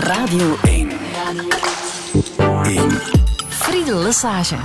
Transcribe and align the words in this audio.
Radio 0.00 0.56
1. 0.62 0.88
1. 2.64 2.90
Friedel 3.48 4.02
Lesage. 4.02 4.56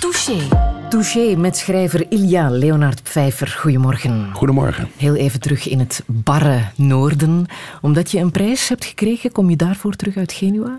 Touché. 0.00 0.48
Touché 0.88 1.36
met 1.36 1.56
schrijver 1.56 2.06
Ilja 2.08 2.50
Leonard 2.50 3.02
Pfeiffer. 3.02 3.48
Goedemorgen. 3.48 4.30
Goedemorgen. 4.32 4.88
Heel 4.96 5.14
even 5.14 5.40
terug 5.40 5.68
in 5.68 5.78
het 5.78 6.02
barre 6.06 6.60
noorden. 6.74 7.46
Omdat 7.80 8.10
je 8.10 8.18
een 8.18 8.30
prijs 8.30 8.68
hebt 8.68 8.84
gekregen, 8.84 9.32
kom 9.32 9.50
je 9.50 9.56
daarvoor 9.56 9.96
terug 9.96 10.16
uit 10.16 10.32
Genua? 10.32 10.76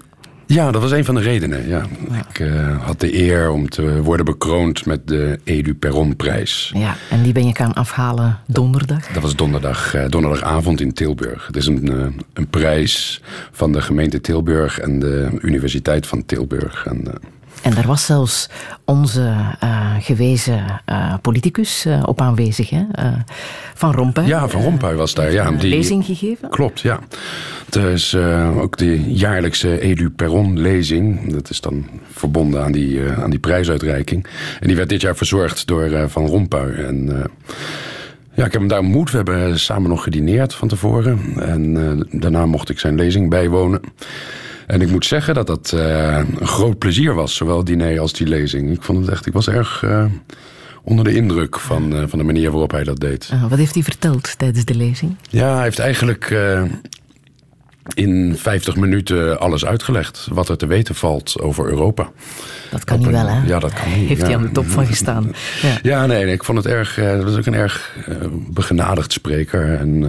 Ja, 0.51 0.71
dat 0.71 0.81
was 0.81 0.91
een 0.91 1.05
van 1.05 1.15
de 1.15 1.21
redenen. 1.21 1.67
Ja. 1.67 1.85
Ik 2.29 2.39
uh, 2.39 2.85
had 2.85 2.99
de 2.99 3.19
eer 3.19 3.51
om 3.51 3.69
te 3.69 4.01
worden 4.01 4.25
bekroond 4.25 4.85
met 4.85 5.07
de 5.07 5.39
Edu 5.43 5.73
Perron-prijs. 5.73 6.71
Ja, 6.75 6.95
en 7.09 7.21
die 7.21 7.33
ben 7.33 7.47
je 7.47 7.55
gaan 7.55 7.73
afhalen 7.73 8.39
donderdag? 8.47 9.07
Dat 9.07 9.21
was 9.21 9.35
donderdag, 9.35 9.95
uh, 9.95 10.05
donderdagavond 10.09 10.81
in 10.81 10.93
Tilburg. 10.93 11.47
Het 11.47 11.55
is 11.55 11.67
een, 11.67 11.91
uh, 11.91 12.05
een 12.33 12.47
prijs 12.47 13.21
van 13.51 13.71
de 13.71 13.81
gemeente 13.81 14.21
Tilburg 14.21 14.79
en 14.79 14.99
de 14.99 15.37
Universiteit 15.41 16.07
van 16.07 16.25
Tilburg. 16.25 16.85
En, 16.85 17.03
en 17.61 17.73
daar 17.73 17.87
was 17.87 18.05
zelfs 18.05 18.49
onze 18.85 19.33
uh, 19.63 19.95
gewezen 19.99 20.81
uh, 20.89 21.13
politicus 21.21 21.85
uh, 21.85 22.03
op 22.05 22.21
aanwezig, 22.21 22.69
hè? 22.69 22.83
Van 23.73 23.93
Rompuy. 23.93 24.23
Ja, 24.23 24.47
Van 24.47 24.61
Rompuy 24.61 24.95
was 24.95 25.13
daar. 25.13 25.31
Ja, 25.31 25.51
die 25.51 25.69
lezing 25.69 26.05
gegeven. 26.05 26.49
Klopt, 26.49 26.79
ja. 26.79 26.99
Is 27.93 28.15
ook 28.57 28.77
de 28.77 29.13
jaarlijkse 29.13 29.79
Edu 29.79 30.09
Perron-lezing. 30.09 31.33
Dat 31.33 31.49
is 31.49 31.61
dan 31.61 31.85
verbonden 32.11 32.63
aan 32.63 32.71
die, 32.71 33.01
aan 33.11 33.29
die 33.29 33.39
prijsuitreiking. 33.39 34.27
En 34.59 34.67
die 34.67 34.75
werd 34.75 34.89
dit 34.89 35.01
jaar 35.01 35.15
verzorgd 35.15 35.67
door 35.67 36.09
Van 36.09 36.25
Rompuy. 36.25 36.73
En... 36.73 37.29
Ja, 38.33 38.45
ik 38.45 38.51
heb 38.51 38.61
hem 38.61 38.69
daar 38.69 38.79
ontmoet. 38.79 39.11
We 39.11 39.17
hebben 39.17 39.59
samen 39.59 39.89
nog 39.89 40.03
gedineerd 40.03 40.53
van 40.53 40.67
tevoren. 40.67 41.19
En 41.39 42.07
daarna 42.11 42.45
mocht 42.45 42.69
ik 42.69 42.79
zijn 42.79 42.95
lezing 42.95 43.29
bijwonen. 43.29 43.81
En 44.67 44.81
ik 44.81 44.89
moet 44.89 45.05
zeggen 45.05 45.33
dat 45.33 45.47
dat 45.47 45.71
uh, 45.75 46.17
een 46.17 46.47
groot 46.47 46.77
plezier 46.77 47.13
was, 47.13 47.35
zowel 47.35 47.57
het 47.57 47.65
diner 47.65 47.99
als 47.99 48.13
die 48.13 48.27
lezing. 48.27 48.71
Ik 48.71 48.81
vond 48.81 48.99
het 48.99 49.09
echt, 49.09 49.25
ik 49.25 49.33
was 49.33 49.47
erg 49.47 49.81
uh, 49.81 50.05
onder 50.83 51.05
de 51.05 51.15
indruk 51.15 51.59
van, 51.59 51.93
uh, 51.93 52.03
van 52.07 52.19
de 52.19 52.25
manier 52.25 52.51
waarop 52.51 52.71
hij 52.71 52.83
dat 52.83 52.99
deed. 52.99 53.29
Wat 53.49 53.57
heeft 53.57 53.73
hij 53.73 53.83
verteld 53.83 54.37
tijdens 54.37 54.65
de 54.65 54.75
lezing? 54.75 55.15
Ja, 55.29 55.53
hij 55.53 55.63
heeft 55.63 55.79
eigenlijk 55.79 56.35
in 57.93 58.35
50 58.37 58.75
minuten 58.75 59.39
alles 59.39 59.65
uitgelegd 59.65 60.27
wat 60.31 60.49
er 60.49 60.57
te 60.57 60.67
weten 60.67 60.95
valt 60.95 61.41
over 61.41 61.69
Europa. 61.69 62.11
Dat 62.71 62.83
kan 62.83 63.03
hij 63.03 63.11
wel, 63.11 63.27
hè? 63.27 63.47
Ja, 63.47 63.59
dat 63.59 63.73
kan 63.73 63.83
hij. 63.83 63.99
Heeft 63.99 64.21
ja. 64.21 64.27
hij 64.27 64.35
aan 64.35 64.41
de 64.41 64.51
top 64.51 64.67
van 64.67 64.85
gestaan. 64.85 65.31
Ja, 65.61 65.77
ja 65.81 66.05
nee, 66.05 66.23
nee, 66.23 66.33
ik 66.33 66.43
vond 66.43 66.57
het 66.57 66.67
erg. 66.67 66.95
dat 66.95 67.23
was 67.23 67.37
ook 67.37 67.45
een 67.45 67.53
erg 67.53 67.97
begenadigd 68.49 69.11
spreker. 69.11 69.73
En 69.73 70.05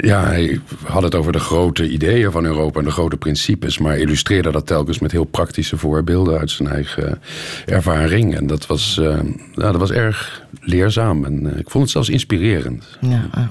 ja, 0.00 0.24
hij 0.24 0.60
had 0.84 1.02
het 1.02 1.14
over 1.14 1.32
de 1.32 1.38
grote 1.38 1.88
ideeën 1.88 2.30
van 2.30 2.44
Europa 2.44 2.78
en 2.78 2.84
de 2.84 2.90
grote 2.90 3.16
principes, 3.16 3.78
maar 3.78 3.98
illustreerde 3.98 4.50
dat 4.50 4.66
telkens 4.66 4.98
met 4.98 5.12
heel 5.12 5.24
praktische 5.24 5.76
voorbeelden 5.76 6.38
uit 6.38 6.50
zijn 6.50 6.68
eigen 6.68 7.22
ervaring. 7.66 8.36
En 8.36 8.46
dat 8.46 8.66
was, 8.66 8.98
uh, 9.00 9.18
ja, 9.54 9.72
dat 9.72 9.76
was 9.76 9.90
erg 9.90 10.42
leerzaam 10.60 11.24
en 11.24 11.44
uh, 11.44 11.58
ik 11.58 11.70
vond 11.70 11.82
het 11.82 11.92
zelfs 11.92 12.08
inspirerend. 12.08 12.98
Ja, 13.00 13.28
uh. 13.38 13.46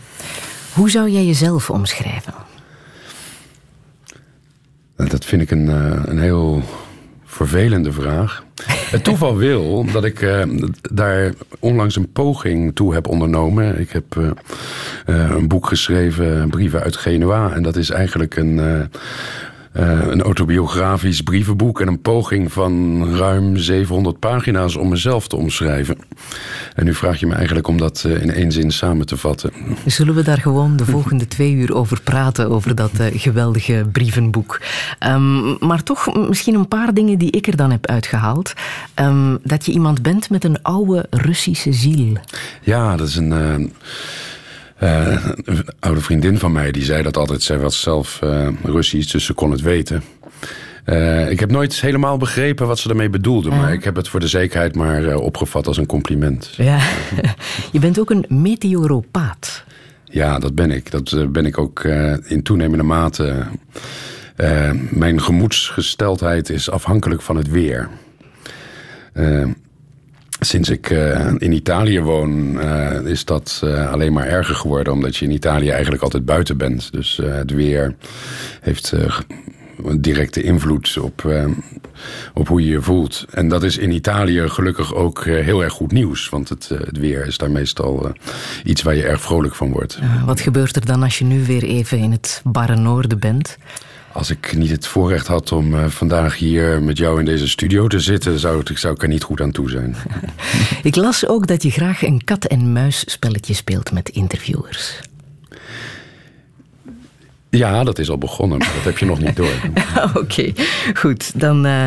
Hoe 0.74 0.90
zou 0.90 1.10
jij 1.10 1.26
jezelf 1.26 1.70
omschrijven? 1.70 2.34
Dat 4.96 5.26
vind 5.26 5.42
ik 5.42 5.52
een, 5.52 5.68
een 6.10 6.20
heel 6.20 6.64
vervelende 7.26 7.92
vraag. 7.92 8.44
Het 8.68 9.04
toeval 9.04 9.38
wil 9.38 9.86
dat 9.92 10.04
ik 10.04 10.22
uh, 10.22 10.44
daar 10.92 11.34
onlangs 11.60 11.96
een 11.96 12.12
poging 12.12 12.76
toe 12.76 12.94
heb 12.94 13.08
ondernomen. 13.08 13.80
Ik 13.80 13.90
heb 13.90 14.16
uh, 14.18 14.26
uh, 14.26 15.30
een 15.30 15.48
boek 15.48 15.68
geschreven, 15.68 16.50
Brieven 16.50 16.82
uit 16.82 16.96
Genua. 16.96 17.54
En 17.54 17.64
dat 17.64 17.76
is 17.76 17.90
eigenlijk 17.90 18.36
een, 18.36 18.90
een 19.72 20.22
autobiografisch 20.22 21.22
brievenboek... 21.22 21.82
en 21.82 21.88
een 21.88 22.02
poging 22.02 22.54
van 22.54 23.06
ruim 23.16 23.58
700 23.58 24.20
pagina's 24.20 24.76
om 24.76 24.90
mezelf 24.90 25.28
te 25.28 25.36
omschrijven. 25.36 25.98
En 26.76 26.86
nu 26.86 26.94
vraag 26.94 27.20
je 27.20 27.28
me 27.28 27.34
eigenlijk 27.34 27.68
om 27.68 27.78
dat 27.78 28.04
in 28.04 28.34
één 28.34 28.52
zin 28.52 28.72
samen 28.72 29.06
te 29.06 29.18
vatten. 29.18 29.52
Zullen 29.86 30.16
we 30.16 30.24
daar 30.24 30.42
gewoon 30.42 30.76
de 30.76 30.86
volgende 30.86 31.28
twee 31.28 31.54
uur 31.54 31.76
over 31.76 32.02
praten... 32.02 32.50
over 32.50 32.76
dat 32.76 32.92
geweldige 33.14 33.86
brievenboek? 33.92 34.62
Um, 35.08 35.58
maar 35.60 35.84
toch 35.84 36.28
misschien 36.28 36.56
een 36.56 36.68
paar 36.68 36.94
dingen 36.94 37.18
die 37.18 37.32
ik 37.32 37.48
er 37.48 37.56
dan 37.56 37.72
heb 37.72 37.88
uitgehaald. 37.88 38.54
Um, 39.00 39.40
dat 39.44 39.66
je 39.66 39.72
iemand 39.72 40.02
bent 40.02 40.30
met 40.30 40.44
een 40.44 40.62
oude 40.62 41.06
Russische 41.10 41.74
ziel. 41.74 42.18
Ja, 42.62 42.96
dat 42.96 43.08
is 43.08 43.16
een... 43.16 43.32
Uh, 43.32 43.68
uh, 44.84 45.26
een 45.44 45.66
oude 45.80 46.02
vriendin 46.02 46.40
van 46.40 46.52
mij 46.52 46.72
die 46.72 46.84
zei 46.84 47.04
dat 47.04 47.18
altijd. 47.18 47.42
Zij 47.42 47.60
was 47.60 47.82
zelf 47.82 48.20
uh, 48.24 48.48
Russisch, 48.64 49.12
dus 49.12 49.26
ze 49.26 49.34
kon 49.34 49.52
het 49.52 49.62
weten. 49.62 50.04
Uh, 50.86 51.32
ik 51.32 51.40
heb 51.40 51.52
nooit 51.52 51.82
helemaal 51.82 52.18
begrepen 52.18 52.68
wat 52.68 52.80
ze 52.80 52.88
daarmee 52.88 53.10
bedoelde. 53.10 53.50
Ja. 53.50 53.56
Maar 53.56 53.74
ik 53.74 53.84
heb 53.84 53.96
het 53.96 54.08
voor 54.08 54.20
de 54.20 54.28
zekerheid 54.28 54.76
maar 54.76 55.16
opgevat 55.16 55.68
als 55.68 55.78
een 55.78 55.86
compliment. 55.86 56.54
Ja. 56.58 56.80
Je 57.72 57.80
bent 57.80 58.00
ook 58.00 58.10
een 58.10 58.26
meteoropaat. 58.28 59.64
Ja, 60.04 60.40
dat 60.40 60.56
ben 60.56 60.72
ik. 60.72 60.92
Dat 60.92 61.32
ben 61.32 61.46
ik 61.46 61.58
ook 61.58 61.84
in 62.24 62.44
toenemende 62.44 62.84
mate. 62.84 63.46
mijn 64.90 65.22
gemoedsgesteldheid 65.22 66.50
is 66.50 66.70
afhankelijk 66.70 67.22
van 67.22 67.36
het 67.36 67.50
weer. 67.50 67.90
Sinds 70.44 70.70
ik 70.70 70.90
uh, 70.90 71.32
in 71.38 71.52
Italië 71.52 72.02
woon, 72.02 72.56
uh, 72.56 73.06
is 73.06 73.26
dat 73.26 73.62
uh, 73.64 73.92
alleen 73.92 74.14
maar 74.14 74.28
erger 74.28 74.56
geworden. 74.56 74.94
Omdat 74.94 75.16
je 75.16 75.26
in 75.26 75.32
Italië 75.32 75.70
eigenlijk 75.70 76.04
altijd 76.04 76.26
buiten 76.26 76.58
bent. 76.58 76.92
Dus 76.92 77.20
het 77.24 77.52
weer 77.52 77.96
heeft 78.62 78.94
een 79.84 80.02
directe 80.02 80.44
invloed 80.44 80.98
op, 81.02 81.32
op 82.34 82.48
hoe 82.48 82.62
je 82.62 82.70
je 82.70 82.82
voelt. 82.82 83.26
En 83.32 83.48
dat 83.48 83.64
is 83.64 83.78
in 83.78 83.92
Italië 83.92 84.50
gelukkig 84.50 84.96
ook 84.96 85.26
heel 85.26 85.64
erg 85.64 85.74
goed 85.74 85.92
nieuws. 85.92 86.30
Want 86.30 86.50
het, 86.50 86.70
het 86.70 86.98
weer 86.98 87.28
is 87.28 87.38
daar 87.38 87.52
meestal 87.52 88.12
iets 88.64 88.82
waar 88.82 88.96
je 88.96 89.04
erg 89.04 89.22
vrolijk 89.22 89.56
van 89.56 89.72
wordt. 89.72 90.00
wat 90.26 90.40
gebeurt 90.40 90.76
er 90.76 90.86
dan 90.86 91.04
als 91.04 91.20
je 91.20 91.26
nu 91.26 91.46
weer 91.46 91.64
even 91.64 91.98
in 91.98 92.12
het 92.12 92.42
barre 92.44 92.76
noorden 92.76 93.20
bent? 93.20 93.58
Als 94.14 94.30
ik 94.30 94.56
niet 94.56 94.70
het 94.70 94.88
voorrecht 94.88 95.28
had 95.28 95.52
om 95.52 95.74
uh, 95.74 95.86
vandaag 95.88 96.38
hier 96.38 96.82
met 96.84 96.98
jou 96.98 97.20
in 97.20 97.26
deze 97.26 97.48
studio 97.48 97.88
te 97.88 98.00
zitten, 98.00 98.40
zou, 98.40 98.58
het, 98.58 98.80
zou 98.80 98.94
ik 98.94 99.02
er 99.02 99.08
niet 99.08 99.24
goed 99.24 99.42
aan 99.42 99.52
toe 99.52 99.70
zijn. 99.70 99.96
ik 100.84 100.96
las 100.96 101.28
ook 101.28 101.48
dat 101.48 101.64
je 101.64 101.72
graag 101.72 102.04
een 102.04 102.24
kat-en-muis 102.24 103.04
spelletje 103.12 103.54
speelt 103.54 103.92
met 103.92 104.10
interviewers. 104.10 105.00
Ja, 107.50 107.84
dat 107.84 108.00
is 108.00 108.10
al 108.10 108.18
begonnen, 108.18 108.58
maar 108.58 108.72
dat 108.76 108.84
heb 108.84 108.98
je 108.98 109.06
nog 109.06 109.20
niet 109.20 109.36
door. 109.36 109.54
Oké, 110.08 110.18
okay, 110.18 110.56
goed. 110.94 111.40
Dan, 111.40 111.66
uh, 111.66 111.86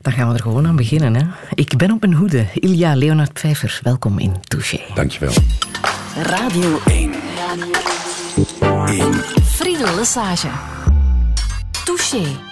dan 0.00 0.12
gaan 0.12 0.28
we 0.28 0.34
er 0.34 0.42
gewoon 0.42 0.66
aan 0.66 0.76
beginnen. 0.76 1.14
Hè? 1.14 1.22
Ik 1.54 1.76
ben 1.76 1.90
op 1.90 2.00
mijn 2.00 2.14
hoede. 2.14 2.46
Ilja 2.54 2.94
Leonard 2.94 3.32
Pfeiffer, 3.32 3.80
welkom 3.82 4.18
in 4.18 4.34
Touché. 4.42 4.80
Dankjewel. 4.94 5.34
Radio 6.16 6.80
1. 6.86 7.12
1. 8.86 9.14
Friedel 9.44 9.94
Lesage. 9.94 10.71
Touché. 11.84 12.50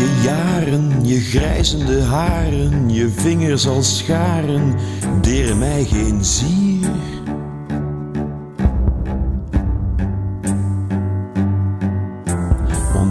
Je 0.00 0.20
jaren, 0.22 1.06
je 1.06 1.20
grijzende 1.20 2.02
haren, 2.02 2.90
je 2.90 3.08
vingers 3.08 3.68
als 3.68 3.98
scharen, 3.98 4.74
deren 5.20 5.58
mij 5.58 5.84
geen 5.84 6.24
zier. 6.24 6.90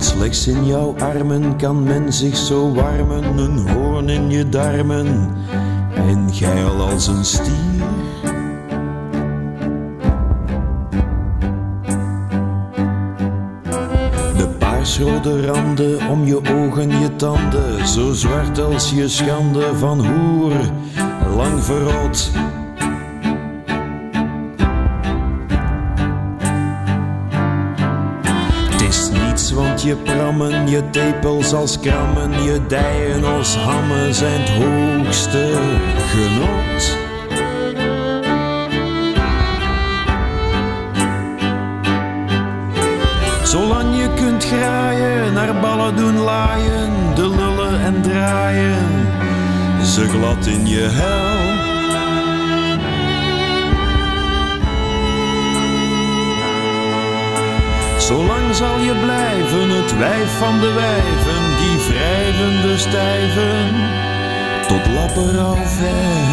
Slechts 0.02 0.48
in 0.48 0.66
jouw 0.66 0.96
armen 0.98 1.56
kan 1.56 1.84
men 1.84 2.14
zich 2.14 2.38
zo 2.38 2.74
warmen, 2.74 3.38
een 3.38 3.70
hoorn 3.70 4.10
in 4.10 4.30
je 4.30 4.50
darmen 4.50 5.30
en 5.96 6.34
geil 6.34 6.82
als 6.92 7.08
een 7.08 7.26
stier. 7.26 7.84
De 14.38 14.48
paarsrode 14.60 15.46
randen 15.46 16.08
om 16.08 16.26
je 16.26 16.36
ogen, 16.36 17.00
je 17.00 17.16
tanden, 17.16 17.88
zo 17.88 18.14
zwart 18.14 18.62
als 18.62 18.92
je 18.92 19.08
schande 19.08 19.76
van 19.76 20.06
hoer, 20.06 20.54
lang 21.36 21.64
verrot 21.64 22.32
je 29.90 29.96
prammen, 29.96 30.70
je 30.70 30.90
tepels 30.90 31.54
als 31.54 31.80
krammen, 31.80 32.44
je 32.44 32.66
dijen 32.68 33.24
als 33.24 33.56
hammen 33.56 34.14
zijn 34.14 34.42
het 34.42 34.50
hoogste 34.50 35.52
genot. 36.12 36.98
Zolang 43.44 43.98
je 43.98 44.14
kunt 44.16 44.46
graaien, 44.46 45.34
naar 45.34 45.60
ballen 45.60 45.96
doen 45.96 46.18
laaien, 46.18 46.92
de 47.16 47.30
lullen 47.30 47.82
en 47.82 48.02
draaien, 48.02 49.08
ze 49.84 50.08
glad 50.08 50.46
in 50.46 50.68
je 50.68 50.88
hel. 50.92 51.59
Zolang 58.10 58.56
zal 58.56 58.80
je 58.80 58.96
blijven 59.04 59.70
het 59.70 59.98
wijf 59.98 60.38
van 60.38 60.60
de 60.60 60.74
wijven, 60.74 61.58
die 61.58 61.88
wrijvende 61.88 62.78
stijven, 62.78 63.74
tot 64.68 64.94
lapperouw 64.94 65.56
ver. 65.56 66.28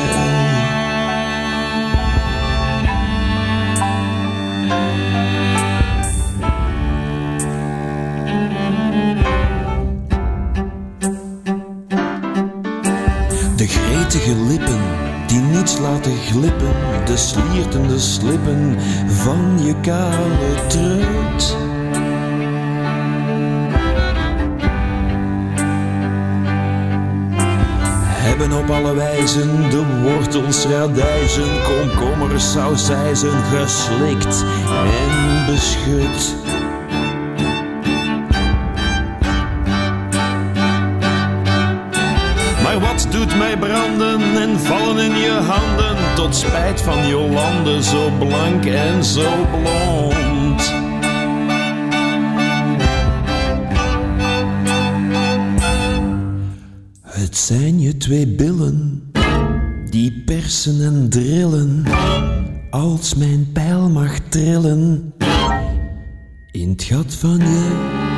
De 13.56 13.66
gretige 13.66 14.34
lippen 14.34 14.80
die 15.26 15.40
niets 15.40 15.78
laten 15.78 16.16
glippen, 16.16 16.74
de 17.04 17.16
sliertende 17.16 17.98
slippen 17.98 18.76
van 19.06 19.64
je 19.64 19.74
kale 19.80 20.66
trut. 20.68 21.65
Hebben 28.38 28.58
op 28.58 28.70
alle 28.70 28.94
wijzen 28.94 29.70
de 29.70 29.84
wortels, 30.02 30.64
radijzen, 30.64 31.62
komkommers, 31.62 32.52
sausijzen 32.52 33.30
geslikt 33.30 34.44
en 34.68 35.46
beschut. 35.46 36.34
Maar 42.62 42.80
wat 42.80 43.06
doet 43.10 43.38
mij 43.38 43.56
branden 43.56 44.20
en 44.36 44.58
vallen 44.60 44.98
in 44.98 45.16
je 45.16 45.30
handen 45.46 45.96
tot 46.14 46.36
spijt 46.36 46.80
van 46.80 47.08
Jolande, 47.08 47.82
zo 47.82 48.10
blank 48.18 48.64
en 48.64 49.04
zo 49.04 49.30
blond. 49.50 50.85
Zijn 57.46 57.80
je 57.80 57.96
twee 57.96 58.26
billen 58.26 59.10
die 59.90 60.22
persen 60.24 60.84
en 60.84 61.08
drillen 61.08 61.84
als 62.70 63.14
mijn 63.14 63.52
pijl 63.52 63.90
mag 63.90 64.18
trillen. 64.18 65.14
In 66.50 66.70
het 66.70 66.82
gat 66.82 67.14
van 67.14 67.38
je 67.38 68.15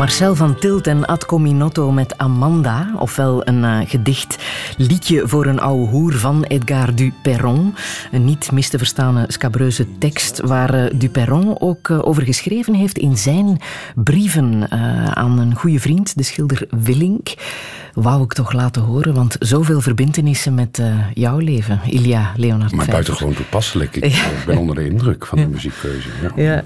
Marcel 0.00 0.34
van 0.34 0.54
Tilt 0.54 0.86
en 0.86 1.06
Ad 1.06 1.38
Minotto 1.38 1.92
met 1.92 2.18
Amanda, 2.18 2.90
ofwel 2.98 3.46
een 3.46 3.62
uh, 3.62 3.78
gedicht 3.84 4.38
liedje 4.76 5.28
voor 5.28 5.46
een 5.46 5.60
oude 5.60 5.90
hoer 5.90 6.12
van 6.12 6.44
Edgar 6.44 6.94
Duperron. 6.94 7.74
Een 8.10 8.24
niet 8.24 8.52
mis 8.52 8.68
te 8.68 8.78
verstaande 8.78 9.24
scabreuze 9.28 9.98
tekst 9.98 10.40
waar 10.40 10.74
uh, 10.74 10.90
Duperron 10.94 11.60
ook 11.60 11.88
uh, 11.88 12.06
over 12.06 12.22
geschreven 12.22 12.74
heeft 12.74 12.98
in 12.98 13.16
zijn 13.16 13.60
brieven 13.94 14.70
aan 15.16 15.38
een 15.38 15.54
goede 15.54 15.80
vriend, 15.80 16.16
de 16.16 16.22
schilder 16.22 16.66
Willink. 16.84 17.34
Wou 17.94 18.22
ik 18.22 18.32
toch 18.32 18.52
laten 18.52 18.82
horen, 18.82 19.14
want 19.14 19.36
zoveel 19.38 19.80
verbindenissen 19.80 20.54
met 20.54 20.82
jouw 21.14 21.38
leven, 21.38 21.80
Ilja 21.86 22.32
Leonard 22.36 22.72
Maar 22.72 22.86
buitengewoon 22.86 23.34
toepasselijk. 23.34 23.96
Ik 24.00 24.44
ben 24.46 24.58
onder 24.58 24.74
de 24.74 24.84
indruk 24.84 25.26
van 25.26 25.38
de 25.38 25.46
muziekkeuze. 25.46 26.08
Ja. 26.36 26.42
ja. 26.42 26.64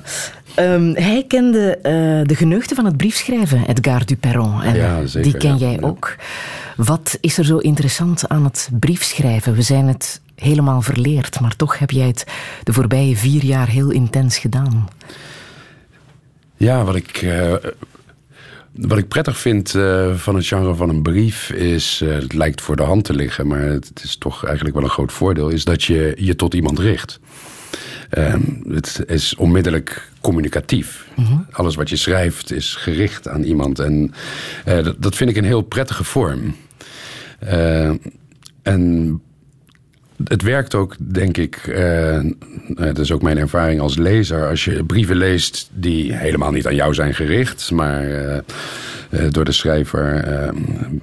Um, 0.59 0.95
hij 0.97 1.25
kende 1.29 1.77
uh, 1.77 1.83
de 2.29 2.35
geneugten 2.35 2.77
van 2.77 2.85
het 2.85 2.97
briefschrijven, 2.97 3.67
Edgar 3.67 4.07
Duperron. 4.07 4.63
En 4.63 4.77
ja, 4.77 5.07
zeker, 5.07 5.31
die 5.31 5.41
ken 5.41 5.57
jij 5.57 5.83
ook. 5.83 6.17
Wat 6.77 7.19
is 7.21 7.39
er 7.39 7.45
zo 7.45 7.59
interessant 7.59 8.29
aan 8.29 8.45
het 8.45 8.69
briefschrijven? 8.81 9.55
We 9.55 9.63
zijn 9.63 9.87
het 9.89 10.21
helemaal 10.35 10.83
verleerd, 10.83 11.41
maar 11.41 11.57
toch 11.57 11.79
heb 11.79 11.91
jij 11.91 12.07
het 12.07 12.27
de 12.63 12.73
voorbije 12.73 13.17
vier 13.17 13.45
jaar 13.45 13.69
heel 13.69 13.91
intens 13.91 14.39
gedaan. 14.39 14.89
Ja, 16.57 16.85
wat 16.85 16.95
ik, 16.95 17.23
uh, 17.23 17.55
wat 18.75 18.99
ik 18.99 19.09
prettig 19.09 19.39
vind 19.39 19.75
uh, 19.75 20.15
van 20.15 20.35
het 20.35 20.47
genre 20.47 20.75
van 20.75 20.89
een 20.89 21.03
brief 21.03 21.51
is, 21.51 22.01
uh, 22.03 22.15
het 22.15 22.33
lijkt 22.33 22.61
voor 22.61 22.77
de 22.77 22.83
hand 22.83 23.05
te 23.05 23.15
liggen, 23.15 23.47
maar 23.47 23.61
het 23.61 24.01
is 24.03 24.17
toch 24.17 24.45
eigenlijk 24.45 24.75
wel 24.75 24.85
een 24.85 24.91
groot 24.91 25.13
voordeel, 25.13 25.49
is 25.49 25.65
dat 25.65 25.83
je 25.83 26.15
je 26.19 26.37
tot 26.37 26.55
iemand 26.55 26.79
richt. 26.79 27.21
Uh, 28.19 28.35
het 28.69 29.03
is 29.07 29.35
onmiddellijk 29.35 30.11
communicatief. 30.21 31.07
Mm-hmm. 31.17 31.47
Alles 31.51 31.75
wat 31.75 31.89
je 31.89 31.97
schrijft 31.97 32.53
is 32.53 32.75
gericht 32.75 33.29
aan 33.29 33.43
iemand. 33.43 33.79
En 33.79 34.13
uh, 34.69 34.85
dat, 34.85 35.03
dat, 35.03 35.17
vind 35.17 35.31
ik 35.31 35.37
een 35.37 35.45
heel 35.45 35.63
prettige 35.63 36.05
vorm. 36.05 36.57
Uh, 37.45 37.91
en 38.63 39.21
het 40.25 40.43
werkt 40.43 40.75
ook, 40.75 40.97
denk 40.99 41.37
ik, 41.37 41.67
uh, 41.67 42.21
dat 42.69 42.99
is 42.99 43.13
ook 43.13 43.23
mijn 43.23 43.39
ervaring 43.39 43.81
als 43.81 43.97
lezer. 43.97 44.49
Als 44.49 44.65
je 44.65 44.85
brieven 44.85 45.17
leest 45.17 45.71
die 45.73 46.15
helemaal 46.15 46.51
niet 46.51 46.67
aan 46.67 46.75
jou 46.75 46.95
zijn 46.95 47.15
gericht, 47.15 47.71
maar 47.71 48.09
uh, 48.09 48.37
uh, 49.11 49.31
door 49.31 49.45
de 49.45 49.53
schrijver 49.53 50.25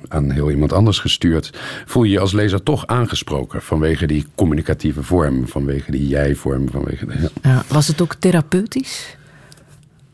aan 0.08 0.32
heel 0.32 0.52
iemand 0.52 0.74
anders 0.74 1.00
gestuurd, 1.00 1.50
voel 1.86 2.04
je 2.04 2.12
je 2.12 2.20
als 2.20 2.32
lezer 2.32 2.64
toch 2.64 2.88
aangesproken 2.88 3.62
vanwege 3.62 4.06
die 4.06 4.26
communicatieve 4.36 5.04
vorm, 5.04 5.48
vanwege 5.48 5.92
die 5.92 6.08
jij-vorm. 6.08 6.70
Vanwege 6.70 7.06
de, 7.06 7.14
ja. 7.22 7.30
Ja, 7.42 7.64
was 7.68 7.88
het 7.88 8.02
ook 8.02 8.16
therapeutisch? 8.16 9.16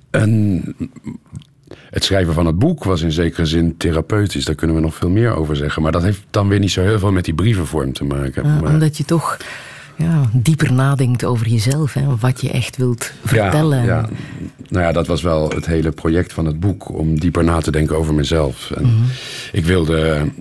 En 0.09 0.63
het 1.97 2.05
schrijven 2.05 2.33
van 2.33 2.45
het 2.45 2.59
boek 2.59 2.83
was 2.83 3.01
in 3.01 3.11
zekere 3.11 3.45
zin 3.45 3.77
therapeutisch. 3.77 4.45
Daar 4.45 4.55
kunnen 4.55 4.75
we 4.75 4.81
nog 4.81 4.95
veel 4.95 5.09
meer 5.09 5.35
over 5.35 5.55
zeggen. 5.55 5.81
Maar 5.81 5.91
dat 5.91 6.03
heeft 6.03 6.21
dan 6.29 6.47
weer 6.47 6.59
niet 6.59 6.71
zo 6.71 6.81
heel 6.81 6.99
veel 6.99 7.11
met 7.11 7.25
die 7.25 7.33
brievenvorm 7.33 7.93
te 7.93 8.03
maken. 8.03 8.43
Ja, 8.43 8.59
maar... 8.59 8.73
Omdat 8.73 8.97
je 8.97 9.05
toch 9.05 9.37
ja, 9.95 10.29
dieper 10.33 10.73
nadenkt 10.73 11.23
over 11.23 11.47
jezelf. 11.47 11.93
Hè, 11.93 12.01
wat 12.19 12.41
je 12.41 12.51
echt 12.51 12.77
wilt 12.77 13.11
vertellen. 13.25 13.85
Ja, 13.85 13.85
ja, 13.85 14.09
Nou 14.69 14.85
ja, 14.85 14.91
dat 14.91 15.07
was 15.07 15.21
wel 15.21 15.49
het 15.49 15.65
hele 15.65 15.91
project 15.91 16.33
van 16.33 16.45
het 16.45 16.59
boek. 16.59 16.93
Om 16.93 17.19
dieper 17.19 17.43
na 17.43 17.59
te 17.59 17.71
denken 17.71 17.97
over 17.97 18.13
mezelf. 18.13 18.71
En 18.71 18.83
mm-hmm. 18.83 19.05
Ik 19.51 19.65
wilde... 19.65 20.31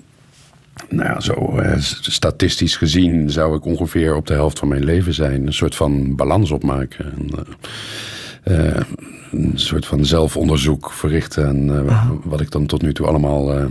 Nou 0.89 1.09
ja, 1.09 1.21
zo 1.21 1.61
uh, 1.61 1.73
statistisch 2.01 2.77
gezien 2.77 3.31
zou 3.31 3.57
ik 3.57 3.65
ongeveer 3.65 4.15
op 4.15 4.27
de 4.27 4.35
helft 4.35 4.59
van 4.59 4.69
mijn 4.69 4.85
leven 4.85 5.15
zijn. 5.15 5.47
Een 5.47 5.53
soort 5.53 5.75
van 5.75 6.17
balans 6.17 6.51
opmaken. 6.51 7.05
En, 7.05 7.31
uh, 7.35 7.41
een 8.47 9.53
soort 9.55 9.87
van 9.87 10.05
zelfonderzoek 10.05 10.93
verrichten. 10.93 11.47
En 11.47 11.69
uh, 11.69 12.11
wat 12.25 12.41
ik 12.41 12.51
dan 12.51 12.67
tot 12.67 12.83
nu 12.83 12.93
toe 12.93 13.07
allemaal 13.07 13.59
uh, 13.59 13.65
uh, 13.65 13.69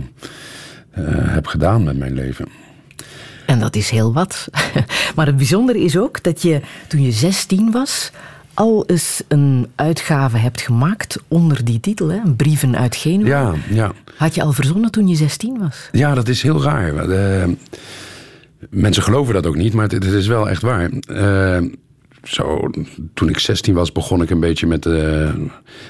heb 1.08 1.46
gedaan 1.46 1.84
met 1.84 1.96
mijn 1.96 2.14
leven. 2.14 2.48
En 3.46 3.58
dat 3.58 3.76
is 3.76 3.90
heel 3.90 4.12
wat. 4.12 4.48
maar 5.16 5.26
het 5.26 5.36
bijzondere 5.36 5.78
is 5.78 5.98
ook 5.98 6.22
dat 6.22 6.42
je 6.42 6.60
toen 6.88 7.02
je 7.02 7.12
16 7.12 7.70
was. 7.70 8.10
al 8.54 8.84
eens 8.86 9.22
een 9.28 9.66
uitgave 9.74 10.36
hebt 10.36 10.60
gemaakt 10.60 11.18
onder 11.28 11.64
die 11.64 11.80
titel, 11.80 12.08
hè? 12.08 12.20
Brieven 12.36 12.76
uit 12.76 12.96
Genua. 12.96 13.26
Ja, 13.28 13.54
ja. 13.70 13.92
Had 14.16 14.34
je 14.34 14.42
al 14.42 14.52
verzonnen 14.52 14.90
toen 14.90 15.08
je 15.08 15.16
16 15.16 15.58
was? 15.58 15.88
Ja, 15.92 16.14
dat 16.14 16.28
is 16.28 16.42
heel 16.42 16.62
raar. 16.62 17.08
mensen 18.70 19.02
geloven 19.02 19.34
dat 19.34 19.46
ook 19.46 19.56
niet, 19.56 19.72
maar 19.72 19.84
het, 19.84 19.92
het 19.92 20.04
is 20.04 20.26
wel 20.26 20.48
echt 20.48 20.62
waar 20.62 20.90
zo, 22.28 22.70
toen 23.14 23.28
ik 23.28 23.38
16 23.38 23.74
was, 23.74 23.92
begon 23.92 24.22
ik 24.22 24.30
een 24.30 24.40
beetje 24.40 24.66
met 24.66 24.86
uh, 24.86 25.34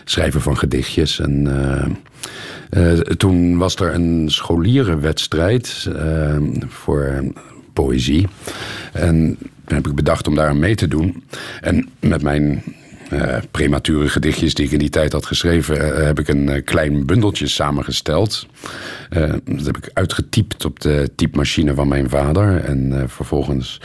schrijven 0.04 0.40
van 0.40 0.56
gedichtjes. 0.56 1.20
En 1.20 1.46
uh, 2.70 2.92
uh, 2.94 2.98
toen 3.00 3.58
was 3.58 3.76
er 3.76 3.94
een 3.94 4.30
scholierenwedstrijd 4.30 5.90
voor 6.66 7.32
poëzie. 7.72 8.26
En 8.92 9.36
toen 9.64 9.76
heb 9.76 9.86
ik 9.86 9.94
bedacht 9.94 10.28
om 10.28 10.34
daar 10.34 10.48
aan 10.48 10.58
mee 10.58 10.74
te 10.74 10.88
doen. 10.88 11.24
En 11.60 11.88
met 12.00 12.22
mijn 12.22 12.62
uh, 13.12 13.36
premature 13.50 14.08
gedichtjes 14.08 14.54
die 14.54 14.66
ik 14.66 14.72
in 14.72 14.78
die 14.78 14.88
tijd 14.88 15.12
had 15.12 15.26
geschreven, 15.26 15.76
uh, 15.76 16.04
heb 16.04 16.18
ik 16.18 16.28
een 16.28 16.48
uh, 16.48 16.64
klein 16.64 17.06
bundeltje 17.06 17.46
samengesteld. 17.46 18.46
dat 19.44 19.66
heb 19.66 19.76
ik 19.76 19.90
uitgetypt 19.92 20.64
op 20.64 20.80
de 20.80 21.10
typemachine 21.16 21.74
van 21.74 21.88
mijn 21.88 22.08
vader. 22.08 22.64
En 22.64 23.04
vervolgens 23.06 23.80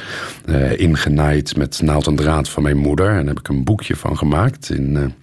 ingenaaid 0.76 1.58
met 1.58 1.82
naald 1.82 2.08
en 2.08 2.16
draad 2.16 2.50
van 2.50 2.64
mijn 2.64 2.78
moeder. 2.78 3.08
En 3.08 3.16
daar 3.16 3.26
heb 3.26 3.40
ik 3.40 3.48
een 3.48 3.64
boekje 3.64 3.96
van 3.96 4.18
gemaakt 4.18 4.70
in 4.70 5.14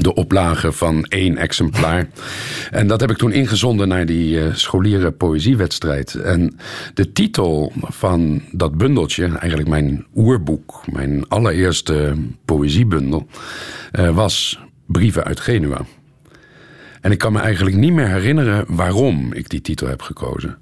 de 0.00 0.14
oplage 0.14 0.72
van 0.72 1.04
één 1.04 1.36
exemplaar. 1.36 2.08
En 2.70 2.86
dat 2.86 3.00
heb 3.00 3.10
ik 3.10 3.16
toen 3.16 3.32
ingezonden 3.32 3.88
naar 3.88 4.06
die 4.06 4.34
uh, 4.34 4.54
scholieren 4.54 5.16
poëziewedstrijd. 5.16 6.14
En 6.14 6.58
de 6.94 7.12
titel 7.12 7.72
van 7.76 8.42
dat 8.52 8.76
bundeltje, 8.76 9.26
eigenlijk 9.26 9.68
mijn 9.68 10.06
oerboek, 10.14 10.84
mijn 10.92 11.28
allereerste 11.28 12.14
poëziebundel, 12.44 13.26
uh, 13.92 14.14
was 14.14 14.60
Brieven 14.86 15.24
uit 15.24 15.40
Genua. 15.40 15.80
En 17.00 17.12
ik 17.12 17.18
kan 17.18 17.32
me 17.32 17.40
eigenlijk 17.40 17.76
niet 17.76 17.92
meer 17.92 18.08
herinneren 18.08 18.64
waarom 18.68 19.32
ik 19.32 19.48
die 19.48 19.60
titel 19.60 19.88
heb 19.88 20.02
gekozen. 20.02 20.58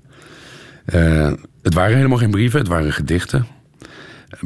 het 1.63 1.75
waren 1.75 1.97
helemaal 1.97 2.19
geen 2.19 2.31
brieven, 2.31 2.59
het 2.59 2.69
waren 2.69 2.93
gedichten. 2.93 3.47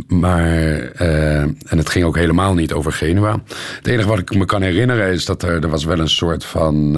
Maar, 0.06 0.80
en 0.88 1.78
het 1.78 1.88
ging 1.88 2.04
ook 2.04 2.16
helemaal 2.16 2.54
niet 2.54 2.72
over 2.72 2.92
Genua. 2.92 3.42
Het 3.76 3.86
enige 3.86 4.08
wat 4.08 4.18
ik 4.18 4.34
me 4.34 4.44
kan 4.44 4.62
herinneren 4.62 5.12
is 5.12 5.24
dat 5.24 5.42
er, 5.42 5.62
er 5.62 5.68
was 5.68 5.84
wel 5.84 5.98
een 5.98 6.08
soort 6.08 6.44
van 6.44 6.96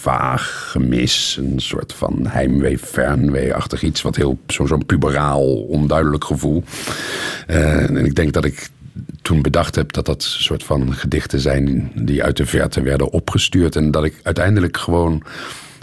vaag 0.00 0.70
gemis. 0.70 1.38
Een 1.40 1.60
soort 1.60 1.92
van 1.92 2.26
heimwee, 2.26 2.78
fernwee-achtig 2.78 3.82
iets. 3.82 4.02
Wat 4.02 4.16
heel 4.16 4.38
zo'n 4.46 4.66
zo 4.66 4.78
puberaal, 4.86 5.56
onduidelijk 5.56 6.24
gevoel. 6.24 6.64
Uh, 7.48 7.82
en 7.82 8.04
ik 8.04 8.14
denk 8.14 8.32
dat 8.32 8.44
ik 8.44 8.68
toen 9.22 9.42
bedacht 9.42 9.74
heb 9.74 9.92
dat 9.92 10.06
dat 10.06 10.22
soort 10.22 10.64
van 10.64 10.94
gedichten 10.94 11.40
zijn 11.40 11.92
die 11.94 12.24
uit 12.24 12.36
de 12.36 12.46
verte 12.46 12.82
werden 12.82 13.10
opgestuurd. 13.10 13.76
En 13.76 13.90
dat 13.90 14.04
ik 14.04 14.20
uiteindelijk 14.22 14.76
gewoon 14.76 15.22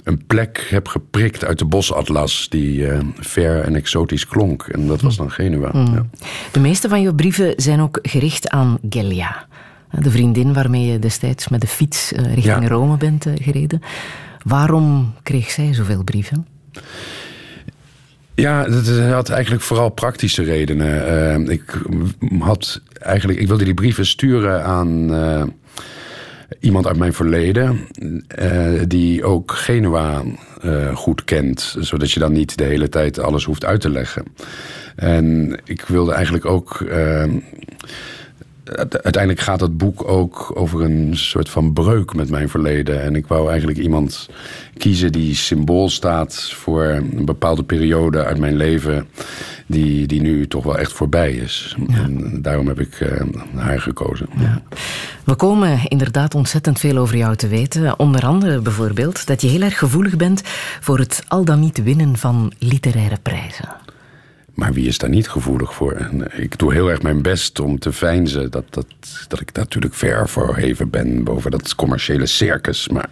een 0.08 0.26
plek 0.28 0.68
heb 0.70 0.88
geprikt 0.88 1.46
uit 1.46 1.60
de 1.60 1.66
bosatlas 1.66 2.48
die 2.50 2.80
uh, 2.80 3.00
ver 3.20 3.62
en 3.62 3.76
exotisch 3.76 4.28
klonk. 4.28 4.64
En 4.64 4.88
dat 4.88 5.02
was 5.02 5.18
dan 5.18 5.32
Genua. 5.32 5.72
Hmm. 5.72 5.94
Ja. 5.94 6.06
De 6.52 6.60
meeste 6.60 6.90
van 6.90 7.02
je 7.02 7.16
brieven 7.16 7.54
zijn 7.56 7.80
ook 7.80 8.00
gericht 8.02 8.50
aan 8.50 8.78
Gelia. 8.90 9.46
De 10.00 10.12
vriendin 10.12 10.54
waarmee 10.54 10.86
je 10.86 11.00
destijds 11.00 11.48
met 11.48 11.62
de 11.62 11.68
fiets 11.68 12.14
eh, 12.14 12.34
richting 12.34 12.68
Rome 12.68 12.98
bent 12.98 13.26
eh, 13.26 13.34
gereden. 13.42 13.82
Waarom 14.44 15.14
kreeg 15.24 15.52
zij 15.52 15.74
zoveel 15.74 16.04
brieven? 16.04 16.48
Ja, 18.36 18.64
dat 18.64 18.88
had 18.88 19.30
eigenlijk 19.30 19.64
vooral 19.64 19.90
praktische 19.90 20.44
redenen. 20.44 21.50
Ik, 21.50 21.82
had 22.40 22.82
eigenlijk, 23.00 23.40
ik 23.40 23.48
wilde 23.48 23.64
die 23.64 23.74
brieven 23.74 24.06
sturen 24.06 24.64
aan 24.64 25.10
iemand 26.60 26.88
uit 26.88 26.98
mijn 26.98 27.14
verleden, 27.14 27.88
uh, 28.40 28.82
die 28.88 29.24
ook 29.24 29.52
Genua 29.52 30.24
goed 30.94 31.24
kent, 31.24 31.76
zodat 31.80 32.12
je 32.12 32.20
dan 32.20 32.32
niet 32.32 32.58
de 32.58 32.64
hele 32.64 32.90
tijd 32.90 33.20
alles 33.20 33.44
hoeft 33.44 33.66
uit 33.66 33.82
te 33.82 33.90
leggen. 33.90 34.24
En 34.96 35.58
ik 35.66 35.82
wilde 35.82 36.14
eigenlijk 36.14 36.46
ook 36.46 36.86
uiteindelijk 38.76 39.40
gaat 39.40 39.60
het 39.60 39.78
boek 39.78 40.08
ook 40.08 40.52
over 40.54 40.82
een 40.82 41.18
soort 41.18 41.50
van 41.50 41.74
breuk 41.74 42.14
met 42.14 42.30
mijn 42.30 42.50
verleden. 42.50 43.02
En 43.02 43.16
ik 43.16 43.28
wou 43.28 43.50
eigenlijk 43.50 43.80
iemand 43.80 44.30
kiezen 44.78 45.12
die 45.12 45.36
symbool 45.36 45.90
staat 45.90 46.52
voor 46.54 46.84
een 46.84 47.26
bepaalde 47.26 47.64
periode 47.64 48.24
uit 48.24 48.38
mijn 48.38 48.56
leven. 48.56 49.08
Die, 49.66 50.08
die 50.08 50.22
nu 50.22 50.48
toch 50.48 50.64
wel 50.64 50.78
echt 50.78 50.94
voorbij 50.94 51.32
is. 51.32 51.76
En 51.92 52.42
daarom 52.42 52.68
heb 52.68 52.80
ik 52.80 53.00
uh, 53.00 53.10
haar 53.56 53.82
gekozen. 53.82 54.28
Ja. 54.40 54.62
We 55.24 55.36
komen 55.36 55.80
inderdaad 55.84 56.36
ontzettend 56.36 56.80
veel 56.80 56.98
over 56.98 57.18
jou 57.18 57.36
te 57.36 57.48
weten. 57.48 58.00
Onder 58.00 58.26
andere 58.26 58.60
bijvoorbeeld 58.60 59.28
dat 59.28 59.42
je 59.42 59.48
heel 59.48 59.62
erg 59.62 59.78
gevoelig 59.78 60.16
bent 60.16 60.42
voor 60.80 61.00
het 61.00 61.24
al 61.28 61.46
dan 61.46 61.60
niet 61.60 61.84
winnen 61.84 62.18
van 62.18 62.52
literaire 62.60 63.18
prijzen. 63.22 63.87
Maar 64.58 64.74
wie 64.74 64.88
is 64.88 64.98
daar 64.98 65.10
niet 65.10 65.30
gevoelig 65.30 65.74
voor? 65.74 65.92
En 65.92 66.32
eh, 66.32 66.44
ik 66.44 66.58
doe 66.58 66.74
heel 66.74 66.90
erg 66.90 67.02
mijn 67.02 67.22
best 67.22 67.60
om 67.60 67.80
te 67.80 67.94
fijnzen 67.94 68.52
dat, 68.52 68.64
dat, 68.70 68.86
dat 69.28 69.40
ik 69.40 69.52
natuurlijk 69.54 69.94
ver 69.94 70.30
verheven 70.30 70.90
ben 70.90 71.24
boven 71.24 71.52
dat 71.52 71.76
commerciële 71.76 72.26
circus. 72.26 72.88
Maar 72.88 73.10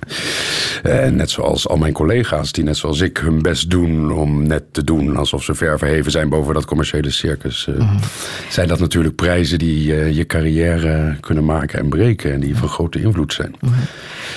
eh, 0.84 1.10
net 1.10 1.30
zoals 1.30 1.68
al 1.68 1.78
mijn 1.78 1.94
collega's, 1.94 2.52
die 2.52 2.64
net 2.64 2.78
zoals 2.78 3.02
ik 3.02 3.18
hun 3.18 3.42
best 3.42 3.70
doen 3.70 4.12
om 4.12 4.48
net 4.48 4.64
te 4.72 4.84
doen 4.84 5.18
alsof 5.18 5.44
ze 5.44 5.56
ver 5.56 5.78
verheven 5.78 6.12
zijn 6.12 6.30
boven 6.30 6.54
dat 6.54 6.66
commerciële 6.66 7.10
circus, 7.10 7.68
eh, 7.68 7.75
mhm. 7.75 7.98
zijn 8.50 8.68
dat 8.68 8.80
natuurlijk 8.80 9.16
prijzen 9.16 9.60
die 9.60 9.88
uh, 9.88 10.16
je 10.16 10.25
carrière 10.25 11.18
kunnen 11.20 11.46
maken 11.46 11.80
en 11.80 11.90
breken 11.90 12.34
en 12.34 12.40
die 12.40 12.58
van 12.58 12.70
grote 12.70 13.02
invloed 13.02 13.34
zijn. 13.34 13.56
Mhm. 13.62 13.74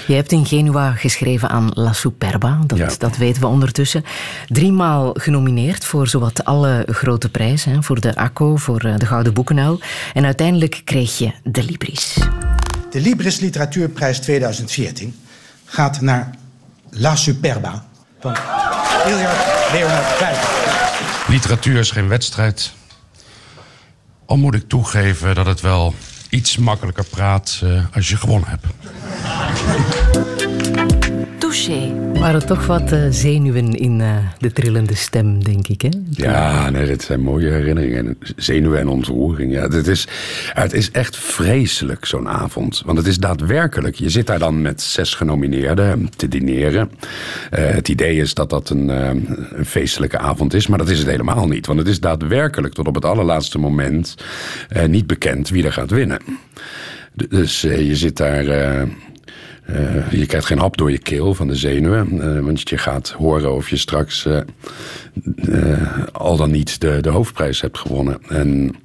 Je 0.06 0.14
hebt 0.14 0.32
in 0.32 0.46
Genua 0.46 0.92
geschreven 0.92 1.48
aan 1.48 1.70
La 1.74 1.92
Superba, 1.92 2.58
dat, 2.66 2.96
dat 2.98 3.16
weten 3.16 3.40
we 3.42 3.46
ondertussen. 3.48 4.04
Driemaal 4.46 5.14
genomineerd 5.14 5.84
voor 5.84 6.06
zowat 6.06 6.44
alle 6.44 6.86
grote 6.98 7.28
prijzen. 7.28 7.82
Voor 7.82 8.00
de 8.00 8.14
ACO, 8.14 8.56
voor 8.56 8.80
eh, 8.80 8.96
de 8.96 9.06
Gouden 9.06 9.34
Boekenuil. 9.34 9.80
En 10.14 10.24
uiteindelijk 10.24 10.82
kreeg 10.84 11.18
je 11.18 11.32
de 11.44 11.64
Libris. 11.64 12.16
De 12.90 13.00
Libris 13.00 13.40
Literatuurprijs 13.40 14.18
2014 14.18 15.16
gaat 15.64 16.00
naar 16.00 16.30
La 16.90 17.16
Superba 17.16 17.84
van 18.20 18.36
Hilliard 19.04 19.72
Leonard. 19.72 20.36
Literatuur 21.28 21.78
is 21.78 21.90
geen 21.90 22.08
wedstrijd. 22.08 22.72
Al 24.26 24.36
moet 24.36 24.54
ik 24.54 24.68
toegeven 24.68 25.34
dat 25.34 25.46
het 25.46 25.60
wel 25.60 25.94
iets 26.30 26.56
makkelijker 26.56 27.04
praat 27.04 27.60
uh, 27.64 27.84
als 27.92 28.08
je 28.08 28.16
gewonnen 28.16 28.48
hebt. 28.48 28.66
Touché. 31.48 32.10
Waren 32.12 32.46
toch 32.46 32.66
wat 32.66 32.92
uh, 32.92 33.06
zenuwen 33.10 33.72
in 33.74 34.00
uh, 34.00 34.16
de 34.38 34.52
trillende 34.52 34.94
stem, 34.94 35.44
denk 35.44 35.68
ik, 35.68 35.82
hè? 35.82 35.88
Ja, 36.10 36.70
nee, 36.70 36.86
dat 36.86 37.02
zijn 37.02 37.20
mooie 37.20 37.50
herinneringen. 37.50 38.18
Zenuwen 38.36 38.78
en 38.78 38.88
ontroering, 38.88 39.52
ja. 39.52 39.68
Het 39.68 39.86
is, 39.86 40.08
het 40.52 40.72
is 40.72 40.90
echt 40.90 41.16
vreselijk, 41.16 42.04
zo'n 42.04 42.28
avond. 42.28 42.82
Want 42.84 42.98
het 42.98 43.06
is 43.06 43.18
daadwerkelijk. 43.18 43.94
Je 43.94 44.08
zit 44.08 44.26
daar 44.26 44.38
dan 44.38 44.62
met 44.62 44.82
zes 44.82 45.14
genomineerden 45.14 46.10
te 46.16 46.28
dineren. 46.28 46.90
Uh, 46.90 47.66
het 47.70 47.88
idee 47.88 48.16
is 48.16 48.34
dat 48.34 48.50
dat 48.50 48.70
een, 48.70 48.88
een, 48.88 49.38
feestelijke 49.66 50.18
avond 50.18 50.54
is, 50.54 50.66
maar 50.66 50.78
dat 50.78 50.88
is 50.88 50.98
het 50.98 51.08
helemaal 51.08 51.46
niet. 51.46 51.66
Want 51.66 51.78
het 51.78 51.88
is 51.88 52.00
daadwerkelijk 52.00 52.74
tot 52.74 52.86
op 52.86 52.94
het 52.94 53.04
allerlaatste 53.04 53.58
moment 53.58 54.14
niet 54.86 55.06
bekend 55.06 55.48
wie 55.48 55.64
er 55.64 55.72
gaat 55.72 55.90
winnen. 55.90 56.20
Dus 57.12 57.60
je 57.60 57.96
zit 57.96 58.16
daar 58.16 58.44
uh, 59.70 60.12
je 60.12 60.26
krijgt 60.26 60.46
geen 60.46 60.58
hap 60.58 60.76
door 60.76 60.90
je 60.90 60.98
keel 60.98 61.34
van 61.34 61.46
de 61.46 61.54
zenuwen. 61.54 62.14
Uh, 62.14 62.40
want 62.40 62.68
je 62.68 62.78
gaat 62.78 63.10
horen 63.10 63.54
of 63.54 63.70
je 63.70 63.76
straks 63.76 64.26
uh, 64.26 64.38
al 66.12 66.36
dan 66.36 66.50
niet 66.50 66.80
de, 66.80 66.98
de 67.00 67.08
hoofdprijs 67.08 67.60
hebt 67.60 67.78
gewonnen. 67.78 68.18
En 68.28 68.76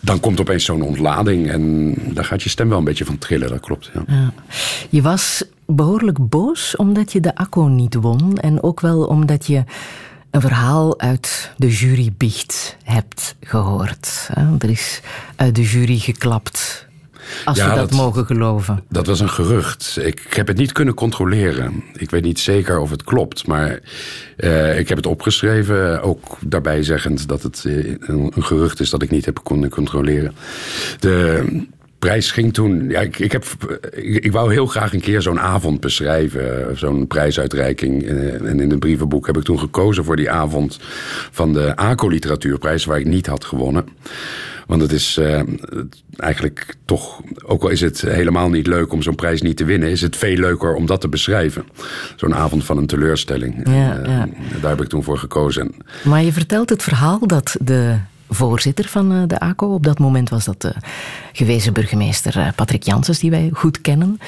dan 0.00 0.20
komt 0.20 0.40
opeens 0.40 0.64
zo'n 0.64 0.82
ontlading 0.82 1.50
en 1.50 1.94
daar 2.14 2.24
gaat 2.24 2.42
je 2.42 2.48
stem 2.48 2.68
wel 2.68 2.78
een 2.78 2.84
beetje 2.84 3.04
van 3.04 3.18
trillen, 3.18 3.48
dat 3.48 3.60
klopt. 3.60 3.90
Ja. 3.94 4.02
ja. 4.06 4.32
Je 4.88 5.02
was 5.02 5.44
behoorlijk 5.66 6.28
boos 6.28 6.76
omdat 6.76 7.12
je 7.12 7.20
de 7.20 7.34
ACO 7.34 7.66
niet 7.66 7.94
won. 7.94 8.38
En 8.38 8.62
ook 8.62 8.80
wel 8.80 9.04
omdat 9.04 9.46
je 9.46 9.64
een 10.30 10.40
verhaal 10.40 11.00
uit 11.00 11.52
de 11.56 11.68
jurybicht 11.68 12.76
hebt 12.84 13.36
gehoord. 13.40 14.28
Er 14.58 14.70
is 14.70 15.00
uit 15.36 15.54
de 15.54 15.62
jury 15.62 15.98
geklapt 15.98 16.87
als 17.44 17.64
we 17.64 17.74
dat, 17.74 17.90
mogen 17.90 18.26
geloven. 18.26 18.82
Dat 18.88 19.06
was 19.06 19.20
een 19.20 19.28
gerucht. 19.28 19.98
Ik, 20.02 20.26
heb 20.28 20.46
het 20.46 20.56
niet 20.56 20.72
kunnen 20.72 20.94
controleren. 20.94 21.84
Ik 21.92 22.10
weet 22.10 22.22
niet 22.22 22.40
zeker 22.40 22.78
of 22.78 22.90
het 22.90 23.04
klopt, 23.04 23.46
maar 23.46 23.80
uh, 24.36 24.78
ik 24.78 24.88
heb 24.88 24.96
het 24.96 25.06
opgeschreven. 25.06 26.02
Ook 26.02 26.36
daarbij 26.40 26.82
zeggend 26.82 27.28
dat 27.28 27.42
het 27.42 27.64
uh, 27.66 27.86
een, 28.00 28.32
een, 28.34 28.44
gerucht 28.44 28.80
is 28.80 28.90
dat 28.90 29.02
ik 29.02 29.10
niet 29.10 29.24
heb 29.24 29.40
kunnen 29.42 29.70
controleren. 29.70 30.34
De 31.00 31.44
prijs 31.98 32.30
ging 32.30 32.54
toen. 32.54 32.88
Ja, 32.88 33.00
ik, 33.00 33.18
ik, 33.18 33.32
heb, 33.32 33.44
ik, 33.92 34.24
ik 34.24 34.32
wou 34.32 34.52
heel 34.52 34.66
graag 34.66 34.92
een 34.92 35.00
keer 35.00 35.22
zo'n 35.22 35.40
avond 35.40 35.80
beschrijven. 35.80 36.78
Zo'n 36.78 37.06
prijsuitreiking. 37.06 38.06
En 38.06 38.60
in 38.60 38.70
het 38.70 38.78
brievenboek 38.78 39.26
heb 39.26 39.36
ik 39.36 39.42
toen 39.42 39.58
gekozen 39.58 40.04
voor 40.04 40.16
die 40.16 40.30
avond 40.30 40.78
van 41.30 41.52
de 41.52 41.76
ACO 41.76 42.08
Literatuurprijs, 42.08 42.84
waar 42.84 42.98
ik 42.98 43.06
niet 43.06 43.26
had 43.26 43.44
gewonnen. 43.44 43.84
Want 44.66 44.82
het 44.82 44.92
is 44.92 45.18
uh, 45.20 45.40
eigenlijk 46.16 46.74
toch, 46.84 47.20
ook 47.44 47.62
al 47.62 47.68
is 47.68 47.80
het 47.80 48.00
helemaal 48.00 48.50
niet 48.50 48.66
leuk 48.66 48.92
om 48.92 49.02
zo'n 49.02 49.14
prijs 49.14 49.42
niet 49.42 49.56
te 49.56 49.64
winnen, 49.64 49.90
is 49.90 50.00
het 50.00 50.16
veel 50.16 50.36
leuker 50.36 50.74
om 50.74 50.86
dat 50.86 51.00
te 51.00 51.08
beschrijven. 51.08 51.64
Zo'n 52.16 52.34
avond 52.34 52.64
van 52.64 52.76
een 52.76 52.86
teleurstelling. 52.86 53.60
Ja, 53.64 53.98
uh, 53.98 54.06
ja. 54.06 54.28
Daar 54.60 54.70
heb 54.70 54.80
ik 54.80 54.88
toen 54.88 55.02
voor 55.02 55.18
gekozen. 55.18 55.74
Maar 56.04 56.22
je 56.22 56.32
vertelt 56.32 56.68
het 56.68 56.82
verhaal 56.82 57.26
dat 57.26 57.56
de 57.60 57.96
voorzitter 58.28 58.84
van 58.84 59.12
eh, 59.12 59.22
de 59.26 59.40
ACO, 59.40 59.74
op 59.74 59.84
dat 59.84 59.98
moment 59.98 60.28
was 60.28 60.44
dat 60.44 60.60
de 60.62 60.74
gewezen 61.32 61.72
burgemeester 61.72 62.52
Patrick 62.56 62.82
Janssens, 62.82 63.18
die 63.18 63.30
wij 63.30 63.50
goed 63.52 63.80
kennen, 63.80 64.18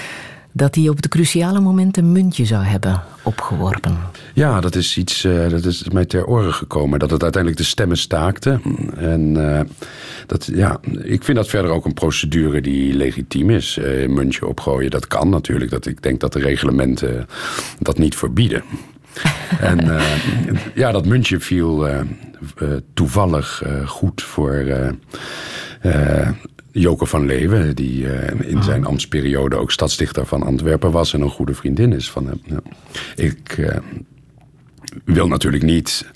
dat 0.52 0.74
hij 0.74 0.88
op 0.88 1.02
de 1.02 1.08
cruciale 1.08 1.60
momenten 1.60 2.04
een 2.04 2.12
muntje 2.12 2.44
zou 2.44 2.64
hebben 2.64 3.02
opgeworpen. 3.22 3.98
Ja, 4.34 4.60
dat 4.60 4.74
is 4.74 4.96
iets 4.96 5.24
uh, 5.24 5.48
dat 5.48 5.64
is 5.64 5.88
mij 5.88 6.04
ter 6.04 6.26
oren 6.26 6.54
gekomen. 6.54 6.98
Dat 6.98 7.10
het 7.10 7.22
uiteindelijk 7.22 7.62
de 7.62 7.68
stemmen 7.68 7.96
staakte. 7.96 8.60
En 8.96 9.34
uh, 9.34 9.60
dat, 10.26 10.50
ja, 10.52 10.80
ik 11.02 11.24
vind 11.24 11.36
dat 11.36 11.48
verder 11.48 11.70
ook 11.70 11.84
een 11.84 11.94
procedure 11.94 12.60
die 12.60 12.94
legitiem 12.94 13.50
is. 13.50 13.78
Uh, 13.78 14.08
muntje 14.08 14.46
opgooien, 14.46 14.90
dat 14.90 15.06
kan 15.06 15.28
natuurlijk. 15.28 15.70
Dat, 15.70 15.86
ik 15.86 16.02
denk 16.02 16.20
dat 16.20 16.32
de 16.32 16.40
reglementen 16.40 17.26
dat 17.78 17.98
niet 17.98 18.16
verbieden. 18.16 18.62
en 19.60 20.00
ja, 20.74 20.92
dat 20.92 21.06
muntje 21.06 21.40
viel 21.40 21.86
toevallig 22.94 23.62
goed 23.86 24.22
voor 24.22 24.64
Joke 26.72 27.06
van 27.06 27.26
Leeuwen, 27.26 27.76
die 27.76 28.02
uh, 28.02 28.30
in 28.40 28.56
ah. 28.56 28.62
zijn 28.62 28.84
ambtsperiode 28.84 29.56
ook 29.56 29.70
stadsdichter 29.70 30.26
van 30.26 30.42
Antwerpen 30.42 30.90
was 30.90 31.12
en 31.12 31.20
een 31.20 31.30
goede 31.30 31.54
vriendin 31.54 31.92
is 31.92 32.10
van 32.10 32.26
hem. 32.26 32.40
Ja. 32.44 32.60
Ik 33.14 33.56
uh, 33.56 33.76
wil 35.04 35.28
natuurlijk 35.28 35.62
niet. 35.62 36.06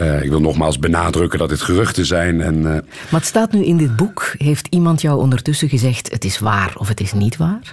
Uh, 0.00 0.22
ik 0.22 0.30
wil 0.30 0.40
nogmaals 0.40 0.78
benadrukken 0.78 1.38
dat 1.38 1.48
dit 1.48 1.60
geruchten 1.60 2.06
zijn. 2.06 2.40
En, 2.40 2.62
maar 2.62 2.84
het 3.10 3.24
staat 3.24 3.52
nu 3.52 3.64
in 3.64 3.76
dit 3.76 3.96
boek. 3.96 4.34
Heeft 4.38 4.66
iemand 4.70 5.00
jou 5.00 5.20
ondertussen 5.20 5.68
gezegd: 5.68 6.12
het 6.12 6.24
is 6.24 6.38
waar 6.38 6.74
of 6.76 6.88
het 6.88 7.00
is 7.00 7.12
niet 7.12 7.36
waar? 7.36 7.72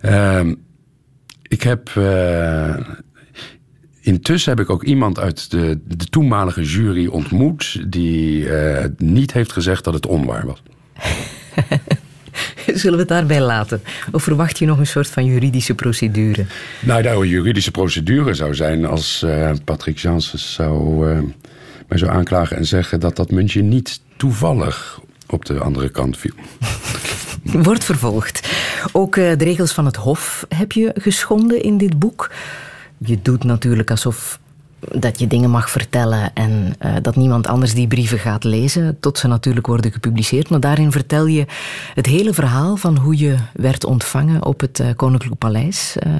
Ehm, 0.00 0.54
ik 1.42 1.62
heb 1.62 1.90
intussen 4.04 4.50
heb 4.50 4.60
ik 4.60 4.70
ook 4.70 4.84
iemand 4.84 5.18
uit 5.18 5.50
de, 5.50 5.78
de 5.86 6.04
toenmalige 6.04 6.62
jury 6.62 7.06
ontmoet 7.06 7.84
die 7.88 8.48
eh, 8.48 8.84
niet 8.96 9.32
heeft 9.32 9.52
gezegd 9.52 9.84
dat 9.84 9.94
het 9.94 10.06
onwaar 10.06 10.46
was. 10.46 10.62
Zullen 12.66 12.92
we 12.92 12.98
het 12.98 13.08
daarbij 13.08 13.40
laten? 13.40 13.82
Of 14.12 14.22
verwacht 14.22 14.58
je 14.58 14.66
nog 14.66 14.78
een 14.78 14.86
soort 14.86 15.08
van 15.08 15.24
juridische 15.24 15.74
procedure? 15.74 16.46
Nou, 16.80 17.02
de 17.02 17.08
een 17.08 17.28
juridische 17.28 17.70
procedure 17.70 18.34
zou 18.34 18.54
zijn 18.54 18.84
als 18.84 19.22
uh, 19.24 19.50
Patrick 19.64 19.98
Janssens 19.98 20.54
zou, 20.54 21.08
uh, 21.10 21.18
mij 21.88 21.98
zou 21.98 22.10
aanklagen 22.10 22.56
en 22.56 22.66
zeggen 22.66 23.00
dat 23.00 23.16
dat 23.16 23.30
muntje 23.30 23.62
niet 23.62 24.00
toevallig 24.16 25.00
op 25.26 25.44
de 25.44 25.58
andere 25.58 25.88
kant 25.88 26.18
viel. 26.18 26.34
Wordt 27.62 27.84
vervolgd. 27.84 28.48
Ook 28.92 29.14
de 29.14 29.36
regels 29.38 29.72
van 29.72 29.84
het 29.84 29.96
Hof 29.96 30.46
heb 30.48 30.72
je 30.72 30.92
geschonden 30.94 31.62
in 31.62 31.78
dit 31.78 31.98
boek. 31.98 32.30
Je 32.98 33.18
doet 33.22 33.44
natuurlijk 33.44 33.90
alsof 33.90 34.38
dat 34.92 35.18
je 35.18 35.26
dingen 35.26 35.50
mag 35.50 35.70
vertellen 35.70 36.34
en 36.34 36.74
uh, 36.84 36.94
dat 37.02 37.16
niemand 37.16 37.46
anders 37.46 37.74
die 37.74 37.86
brieven 37.86 38.18
gaat 38.18 38.44
lezen, 38.44 39.00
tot 39.00 39.18
ze 39.18 39.28
natuurlijk 39.28 39.66
worden 39.66 39.92
gepubliceerd. 39.92 40.50
Maar 40.50 40.60
daarin 40.60 40.92
vertel 40.92 41.26
je 41.26 41.46
het 41.94 42.06
hele 42.06 42.34
verhaal 42.34 42.76
van 42.76 42.96
hoe 42.98 43.18
je 43.18 43.36
werd 43.52 43.84
ontvangen 43.84 44.44
op 44.44 44.60
het 44.60 44.78
uh, 44.78 44.86
Koninklijk 44.96 45.38
Paleis 45.38 45.96
uh, 46.06 46.12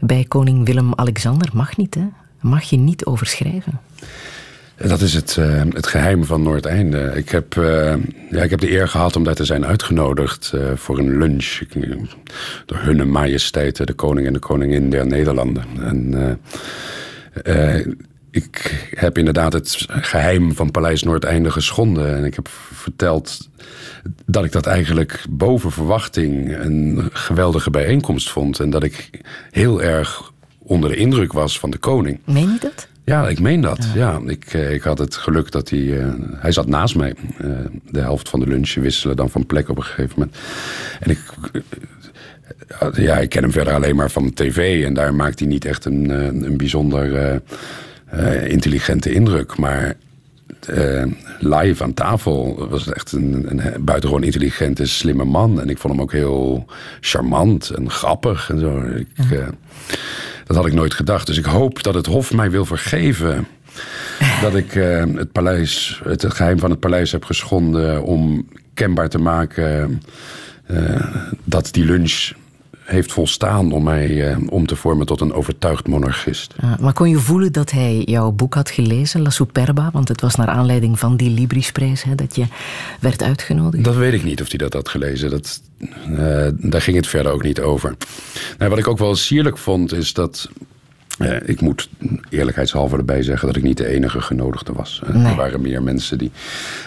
bij 0.00 0.24
koning 0.28 0.66
Willem-Alexander. 0.66 1.48
Mag 1.52 1.76
niet, 1.76 1.94
hè? 1.94 2.06
Mag 2.40 2.62
je 2.62 2.76
niet 2.76 3.04
overschrijven. 3.04 3.80
Dat 4.86 5.00
is 5.00 5.14
het, 5.14 5.36
uh, 5.38 5.62
het 5.68 5.86
geheim 5.86 6.24
van 6.24 6.42
Noordeinde. 6.42 7.12
Ik 7.14 7.28
heb, 7.28 7.54
uh, 7.54 7.94
ja, 8.30 8.42
ik 8.42 8.50
heb 8.50 8.60
de 8.60 8.70
eer 8.70 8.88
gehad 8.88 9.16
om 9.16 9.24
daar 9.24 9.34
te 9.34 9.44
zijn 9.44 9.66
uitgenodigd 9.66 10.52
uh, 10.54 10.70
voor 10.74 10.98
een 10.98 11.18
lunch. 11.18 11.60
door 12.66 12.78
hun 12.78 13.10
majesteiten, 13.10 13.86
de 13.86 13.92
koning 13.92 14.26
en 14.26 14.32
de 14.32 14.38
koningin 14.38 14.90
der 14.90 15.06
Nederlanden. 15.06 15.64
En 15.80 16.38
ik 18.30 18.88
heb 18.94 19.18
inderdaad 19.18 19.52
het 19.52 19.86
geheim 19.88 20.54
van 20.54 20.70
Paleis 20.70 21.02
Noordeinde 21.02 21.50
geschonden. 21.50 22.16
En 22.16 22.24
ik 22.24 22.34
heb 22.34 22.48
verteld 22.72 23.48
dat 24.26 24.44
ik 24.44 24.52
dat 24.52 24.66
eigenlijk 24.66 25.24
boven 25.30 25.72
verwachting 25.72 26.58
een 26.58 27.08
geweldige 27.12 27.70
bijeenkomst 27.70 28.30
vond. 28.30 28.60
En 28.60 28.70
dat 28.70 28.82
ik 28.82 29.10
heel 29.50 29.82
erg 29.82 30.32
onder 30.58 30.90
de 30.90 30.96
indruk 30.96 31.32
was 31.32 31.58
van 31.58 31.70
de 31.70 31.78
koning. 31.78 32.20
Meen 32.24 32.52
je 32.52 32.58
dat? 32.60 32.88
Ja, 33.10 33.28
ik 33.28 33.40
meen 33.40 33.60
dat. 33.60 33.86
Ja. 33.94 34.00
ja 34.00 34.20
ik, 34.30 34.52
ik 34.52 34.82
had 34.82 34.98
het 34.98 35.14
geluk 35.14 35.50
dat 35.50 35.70
hij... 35.70 35.78
Uh, 35.78 36.12
hij 36.34 36.52
zat 36.52 36.66
naast 36.66 36.96
mij. 36.96 37.14
Uh, 37.40 37.50
de 37.90 38.00
helft 38.00 38.28
van 38.28 38.40
de 38.40 38.46
lunch 38.46 38.74
wisselen 38.74 39.16
dan 39.16 39.30
van 39.30 39.46
plek 39.46 39.68
op 39.68 39.76
een 39.76 39.82
gegeven 39.82 40.12
moment. 40.16 40.36
En 41.00 41.10
ik... 41.10 41.20
Uh, 42.82 43.04
ja, 43.04 43.18
ik 43.18 43.28
ken 43.28 43.42
hem 43.42 43.52
verder 43.52 43.74
alleen 43.74 43.96
maar 43.96 44.10
van 44.10 44.32
tv. 44.32 44.84
En 44.84 44.94
daar 44.94 45.14
maakt 45.14 45.38
hij 45.38 45.48
niet 45.48 45.64
echt 45.64 45.84
een, 45.84 46.08
een 46.44 46.56
bijzonder 46.56 47.40
intelligente 48.44 49.12
indruk. 49.12 49.56
Maar 49.56 49.96
live 51.38 51.82
aan 51.82 51.94
tafel 51.94 52.68
was 52.68 52.92
echt 52.92 53.12
een, 53.12 53.46
een 53.48 53.84
buitengewoon 53.84 54.24
intelligente, 54.24 54.86
slimme 54.86 55.24
man. 55.24 55.60
En 55.60 55.68
ik 55.68 55.78
vond 55.78 55.92
hem 55.92 56.02
ook 56.02 56.12
heel 56.12 56.66
charmant 57.00 57.70
en 57.70 57.90
grappig 57.90 58.50
en 58.50 58.58
zo. 58.58 58.80
Ik, 58.80 59.08
dat 60.50 60.58
had 60.58 60.68
ik 60.68 60.78
nooit 60.78 60.94
gedacht. 60.94 61.26
Dus 61.26 61.38
ik 61.38 61.44
hoop 61.44 61.82
dat 61.82 61.94
het 61.94 62.06
Hof 62.06 62.32
mij 62.32 62.50
wil 62.50 62.64
vergeven. 62.64 63.46
dat 64.42 64.54
ik 64.54 64.74
uh, 64.74 65.04
het, 65.14 65.32
paleis, 65.32 66.00
het 66.04 66.32
geheim 66.34 66.58
van 66.58 66.70
het 66.70 66.80
paleis 66.80 67.12
heb 67.12 67.24
geschonden 67.24 68.02
om 68.02 68.48
kenbaar 68.74 69.08
te 69.08 69.18
maken 69.18 70.02
uh, 70.70 71.00
dat 71.44 71.68
die 71.72 71.84
lunch 71.84 72.30
heeft 72.90 73.12
volstaan 73.12 73.72
om 73.72 73.82
mij 73.82 74.08
uh, 74.08 74.36
om 74.48 74.66
te 74.66 74.76
vormen 74.76 75.06
tot 75.06 75.20
een 75.20 75.32
overtuigd 75.32 75.86
monarchist. 75.86 76.54
Ja, 76.60 76.76
maar 76.80 76.92
kon 76.92 77.08
je 77.08 77.18
voelen 77.18 77.52
dat 77.52 77.70
hij 77.70 78.02
jouw 78.04 78.30
boek 78.30 78.54
had 78.54 78.70
gelezen, 78.70 79.22
La 79.22 79.30
Superba? 79.30 79.90
Want 79.92 80.08
het 80.08 80.20
was 80.20 80.34
naar 80.34 80.48
aanleiding 80.48 80.98
van 80.98 81.16
die 81.16 81.30
Librisprijs 81.30 82.02
hè, 82.02 82.14
dat 82.14 82.36
je 82.36 82.44
werd 83.00 83.22
uitgenodigd. 83.22 83.84
Dat 83.84 83.96
weet 83.96 84.12
ik 84.12 84.24
niet 84.24 84.40
of 84.40 84.48
hij 84.48 84.58
dat 84.58 84.72
had 84.72 84.88
gelezen. 84.88 85.30
Dat, 85.30 85.60
uh, 86.08 86.48
daar 86.52 86.82
ging 86.82 86.96
het 86.96 87.06
verder 87.06 87.32
ook 87.32 87.42
niet 87.42 87.60
over. 87.60 87.96
Nou, 88.58 88.70
wat 88.70 88.78
ik 88.78 88.88
ook 88.88 88.98
wel 88.98 89.14
sierlijk 89.14 89.58
vond, 89.58 89.92
is 89.92 90.12
dat 90.12 90.48
uh, 91.20 91.36
ik 91.44 91.60
moet 91.60 91.88
eerlijkheidshalve 92.28 92.96
erbij 92.96 93.22
zeggen 93.22 93.46
dat 93.46 93.56
ik 93.56 93.62
niet 93.62 93.76
de 93.76 93.86
enige 93.86 94.20
genodigde 94.20 94.72
was. 94.72 95.02
Uh, 95.04 95.14
nee. 95.14 95.30
Er 95.30 95.36
waren 95.36 95.60
meer 95.60 95.82
mensen 95.82 96.18
die, 96.18 96.30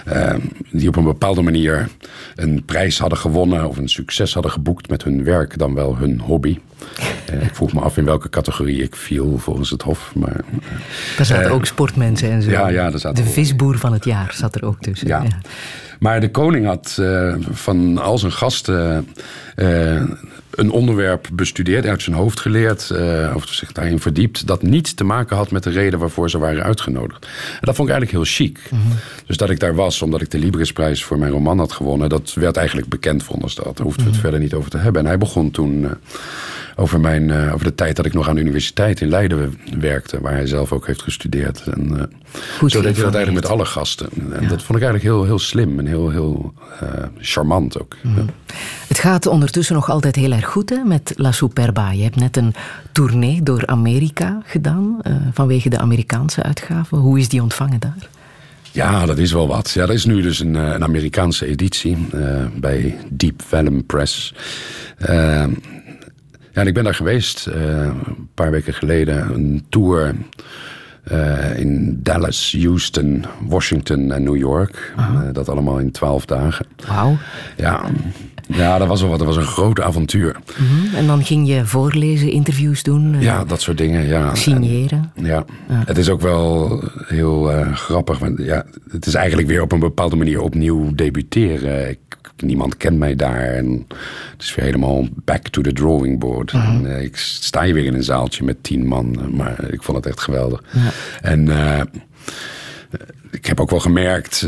uh, 0.08 0.34
die 0.72 0.88
op 0.88 0.96
een 0.96 1.04
bepaalde 1.04 1.42
manier 1.42 1.90
een 2.36 2.64
prijs 2.66 3.00
hadden 3.00 3.18
gewonnen 3.18 3.68
of 3.68 3.78
een 3.78 3.90
succes 3.90 4.34
hadden 4.34 4.52
geboekt 4.52 4.90
met 4.90 5.04
hun 5.04 5.24
werk 5.24 5.58
dan 5.58 5.74
wel 5.74 5.98
hun 5.98 6.20
hobby. 6.20 6.60
ik 7.48 7.56
vroeg 7.56 7.74
me 7.74 7.80
af 7.80 7.98
in 7.98 8.06
welke 8.06 8.30
categorie 8.30 8.84
ik 8.84 8.96
viel 8.96 9.38
volgens 9.38 9.70
het 9.70 9.82
Hof. 9.82 10.12
Maar, 10.16 10.42
er 11.18 11.26
zaten 11.26 11.52
ook 11.52 11.66
sportmensen 11.66 12.32
en 12.32 12.42
zo. 12.42 12.50
Ja, 12.50 12.68
ja, 12.68 12.92
er 12.92 13.00
zaten 13.00 13.24
de 13.24 13.30
visboer 13.30 13.78
van 13.78 13.94
het 13.94 14.06
jaar 14.06 14.34
zat 14.34 14.56
er 14.56 14.66
ook 14.66 14.82
tussen. 14.82 15.08
Ja. 15.08 15.24
ja. 15.24 15.38
Maar 16.00 16.22
de 16.22 16.32
koning 16.32 16.66
had 16.66 17.02
van 17.52 17.98
al 17.98 18.18
zijn 18.18 18.32
gasten 18.32 19.08
een 20.56 20.72
onderwerp 20.72 21.28
bestudeerd, 21.34 21.86
uit 21.86 22.02
zijn 22.02 22.16
hoofd 22.16 22.40
geleerd, 22.40 22.90
uh, 22.94 23.32
of 23.36 23.48
zich 23.48 23.72
daarin 23.72 24.00
verdiept, 24.00 24.48
dat 24.48 24.62
niet 24.62 24.98
te 24.98 25.04
maken 25.04 25.36
had 25.36 25.52
met 25.52 25.64
de 25.64 25.70
reden 25.70 26.00
waarvoor 26.00 26.30
ze 26.30 26.38
waren 26.38 26.64
uitgenodigd. 26.64 27.26
En 27.26 27.60
dat 27.62 27.76
vond 27.76 27.90
ik 27.90 27.96
eigenlijk 27.96 28.12
heel 28.12 28.36
chic. 28.36 28.60
Mm 28.70 28.80
-hmm. 28.82 28.98
Dus 29.26 29.38
dat 29.38 29.50
ik 29.50 29.60
daar 29.60 29.76
was, 29.76 30.02
omdat 30.02 30.22
ik 30.22 30.32
de 30.32 30.40
Librisprijs 30.40 31.04
voor 31.04 31.18
mijn 31.18 31.32
roman 31.32 31.60
had 31.60 31.72
gewonnen, 31.72 32.10
dat 32.10 32.34
werd 32.34 32.58
eigenlijk 32.58 32.90
bekend, 32.90 33.24
verondersteld. 33.24 33.78
Daar 33.78 33.86
hoefden 33.86 34.06
we 34.06 34.12
het 34.12 34.22
mm 34.22 34.24
-hmm. 34.24 34.32
verder 34.32 34.40
niet 34.40 34.54
over 34.54 34.70
te 34.70 34.78
hebben. 34.78 35.02
En 35.02 35.08
hij 35.08 35.18
begon 35.18 35.52
toen. 35.52 35.82
Uh, 35.82 35.92
over, 36.76 37.00
mijn, 37.00 37.30
uh, 37.30 37.54
over 37.54 37.66
de 37.66 37.76
tijd 37.76 37.96
dat 37.96 38.06
ik 38.06 38.14
nog 38.14 38.30
aan 38.30 38.36
de 38.36 38.42
universiteit 38.42 39.02
in 39.02 39.10
Leiden 39.10 39.58
werkte, 39.80 40.22
waar 40.22 40.34
hij 40.34 40.48
zelf 40.48 40.72
ook 40.72 40.88
heeft 40.88 41.02
gestudeerd. 41.02 41.64
En, 41.68 41.92
uh, 41.92 42.70
zo 42.70 42.82
deed 42.82 42.96
hij 42.96 43.04
dat 43.04 43.16
eigenlijk 43.16 43.34
met 43.34 43.48
alle 43.48 43.66
gasten. 43.66 44.10
En 44.32 44.42
ja. 44.42 44.48
dat 44.48 44.64
vond 44.64 44.80
ik 44.80 44.84
eigenlijk 44.84 45.04
heel, 45.04 45.24
heel 45.24 45.40
slim 45.40 45.80
en 45.80 45.86
heel, 45.86 46.10
heel 46.10 46.54
uh, 46.84 46.90
charmant 47.18 47.82
ook. 47.82 47.96
Mm. 48.02 48.16
Ja. 48.16 48.24
Het 48.88 49.00
gaat 49.00 49.26
ondertussen 49.26 49.76
nog 49.76 49.90
altijd 49.90 50.16
heel 50.16 50.32
erg 50.32 50.46
goed 50.46 50.70
hè, 50.70 50.84
met 50.84 51.14
La 51.16 51.32
Superba. 51.32 51.92
Je 51.92 52.04
hebt 52.04 52.16
net 52.16 52.38
een 52.38 52.54
tournee 52.92 53.44
door 53.44 53.68
Amerika 53.68 54.42
gedaan, 54.46 54.98
vanwege 55.34 55.70
de 55.70 55.78
Amerikaanse 55.78 56.44
uitgave. 56.44 56.96
Hoe 56.96 57.20
is 57.20 57.30
die 57.30 57.42
ontvangen 57.42 57.80
daar? 57.80 58.10
Ja, 58.72 59.06
dat 59.06 59.18
is 59.18 59.32
wel 59.32 59.48
wat. 59.48 59.72
Ja, 59.72 59.82
er 59.84 59.94
is 59.94 60.06
nu 60.06 60.22
dus 60.22 60.40
een, 60.40 60.56
een 60.56 60.84
Amerikaanse 60.84 61.46
editie 61.46 61.98
bij 62.56 62.98
Deep 63.10 63.42
Vellum 63.48 63.86
Press. 63.86 64.34
Ja, 66.54 66.62
en 66.62 66.68
ik 66.68 66.74
ben 66.74 66.84
daar 66.84 66.96
geweest 66.96 67.48
uh, 67.48 67.56
een 67.56 68.30
paar 68.34 68.52
weken 68.52 68.74
geleden. 68.74 69.34
Een 69.34 69.66
tour 69.70 70.16
uh, 71.12 71.60
in 71.60 72.00
Dallas, 72.04 72.56
Houston, 72.62 73.26
Washington 73.48 74.12
en 74.12 74.24
New 74.24 74.38
York. 74.38 74.94
Uh, 74.98 75.20
dat 75.32 75.50
allemaal 75.50 75.80
in 75.80 75.92
twaalf 75.92 76.26
dagen. 76.26 76.66
Wauw. 76.88 77.18
Ja, 77.58 77.82
ja, 78.48 78.78
dat 78.78 78.88
was 78.88 79.02
wel 79.02 79.10
wat. 79.10 79.20
Dat 79.20 79.28
was 79.28 79.38
een 79.38 79.44
groot 79.44 79.82
avontuur. 79.82 80.36
-hmm. 80.56 80.96
En 80.96 81.08
dan 81.08 81.24
ging 81.24 81.48
je 81.48 81.66
voorlezen, 81.66 82.32
interviews 82.32 82.84
doen? 82.84 83.22
ja, 83.22 83.46
dat 83.46 83.62
soort 83.62 83.78
dingen. 83.78 84.08
Ja. 84.08 84.36
Signeren? 84.36 85.12
En, 85.16 85.26
ja. 85.26 85.46
ja. 85.70 85.84
Het 85.86 85.98
is 85.98 86.10
ook 86.10 86.22
wel 86.22 86.84
heel 87.06 87.52
grappig. 87.74 88.20
Want, 88.20 88.40
ja, 88.40 88.66
het 88.92 89.06
is 89.06 89.14
eigenlijk 89.14 89.48
weer 89.48 89.62
op 89.62 89.72
een 89.72 89.80
bepaalde 89.80 90.16
manier 90.16 90.42
opnieuw 90.42 90.96
debuteren. 90.96 91.90
Ik, 91.90 92.13
niemand 92.38 92.78
kent 92.78 92.98
mij 92.98 93.16
daar. 93.16 93.42
En 93.42 93.86
het 94.32 94.42
is 94.42 94.56
weer 94.56 94.66
helemaal 94.66 95.08
back 95.26 95.48
to 95.48 95.62
the 95.62 95.74
drawing 95.74 96.20
board. 96.20 96.52
En, 96.52 96.84
uh, 96.86 97.02
ik 97.02 97.18
sta 97.18 97.64
hier 97.64 97.74
weer 97.74 97.86
in 97.86 97.94
een 97.94 98.04
zaaltje 98.04 98.44
met 98.44 98.64
tien 98.64 98.86
man. 98.86 99.36
Maar 99.36 99.74
ik 99.74 99.84
vond 99.84 99.98
het 99.98 100.06
echt 100.06 100.22
geweldig. 100.22 100.64
Ja. 100.72 100.92
En 101.22 101.46
uh, 101.46 101.82
ik 103.32 103.46
heb 103.46 103.60
ook 103.60 103.70
wel 103.70 103.80
gemerkt... 103.80 104.48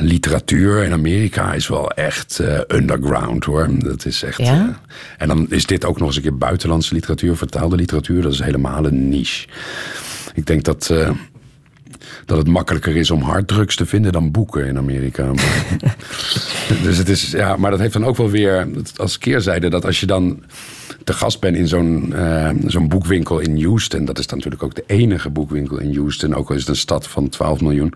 Literatuur 0.00 0.82
in 0.84 0.92
Amerika 0.92 1.52
is 1.52 1.68
wel 1.68 1.90
echt 1.90 2.38
uh, 2.40 2.60
underground 2.68 3.44
hoor. 3.44 3.68
Dat 3.78 4.04
is 4.04 4.22
echt. 4.22 4.38
Ja? 4.38 4.54
Uh, 4.54 4.74
en 5.18 5.28
dan 5.28 5.46
is 5.50 5.66
dit 5.66 5.84
ook 5.84 5.98
nog 5.98 6.06
eens 6.06 6.16
een 6.16 6.22
keer 6.22 6.38
buitenlandse 6.38 6.94
literatuur, 6.94 7.36
vertaalde 7.36 7.76
literatuur. 7.76 8.22
Dat 8.22 8.32
is 8.32 8.42
helemaal 8.42 8.86
een 8.86 9.08
niche. 9.08 9.48
Ik 10.34 10.46
denk 10.46 10.64
dat. 10.64 10.88
Uh, 10.92 11.10
dat 12.26 12.38
het 12.38 12.46
makkelijker 12.46 12.96
is 12.96 13.10
om 13.10 13.20
harddrugs 13.20 13.76
te 13.76 13.86
vinden 13.86 14.12
dan 14.12 14.30
boeken 14.30 14.66
in 14.66 14.76
Amerika. 14.76 15.30
dus 16.82 16.98
het 16.98 17.08
is, 17.08 17.30
ja, 17.30 17.56
maar 17.56 17.70
dat 17.70 17.80
heeft 17.80 17.92
dan 17.92 18.04
ook 18.04 18.16
wel 18.16 18.30
weer 18.30 18.68
als 18.96 19.18
keerzijde 19.18 19.70
dat 19.70 19.84
als 19.84 20.00
je 20.00 20.06
dan 20.06 20.42
te 21.04 21.12
gast 21.12 21.40
bent 21.40 21.56
in 21.56 21.68
zo'n 21.68 22.12
uh, 22.14 22.50
zo'n 22.66 22.88
boekwinkel 22.88 23.38
in 23.38 23.64
Houston, 23.64 24.04
dat 24.04 24.18
is 24.18 24.26
dan 24.26 24.36
natuurlijk 24.38 24.64
ook 24.64 24.74
de 24.74 24.84
enige 24.86 25.30
boekwinkel 25.30 25.78
in 25.78 25.96
Houston, 25.96 26.34
ook 26.34 26.48
al 26.48 26.54
is 26.54 26.60
het 26.60 26.70
een 26.70 26.76
stad 26.76 27.08
van 27.08 27.28
12 27.28 27.60
miljoen 27.60 27.94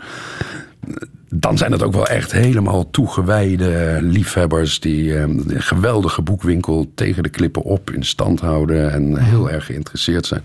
dan 1.30 1.58
zijn 1.58 1.72
het 1.72 1.82
ook 1.82 1.92
wel 1.92 2.06
echt 2.06 2.32
helemaal 2.32 2.90
toegewijde 2.90 3.98
liefhebbers 4.00 4.80
die 4.80 5.04
uh, 5.04 5.20
een 5.20 5.62
geweldige 5.62 6.22
boekwinkel 6.22 6.90
tegen 6.94 7.22
de 7.22 7.28
klippen 7.28 7.62
op 7.62 7.90
in 7.90 8.04
stand 8.04 8.40
houden 8.40 8.92
en 8.92 9.10
ja. 9.10 9.18
heel 9.18 9.50
erg 9.50 9.66
geïnteresseerd 9.66 10.26
zijn. 10.26 10.42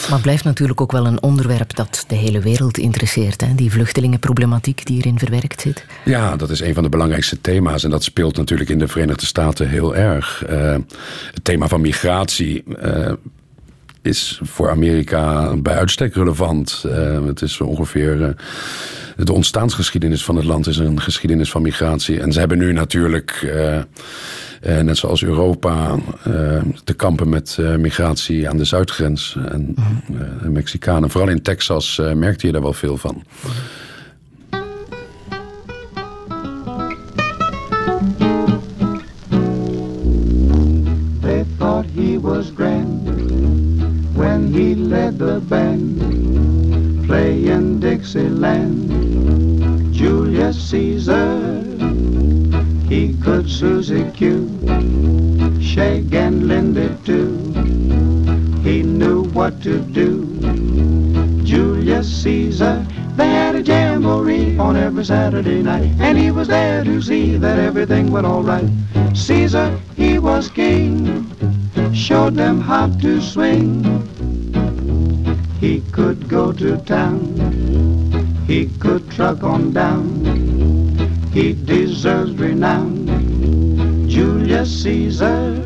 Maar 0.00 0.10
het 0.10 0.22
blijft 0.22 0.44
natuurlijk 0.44 0.80
ook 0.80 0.92
wel 0.92 1.06
een 1.06 1.22
onderwerp 1.22 1.76
dat 1.76 2.04
de 2.08 2.14
hele 2.14 2.40
wereld 2.40 2.78
interesseert, 2.78 3.40
hè? 3.40 3.54
die 3.54 3.70
vluchtelingenproblematiek 3.70 4.86
die 4.86 4.98
erin 4.98 5.18
verwerkt 5.18 5.60
zit. 5.60 5.84
Ja, 6.04 6.36
dat 6.36 6.50
is 6.50 6.60
een 6.60 6.74
van 6.74 6.82
de 6.82 6.88
belangrijkste 6.88 7.40
thema's 7.40 7.84
en 7.84 7.90
dat 7.90 8.04
speelt 8.04 8.36
natuurlijk 8.36 8.70
in 8.70 8.78
de 8.78 8.88
Verenigde 8.88 9.26
Staten 9.26 9.68
heel 9.68 9.96
erg. 9.96 10.44
Uh, 10.50 10.76
het 11.34 11.44
thema 11.44 11.68
van 11.68 11.80
migratie. 11.80 12.64
Uh, 12.82 13.12
is 14.02 14.40
voor 14.42 14.70
Amerika 14.70 15.56
bij 15.56 15.74
uitstek 15.74 16.14
relevant. 16.14 16.84
het 17.26 17.42
is 17.42 17.60
ongeveer 17.60 18.36
de 19.24 19.32
ontstaansgeschiedenis 19.32 20.24
van 20.24 20.36
het 20.36 20.44
land 20.44 20.66
is 20.66 20.76
een 20.76 21.00
geschiedenis 21.00 21.50
van 21.50 21.62
migratie. 21.62 22.20
En 22.20 22.32
ze 22.32 22.38
hebben 22.38 22.58
nu 22.58 22.72
natuurlijk, 22.72 23.40
uh, 23.44 23.80
net 24.80 24.96
zoals 24.96 25.22
Europa, 25.22 25.94
uh, 26.28 26.62
te 26.84 26.94
kampen 26.94 27.28
met 27.28 27.58
migratie 27.78 28.48
aan 28.48 28.56
de 28.56 28.64
zuidgrens. 28.64 29.36
En 29.48 29.74
de 30.42 30.48
Mexicanen, 30.48 31.10
vooral 31.10 31.30
in 31.30 31.42
Texas, 31.42 32.00
merkte 32.14 32.46
je 32.46 32.52
daar 32.52 32.62
wel 32.62 32.72
veel 32.72 32.96
van. 32.96 33.22
They 41.20 41.44
thought 41.58 41.86
he 41.94 42.20
was 42.20 42.52
grand 42.54 43.06
when 44.14 44.52
he 44.52 44.74
led 44.74 45.18
the 45.18 45.40
band 45.48 46.67
playing 47.08 47.80
Dixieland. 47.80 49.94
Julius 49.94 50.58
Caesar. 50.70 51.64
He 52.86 53.14
could 53.24 53.48
Susie 53.48 54.10
Q, 54.10 54.46
Shag 55.58 56.12
and 56.12 56.48
Lindy 56.48 56.90
too. 57.06 57.32
He 58.62 58.82
knew 58.82 59.24
what 59.32 59.62
to 59.62 59.80
do. 59.80 60.26
Julius 61.44 62.08
Caesar, 62.22 62.86
they 63.16 63.28
had 63.28 63.56
a 63.56 63.62
jamboree 63.62 64.58
on 64.58 64.76
every 64.76 65.04
Saturday 65.04 65.62
night, 65.62 65.90
and 65.98 66.18
he 66.18 66.30
was 66.30 66.48
there 66.48 66.84
to 66.84 67.00
see 67.00 67.38
that 67.38 67.58
everything 67.58 68.12
went 68.12 68.26
all 68.26 68.42
right. 68.42 68.68
Caesar, 69.14 69.80
he 69.96 70.18
was 70.18 70.50
king, 70.50 71.24
showed 71.94 72.34
them 72.34 72.60
how 72.60 72.88
to 73.00 73.18
swing. 73.22 73.98
He 75.60 75.80
could 75.92 76.28
go 76.28 76.52
to 76.52 76.76
town 76.78 77.78
he 78.48 78.64
could 78.80 79.10
truck 79.10 79.44
on 79.44 79.74
down. 79.74 80.24
He 81.34 81.52
deserves 81.52 82.32
renown. 82.32 83.04
Julius 84.08 84.82
Caesar. 84.82 85.62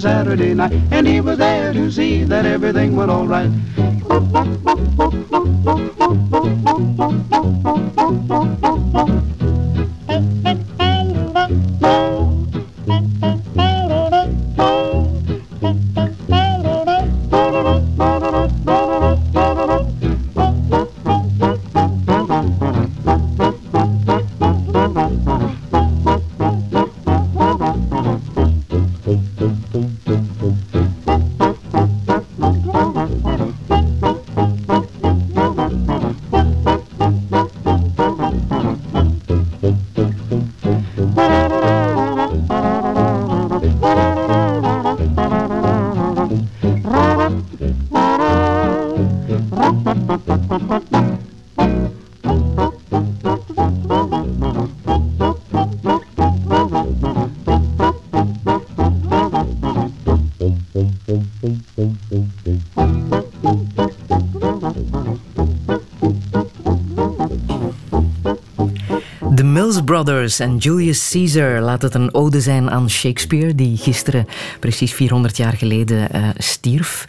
Saturday 0.00 0.54
night, 0.54 0.72
and 0.90 1.06
he 1.06 1.20
was 1.20 1.38
there 1.38 1.72
to 1.72 1.90
see 1.90 2.24
that 2.24 2.44
everything 2.44 2.96
went 2.96 3.10
all 3.10 3.26
right. 3.26 3.50
Brothers 69.96 70.40
en 70.40 70.56
Julius 70.56 71.10
Caesar. 71.10 71.60
Laat 71.60 71.82
het 71.82 71.94
een 71.94 72.14
ode 72.14 72.40
zijn 72.40 72.70
aan 72.70 72.90
Shakespeare, 72.90 73.54
die 73.54 73.76
gisteren, 73.76 74.26
precies 74.60 74.92
400 74.92 75.36
jaar 75.36 75.52
geleden, 75.52 76.08
uh, 76.14 76.28
stierf. 76.36 77.04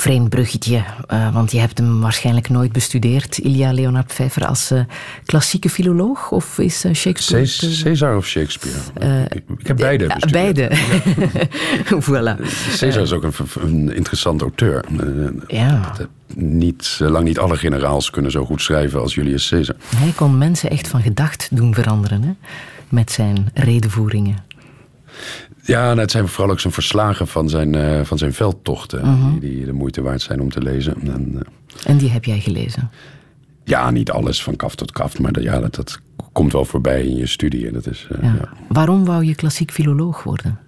Vreemd 0.00 0.28
bruggetje, 0.28 0.84
uh, 1.12 1.34
want 1.34 1.52
je 1.52 1.58
hebt 1.58 1.78
hem 1.78 2.00
waarschijnlijk 2.00 2.48
nooit 2.48 2.72
bestudeerd, 2.72 3.38
Ilya 3.38 3.72
Leonard 3.72 4.06
Pfeiffer, 4.06 4.46
als 4.46 4.72
uh, 4.72 4.80
klassieke 5.24 5.70
filoloog? 5.70 6.30
Of 6.30 6.58
is 6.58 6.84
Shakespeare... 6.92 7.82
Caesar 7.82 8.16
of 8.16 8.26
Shakespeare? 8.26 8.78
Ik, 9.28 9.42
ik, 9.58 9.66
heb 9.66 9.76
beide 9.76 10.06
bestudeerd. 10.06 10.32
Beide. 10.32 10.76
voilà. 12.06 12.42
Caesar 12.78 13.02
is 13.02 13.12
ook 13.12 13.22
een, 13.22 13.32
een 13.60 13.94
interessant 13.94 14.42
auteur. 14.42 14.84
ja 15.46 15.92
niet, 16.34 16.98
eh, 17.02 17.08
lang 17.08 17.24
niet 17.24 17.38
alle 17.38 17.56
generaals 17.56 18.10
kunnen 18.10 18.30
zo 18.30 18.44
goed 18.44 18.62
schrijven 18.62 19.00
als 19.00 19.14
Julius 19.14 19.48
Caesar. 19.48 19.74
Hij 19.96 20.12
kon 20.16 20.38
mensen 20.38 20.70
echt 20.70 20.88
van 20.88 21.02
gedacht 21.02 21.48
doen 21.50 21.74
veranderen 21.74 22.22
hè? 22.22 22.32
met 22.88 23.12
zijn 23.12 23.50
redenvoeringen. 23.54 24.36
Ja, 25.62 25.84
nou, 25.86 25.98
het 25.98 26.10
zijn 26.10 26.28
vooral 26.28 26.52
ook 26.52 26.60
zijn 26.60 26.72
verslagen 26.72 27.26
van 27.26 27.48
zijn, 27.48 27.74
uh, 27.74 28.00
van 28.04 28.18
zijn 28.18 28.32
veldtochten. 28.32 29.06
Mhm. 29.06 29.30
die, 29.30 29.40
die, 29.40 29.64
de 29.64 29.72
moeite 29.72 30.02
waard 30.02 30.22
zijn 30.22 30.40
om 30.40 30.50
te 30.50 30.62
lezen. 30.62 30.94
En, 31.02 31.32
uh, 31.34 31.40
en 31.84 31.96
die 31.96 32.10
heb 32.10 32.24
jij 32.24 32.40
gelezen? 32.40 32.90
Ja, 33.64 33.90
niet 33.90 34.10
alles 34.10 34.42
van 34.42 34.56
kaf 34.56 34.74
tot 34.74 34.92
kaf. 34.92 35.18
Maar 35.18 35.32
dat, 35.32 35.42
ja, 35.42 35.60
dat, 35.60 35.74
dat 35.74 36.00
komt 36.32 36.52
wel 36.52 36.64
voorbij 36.64 37.04
in 37.04 37.16
je 37.16 37.26
studie. 37.26 37.66
En 37.66 37.72
dat 37.72 37.86
is, 37.86 38.08
uh, 38.12 38.22
ja. 38.22 38.34
Ja. 38.34 38.48
Waarom 38.68 39.04
wou 39.04 39.24
je 39.24 39.34
klassiek 39.34 39.70
filoloog 39.70 40.22
worden? 40.22 40.58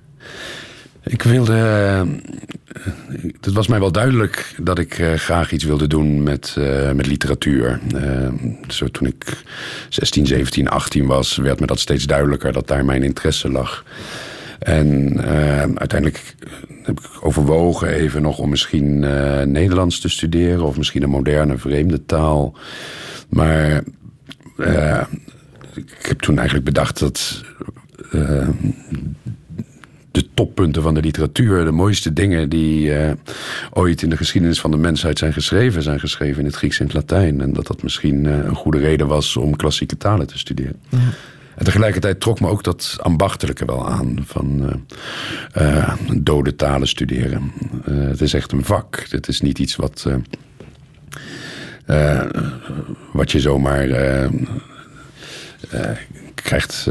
Ik 1.04 1.22
wilde. 1.22 1.54
Eh, 1.54 2.02
het 3.40 3.52
was 3.52 3.66
mij 3.66 3.80
wel 3.80 3.92
duidelijk 3.92 4.54
dat 4.62 4.78
ik 4.78 4.94
graag 5.16 5.52
iets 5.52 5.64
wilde 5.64 5.86
doen 5.86 6.22
met, 6.22 6.56
uh, 6.58 6.92
met 6.92 7.06
literatuur. 7.06 7.80
zo 8.68 8.86
toen 8.86 9.06
ik 9.06 9.42
16, 9.88 10.26
17, 10.26 10.68
18 10.68 11.06
was, 11.06 11.36
werd 11.36 11.60
me 11.60 11.66
dat 11.66 11.80
steeds 11.80 12.04
duidelijker 12.04 12.52
dat 12.52 12.68
daar 12.68 12.84
mijn 12.84 13.02
interesse 13.02 13.50
lag. 13.50 13.84
En 14.62 15.20
uiteindelijk 15.78 16.34
heb 16.82 17.00
ik 17.00 17.08
overwogen 17.20 17.88
even 17.88 18.22
nog 18.22 18.38
om 18.38 18.50
misschien 18.50 18.98
Nederlands 19.52 20.00
te 20.00 20.08
studeren 20.08 20.64
of 20.64 20.76
misschien 20.76 21.02
een 21.02 21.10
moderne 21.10 21.58
vreemde 21.58 22.06
taal. 22.06 22.56
Maar 23.28 23.82
ik 25.74 26.06
heb 26.08 26.20
toen 26.20 26.36
eigenlijk 26.36 26.66
bedacht 26.66 26.98
dat 26.98 27.44
de 30.10 30.34
toppunten 30.34 30.82
van 30.82 30.94
de 30.94 31.00
literatuur, 31.00 31.64
de 31.64 31.70
mooiste 31.70 32.12
dingen 32.12 32.48
die 32.48 32.92
ooit 33.72 34.02
in 34.02 34.10
de 34.10 34.16
geschiedenis 34.16 34.60
van 34.60 34.70
de 34.70 34.76
mensheid 34.76 35.18
zijn 35.18 35.32
geschreven, 35.32 35.82
zijn 35.82 36.00
geschreven 36.00 36.38
in 36.38 36.46
het 36.46 36.54
Grieks 36.54 36.78
en 36.78 36.84
het 36.84 36.94
Latijn. 36.94 37.40
En 37.40 37.52
dat 37.52 37.66
dat 37.66 37.82
misschien 37.82 38.24
een 38.24 38.54
goede 38.54 38.78
reden 38.78 39.06
was 39.06 39.36
om 39.36 39.56
klassieke 39.56 39.96
talen 39.96 40.26
te 40.26 40.38
studeren. 40.38 40.80
Ja. 40.88 40.98
Tegelijkertijd 41.64 42.20
trok 42.20 42.40
me 42.40 42.48
ook 42.48 42.64
dat 42.64 42.96
ambachtelijke 43.00 43.64
wel 43.64 43.88
aan 43.88 44.18
van 44.26 44.80
uh, 45.58 45.94
dode 46.16 46.56
talen 46.56 46.88
studeren. 46.88 47.52
het 47.90 48.20
is 48.20 48.34
echt 48.34 48.52
een 48.52 48.64
vak. 48.64 49.06
Het 49.10 49.28
is 49.28 49.40
niet 49.40 49.58
iets 49.58 49.76
wat, 49.76 50.06
wat 53.12 53.32
je 53.32 53.40
zomaar 53.40 53.86
krijgt, 56.34 56.86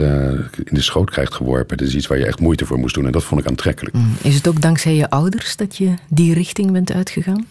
in 0.64 0.76
de 0.76 0.82
schoot 0.82 1.10
krijgt 1.10 1.34
geworpen. 1.34 1.78
Dat 1.78 1.88
is 1.88 1.96
iets 1.96 2.08
waar 2.08 2.18
je 2.18 2.26
echt 2.26 2.40
moeite 2.40 2.66
voor 2.66 2.78
moest 2.78 2.96
doen. 2.96 3.06
En 3.06 3.12
dat 3.12 3.24
vond 3.24 3.42
ik 3.42 3.48
aantrekkelijk. 3.48 3.96
Mm. 3.96 4.16
Is 4.22 4.36
het 4.36 4.48
ook 4.48 4.62
dankzij 4.62 4.96
je 4.96 5.10
ouders 5.10 5.56
dat 5.56 5.78
je 5.78 5.94
die 6.10 6.34
richting 6.34 6.72
bent 6.72 6.92
uitgegaan? 6.92 7.46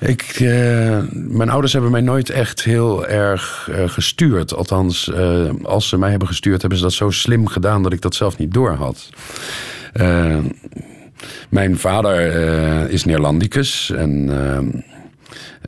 Ik, 0.00 0.40
uh, 0.40 0.98
mijn 1.12 1.50
ouders 1.50 1.72
hebben 1.72 1.90
mij 1.90 2.00
nooit 2.00 2.30
echt 2.30 2.62
heel 2.62 3.06
erg 3.06 3.68
uh, 3.70 3.88
gestuurd. 3.88 4.54
Althans, 4.54 5.12
als 5.62 5.88
ze 5.88 5.98
mij 5.98 6.10
hebben 6.10 6.28
gestuurd, 6.28 6.60
hebben 6.60 6.78
ze 6.78 6.84
dat 6.84 6.92
zo 6.92 7.10
slim 7.10 7.46
gedaan 7.46 7.82
dat 7.82 7.92
ik 7.92 8.00
dat 8.00 8.14
zelf 8.14 8.38
niet 8.38 8.54
door 8.54 8.72
had. 8.72 9.10
mijn 11.48 11.78
vader 11.78 12.20
is 12.90 13.04
Neerlandicus 13.04 13.90
en 13.90 14.30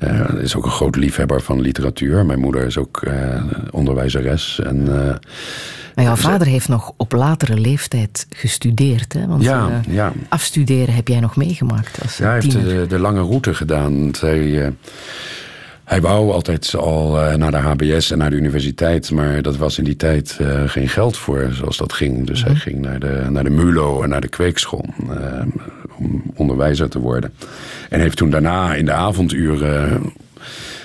eh, 0.01 0.43
is 0.43 0.57
ook 0.57 0.65
een 0.65 0.71
groot 0.71 0.97
liefhebber 0.97 1.41
van 1.41 1.61
literatuur. 1.61 2.27
Mijn 2.27 2.41
moeder 2.41 2.67
is 2.67 2.79
ook 2.79 3.03
eh, 3.03 3.43
onderwijzeres. 3.71 4.61
En, 4.65 4.89
eh, 4.89 5.15
Maar 5.95 6.05
jouw 6.05 6.17
vader 6.17 6.47
heeft 6.47 6.69
nog 6.69 6.93
op 6.97 7.13
latere 7.13 7.59
leeftijd 7.59 8.27
gestudeerd. 8.31 9.13
Hè? 9.13 9.27
Want 9.27 9.43
Ja, 9.43 9.81
ja. 9.89 10.13
afstuderen 10.29 10.95
heb 10.95 11.09
jij 11.09 11.21
nog 11.21 11.37
meegemaakt 11.37 12.03
als 12.03 12.17
ja, 12.17 12.25
hij 12.25 12.35
heeft 12.35 12.53
de, 12.53 12.87
de 12.89 12.99
lange 12.99 13.21
route 13.21 13.55
gedaan. 13.55 14.01
Want 14.01 14.23
Hij, 15.91 16.01
wou 16.01 16.33
altijd 16.33 16.75
al 16.75 17.21
eh, 17.21 17.35
naar 17.35 17.51
de 17.51 17.57
HBS 17.57 18.11
en 18.11 18.19
naar 18.19 18.31
de 18.31 18.37
universiteit. 18.37 19.11
Maar 19.11 19.43
dat 19.43 19.57
was 19.57 19.79
in 19.79 19.85
die 19.85 19.97
tijd 19.97 20.37
eh, 20.41 20.63
geen 20.67 20.89
geld 20.89 21.17
voor 21.17 21.49
zoals 21.53 21.77
dat 21.77 21.93
ging. 21.93 22.27
Dus 22.27 22.45
hij 22.45 22.55
ging 22.55 22.79
naar 22.81 22.99
de, 23.01 23.27
naar 23.31 23.45
de 23.45 23.51
MULO 23.51 24.03
en 24.03 24.09
naar 24.09 24.21
de 24.21 24.29
kweekschool. 24.29 24.85
eh, 25.11 25.43
om 25.99 26.23
onderwijzer 26.35 26.89
te 26.89 26.99
worden. 26.99 27.33
En 27.89 28.01
heeft 28.01 28.17
toen 28.17 28.31
daarna 28.31 28.75
in 28.75 28.85
de 28.85 28.93
avonduren... 28.93 30.03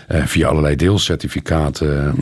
via 0.07 0.47
allerlei 0.47 0.75
deelcertificaten 0.75 2.15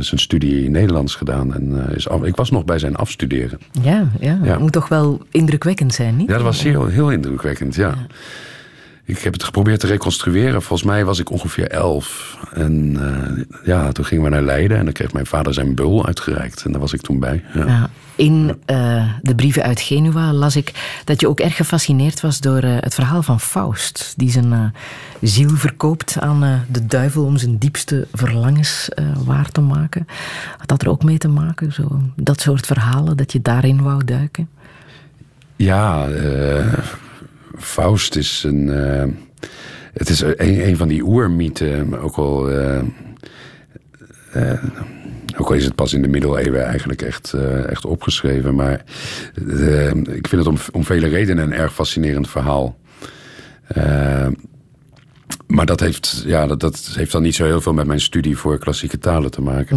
zijn 0.00 0.20
studie 0.20 0.70
Nederlands 0.70 1.14
gedaan. 1.14 1.54
En, 1.54 1.90
is 1.94 2.08
af, 2.08 2.22
ik 2.22 2.36
was 2.36 2.50
nog 2.50 2.64
bij 2.64 2.78
zijn 2.78 2.96
afstuderen. 2.96 3.58
Ja, 3.82 4.08
ja, 4.20 4.38
Ja. 4.42 4.58
moet 4.58 4.72
toch 4.72 4.88
wel 4.88 5.20
indrukwekkend 5.30 5.94
zijn, 5.94 6.16
niet? 6.16 6.28
Ja, 6.28 6.34
dat 6.34 6.42
was 6.42 6.62
heel, 6.62 6.86
heel 6.86 7.10
indrukwekkend, 7.10 7.74
ja. 7.74 7.94
Ik 9.10 9.18
heb 9.18 9.32
het 9.32 9.44
geprobeerd 9.44 9.80
te 9.80 9.86
reconstrueren. 9.86 10.62
Volgens 10.62 10.88
mij 10.88 11.04
was 11.04 11.18
ik 11.18 11.30
ongeveer 11.30 11.68
elf. 11.68 12.38
En 12.52 12.96
eh, 13.00 13.44
ja, 13.64 13.92
toen 13.92 14.04
gingen 14.04 14.24
we 14.24 14.30
naar 14.30 14.42
Leiden. 14.42 14.78
En 14.78 14.84
dan 14.84 14.92
kreeg 14.92 15.12
mijn 15.12 15.26
vader 15.26 15.54
zijn 15.54 15.74
bul 15.74 16.06
uitgereikt. 16.06 16.64
En 16.64 16.72
daar 16.72 16.80
was 16.80 16.92
ik 16.92 17.00
toen 17.00 17.20
bij. 17.20 17.44
Ja. 17.54 17.66
Ja. 17.66 17.90
In 18.14 18.60
eh, 18.64 19.04
de 19.22 19.34
brieven 19.34 19.62
uit 19.62 19.80
Genua 19.80 20.32
las 20.32 20.56
ik 20.56 21.00
dat 21.04 21.20
je 21.20 21.28
ook 21.28 21.40
erg 21.40 21.56
gefascineerd 21.56 22.20
was 22.20 22.40
door 22.40 22.58
eh, 22.58 22.76
het 22.80 22.94
verhaal 22.94 23.22
van 23.22 23.40
Faust. 23.40 24.14
Die 24.16 24.30
zijn 24.30 24.74
ziel 25.20 25.48
verkoopt 25.48 26.16
aan 26.20 26.64
de 26.70 26.86
duivel 26.86 27.24
om 27.24 27.36
zijn 27.36 27.58
diepste 27.58 28.06
verlangens 28.12 28.88
waar 29.24 29.50
te 29.50 29.60
maken. 29.60 30.06
Had 30.58 30.68
dat 30.68 30.82
er 30.82 30.88
ook 30.88 31.04
mee 31.04 31.18
te 31.18 31.28
maken? 31.28 31.72
Zo, 31.72 32.00
dat 32.16 32.40
soort 32.40 32.66
verhalen, 32.66 33.16
dat 33.16 33.32
je 33.32 33.42
daarin 33.42 33.82
wou 33.82 34.04
duiken? 34.04 34.48
Ja, 35.56 36.08
eh, 36.08 36.72
Faust 37.60 38.16
is 38.16 38.42
een. 38.46 38.68
eh, 38.68 39.08
het 39.92 40.08
is 40.08 40.20
een, 40.20 40.68
een 40.68 40.76
van 40.76 40.88
die 40.88 41.02
oermythen, 41.02 42.00
ook 42.00 42.16
al. 42.16 42.50
eh, 42.50 42.78
eh, 44.32 44.64
ook 45.36 45.46
al 45.48 45.54
is 45.54 45.64
het 45.64 45.74
pas 45.74 45.92
in 45.92 46.02
de 46.02 46.08
middeleeuwen 46.08 46.64
eigenlijk 46.66 47.02
echt, 47.02 47.32
echt 47.66 47.84
opgeschreven. 47.84 48.54
Maar 48.54 48.84
ik 50.04 50.28
vind 50.28 50.30
het 50.30 50.46
om, 50.46 50.56
om 50.72 50.84
vele 50.84 51.06
redenen 51.08 51.44
een 51.44 51.52
erg 51.52 51.74
fascinerend 51.74 52.28
verhaal. 52.28 52.78
Maar 55.46 55.66
dat 55.66 55.80
heeft, 55.80 56.22
ja, 56.26 56.46
dat, 56.46 56.60
dat 56.60 56.90
heeft 56.94 57.12
dan 57.12 57.22
niet 57.22 57.34
zo 57.34 57.44
heel 57.44 57.60
veel 57.60 57.72
met 57.72 57.86
mijn 57.86 58.00
studie 58.00 58.36
voor 58.36 58.58
klassieke 58.58 58.98
talen 58.98 59.30
te 59.30 59.42
maken. 59.42 59.76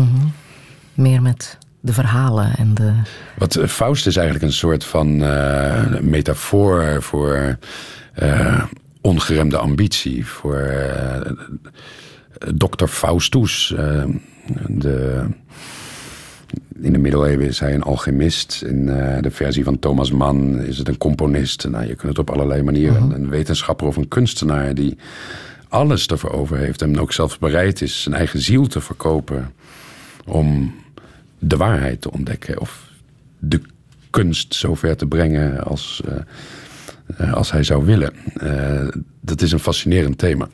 Meer 0.94 1.22
met 1.22 1.58
de 1.84 1.94
verhalen 1.94 2.56
en 2.58 2.74
de... 2.74 2.94
Wat 3.38 3.56
eh, 3.56 3.68
Faust 3.68 4.08
is 4.08 4.16
eigenlijk 4.16 4.46
een 4.46 4.54
soort 4.54 4.84
van 4.84 5.24
eh, 5.24 6.00
metafoor 6.00 7.02
voor 7.02 7.58
eh, 8.14 8.64
ongeremde 9.02 9.58
ambitie. 9.58 10.26
Voor 10.26 10.58
eh 10.58 11.32
dokter 12.56 12.88
Faustus. 12.88 13.74
de, 14.68 15.26
in 16.82 16.94
de 16.94 17.00
middeleeuwen 17.00 17.48
is 17.48 17.60
hij 17.60 17.74
een 17.74 17.84
alchemist. 17.84 18.64
In 18.68 18.86
de 19.22 19.32
versie 19.32 19.64
van 19.64 19.80
Thomas 19.80 20.12
Mann 20.12 20.60
is 20.60 20.78
het 20.78 20.88
een 20.88 20.98
componist. 20.98 21.68
Nou, 21.70 21.88
je 21.88 21.96
kunt 21.96 22.18
het 22.18 22.20
op 22.20 22.30
allerlei 22.30 22.62
manieren. 22.62 23.12
Een 23.12 23.30
wetenschapper 23.30 23.88
of 23.88 23.96
een 23.96 24.08
kunstenaar 24.08 24.76
die 24.76 24.98
alles 25.70 26.08
ervoor 26.08 26.32
over 26.32 26.58
heeft. 26.58 26.82
En 26.82 27.00
ook 27.00 27.14
zelfs 27.14 27.38
bereid 27.38 27.82
is 27.82 28.02
zijn 28.02 28.16
eigen 28.16 28.42
ziel 28.42 28.68
te 28.68 28.82
verkopen. 28.82 29.54
Om 30.26 30.74
de 31.44 31.58
waarheid 31.58 32.02
te 32.02 32.12
ontdekken. 32.12 32.60
Of 32.60 32.92
de 33.40 33.62
kunst 34.10 34.56
zover 34.56 34.98
te 34.98 35.06
brengen 35.06 35.64
als, 35.64 36.02
eh, 36.06 36.16
eh, 37.18 37.34
als 37.34 37.52
hij 37.52 37.64
zou 37.64 37.86
willen. 37.86 38.14
Eh, 38.34 38.88
dat 39.22 39.42
is 39.42 39.52
een 39.52 39.60
fascinerend 39.60 40.18
thema. 40.18 40.48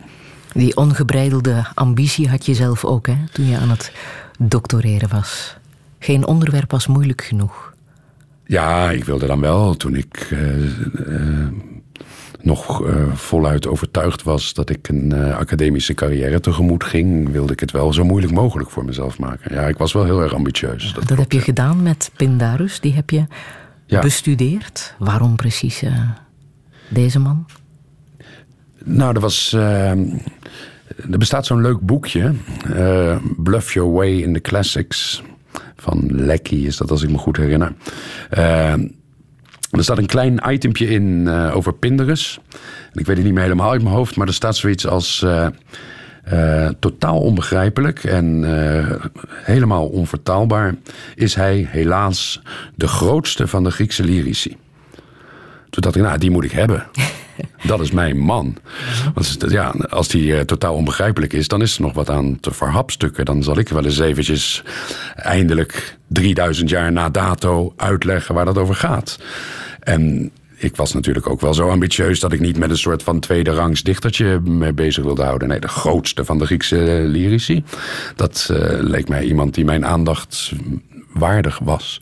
Die 0.54 0.76
ongebreidelde 0.76 1.66
ambitie 1.74 2.30
had 2.30 2.46
je 2.46 2.54
zelf 2.54 2.86
ook, 2.86 3.08
hè, 3.08 3.16
toen 3.32 3.48
je 3.48 3.58
aan 3.58 3.70
het 3.70 3.92
doctoreren 4.40 5.10
was. 5.10 5.58
Geen 6.00 6.26
onderwerp 6.26 6.72
was 6.72 6.88
moeilijk 6.88 7.24
genoeg. 7.24 7.74
Ja, 8.46 8.92
ik 8.92 9.04
wilde 9.04 9.28
dan 9.28 9.40
wel, 9.40 9.76
toen 9.76 9.96
ik 9.96 10.36
nog 12.42 12.86
eh, 12.88 12.96
voluit 13.14 13.68
overtuigd 13.68 14.24
was 14.24 14.54
dat 14.54 14.70
ik 14.70 14.88
een 14.90 15.12
eh, 15.12 15.38
academische 15.38 15.94
carrière 15.94 16.40
tegemoet 16.40 16.84
ging, 16.84 17.32
wilde 17.32 17.54
ik 17.54 17.60
het 17.60 17.72
wel 17.72 17.94
zo 17.94 18.04
moeilijk 18.04 18.34
mogelijk 18.34 18.70
voor 18.70 18.86
mezelf 18.86 19.20
maken. 19.20 19.54
Ja, 19.56 19.62
ik 19.68 19.78
was 19.78 19.94
wel 19.94 20.04
heel 20.04 20.22
erg 20.22 20.34
ambitieus. 20.34 20.94
Dat, 21.08 21.18
heb 21.18 21.32
je 21.32 21.42
gedaan 21.42 21.82
met 21.84 22.12
Pindarus, 22.16 22.80
die 22.80 22.94
heb 22.94 23.10
je 23.10 23.26
Ja. 23.86 24.02
bestudeerd. 24.02 24.96
Waarom 25.00 25.36
precies 25.36 25.82
eh, 25.82 26.10
deze 26.90 27.20
man? 27.20 27.46
Nou, 28.84 29.14
er 29.16 29.22
was. 29.22 29.54
eh, 29.54 29.90
er 31.12 31.18
bestaat 31.18 31.46
zo'n 31.46 31.62
leuk 31.62 31.80
boekje. 31.80 32.34
Bluff 33.38 33.74
Your 33.74 33.92
Way 33.92 34.10
in 34.22 34.34
the 34.34 34.42
Classics. 34.42 35.24
Van 35.76 36.06
Lecky 36.12 36.56
is 36.56 36.78
dat, 36.78 36.92
als 36.92 37.02
ik 37.04 37.10
me 37.10 37.18
goed 37.18 37.38
herinner. 37.38 37.74
Er 39.72 39.84
staat 39.84 39.98
een 39.98 40.06
klein 40.06 40.42
itempje 40.52 40.88
in 40.88 41.28
eh, 41.28 41.56
over 41.56 41.74
Pinderus. 41.74 42.40
En 42.94 43.00
ik 43.00 43.06
weet 43.06 43.16
het 43.16 43.26
niet 43.26 43.34
meer 43.34 43.44
helemaal 43.44 43.72
uit 43.72 43.84
mijn 43.84 43.96
hoofd, 43.96 44.16
maar 44.16 44.28
er 44.28 44.34
staat 44.34 44.56
zoiets 44.56 44.88
als. 44.88 45.22
eh, 45.24 45.48
eh, 46.24 46.70
totaal 46.80 47.20
onbegrijpelijk 47.20 48.04
en 48.04 48.44
helemaal 49.44 49.88
onvertaalbaar 49.88 50.76
is 51.16 51.36
hij 51.36 51.68
helaas 51.70 52.42
de 52.76 52.88
grootste 52.88 53.48
van 53.48 53.64
de 53.64 53.72
Griekse 53.72 54.04
lyrici. 54.04 54.58
Toen 55.70 55.82
dacht 55.84 55.96
ik, 55.96 56.02
nou, 56.02 56.18
die 56.18 56.32
moet 56.32 56.44
ik 56.44 56.52
hebben. 56.52 56.86
Dat 57.64 57.80
is 57.80 57.92
mijn 57.92 58.18
man. 58.18 58.56
Want 59.14 59.38
ja, 59.48 59.74
als 59.90 60.08
die 60.08 60.36
eh, 60.36 60.42
totaal 60.42 60.76
onbegrijpelijk 60.76 61.34
is, 61.34 61.48
dan 61.48 61.62
is 61.62 61.76
er 61.76 61.82
nog 61.82 61.94
wat 61.94 62.10
aan 62.10 62.40
te 62.40 62.52
verhapstukken. 62.52 63.26
Dan 63.26 63.44
zal 63.44 63.58
ik 63.58 63.70
wel 63.70 63.86
eens 63.86 64.00
eventjes 64.00 64.64
eindelijk 65.16 65.98
3000 66.08 66.70
jaar 66.70 66.92
na 66.92 67.10
dato 67.10 67.74
uitleggen 67.76 68.36
waar 68.36 68.46
dat 68.46 68.58
over 68.58 68.76
gaat. 68.76 69.20
En 69.80 70.32
ik 70.56 70.76
was 70.76 70.94
natuurlijk 70.94 71.30
ook 71.30 71.42
wel 71.42 71.54
zo 71.54 71.70
ambitieus 71.70 72.20
dat 72.20 72.34
ik 72.34 72.40
niet 72.40 72.58
met 72.58 72.70
een 72.70 72.78
soort 72.78 73.04
van 73.04 73.20
tweede 73.20 73.52
rangs 73.52 73.84
dichtertje 73.84 74.40
me 74.40 74.74
bezig 74.74 75.04
wilde 75.04 75.24
houden. 75.24 75.48
Nee, 75.48 75.60
de 75.60 75.68
grootste 75.68 76.26
van 76.26 76.38
de 76.38 76.46
Griekse 76.46 76.76
lyrici. 77.06 77.64
Dat 78.16 78.50
eh, 78.52 78.80
leek 78.80 79.10
mij 79.10 79.24
iemand 79.24 79.54
die 79.54 79.66
mijn 79.66 79.86
aandacht 79.86 80.52
waardig 81.14 81.60
was. 81.60 81.98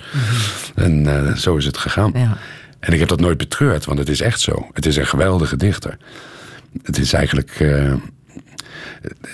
En 0.76 1.08
eh, 1.08 1.36
zo 1.36 1.56
is 1.56 1.66
het 1.66 1.78
gegaan. 1.78 2.12
Ja. 2.16 2.38
En 2.80 2.94
ik 2.94 3.00
heb 3.00 3.08
dat 3.08 3.20
nooit 3.20 3.38
betreurd, 3.38 3.86
want 3.86 4.00
het 4.00 4.10
is 4.10 4.22
echt 4.22 4.40
zo. 4.40 4.68
Het 4.74 4.86
is 4.86 4.96
een 4.96 5.08
geweldige 5.08 5.56
dichter. 5.56 5.98
Het 6.84 6.98
is 6.98 7.14
eigenlijk 7.14 7.60
eh, 7.60 7.94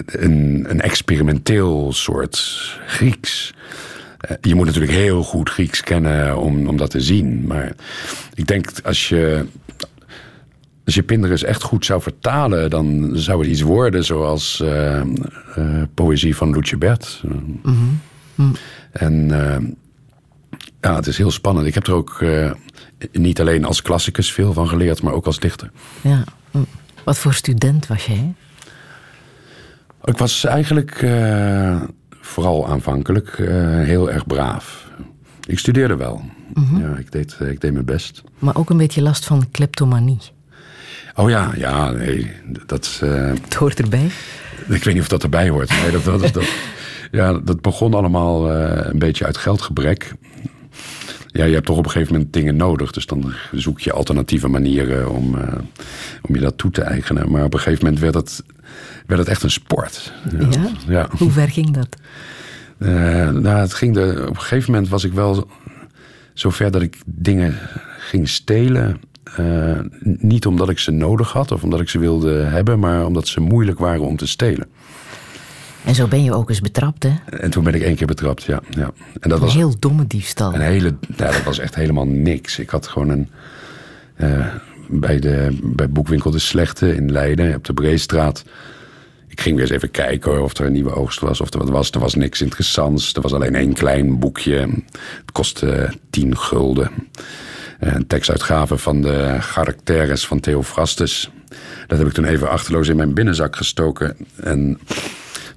een, 0.06 0.66
een 0.68 0.82
experimenteel 0.82 1.94
soort 1.94 2.38
Grieks. 2.88 3.54
Eh, 4.18 4.36
je 4.42 4.56
moet 4.56 4.66
natuurlijk 4.66 4.94
heel 4.94 5.24
goed 5.24 5.50
Grieks 5.50 5.82
kennen 5.82 6.38
om, 6.38 6.68
om 6.68 6.78
dat 6.78 6.90
te 6.90 7.02
zien. 7.02 7.48
Maar 7.48 7.76
ik 8.34 8.48
denk 8.48 8.72
als 8.84 9.10
je, 9.10 9.46
als 10.86 10.96
je 10.96 11.04
Pinderus 11.04 11.44
echt 11.44 11.64
goed 11.64 11.86
zou 11.86 12.02
vertalen, 12.02 12.70
dan 12.70 13.12
zou 13.14 13.40
het 13.40 13.50
iets 13.50 13.62
worden 13.62 14.04
zoals 14.04 14.62
eh, 14.62 15.02
poëzie 15.94 16.36
van 16.36 16.52
Lucebert. 16.52 17.24
En 18.92 19.32
eh, 19.32 19.58
ja, 20.84 20.96
het 20.96 21.08
is 21.08 21.18
heel 21.18 21.32
spannend. 21.32 21.68
Ik 21.68 21.74
heb 21.74 21.88
er 21.88 21.94
ook 21.94 22.22
eh, 22.22 22.52
niet 23.12 23.40
alleen 23.40 23.66
als 23.66 23.82
klassicus 23.82 24.32
veel 24.32 24.54
van 24.54 24.68
geleerd, 24.68 25.02
maar 25.02 25.14
ook 25.14 25.26
als 25.26 25.40
dichter. 25.40 25.72
Ja. 26.02 26.24
hm. 26.52 26.58
Wat 27.04 27.18
voor 27.18 27.34
student 27.34 27.88
was 27.88 28.06
jij? 28.06 28.34
Ik 30.04 30.18
was 30.18 30.44
eigenlijk 30.46 31.02
eh, 31.02 31.82
vooral 32.22 32.68
aanvankelijk 32.68 33.28
eh, 33.28 33.48
heel 33.80 34.12
erg 34.12 34.28
braaf. 34.28 34.88
Ik 35.48 35.60
studeerde 35.60 35.96
wel. 35.96 36.22
Ja, 36.80 36.96
ik 36.98 37.12
deed, 37.12 37.38
ik 37.40 37.62
deed 37.62 37.74
mijn 37.74 37.86
best. 37.86 38.24
Maar 38.40 38.56
ook 38.56 38.70
een 38.70 38.78
beetje 38.78 39.02
last 39.02 39.26
van 39.26 39.52
kleptomanie. 39.52 40.20
Oh 41.16 41.30
ja, 41.30 41.52
ja, 41.56 41.92
nee, 41.92 42.32
dat, 42.66 43.02
Het 43.02 43.54
hoort 43.54 43.80
erbij. 43.80 44.10
ik 44.68 44.84
weet 44.84 44.94
niet 44.94 45.02
of 45.02 45.08
dat 45.08 45.24
erbij 45.24 45.50
hoort. 45.50 45.70
Nee, 45.70 45.92
dat, 45.92 46.04
dat, 46.04 46.34
dat, 46.34 46.46
ja, 47.12 47.34
dat 47.34 47.62
begon 47.62 47.94
allemaal 47.94 48.52
een 48.52 49.00
beetje 49.00 49.26
uit 49.26 49.38
geldgebrek. 49.38 50.14
Ja, 51.34 51.46
je 51.46 51.54
hebt 51.54 51.66
toch 51.66 51.78
op 51.78 51.86
een 51.86 51.92
gegeven 51.92 52.14
moment 52.14 52.34
dingen 52.34 52.56
nodig. 52.56 52.92
Dus 52.92 53.06
dan 53.06 53.34
zoek 53.52 53.80
je 53.80 53.94
alternatieve 53.94 54.48
manieren 54.48 55.10
om, 55.12 55.38
eh, 55.38 55.54
om 56.22 56.36
je 56.36 56.42
dat 56.42 56.58
toe 56.58 56.72
te 56.72 56.82
eigenen. 56.82 57.32
Maar 57.32 57.44
op 57.44 57.54
een 57.54 57.60
gegeven 57.60 57.86
moment 57.86 58.02
werd 58.02 58.14
het, 58.14 58.44
werd 59.06 59.20
het 59.20 59.30
echt 59.30 59.44
een 59.44 59.52
sport. 59.52 60.14
Ja? 60.40 60.70
ja. 60.88 61.08
Hoe 61.18 61.32
ver 61.32 61.50
ging 61.50 61.72
dat? 61.72 61.98
Eh, 62.78 62.90
nou, 63.30 63.60
het 63.60 63.74
ging 63.74 63.94
de, 63.94 64.26
op 64.30 64.36
een 64.36 64.42
gegeven 64.42 64.72
moment 64.72 64.90
was 64.90 65.04
ik 65.04 65.14
wel 65.14 65.48
zover 66.34 66.72
dat 66.72 66.82
ik 66.82 66.98
dingen 67.06 67.56
ging 68.00 68.30
stelen 68.30 69.00
Eh, 69.36 69.80
niet 70.02 70.46
omdat 70.46 70.70
ik 70.70 70.80
ze 70.80 70.92
nodig 70.92 71.32
had 71.32 71.52
of 71.52 71.64
omdat 71.64 71.80
ik 71.80 71.90
ze 71.90 72.00
wilde 72.00 72.32
hebben, 72.32 72.80
maar 72.80 73.06
omdat 73.06 73.28
ze 73.28 73.40
moeilijk 73.40 73.80
waren 73.80 74.06
om 74.06 74.16
te 74.18 74.28
stelen. 74.28 74.68
En 75.86 75.96
zo 75.96 76.08
ben 76.08 76.24
je 76.24 76.34
ook 76.34 76.50
eens 76.50 76.62
betrapt, 76.62 77.04
hè? 77.04 77.12
En 77.40 77.50
toen 77.50 77.64
ben 77.64 77.74
ik 77.74 77.82
één 77.82 77.96
keer 77.96 78.08
betrapt, 78.08 78.44
ja. 78.44 78.62
ja. 78.70 78.92
En 79.20 79.30
dat 79.30 79.32
Een 79.40 79.46
was 79.46 79.54
heel 79.54 79.76
domme 79.80 80.08
diefstal. 80.08 80.54
een 80.54 80.62
hele, 80.62 80.96
ja, 81.18 81.32
dat 81.32 81.44
was 81.44 81.60
echt 81.60 81.76
helemaal 81.76 82.06
niks. 82.08 82.60
Ik 82.60 82.70
had 82.70 82.88
gewoon 82.88 83.10
een. 83.10 83.30
eh, 84.16 84.48
bij, 84.90 85.20
de, 85.20 85.58
bij 85.64 85.90
boekwinkel 85.90 86.32
De 86.32 86.40
Slechte 86.40 86.96
in 86.96 87.12
Leiden, 87.12 87.56
op 87.56 87.64
de 87.66 87.74
Breestraat. 87.74 88.44
Ik 89.28 89.42
ging 89.42 89.56
weer 89.56 89.66
eens 89.66 89.74
even 89.76 89.92
kijken 89.92 90.44
of 90.44 90.58
er 90.58 90.66
een 90.66 90.72
nieuwe 90.72 90.94
oogst 90.96 91.20
was 91.20 91.42
of 91.42 91.54
er 91.54 91.60
wat 91.60 91.70
was. 91.70 91.92
Er 91.92 92.00
was 92.00 92.16
niks 92.16 92.42
interessants. 92.42 93.14
Er 93.14 93.22
was 93.22 93.34
alleen 93.34 93.56
één 93.56 93.74
klein 93.74 94.20
boekje. 94.20 94.58
Het 95.20 95.32
kostte 95.32 95.94
10 96.10 96.38
gulden. 96.38 96.92
Eh, 97.80 97.94
Een 97.94 98.08
tekstuitgave 98.08 98.78
van 98.78 99.02
de 99.02 99.38
Characteres 99.40 100.28
van 100.28 100.40
Theophrastus. 100.40 101.30
Dat 101.88 101.98
heb 101.98 102.08
ik 102.08 102.14
toen 102.14 102.26
even 102.26 102.50
achterloos 102.50 102.88
in 102.88 102.96
mijn 102.96 103.14
binnenzak 103.14 103.56
gestoken. 103.56 104.16
En 104.36 104.80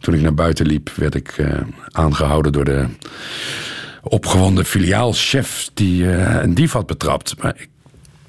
toen 0.07 0.15
ik 0.15 0.21
naar 0.21 0.35
buiten 0.35 0.67
liep, 0.67 0.91
werd 0.97 1.15
ik 1.15 1.29
eh, 1.29 1.61
aangehouden 1.91 2.53
door 2.53 2.65
de 2.65 2.87
opgewonden 4.03 4.65
filiaalchef 4.65 5.71
die 5.75 6.11
eh, 6.11 6.43
een 6.43 6.55
dief 6.55 6.73
had 6.73 6.87
betrapt. 6.87 7.43
Maar 7.43 7.55
ik, 7.57 7.69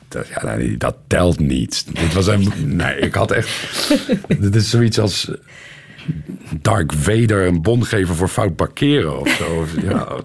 dat, 0.08 0.28
ja, 0.28 0.56
nee, 0.56 0.78
dat 0.78 0.96
telt 1.08 1.40
niet. 1.40 1.86
Dit 2.00 2.14
was 2.14 2.28
een, 2.28 2.52
nee, 2.66 3.00
ik 3.00 3.14
had 3.14 3.32
echt. 3.32 3.90
Dit 4.40 4.56
is 4.56 4.70
zoiets 4.70 5.00
als 5.00 5.32
Dark 6.62 6.94
Vader 6.94 7.48
een 7.48 7.62
bon 7.62 7.86
geven 7.86 8.16
voor 8.16 8.28
fout 8.28 8.56
parkeren 8.56 9.20
of 9.20 9.30
zo. 9.30 9.66
Ja, 9.82 10.22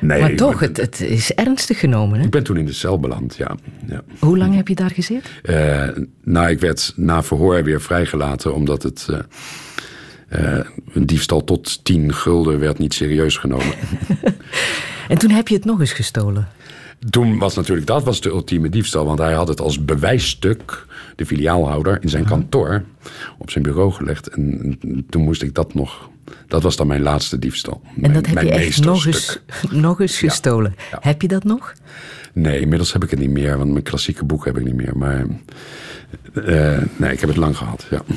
nee, 0.00 0.20
maar 0.20 0.34
toch, 0.34 0.58
ben- 0.58 0.68
het, 0.68 0.76
het 0.76 1.00
is 1.00 1.34
ernstig 1.34 1.78
genomen, 1.78 2.18
hè? 2.18 2.24
Ik 2.24 2.30
ben 2.30 2.42
toen 2.44 2.56
in 2.56 2.66
de 2.66 2.72
cel 2.72 3.00
beland, 3.00 3.36
ja. 3.36 3.56
ja. 3.86 4.02
Hoe 4.18 4.38
lang 4.38 4.54
heb 4.54 4.68
je 4.68 4.74
daar 4.74 4.90
gezeten? 4.90 5.30
Eh, 5.42 5.88
nou, 6.24 6.50
ik 6.50 6.60
werd 6.60 6.92
na 6.96 7.22
verhoor 7.22 7.64
weer 7.64 7.80
vrijgelaten 7.80 8.54
omdat 8.54 8.82
het. 8.82 9.08
Eh, 10.30 10.58
een 10.92 11.06
diefstal 11.06 11.44
tot 11.44 11.84
10 11.84 12.14
gulden 12.14 12.58
werd 12.58 12.78
niet 12.78 12.94
serieus 12.94 13.36
genomen. 13.36 13.74
En 15.08 15.18
toen 15.18 15.30
heb 15.30 15.48
je 15.48 15.54
het 15.54 15.64
nog 15.64 15.80
eens 15.80 15.92
gestolen. 15.92 16.48
Toen 17.10 17.38
was 17.38 17.54
natuurlijk 17.54 17.86
dat 17.86 18.02
was 18.04 18.20
de 18.20 18.28
ultieme 18.28 18.68
diefstal, 18.68 19.04
want 19.04 19.18
hij 19.18 19.32
had 19.32 19.48
het 19.48 19.60
als 19.60 19.84
bewijsstuk, 19.84 20.86
de 21.16 21.26
filiaalhouder, 21.26 21.98
in 22.02 22.08
zijn 22.08 22.24
kantoor 22.24 22.82
op 23.38 23.50
zijn 23.50 23.64
bureau 23.64 23.92
gelegd. 23.92 24.26
En, 24.28 24.76
en 24.82 25.06
toen 25.08 25.22
moest 25.22 25.42
ik 25.42 25.54
dat 25.54 25.74
nog. 25.74 26.08
Dat 26.48 26.62
was 26.62 26.76
dan 26.76 26.86
mijn 26.86 27.02
laatste 27.02 27.38
diefstal. 27.38 27.80
En 27.84 28.00
Mijn- 28.00 28.12
dat 28.12 28.26
heb 28.26 28.42
je 28.42 28.50
echt 28.50 28.84
nog 28.84 29.06
eens, 29.06 29.38
nog 29.70 30.00
eens 30.00 30.18
gestolen. 30.18 30.74
ja. 30.90 30.98
Heb 31.00 31.22
je 31.22 31.28
dat 31.28 31.44
nog? 31.44 31.72
Nee, 32.32 32.60
inmiddels 32.60 32.92
heb 32.92 33.04
ik 33.04 33.10
het 33.10 33.18
niet 33.18 33.30
meer, 33.30 33.58
want 33.58 33.70
mijn 33.70 33.84
klassieke 33.84 34.24
boek 34.24 34.44
heb 34.44 34.56
ik 34.58 34.64
niet 34.64 34.74
meer. 34.76 34.96
Maar 34.96 35.26
eh, 36.34 36.78
nee, 36.96 37.12
ik 37.12 37.20
heb 37.20 37.28
het 37.28 37.38
lang 37.38 37.56
gehad. 37.56 37.86
Ja. 37.90 38.02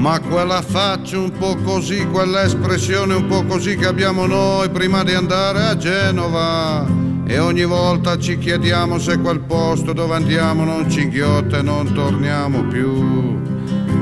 Ma 0.00 0.18
quella 0.18 0.62
faccia 0.62 1.18
un 1.18 1.30
po' 1.30 1.56
così, 1.56 2.06
quella 2.06 2.44
espressione 2.44 3.12
un 3.12 3.26
po' 3.26 3.44
così 3.44 3.76
che 3.76 3.86
abbiamo 3.86 4.24
noi 4.24 4.70
prima 4.70 5.04
di 5.04 5.12
andare 5.12 5.66
a 5.66 5.76
Genova. 5.76 6.86
E 7.26 7.38
ogni 7.38 7.64
volta 7.64 8.18
ci 8.18 8.38
chiediamo 8.38 8.98
se 8.98 9.18
quel 9.18 9.40
posto 9.40 9.92
dove 9.92 10.14
andiamo 10.14 10.64
non 10.64 10.90
ci 10.90 11.02
inghiotta 11.02 11.58
e 11.58 11.62
non 11.62 11.92
torniamo 11.92 12.64
più. 12.64 13.38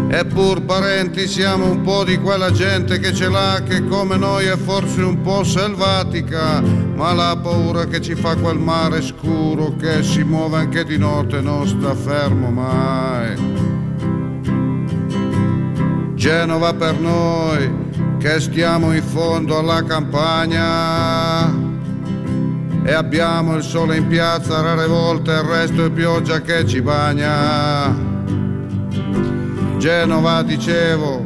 Eppur 0.09 0.63
parenti 0.63 1.27
siamo 1.27 1.69
un 1.69 1.83
po' 1.83 2.05
di 2.05 2.17
quella 2.19 2.53
gente 2.53 3.01
che 3.01 3.13
ce 3.13 3.29
l'ha 3.29 3.61
che 3.67 3.85
come 3.85 4.17
noi 4.17 4.47
è 4.47 4.57
forse 4.57 5.03
un 5.03 5.21
po' 5.21 5.43
selvatica, 5.43 6.61
ma 6.61 7.13
la 7.13 7.37
paura 7.43 7.87
che 7.87 8.01
ci 8.01 8.15
fa 8.15 8.37
quel 8.37 8.59
mare 8.59 9.03
scuro 9.03 9.75
che 9.77 10.05
si 10.05 10.23
muove 10.23 10.59
anche 10.59 10.85
di 10.85 10.97
notte 10.97 11.41
non 11.41 11.67
sta 11.67 11.93
fermo 11.97 12.51
mai. 12.51 13.68
Genova 16.19 16.75
per 16.75 16.99
noi 16.99 18.17
che 18.19 18.41
stiamo 18.41 18.93
in 18.93 19.05
fondo 19.05 19.57
alla 19.57 19.85
campagna 19.85 21.47
e 22.83 22.93
abbiamo 22.93 23.55
il 23.55 23.63
sole 23.63 23.99
in 23.99 24.09
piazza 24.09 24.61
rare 24.61 24.89
volte 24.89 25.31
il 25.31 25.43
resto 25.43 25.85
è 25.85 25.91
pioggia 25.91 26.41
che 26.41 26.67
ci 26.67 26.83
bagna. 26.83 27.95
Genova, 29.79 30.43
dicevo, 30.43 31.25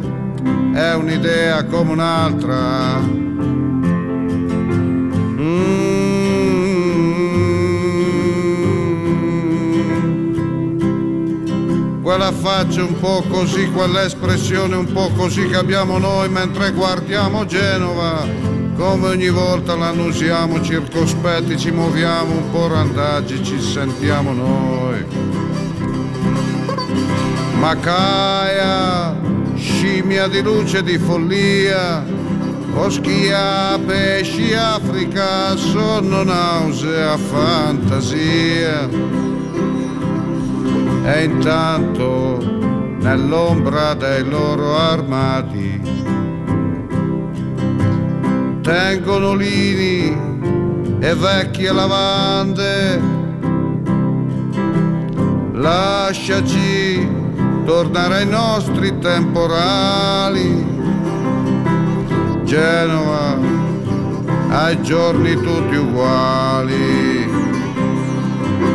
è 0.74 0.92
un'idea 0.92 1.64
come 1.64 1.92
un'altra. 1.92 3.00
Quella 12.12 12.30
faccia 12.30 12.84
un 12.84 13.00
po' 13.00 13.24
così, 13.26 13.70
quell'espressione 13.70 14.76
un 14.76 14.92
po' 14.92 15.08
così 15.16 15.46
che 15.46 15.56
abbiamo 15.56 15.96
noi 15.96 16.28
mentre 16.28 16.70
guardiamo 16.72 17.46
Genova. 17.46 18.28
Come 18.76 19.08
ogni 19.08 19.30
volta 19.30 19.74
l'annusiamo 19.74 20.60
circospetti, 20.60 21.58
ci 21.58 21.70
muoviamo 21.70 22.32
un 22.32 22.50
po' 22.50 22.68
randaggi, 22.68 23.42
ci 23.42 23.58
sentiamo 23.58 24.34
noi. 24.34 25.06
Macaia, 27.58 29.16
scimmia 29.56 30.28
di 30.28 30.42
luce 30.42 30.82
di 30.82 30.98
follia, 30.98 32.04
Oschia, 32.74 33.78
pesci, 33.86 34.52
Africa, 34.52 35.56
sonno, 35.56 36.24
nausea, 36.24 37.16
fantasia. 37.16 39.41
E 41.04 41.24
intanto, 41.24 42.38
nell'ombra 43.00 43.94
dei 43.94 44.22
loro 44.24 44.76
armadi, 44.76 45.80
tengono 48.62 49.34
lini 49.34 50.16
e 51.00 51.14
vecchie 51.14 51.72
lavande. 51.72 53.00
Lasciaci 55.54 57.08
tornare 57.64 58.18
ai 58.18 58.26
nostri 58.26 58.96
temporali. 58.98 60.64
Genova, 62.44 63.38
ai 64.50 64.80
giorni 64.82 65.34
tutti 65.34 65.74
uguali. 65.74 67.01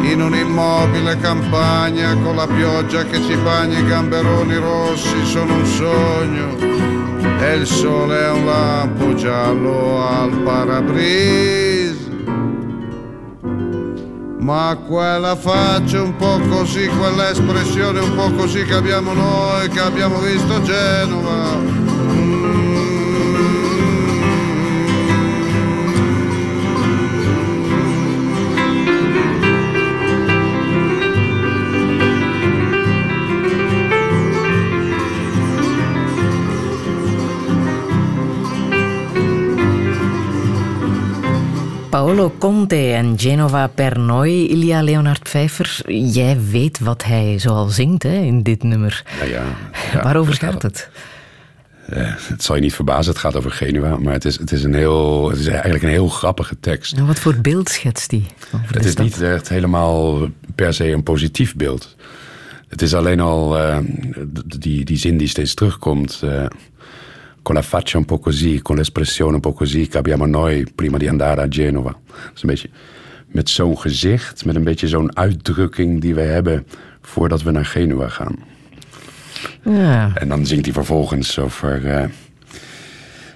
In 0.09 0.21
un'immobile 0.21 1.17
campagna 1.19 2.15
con 2.15 2.37
la 2.37 2.47
pioggia 2.47 3.03
che 3.03 3.21
ci 3.21 3.35
bagna 3.35 3.77
i 3.77 3.85
gamberoni 3.85 4.55
rossi 4.55 5.25
sono 5.25 5.53
un 5.53 5.65
sogno 5.65 6.55
e 7.39 7.55
il 7.55 7.67
sole 7.67 8.17
è 8.17 8.31
un 8.31 8.45
lampo 8.45 9.13
giallo 9.15 10.07
al 10.07 10.31
parabrise. 10.43 12.09
Ma 14.39 14.77
quella 14.87 15.35
faccia 15.35 16.01
un 16.01 16.15
po' 16.15 16.39
così, 16.49 16.87
quell'espressione 16.87 17.99
un 17.99 18.15
po' 18.15 18.31
così 18.31 18.63
che 18.63 18.75
abbiamo 18.75 19.11
noi, 19.11 19.67
che 19.67 19.81
abbiamo 19.81 20.19
visto 20.19 20.61
Genova. 20.61 21.96
Paolo 41.97 42.31
Conte 42.37 42.75
en 42.93 43.19
Genova 43.19 43.67
per 43.67 43.99
noi. 43.99 44.47
Ilia 44.47 44.81
Leonard 44.83 45.23
Pfeiffer, 45.23 45.79
jij 46.13 46.37
weet 46.51 46.79
wat 46.79 47.03
hij 47.03 47.39
zoal 47.39 47.67
zingt 47.67 48.03
hè, 48.03 48.13
in 48.17 48.43
dit 48.43 48.63
nummer. 48.63 49.03
Ja, 49.19 49.25
ja, 49.25 49.43
ja, 49.93 50.03
Waarover 50.03 50.33
gaat 50.33 50.61
het? 50.61 50.89
Eh, 51.89 52.13
het 52.17 52.43
zal 52.43 52.55
je 52.55 52.61
niet 52.61 52.73
verbazen, 52.73 53.11
het 53.11 53.21
gaat 53.21 53.35
over 53.35 53.51
Genua. 53.51 53.97
Maar 53.97 54.13
het 54.13 54.25
is, 54.25 54.37
het 54.39 54.51
is, 54.51 54.63
een 54.63 54.73
heel, 54.73 55.29
het 55.29 55.39
is 55.39 55.47
eigenlijk 55.47 55.83
een 55.83 55.89
heel 55.89 56.07
grappige 56.07 56.59
tekst. 56.59 56.93
En 56.97 57.05
wat 57.07 57.19
voor 57.19 57.35
beeld 57.41 57.69
schetst 57.69 58.09
die? 58.09 58.25
Over 58.55 58.67
Het 58.73 58.81
de 58.81 58.85
is 58.85 58.91
stad? 58.91 59.05
niet 59.05 59.21
echt 59.21 59.49
helemaal 59.49 60.27
per 60.55 60.73
se 60.73 60.91
een 60.91 61.03
positief 61.03 61.55
beeld. 61.55 61.95
Het 62.67 62.81
is 62.81 62.93
alleen 62.93 63.19
al 63.19 63.57
eh, 63.59 63.77
die, 64.59 64.85
die 64.85 64.97
zin 64.97 65.17
die 65.17 65.27
steeds 65.27 65.53
terugkomt. 65.53 66.19
eh, 66.23 66.45
con 67.47 67.55
la 67.55 67.61
faccia 67.61 67.97
un 67.97 68.03
po' 68.03 68.19
così, 68.19 68.61
con 68.61 68.75
l'espressione 68.75 69.35
un 69.35 69.39
po' 69.39 69.53
così 69.53 69.87
che 69.87 69.97
abbiamo 69.97 70.25
noi 70.25 70.67
prima 70.75 70.97
di 70.97 71.07
andare 71.07 71.41
a 71.41 71.47
Genova. 71.47 71.95
Een 72.41 72.47
beetje 72.47 72.69
met 73.27 73.49
zo'n 73.49 73.77
gezicht, 73.77 74.45
met 74.45 74.55
een 74.55 74.63
beetje 74.63 74.87
zo'n 74.87 75.17
uitdrukking 75.17 76.01
die 76.01 76.15
wij 76.15 76.25
hebben 76.25 76.67
voordat 77.01 77.43
we 77.43 77.51
naar 77.51 77.65
Genua 77.65 78.07
gaan. 78.07 78.35
Ja. 79.61 80.11
En 80.13 80.27
dan 80.27 80.45
zingt 80.45 80.65
hij 80.65 80.73
vervolgens 80.73 81.39
over 81.39 81.85
eh, 81.85 82.03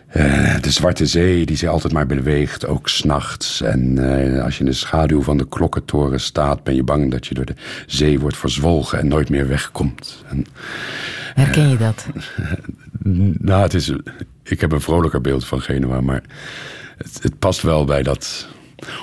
eh, 0.07 0.61
de 0.61 0.71
Zwarte 0.71 1.05
Zee, 1.05 1.45
die 1.45 1.57
zich 1.57 1.69
altijd 1.69 1.93
maar 1.93 2.07
beweegt, 2.07 2.67
ook 2.67 2.89
s'nachts. 2.89 3.61
En 3.61 3.97
eh, 4.35 4.43
als 4.43 4.53
je 4.53 4.59
in 4.59 4.69
de 4.69 4.75
schaduw 4.75 5.21
van 5.21 5.37
de 5.37 5.47
klokkentoren 5.47 6.19
staat, 6.19 6.63
ben 6.63 6.75
je 6.75 6.83
bang 6.83 7.11
dat 7.11 7.27
je 7.27 7.33
door 7.33 7.45
de 7.45 7.55
zee 7.85 8.19
wordt 8.19 8.37
verzwolgen 8.37 8.99
en 8.99 9.07
nooit 9.07 9.29
meer 9.29 9.47
wegkomt. 9.47 10.23
En, 10.29 10.45
Herken 11.33 11.69
je 11.69 11.77
dat? 11.77 12.05
nou, 13.39 13.61
het 13.61 13.73
is, 13.73 13.93
ik 14.43 14.61
heb 14.61 14.71
een 14.71 14.81
vrolijker 14.81 15.21
beeld 15.21 15.45
van 15.45 15.61
Genua, 15.61 16.01
maar 16.01 16.23
het, 16.97 17.19
het 17.21 17.39
past 17.39 17.61
wel 17.61 17.85
bij 17.85 18.03
dat. 18.03 18.47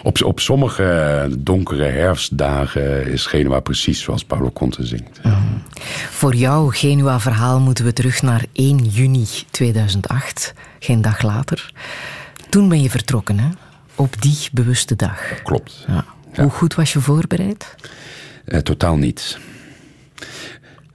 Op, 0.02 0.24
op 0.24 0.40
sommige 0.40 1.28
donkere 1.38 1.84
herfstdagen 1.84 3.06
is 3.06 3.26
Genua 3.26 3.60
precies 3.60 4.02
zoals 4.02 4.24
Paulo 4.24 4.50
Conte 4.50 4.86
zingt. 4.86 5.20
Voor 6.10 6.34
jouw 6.34 6.68
Genua-verhaal 6.68 7.60
moeten 7.60 7.84
we 7.84 7.92
terug 7.92 8.22
naar 8.22 8.44
1 8.52 8.84
juni 8.84 9.26
2008, 9.50 10.54
geen 10.78 11.02
dag 11.02 11.22
later. 11.22 11.72
Toen 12.48 12.68
ben 12.68 12.82
je 12.82 12.90
vertrokken, 12.90 13.38
hè? 13.38 13.48
Op 13.94 14.22
die 14.22 14.38
bewuste 14.52 14.96
dag. 14.96 15.42
Klopt. 15.42 15.84
Ja. 15.86 16.04
Hoe 16.42 16.50
goed 16.50 16.74
was 16.74 16.92
je 16.92 17.00
voorbereid? 17.00 17.74
Eh, 18.44 18.60
totaal 18.60 18.96
niet. 18.96 19.38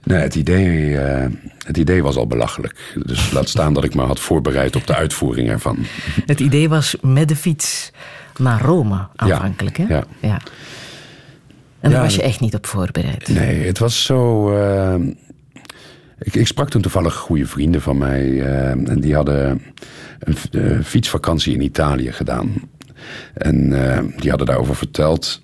Nee, 0.04 0.18
het 0.18 0.34
idee, 0.34 0.98
eh, 0.98 1.26
het 1.66 1.76
idee 1.76 2.02
was 2.02 2.16
al 2.16 2.26
belachelijk. 2.26 2.94
Dus 3.06 3.30
laat 3.30 3.48
staan 3.48 3.74
dat 3.74 3.84
ik 3.84 3.94
me 3.94 4.02
had 4.02 4.20
voorbereid 4.20 4.76
op 4.76 4.86
de 4.86 4.94
uitvoering 4.94 5.48
ervan. 5.48 5.78
Het 6.26 6.40
idee 6.40 6.68
was 6.68 6.96
met 7.02 7.28
de 7.28 7.36
fiets 7.36 7.90
naar 8.38 8.60
Rome 8.62 9.06
aanvankelijk, 9.16 9.76
hè? 9.76 9.84
ja. 9.88 10.04
En 10.20 11.90
daar 11.90 11.98
Ja, 11.98 12.00
was 12.06 12.14
je 12.14 12.22
echt 12.22 12.40
niet 12.40 12.54
op 12.54 12.66
voorbereid. 12.66 13.28
Nee, 13.28 13.66
het 13.66 13.78
was 13.78 14.04
zo. 14.04 14.50
eh, 14.56 14.94
ik, 16.18 16.34
ik 16.34 16.46
sprak 16.46 16.70
toen 16.70 16.82
toevallig 16.82 17.14
goede 17.14 17.46
vrienden 17.46 17.80
van 17.82 17.98
mij. 17.98 18.40
eh, 18.40 18.70
en 18.70 19.00
die 19.00 19.14
hadden 19.14 19.62
een 20.50 20.84
fietsvakantie 20.84 21.54
in 21.54 21.60
Italië 21.62 22.12
gedaan. 22.12 22.52
En 23.34 23.68
die 24.16 24.28
hadden 24.30 24.46
daarover 24.46 24.76
verteld. 24.76 25.42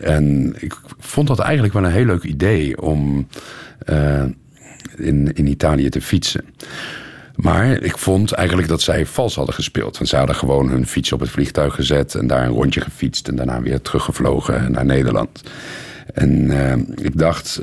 En 0.00 0.54
ik 0.58 0.74
vond 0.98 1.28
dat 1.28 1.38
eigenlijk 1.38 1.72
wel 1.74 1.84
een 1.84 1.90
heel 1.92 2.04
leuk 2.04 2.22
idee 2.22 2.80
om 2.82 3.26
eh, 3.78 4.24
in, 4.96 5.32
in 5.32 5.46
Italië 5.46 5.88
te 5.88 6.00
fietsen. 6.00 6.44
Maar 7.38 7.82
ik 7.82 7.98
vond 7.98 8.32
eigenlijk 8.32 8.68
dat 8.68 8.82
zij 8.82 9.06
vals 9.06 9.34
hadden 9.34 9.54
gespeeld. 9.54 9.96
Want 9.96 10.08
zij 10.08 10.18
hadden 10.18 10.36
gewoon 10.36 10.68
hun 10.68 10.86
fiets 10.86 11.12
op 11.12 11.20
het 11.20 11.30
vliegtuig 11.30 11.74
gezet 11.74 12.14
en 12.14 12.26
daar 12.26 12.44
een 12.44 12.52
rondje 12.52 12.80
gefietst 12.80 13.28
en 13.28 13.36
daarna 13.36 13.62
weer 13.62 13.82
teruggevlogen 13.82 14.72
naar 14.72 14.84
Nederland. 14.84 15.42
En 16.14 16.50
eh, 16.50 17.04
ik 17.06 17.18
dacht, 17.18 17.62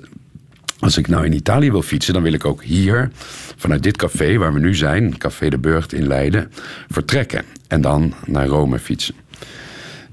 als 0.80 0.97
ik 0.97 1.07
nou 1.07 1.26
in 1.26 1.34
Italië 1.34 1.72
wil 1.72 1.82
fietsen, 1.82 2.13
dan 2.13 2.24
wil 2.24 2.34
ik 2.34 2.45
ook 2.45 2.63
hier, 2.63 3.11
vanuit 3.55 3.84
dit 3.84 3.97
café 3.97 4.38
waar 4.38 4.53
we 4.53 4.59
nu 4.59 4.76
zijn, 4.76 5.18
Café 5.18 5.49
de 5.49 5.57
Burgt 5.57 5.93
in 5.93 6.07
Leiden, 6.07 6.51
vertrekken. 6.89 7.43
En 7.68 7.82
dan 7.82 8.13
naar 8.26 8.47
Rome 8.47 8.80
fietsen. 8.80 9.16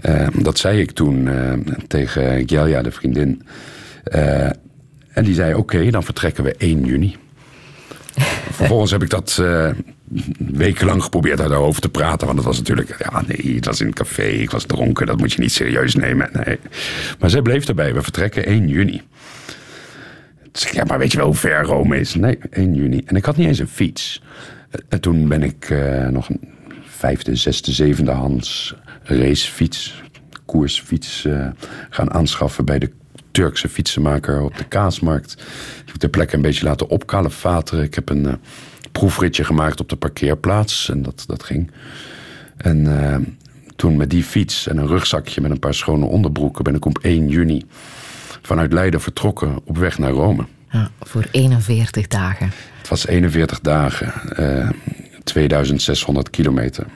Eh, 0.00 0.26
dat 0.38 0.58
zei 0.58 0.80
ik 0.80 0.90
toen 0.90 1.28
tegen 1.86 2.48
Gelja, 2.48 2.82
de 2.82 2.90
vriendin. 2.92 3.42
En 5.12 5.24
die 5.24 5.34
zei: 5.34 5.54
Oké, 5.54 5.90
dan 5.90 6.02
vertrekken 6.02 6.44
we 6.44 6.54
1 6.54 6.84
juni. 6.84 7.16
Vervolgens 8.52 8.90
heb 8.90 9.02
ik 9.02 9.10
dat 9.10 9.38
eh, 9.40 9.70
wekenlang 10.38 11.02
geprobeerd 11.02 11.40
uit 11.40 11.50
haar 11.50 11.58
hoofd 11.58 11.82
te 11.82 11.88
praten. 11.88 12.26
Want 12.26 12.38
het 12.38 12.46
was 12.46 12.58
natuurlijk, 12.58 12.96
ja, 12.98 13.22
nee, 13.26 13.54
het 13.54 13.64
was 13.64 13.80
in 13.80 13.86
het 13.86 13.94
café, 13.94 14.22
ik 14.22 14.50
was 14.50 14.64
dronken, 14.64 15.06
dat 15.06 15.18
moet 15.18 15.32
je 15.32 15.40
niet 15.40 15.52
serieus 15.52 15.94
nemen. 15.94 16.30
Nee. 16.44 16.58
Maar 17.18 17.30
zij 17.30 17.42
bleef 17.42 17.68
erbij, 17.68 17.94
we 17.94 18.02
vertrekken 18.02 18.44
1 18.44 18.68
juni. 18.68 19.02
Toen 20.42 20.50
zei 20.52 20.72
ik, 20.72 20.78
ja, 20.78 20.84
maar 20.84 20.98
weet 20.98 21.12
je 21.12 21.18
wel 21.18 21.26
hoe 21.26 21.34
ver 21.34 21.62
Rome 21.62 22.00
is? 22.00 22.14
Nee, 22.14 22.38
1 22.50 22.74
juni. 22.74 23.02
En 23.04 23.16
ik 23.16 23.24
had 23.24 23.36
niet 23.36 23.46
eens 23.46 23.58
een 23.58 23.68
fiets. 23.68 24.22
En 24.88 25.00
toen 25.00 25.28
ben 25.28 25.42
ik 25.42 25.70
eh, 25.70 26.06
nog 26.08 26.28
een 26.28 26.40
vijfde, 26.86 27.36
zesde, 27.36 27.72
zevende 27.72 28.10
hands 28.10 28.74
racefiets, 29.02 30.02
koersfiets 30.44 31.24
eh, 31.24 31.46
gaan 31.90 32.12
aanschaffen 32.12 32.64
bij 32.64 32.78
de 32.78 32.90
Turkse 33.32 33.68
fietsenmaker 33.68 34.40
op 34.40 34.56
de 34.56 34.64
Kaasmarkt. 34.64 35.32
Ik 35.32 35.86
heb 35.86 35.96
ter 35.96 36.08
plekke 36.08 36.34
een 36.34 36.42
beetje 36.42 36.64
laten 36.64 36.88
opkalefateren. 36.88 37.84
Ik 37.84 37.94
heb 37.94 38.08
een 38.08 38.26
eh, 38.26 38.32
proefritje 38.92 39.44
gemaakt 39.44 39.80
op 39.80 39.88
de 39.88 39.96
parkeerplaats 39.96 40.88
en 40.88 41.02
dat, 41.02 41.24
dat 41.26 41.42
ging. 41.42 41.70
En 42.56 43.10
eh, 43.10 43.16
toen 43.76 43.96
met 43.96 44.10
die 44.10 44.24
fiets 44.24 44.66
en 44.68 44.76
een 44.76 44.86
rugzakje 44.86 45.40
met 45.40 45.50
een 45.50 45.58
paar 45.58 45.74
schone 45.74 46.04
onderbroeken 46.04 46.64
ben 46.64 46.74
ik 46.74 46.84
op 46.84 46.98
1 46.98 47.28
juni 47.28 47.64
vanuit 48.42 48.72
Leiden 48.72 49.00
vertrokken 49.00 49.60
op 49.64 49.76
weg 49.78 49.98
naar 49.98 50.10
Rome. 50.10 50.46
Ja, 50.70 50.90
voor 51.00 51.26
41 51.30 52.08
dagen. 52.08 52.50
Het 52.78 52.88
was 52.88 53.06
41 53.06 53.60
dagen, 53.60 54.12
eh 54.36 54.68
2600 55.24 56.30
kilometer. 56.30 56.86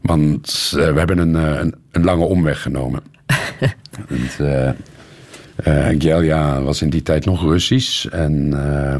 Want 0.00 0.72
eh, 0.76 0.92
we 0.92 0.98
hebben 0.98 1.18
een, 1.18 1.36
eh, 1.36 1.58
een, 1.60 1.74
een 1.90 2.04
lange 2.04 2.24
omweg 2.24 2.62
genomen. 2.62 3.02
Gelja 5.98 6.62
was 6.62 6.82
in 6.82 6.90
die 6.90 7.02
tijd 7.02 7.24
nog 7.24 7.42
Russisch. 7.42 8.06
En 8.06 8.52
eh, 8.52 8.96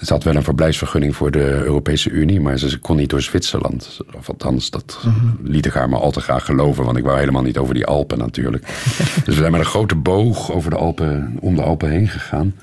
ze 0.00 0.12
had 0.12 0.24
wel 0.24 0.36
een 0.36 0.42
verblijfsvergunning 0.42 1.16
voor 1.16 1.30
de 1.30 1.62
Europese 1.64 2.10
Unie, 2.10 2.40
maar 2.40 2.58
ze, 2.58 2.70
ze 2.70 2.78
kon 2.78 2.96
niet 2.96 3.10
door 3.10 3.22
Zwitserland. 3.22 4.00
Of 4.16 4.28
althans, 4.28 4.70
dat 4.70 4.98
liet 5.42 5.66
ik 5.66 5.72
haar 5.72 5.88
maar 5.88 6.00
al 6.00 6.10
te 6.10 6.20
graag 6.20 6.44
geloven, 6.44 6.84
want 6.84 6.96
ik 6.96 7.04
wou 7.04 7.18
helemaal 7.18 7.42
niet 7.42 7.58
over 7.58 7.74
die 7.74 7.86
Alpen 7.86 8.18
natuurlijk. 8.18 8.66
dus 9.24 9.24
we 9.24 9.32
zijn 9.32 9.52
met 9.52 9.60
een 9.60 9.66
grote 9.66 9.94
boog 9.94 10.52
over 10.52 10.70
de 10.70 10.76
Alpen, 10.76 11.36
om 11.40 11.54
de 11.54 11.62
Alpen 11.62 11.90
heen 11.90 12.08
gegaan. 12.08 12.54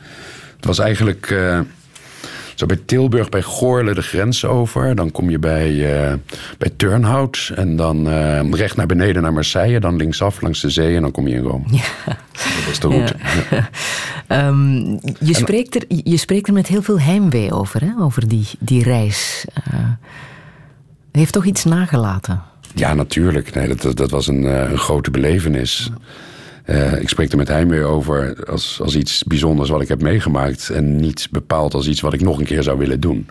Het 0.55 0.65
was 0.65 0.79
eigenlijk 0.79 1.29
eh, 1.31 1.59
zo 2.55 2.65
bij 2.65 2.79
Tilburg, 2.85 3.29
bij 3.29 3.41
Goorle 3.41 3.93
de 3.93 4.01
grens 4.01 4.45
over. 4.45 4.95
Dan 4.95 5.11
kom 5.11 5.29
je 5.29 5.39
bij, 5.39 5.93
eh, 5.93 6.13
bij 6.57 6.69
Turnhout 6.75 7.51
en 7.55 7.75
dan 7.75 8.09
eh, 8.09 8.51
recht 8.51 8.75
naar 8.75 8.85
beneden 8.85 9.21
naar 9.21 9.33
Marseille. 9.33 9.79
Dan 9.79 9.95
linksaf 9.95 10.41
langs 10.41 10.61
de 10.61 10.69
zee 10.69 10.95
en 10.95 11.01
dan 11.01 11.11
kom 11.11 11.27
je 11.27 11.35
in 11.35 11.43
Rome. 11.43 11.63
Dat 12.05 12.65
was 12.67 12.79
de 12.79 12.87
route. 12.87 13.15
Ja. 13.49 13.69
Ehm, 14.27 14.77
je, 15.19 15.33
spreekt 15.33 15.75
er, 15.75 15.83
je 15.87 16.17
spreekt 16.17 16.47
er 16.47 16.53
met 16.53 16.67
heel 16.67 16.81
veel 16.81 16.99
heimwee 16.99 17.51
over, 17.53 17.81
hè? 17.81 17.91
over 17.99 18.27
die, 18.27 18.47
die 18.59 18.83
reis. 18.83 19.45
Eh, 19.53 19.73
heeft 21.11 21.33
toch 21.33 21.45
iets 21.45 21.63
nagelaten? 21.63 22.41
Ja, 22.75 22.93
natuurlijk. 22.93 23.53
Nee, 23.53 23.75
dat, 23.75 23.97
dat, 23.97 24.11
was 24.11 24.27
een, 24.27 24.43
een 24.43 24.77
grote 24.77 25.11
belevenis. 25.11 25.91
Eh, 26.65 27.01
ik 27.01 27.09
spreek 27.09 27.31
er 27.31 27.37
met 27.37 27.47
heimwee 27.47 27.83
over 27.83 28.45
als, 28.45 28.79
als 28.81 28.95
iets 28.95 29.23
bijzonders 29.23 29.69
wat 29.69 29.81
ik 29.81 29.87
heb 29.87 30.01
meegemaakt. 30.01 30.69
En 30.69 30.95
niet 30.95 31.27
bepaald 31.31 31.73
als 31.73 31.87
iets 31.87 32.01
wat 32.01 32.13
ik 32.13 32.21
nog 32.21 32.39
een 32.39 32.45
keer 32.45 32.63
zou 32.63 32.77
willen 32.77 32.99
doen. 32.99 33.27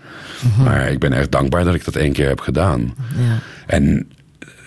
Maar 0.64 0.90
ik 0.90 0.98
ben 0.98 1.12
echt 1.12 1.30
dankbaar 1.30 1.64
dat 1.64 1.74
ik 1.74 1.84
dat 1.84 1.96
één 1.96 2.12
keer 2.12 2.28
heb 2.28 2.40
gedaan. 2.40 2.94
Ja. 3.16 3.38
En 3.66 4.10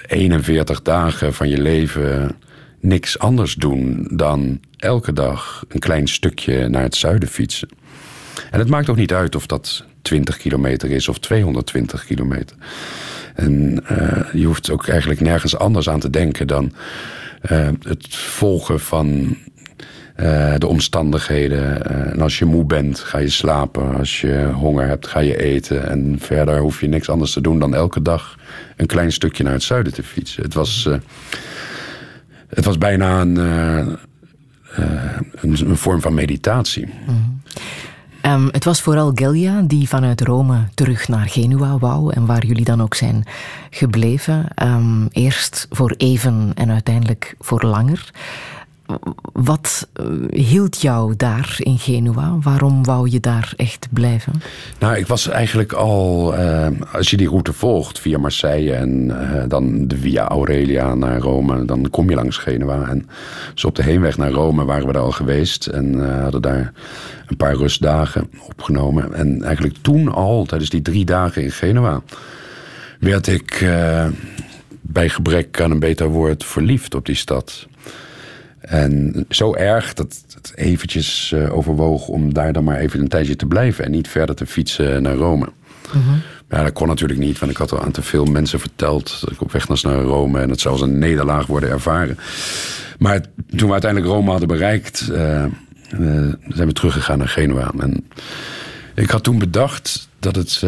41 0.07 0.81
dagen 0.81 1.33
van 1.33 1.49
je 1.49 1.61
leven 1.61 2.35
niks 2.79 3.19
anders 3.19 3.55
doen 3.55 4.07
dan 4.13 4.59
elke 4.77 5.13
dag 5.13 5.65
een 5.67 5.79
klein 5.79 6.07
stukje 6.07 6.67
naar 6.67 6.83
het 6.83 6.95
zuiden 6.95 7.29
fietsen. 7.29 7.69
En 8.51 8.59
het 8.59 8.69
maakt 8.69 8.89
ook 8.89 8.95
niet 8.95 9.13
uit 9.13 9.35
of 9.35 9.45
dat 9.45 9.85
20 10.01 10.37
kilometer 10.37 10.91
is 10.91 11.07
of 11.07 11.19
220 11.19 12.05
kilometer. 12.05 12.55
En 13.35 13.83
eh, 13.85 14.33
je 14.33 14.45
hoeft 14.45 14.69
ook 14.69 14.87
eigenlijk 14.87 15.19
nergens 15.19 15.57
anders 15.57 15.89
aan 15.89 15.99
te 15.99 16.09
denken 16.09 16.47
dan 16.47 16.73
het 17.81 18.15
volgen 18.15 18.79
van 18.79 19.37
eh, 20.15 20.53
de 20.57 20.67
omstandigheden. 20.67 21.85
Eh, 21.85 22.11
en 22.11 22.21
als 22.21 22.39
je 22.39 22.45
moe 22.45 22.65
bent, 22.65 22.99
ga 22.99 23.17
je 23.17 23.29
slapen. 23.29 23.95
Als 23.95 24.21
je 24.21 24.49
honger 24.53 24.87
hebt, 24.87 25.07
ga 25.07 25.19
je 25.19 25.37
eten. 25.37 25.89
En 25.89 26.15
verder 26.19 26.59
hoef 26.59 26.81
je 26.81 26.87
niks 26.87 27.09
anders 27.09 27.33
te 27.33 27.41
doen 27.41 27.59
dan 27.59 27.75
elke 27.75 28.01
dag 28.01 28.37
een 28.75 28.85
klein 28.85 29.11
stukje 29.11 29.43
naar 29.43 29.53
het 29.53 29.63
zuiden 29.63 29.93
te 29.93 30.03
fietsen. 30.03 30.43
Het 30.43 30.53
was, 30.53 30.85
eh, 30.85 30.97
het 32.47 32.65
was 32.65 32.77
bijna 32.77 33.21
een, 33.21 33.37
eh, 33.37 33.79
eh, 33.79 35.19
een, 35.35 35.69
een 35.69 35.77
vorm 35.77 36.01
van 36.01 36.13
meditatie. 36.13 36.89
Ehm, 38.27 38.47
het 38.51 38.63
was 38.63 38.81
vooral 38.81 39.11
Gelja 39.15 39.61
die 39.61 39.87
vanuit 39.87 40.21
Rome 40.21 40.67
terug 40.73 41.07
naar 41.07 41.29
Genua 41.29 41.77
wou 41.77 42.13
en 42.13 42.25
waar 42.25 42.45
jullie 42.45 42.63
dan 42.63 42.81
ook 42.81 42.93
zijn 42.93 43.23
gebleven. 43.69 44.45
Ehm, 44.55 45.05
eerst 45.11 45.67
voor 45.69 45.93
even 45.97 46.51
en 46.55 46.71
uiteindelijk 46.71 47.35
voor 47.39 47.63
langer. 47.63 48.11
Wat 49.33 49.87
eh, 49.93 50.05
hield 50.29 50.81
jou 50.81 51.15
daar 51.15 51.55
in 51.57 51.77
Genua? 51.77 52.37
Waarom 52.41 52.83
wou 52.83 53.09
je 53.09 53.19
daar 53.19 53.53
echt 53.55 53.87
blijven? 53.91 54.33
Nou, 54.79 54.97
ik 54.97 55.07
was 55.07 55.27
eigenlijk 55.27 55.73
al, 55.73 56.35
eh, 56.35 56.67
als 56.91 57.09
je 57.09 57.17
die 57.17 57.27
route 57.27 57.53
volgt 57.53 57.99
via 57.99 58.17
Marseille 58.17 58.73
en 58.73 59.19
eh, 59.19 59.43
dan 59.47 59.87
de 59.87 59.97
Via 59.97 60.27
Aurelia 60.27 60.95
naar 60.95 61.19
Rome, 61.19 61.65
dan 61.65 61.89
kom 61.89 62.09
je 62.09 62.15
langs 62.15 62.37
Genua. 62.37 62.87
En 62.89 63.09
dus 63.53 63.65
op 63.65 63.75
de 63.75 63.83
heenweg 63.83 64.17
naar 64.17 64.31
Rome 64.31 64.65
waren 64.65 64.87
we 64.87 64.93
daar 64.93 65.01
al 65.01 65.11
geweest 65.11 65.67
en 65.67 66.19
hadden 66.21 66.41
daar 66.41 66.73
een 67.27 67.37
paar 67.37 67.55
rustdagen 67.55 68.29
opgenomen. 68.47 69.13
En 69.13 69.43
eigenlijk 69.43 69.75
toen 69.81 70.13
al, 70.13 70.45
tijdens 70.45 70.69
die 70.69 70.81
drie 70.81 71.05
dagen 71.05 71.43
in 71.43 71.51
Genua, 71.51 72.01
werd 72.99 73.27
ik 73.27 73.65
bij 74.81 75.09
gebrek 75.09 75.61
aan 75.61 75.71
een 75.71 75.79
beter 75.79 76.07
woord 76.07 76.45
verliefd 76.45 76.95
op 76.95 77.05
die 77.05 77.15
stad. 77.15 77.67
En 78.59 79.25
zo 79.29 79.53
erg 79.53 79.93
dat 79.93 80.23
het 80.33 80.51
eventjes 80.55 81.31
uh, 81.35 81.55
overwoog 81.55 82.07
om 82.07 82.33
daar 82.33 82.53
dan 82.53 82.63
maar 82.63 82.77
even 82.77 82.99
een 82.99 83.07
tijdje 83.07 83.35
te 83.35 83.45
blijven 83.45 83.85
en 83.85 83.91
niet 83.91 84.07
verder 84.07 84.35
te 84.35 84.45
fietsen 84.45 85.01
naar 85.01 85.15
Rome. 85.15 85.49
Mm 85.93 86.21
Ja, 86.49 86.63
dat 86.63 86.73
kon 86.73 86.87
natuurlijk 86.87 87.19
niet, 87.19 87.39
want 87.39 87.51
ik 87.51 87.57
had 87.57 87.71
al 87.71 87.81
aan 87.81 87.91
te 87.91 88.01
veel 88.01 88.25
mensen 88.25 88.59
verteld 88.59 89.17
dat 89.21 89.31
ik 89.31 89.41
op 89.41 89.51
weg 89.51 89.65
was 89.67 89.81
naar 89.81 90.01
Rome 90.01 90.39
en 90.39 90.49
het 90.49 90.59
zou 90.59 90.73
als 90.73 90.83
een 90.83 90.97
nederlaag 90.97 91.45
worden 91.45 91.69
ervaren. 91.69 92.17
Maar 92.99 93.21
toen 93.55 93.67
we 93.67 93.71
uiteindelijk 93.71 94.11
Rome 94.11 94.29
hadden 94.29 94.47
bereikt, 94.47 95.07
uh, 95.11 95.45
uh, 95.99 96.33
zijn 96.47 96.67
we 96.67 96.73
teruggegaan 96.73 97.17
naar 97.17 97.27
Genua. 97.27 97.71
En 97.79 98.07
ik 98.95 99.09
had 99.09 99.23
toen 99.23 99.39
bedacht 99.39 100.09
dat 100.19 100.35
het 100.35 100.63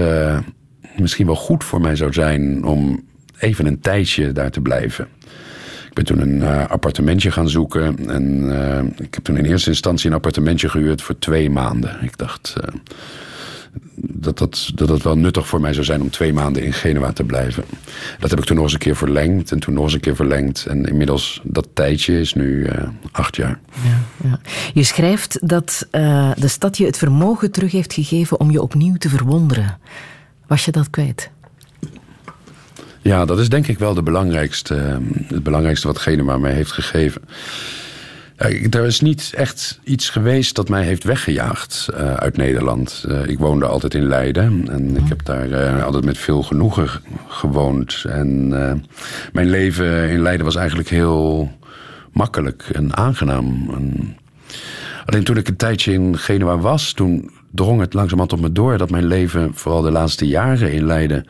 misschien 0.98 1.26
wel 1.26 1.36
goed 1.36 1.64
voor 1.64 1.82
mij 1.82 1.96
zou 1.96 2.14
zijn 2.14 2.64
om 2.64 3.04
even 3.40 3.66
een 3.66 3.80
tijdje 3.80 4.32
daar 4.32 4.52
te 4.52 4.62
blijven. 4.62 5.08
Ik 5.90 5.96
ben 5.96 6.06
toen 6.06 6.20
een 6.20 6.42
uh, 6.42 6.68
appartementje 6.68 7.32
gaan 7.32 7.50
zoeken. 7.50 8.10
En 8.10 8.44
uh, 8.44 9.06
ik 9.06 9.14
heb 9.14 9.24
toen 9.24 9.38
in 9.38 9.46
eerste 9.46 9.70
instantie 9.70 10.10
een 10.10 10.16
appartementje 10.16 10.70
gehuurd 10.70 11.02
voor 11.02 11.20
twee 11.20 11.50
maanden. 11.50 11.98
Ik 12.02 12.18
dacht 12.18 12.56
uh, 12.58 12.80
dat, 13.96 14.38
dat, 14.38 14.72
dat 14.76 15.02
wel 15.02 15.18
nuttig 15.18 15.48
voor 15.48 15.62
mij 15.62 15.74
zou 15.74 15.86
zijn 15.86 16.02
om 16.02 16.10
twee 16.10 16.34
maanden 16.34 16.64
in 16.64 16.74
Genua 16.74 17.12
te 17.12 17.24
blijven. 17.24 17.64
Dat 18.20 18.30
heb 18.30 18.40
ik 18.40 18.46
toen 18.46 18.56
nog 18.56 18.66
eens 18.66 18.74
een 18.74 18.80
keer 18.80 18.96
verlengd. 18.96 19.52
En 19.52 19.60
toen 19.60 19.74
nog 19.74 19.84
eens 19.84 19.94
een 19.94 20.00
keer 20.00 20.16
verlengd. 20.16 20.66
En 20.66 20.86
inmiddels 20.86 21.42
dat 21.44 21.68
tijdje 21.74 22.20
is 22.20 22.34
nu 22.34 22.68
acht 23.12 23.36
jaar. 23.36 23.60
Ja, 23.84 24.30
ja. 24.30 24.40
Je 24.74 24.84
schrijft 24.84 25.48
dat 25.48 25.88
de 26.36 26.48
stad 26.48 26.78
je 26.78 26.86
het 26.86 26.98
vermogen 26.98 27.52
terug 27.52 27.72
heeft 27.72 27.94
gegeven 27.94 28.40
om 28.40 28.52
je 28.52 28.62
opnieuw 28.62 28.96
te 28.96 29.10
verwonderen. 29.10 29.78
Was 30.48 30.66
je 30.66 30.72
dat 30.72 30.90
kwijt? 30.90 31.32
Ja, 33.10 33.26
dat 33.26 33.40
is 33.40 33.50
denk 33.50 33.68
ik 33.68 33.80
wel 33.80 33.94
de 33.94 34.04
belangrijkste, 34.04 34.76
ehm, 34.76 35.04
het 35.28 35.44
belangrijkste 35.44 35.88
wat 35.88 35.98
Genua 35.98 36.38
mij 36.38 36.54
heeft 36.54 36.72
gegeven. 36.72 37.22
Er 38.70 38.86
is 38.86 39.00
niet 39.00 39.34
echt 39.36 39.80
iets 39.84 40.10
geweest 40.10 40.56
dat 40.56 40.70
mij 40.70 40.84
heeft 40.84 41.04
weggejaagd 41.04 41.88
uh, 41.92 42.14
uit 42.14 42.38
Nederland. 42.38 43.06
Uh, 43.08 43.28
ik 43.28 43.40
woonde 43.40 43.66
altijd 43.66 43.94
in 43.94 44.08
Leiden 44.08 44.66
en 44.70 44.96
ik 44.96 45.08
heb 45.08 45.26
daar 45.26 45.48
uh, 45.48 45.84
altijd 45.84 46.06
met 46.06 46.18
veel 46.18 46.44
genoegen 46.44 46.90
gewoond. 47.28 48.06
En 48.08 48.50
mijn 49.34 49.50
leven 49.50 50.10
in 50.10 50.22
Leiden 50.22 50.46
was 50.46 50.56
eigenlijk 50.56 50.90
heel 50.90 51.52
makkelijk 52.12 52.70
en 52.72 52.96
aangenaam. 52.98 53.70
En 53.76 54.18
alleen 55.06 55.24
toen 55.24 55.38
ik 55.38 55.48
een 55.48 55.56
tijdje 55.56 55.94
in 55.94 56.18
Genua 56.18 56.58
was, 56.58 56.94
toen 56.94 57.32
drong 57.52 57.80
het 57.80 57.94
langzamerhand 57.94 58.34
op 58.34 58.42
me 58.42 58.52
door 58.52 58.78
dat 58.78 58.90
mijn 58.90 59.06
leven, 59.06 59.52
vooral 59.54 59.82
de 59.82 59.92
laatste 59.92 60.28
jaren 60.28 60.72
in 60.72 60.86
Leiden, 60.86 61.26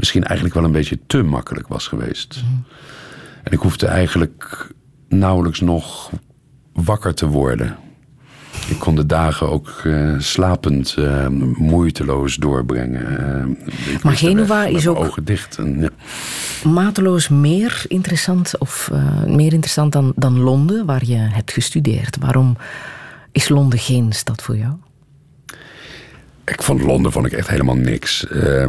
misschien 0.00 0.24
eigenlijk 0.24 0.54
wel 0.54 0.64
een 0.64 0.72
beetje 0.72 0.98
te 1.06 1.22
makkelijk 1.22 1.68
was 1.68 1.86
geweest. 1.86 2.42
Mhm. 2.44 2.54
En 3.42 3.52
ik 3.52 3.58
hoefde 3.58 3.86
eigenlijk 3.86 4.68
nauwelijks 5.08 5.60
nog 5.60 6.10
wakker 6.72 7.14
te 7.14 7.26
worden. 7.26 7.76
Ik 8.68 8.78
kon 8.78 8.94
de 8.94 9.06
dagen 9.06 9.50
ook 9.50 9.80
uh, 9.84 10.18
slapend, 10.18 10.96
uh, 10.98 11.26
moeiteloos 11.56 12.36
doorbrengen. 12.36 13.56
Uh, 13.92 14.02
maar 14.02 14.16
Genua 14.16 14.64
is 14.64 14.88
ook 14.88 14.96
ogen 14.96 15.24
dicht 15.24 15.58
en, 15.58 15.80
ja. 15.80 15.88
mateloos 16.68 17.28
meer 17.28 17.84
interessant, 17.88 18.58
of 18.58 18.90
meer 19.26 19.52
interessant 19.52 19.92
dan, 19.92 20.12
dan 20.16 20.38
Londen, 20.38 20.86
waar 20.86 21.04
je 21.04 21.16
hebt 21.16 21.52
gestudeerd. 21.52 22.16
Waarom 22.20 22.56
is 23.32 23.48
Londen 23.48 23.78
geen 23.78 24.12
stad 24.12 24.42
voor 24.42 24.56
jou? 24.56 24.72
Ik 26.44 26.62
vond 26.62 26.82
Londen 26.82 27.12
vond 27.12 27.26
ik 27.26 27.32
echt 27.32 27.48
helemaal 27.48 27.76
niks. 27.76 28.26
Uh, 28.32 28.66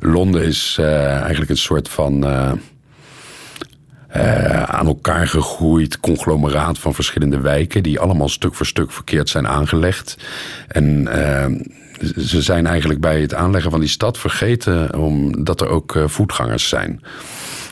Londen 0.00 0.44
is 0.44 0.76
uh, 0.80 1.20
eigenlijk 1.20 1.50
een 1.50 1.56
soort 1.56 1.88
van 1.88 2.24
uh, 2.24 2.52
aan 4.62 4.86
elkaar 4.86 5.26
gegroeid 5.26 6.00
conglomeraat 6.00 6.78
van 6.78 6.94
verschillende 6.94 7.40
wijken 7.40 7.82
die 7.82 8.00
allemaal 8.00 8.28
stuk 8.28 8.54
voor 8.54 8.66
stuk 8.66 8.92
verkeerd 8.92 9.28
zijn 9.28 9.48
aangelegd. 9.48 10.16
En 10.68 11.08
ze 12.16 12.42
zijn 12.42 12.66
eigenlijk 12.66 13.00
bij 13.00 13.20
het 13.20 13.34
aanleggen 13.34 13.70
van 13.70 13.80
die 13.80 13.88
stad 13.88 14.18
vergeten 14.18 14.98
omdat 14.98 15.60
er 15.60 15.68
ook 15.68 15.98
voetgangers 16.06 16.68
zijn. 16.68 17.00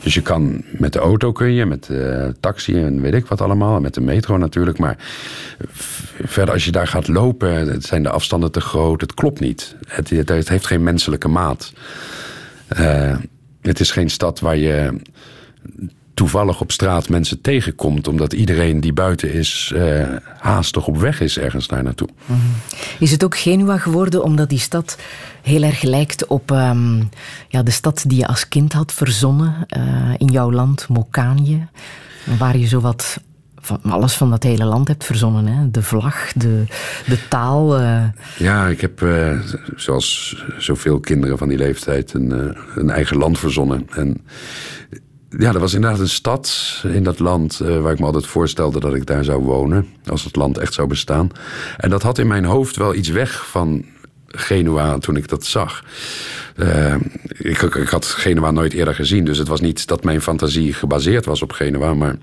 Dus 0.05 0.13
je 0.13 0.21
kan 0.21 0.63
met 0.71 0.93
de 0.93 0.99
auto 0.99 1.31
kun 1.31 1.53
je, 1.53 1.65
met 1.65 1.83
de 1.83 2.35
taxi 2.39 2.83
en 2.83 3.01
weet 3.01 3.13
ik 3.13 3.25
wat 3.25 3.41
allemaal. 3.41 3.75
En 3.75 3.81
met 3.81 3.93
de 3.93 4.01
metro 4.01 4.37
natuurlijk. 4.37 4.77
Maar 4.77 4.95
verder 6.23 6.53
als 6.53 6.65
je 6.65 6.71
daar 6.71 6.87
gaat 6.87 7.07
lopen, 7.07 7.81
zijn 7.81 8.03
de 8.03 8.09
afstanden 8.09 8.51
te 8.51 8.61
groot. 8.61 9.01
Het 9.01 9.13
klopt 9.13 9.39
niet. 9.39 9.75
Het, 9.87 10.09
het 10.09 10.49
heeft 10.49 10.65
geen 10.65 10.83
menselijke 10.83 11.27
maat. 11.27 11.73
Uh, 12.79 13.17
het 13.61 13.79
is 13.79 13.91
geen 13.91 14.09
stad 14.09 14.39
waar 14.39 14.57
je 14.57 14.97
toevallig 16.15 16.61
op 16.61 16.71
straat 16.71 17.09
mensen 17.09 17.41
tegenkomt, 17.41 18.07
omdat 18.07 18.33
iedereen 18.33 18.79
die 18.79 18.93
buiten 18.93 19.33
is 19.33 19.71
uh, 19.75 20.07
haastig 20.39 20.87
op 20.87 20.97
weg 20.97 21.21
is 21.21 21.37
ergens 21.37 21.67
daar 21.67 21.83
naartoe. 21.83 22.07
Mhm. 22.25 22.39
Is 22.99 23.11
het 23.11 23.23
ook 23.23 23.37
Genua 23.37 23.77
geworden 23.77 24.23
omdat 24.23 24.49
die 24.49 24.59
stad 24.59 24.97
heel 25.41 25.63
erg 25.63 25.81
lijkt 25.81 26.27
op 26.27 26.51
um, 26.51 27.09
ja, 27.47 27.63
de 27.63 27.71
stad 27.71 28.03
die 28.07 28.17
je 28.17 28.27
als 28.27 28.47
kind 28.47 28.73
had 28.73 28.93
verzonnen 28.93 29.65
uh, 29.77 30.13
in 30.17 30.27
jouw 30.27 30.51
land, 30.51 30.87
Mokanje, 30.87 31.67
waar 32.39 32.57
je 32.57 32.67
zo 32.67 32.79
wat 32.79 33.19
van 33.65 33.91
alles 33.91 34.13
van 34.13 34.29
dat 34.29 34.43
hele 34.43 34.65
land 34.65 34.87
hebt 34.87 35.03
verzonnen. 35.03 35.47
Hè? 35.47 35.71
De 35.71 35.81
vlag, 35.81 36.33
de, 36.33 36.63
de 37.07 37.27
taal. 37.29 37.81
Uh... 37.81 38.03
Ja, 38.37 38.67
ik 38.67 38.81
heb, 38.81 39.01
uh, 39.01 39.39
zoals 39.75 40.35
zoveel 40.57 40.99
kinderen 40.99 41.37
van 41.37 41.47
die 41.47 41.57
leeftijd, 41.57 42.13
een, 42.13 42.31
uh, 42.31 42.57
een 42.75 42.89
eigen 42.89 43.17
land 43.17 43.39
verzonnen. 43.39 43.87
En 43.89 44.21
ja, 45.37 45.53
er 45.53 45.59
was 45.59 45.73
inderdaad 45.73 45.99
een 45.99 46.09
stad 46.09 46.81
in 46.83 47.03
dat 47.03 47.19
land 47.19 47.59
uh, 47.61 47.81
waar 47.81 47.91
ik 47.91 47.99
me 47.99 48.05
altijd 48.05 48.25
voorstelde 48.25 48.79
dat 48.79 48.95
ik 48.95 49.05
daar 49.05 49.23
zou 49.23 49.43
wonen. 49.43 49.87
Als 50.05 50.23
het 50.23 50.35
land 50.35 50.57
echt 50.57 50.73
zou 50.73 50.87
bestaan. 50.87 51.29
En 51.77 51.89
dat 51.89 52.01
had 52.01 52.17
in 52.17 52.27
mijn 52.27 52.45
hoofd 52.45 52.75
wel 52.75 52.95
iets 52.95 53.09
weg 53.09 53.47
van 53.47 53.85
Genua 54.27 54.97
toen 54.97 55.15
ik 55.15 55.27
dat 55.27 55.45
zag. 55.45 55.83
Uh, 56.55 56.95
ik, 57.37 57.61
ik, 57.61 57.89
had 57.89 58.05
Genua 58.05 58.51
nooit 58.51 58.73
eerder 58.73 58.95
gezien, 58.95 59.25
dus 59.25 59.37
het 59.37 59.47
was 59.47 59.61
niet 59.61 59.87
dat 59.87 60.03
mijn 60.03 60.21
fantasie 60.21 60.73
gebaseerd 60.73 61.25
was 61.25 61.41
op 61.41 61.51
Genua, 61.51 61.93
maar 61.93 62.15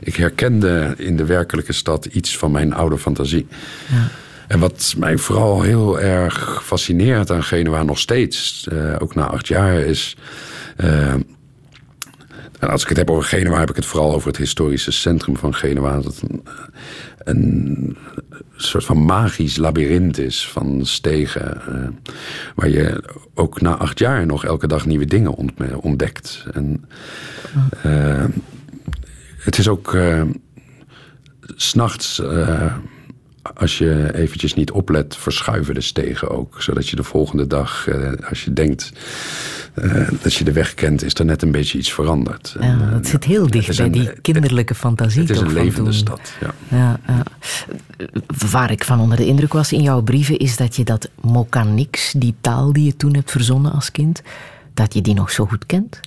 ik 0.00 0.16
herkende 0.16 0.94
in 0.96 1.16
de 1.16 1.24
werkelijke 1.24 1.72
stad 1.72 2.04
iets 2.04 2.38
van 2.38 2.50
mijn 2.50 2.74
oude 2.74 2.98
fantasie. 2.98 3.46
Ja. 3.90 4.08
En 4.48 4.58
wat 4.58 4.94
mij 4.98 5.18
vooral 5.18 5.62
heel 5.62 6.00
erg 6.00 6.62
fascineert 6.64 7.30
aan 7.30 7.44
Genua 7.44 7.82
nog 7.82 7.98
steeds, 7.98 8.66
uh, 8.72 8.96
ook 8.98 9.14
na 9.14 9.26
acht 9.26 9.48
jaar, 9.48 9.74
is 9.74 10.16
uh, 10.84 11.14
en 12.62 12.68
als 12.68 12.82
ik 12.82 12.88
het 12.88 12.96
heb 12.96 13.10
over 13.10 13.24
Genua, 13.24 13.58
heb 13.58 13.70
ik 13.70 13.76
het 13.76 13.86
vooral 13.86 14.14
over 14.14 14.28
het 14.28 14.36
historische 14.36 14.90
centrum 14.92 15.36
van 15.36 15.54
Genua. 15.54 16.00
Dat 16.00 16.22
een, 16.28 16.42
een 17.24 17.96
soort 18.56 18.84
van 18.84 19.04
magisch 19.04 19.56
labyrint 19.56 20.18
is 20.18 20.48
van 20.48 20.86
stegen. 20.86 21.60
Uh, 21.68 21.88
waar 22.54 22.68
je 22.68 23.04
ook 23.34 23.60
na 23.60 23.76
acht 23.76 23.98
jaar 23.98 24.26
nog 24.26 24.44
elke 24.44 24.66
dag 24.66 24.86
nieuwe 24.86 25.04
dingen 25.04 25.34
ontdekt. 25.82 26.46
En 26.52 26.84
uh, 27.86 28.24
het 29.38 29.58
is 29.58 29.68
ook 29.68 29.92
uh, 29.94 30.22
s'nachts 31.54 32.22
als 33.54 33.78
je 33.78 34.14
eventjes 34.14 34.54
niet 34.54 34.70
oplet, 34.70 35.16
verschuiven 35.16 35.74
de 35.74 35.80
stegen 35.80 36.30
ook. 36.30 36.62
Zodat 36.62 36.88
je 36.88 36.96
de 36.96 37.02
volgende 37.02 37.46
dag, 37.46 37.86
uh, 37.88 38.12
als 38.28 38.44
je 38.44 38.52
denkt 38.52 38.92
uh, 39.74 40.08
dat 40.22 40.34
je 40.34 40.44
de 40.44 40.52
weg 40.52 40.74
kent, 40.74 41.04
is 41.04 41.14
er 41.14 41.24
net 41.24 41.42
een 41.42 41.50
beetje 41.50 41.78
iets 41.78 41.92
veranderd. 41.92 42.56
Ja, 42.60 42.66
en, 42.66 42.90
dat 42.90 43.04
uh, 43.04 43.10
zit 43.10 43.24
heel 43.24 43.50
dicht 43.50 43.76
bij 43.76 43.86
een, 43.86 43.92
die 43.92 44.20
kinderlijke 44.20 44.74
fantasie. 44.74 45.20
Het 45.20 45.30
is 45.30 45.40
een 45.40 45.52
levende 45.52 45.92
stad, 45.92 46.32
ja. 46.40 46.54
Ja, 46.68 47.00
ja. 47.06 47.22
Waar 48.50 48.70
ik 48.70 48.84
van 48.84 49.00
onder 49.00 49.16
de 49.16 49.26
indruk 49.26 49.52
was 49.52 49.72
in 49.72 49.82
jouw 49.82 50.02
brieven, 50.02 50.38
is 50.38 50.56
dat 50.56 50.76
je 50.76 50.84
dat 50.84 51.08
Mokanix, 51.20 52.12
die 52.16 52.34
taal 52.40 52.72
die 52.72 52.84
je 52.84 52.96
toen 52.96 53.14
hebt 53.14 53.30
verzonnen 53.30 53.72
als 53.72 53.90
kind, 53.90 54.22
dat 54.74 54.94
je 54.94 55.00
die 55.00 55.14
nog 55.14 55.30
zo 55.30 55.46
goed 55.46 55.66
kent? 55.66 56.00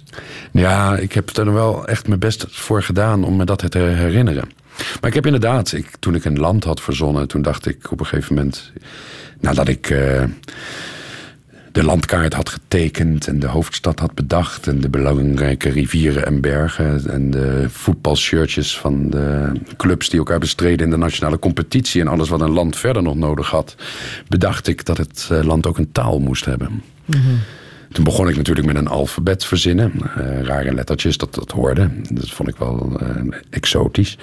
Ja, 0.52 0.98
ik 0.98 1.14
heb 1.14 1.38
er 1.38 1.54
wel 1.54 1.88
echt 1.88 2.08
mijn 2.08 2.20
best 2.20 2.46
voor 2.50 2.84
gedaan 2.84 3.24
om 3.24 3.36
me 3.36 3.46
dat 3.46 3.72
te 3.72 3.78
herinneren. 3.78 4.50
Maar 5.01 5.09
ik 5.09 5.13
heb 5.13 5.26
inderdaad, 5.26 5.71
ik, 5.71 5.89
toen 5.99 6.15
ik 6.15 6.26
een 6.26 6.39
land 6.39 6.63
had 6.63 6.82
verzonnen, 6.82 7.28
toen 7.28 7.41
dacht 7.41 7.65
ik 7.65 7.91
op 7.91 7.99
een 7.99 8.05
gegeven 8.05 8.36
moment, 8.36 8.71
nadat 9.39 9.67
ik 9.67 9.89
uh, 9.89 10.23
de 11.76 11.84
landkaart 11.84 12.34
had 12.34 12.49
getekend 12.49 13.28
en 13.28 13.39
de 13.39 13.47
hoofdstad 13.47 13.99
had 13.99 14.13
bedacht 14.13 14.67
en 14.67 14.82
de 14.82 14.89
belangrijke 14.89 15.69
rivieren 15.69 16.26
en 16.26 16.41
bergen 16.41 17.09
en 17.09 17.32
de 17.32 17.65
voetbalshirtjes 17.69 18.78
van 18.78 19.09
de 19.09 19.51
clubs 19.78 20.09
die 20.09 20.19
elkaar 20.19 20.39
bestreden 20.39 20.86
in 20.86 20.91
de 20.91 20.97
nationale 20.97 21.39
competitie 21.39 22.01
en 22.01 22.07
alles 22.07 22.30
wat 22.30 22.41
een 22.41 22.51
land 22.51 22.78
verder 22.78 23.03
nog 23.03 23.15
nodig 23.15 23.49
had, 23.49 23.76
bedacht 24.28 24.67
ik 24.67 24.86
dat 24.86 24.97
het 24.97 25.28
eh, 25.32 25.43
land 25.43 25.67
ook 25.67 25.78
een 25.78 25.91
taal 25.91 26.19
moest 26.19 26.45
hebben. 26.45 26.84
Mm. 27.05 27.39
Toen 27.96 28.04
begon 28.04 28.30
ik 28.30 28.36
natuurlijk 28.36 28.68
met 28.68 28.76
een 28.76 28.88
alfabet 28.88 29.46
verzinnen. 29.46 29.91
Uh, 29.96 30.41
rare 30.41 30.74
lettertjes, 30.74 31.18
dat, 31.18 31.34
dat 31.34 31.52
hoorde. 31.52 31.89
Dat 32.10 32.30
vond 32.30 32.50
ik 32.50 32.56
wel 32.56 33.00
uh, 33.02 33.34
exotisch. 33.50 34.18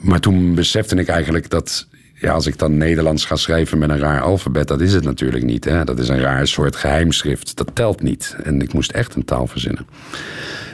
Maar 0.00 0.20
toen 0.20 0.54
besefte 0.54 0.96
ik 0.96 1.08
eigenlijk 1.08 1.50
dat 1.50 1.86
ja, 2.14 2.32
als 2.32 2.46
ik 2.46 2.58
dan 2.58 2.76
Nederlands 2.76 3.24
ga 3.24 3.36
schrijven 3.36 3.78
met 3.78 3.90
een 3.90 3.98
raar 3.98 4.20
alfabet, 4.20 4.68
dat 4.68 4.80
is 4.80 4.92
het 4.92 5.04
natuurlijk 5.04 5.44
niet. 5.44 5.64
Hè? 5.64 5.84
Dat 5.84 5.98
is 5.98 6.08
een 6.08 6.20
raar 6.20 6.46
soort 6.46 6.76
geheimschrift. 6.76 7.56
Dat 7.56 7.70
telt 7.74 8.02
niet. 8.02 8.36
En 8.42 8.60
ik 8.60 8.72
moest 8.72 8.90
echt 8.90 9.14
een 9.14 9.24
taal 9.24 9.46
verzinnen. 9.46 9.86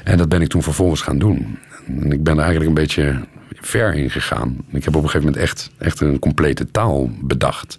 En 0.05 0.19
dat 0.19 0.29
ben 0.29 0.43
ik 0.43 0.49
toen 0.49 0.63
vervolgens 0.63 1.01
gaan 1.01 1.19
doen. 1.19 1.59
En 1.87 2.13
ik 2.13 2.23
ben 2.23 2.39
eigenlijk 2.39 2.69
een 2.69 2.83
beetje 2.83 3.21
ver 3.61 3.95
in 3.95 4.11
gegaan. 4.11 4.57
Ik 4.69 4.85
heb 4.85 4.97
op 4.97 5.03
een 5.03 5.11
gegeven 5.11 5.27
moment 5.27 5.43
echt, 5.43 5.71
echt 5.79 6.01
een 6.01 6.19
complete 6.19 6.71
taal 6.71 7.11
bedacht. 7.21 7.79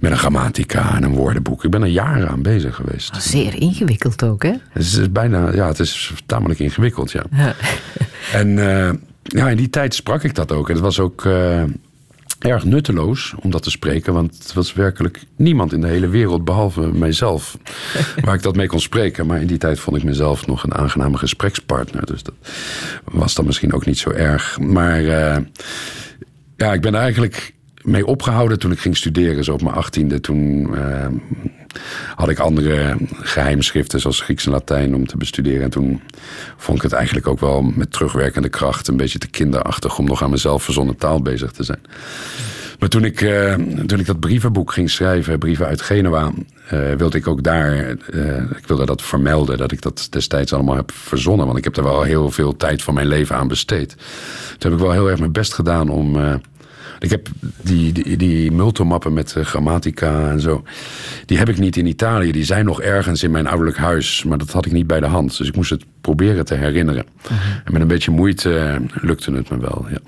Met 0.00 0.10
een 0.10 0.18
grammatica 0.18 0.96
en 0.96 1.02
een 1.02 1.14
woordenboek. 1.14 1.64
Ik 1.64 1.70
ben 1.70 1.82
er 1.82 1.88
jaren 1.88 2.28
aan 2.28 2.42
bezig 2.42 2.74
geweest. 2.74 3.22
Zeer 3.22 3.54
ingewikkeld 3.60 4.24
ook, 4.24 4.42
hè? 4.42 4.52
Het 4.70 4.82
is 4.82 5.12
bijna, 5.12 5.52
ja, 5.52 5.66
het 5.66 5.78
is 5.78 6.14
tamelijk 6.26 6.60
ingewikkeld, 6.60 7.12
ja. 7.12 7.22
Ja. 7.30 7.54
En 8.32 8.58
eh, 8.58 8.92
ja, 9.22 9.48
in 9.48 9.56
die 9.56 9.70
tijd 9.70 9.94
sprak 9.94 10.22
ik 10.22 10.34
dat 10.34 10.52
ook. 10.52 10.68
En 10.68 10.74
het 10.74 10.82
was 10.82 11.00
ook 11.00 11.24
eh, 11.24 11.62
erg 12.40 12.64
nutteloos 12.64 13.34
om 13.40 13.50
dat 13.50 13.62
te 13.62 13.70
spreken. 13.70 14.12
Want 14.12 14.38
het 14.38 14.52
was 14.52 14.72
werkelijk 14.72 15.22
niemand 15.36 15.72
in 15.72 15.80
de 15.80 15.86
hele 15.86 16.08
wereld, 16.08 16.44
behalve 16.44 16.92
mijzelf, 16.92 17.58
waar 18.24 18.34
ik 18.34 18.42
dat 18.42 18.56
mee 18.56 18.66
kon 18.66 18.80
spreken. 18.80 19.26
Maar 19.26 19.40
in 19.40 19.46
die 19.46 19.58
tijd 19.58 19.80
vond 19.80 19.96
ik 19.96 20.02
mezelf 20.02 20.46
nog 20.46 20.62
een 20.62 20.74
aangename 20.74 21.16
gesprekspartner. 21.16 22.06
Dus 22.06 22.22
dat 22.22 22.34
was 23.04 23.34
dan 23.34 23.46
misschien 23.46 23.72
ook 23.72 23.86
niet 23.86 23.98
zo 23.98 24.10
erg. 24.10 24.58
Maar 24.58 25.00
eh, 25.00 25.38
ja, 26.56 26.72
ik 26.72 26.80
ben 26.80 26.94
er 26.94 27.00
eigenlijk 27.00 27.54
mee 27.82 28.06
opgehouden 28.06 28.58
toen 28.58 28.72
ik 28.72 28.78
ging 28.78 28.96
studeren, 28.96 29.44
zo 29.44 29.52
op 29.52 29.62
mijn 29.62 29.74
achttiende. 29.74 30.20
Toen 30.20 30.74
eh, 30.76 31.06
had 32.14 32.28
ik 32.28 32.38
andere 32.38 32.96
geheimschriften, 33.20 34.00
zoals 34.00 34.20
Grieks 34.20 34.46
en 34.46 34.52
Latijn, 34.52 34.94
om 34.94 35.06
te 35.06 35.16
bestuderen. 35.16 35.62
En 35.62 35.70
toen 35.70 36.00
vond 36.56 36.76
ik 36.76 36.82
het 36.82 36.92
eigenlijk 36.92 37.26
ook 37.26 37.40
wel 37.40 37.62
met 37.62 37.92
terugwerkende 37.92 38.48
kracht 38.48 38.88
een 38.88 38.96
beetje 38.96 39.18
te 39.18 39.28
kinderachtig 39.28 39.98
om 39.98 40.04
nog 40.04 40.22
aan 40.22 40.30
mezelf 40.30 40.62
verzonnen 40.62 40.96
taal 40.96 41.22
bezig 41.22 41.50
te 41.50 41.62
zijn. 41.62 41.80
Maar 42.80 42.88
toen 42.88 43.04
ik, 43.04 43.20
eh, 43.20 43.54
toen 43.86 43.98
ik 43.98 44.06
dat 44.06 44.20
brievenboek 44.20 44.72
ging 44.72 44.90
schrijven, 44.90 45.38
Brieven 45.38 45.66
uit 45.66 45.80
Genua, 45.80 46.32
eh, 46.68 46.92
wilde 46.96 47.16
ik 47.16 47.26
ook 47.26 47.42
daar, 47.42 47.96
eh, 48.10 48.36
ik 48.36 48.66
wilde 48.66 48.86
dat 48.86 49.02
vermelden, 49.02 49.58
dat 49.58 49.72
ik 49.72 49.82
dat 49.82 50.06
destijds 50.10 50.52
allemaal 50.52 50.76
heb 50.76 50.92
verzonnen. 50.92 51.46
Want 51.46 51.58
ik 51.58 51.64
heb 51.64 51.76
er 51.76 51.82
wel 51.82 52.02
heel 52.02 52.30
veel 52.30 52.56
tijd 52.56 52.82
van 52.82 52.94
mijn 52.94 53.06
leven 53.06 53.36
aan 53.36 53.48
besteed. 53.48 53.96
Toen 54.58 54.70
heb 54.70 54.80
ik 54.80 54.86
wel 54.86 54.92
heel 54.92 55.10
erg 55.10 55.18
mijn 55.18 55.32
best 55.32 55.52
gedaan 55.52 55.88
om. 55.88 56.18
Ik 57.00 57.10
heb 57.10 57.28
die, 57.62 57.92
die, 57.92 58.16
die 58.16 58.52
multimappen 58.52 59.12
met 59.12 59.36
eh, 59.36 59.44
grammatica 59.44 60.30
en 60.30 60.40
zo. 60.40 60.62
Die 61.26 61.38
heb 61.38 61.48
ik 61.48 61.58
niet 61.58 61.76
in 61.76 61.86
Italië. 61.86 62.32
Die 62.32 62.44
zijn 62.44 62.64
nog 62.64 62.80
ergens 62.80 63.22
in 63.22 63.30
mijn 63.30 63.46
ouderlijk 63.46 63.78
huis. 63.78 64.24
Maar 64.24 64.38
dat 64.38 64.50
had 64.50 64.66
ik 64.66 64.72
niet 64.72 64.86
bij 64.86 65.00
de 65.00 65.06
hand. 65.06 65.38
Dus 65.38 65.48
ik 65.48 65.56
moest 65.56 65.70
het 65.70 65.84
proberen 66.00 66.44
te 66.44 66.54
herinneren. 66.54 67.04
En 67.64 67.72
met 67.72 67.80
een 67.80 67.88
beetje 67.88 68.10
moeite 68.10 68.58
eh, 68.58 68.76
lukte 69.02 69.32
het 69.32 69.50
me 69.50 69.58
wel. 69.58 69.86
Ja. 69.90 69.98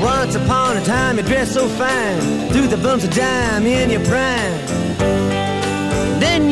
Once 0.00 0.36
upon 0.36 0.76
a 0.76 0.82
time, 0.84 1.16
you 1.16 1.26
dressed 1.26 1.54
so 1.54 1.66
fine, 1.68 2.48
threw 2.48 2.68
the 2.68 2.76
bumps 2.76 3.04
of 3.04 3.10
dime 3.10 3.66
in 3.66 3.90
your 3.90 4.06
prime. 4.06 4.93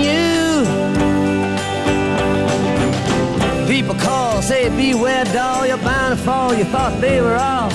You, 0.06 0.66
people 3.66 3.94
call, 3.94 4.42
say 4.42 4.68
beware, 4.68 5.24
doll, 5.26 5.66
you're 5.66 5.78
bound 5.78 6.18
to 6.18 6.24
fall. 6.24 6.54
You 6.54 6.64
thought 6.64 7.00
they 7.00 7.20
were 7.20 7.36
all 7.36 7.70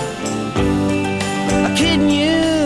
kidding. 1.75 2.09
You 2.09 2.56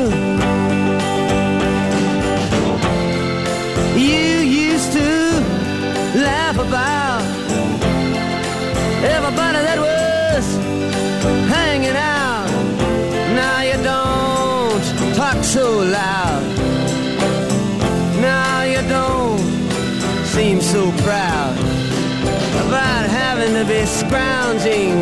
so 20.71 20.89
proud 21.03 21.53
about 22.65 23.09
having 23.09 23.53
to 23.53 23.65
be 23.65 23.85
scrounging 23.85 25.01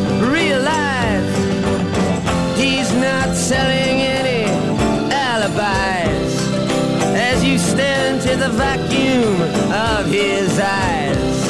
the 8.41 8.49
vacuum 8.49 9.39
of 9.71 10.07
his 10.07 10.59
eyes 10.59 11.47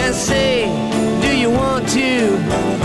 and 0.00 0.14
say, 0.14 0.66
Do 1.20 1.36
you 1.36 1.50
want 1.50 1.88
to 1.88 2.79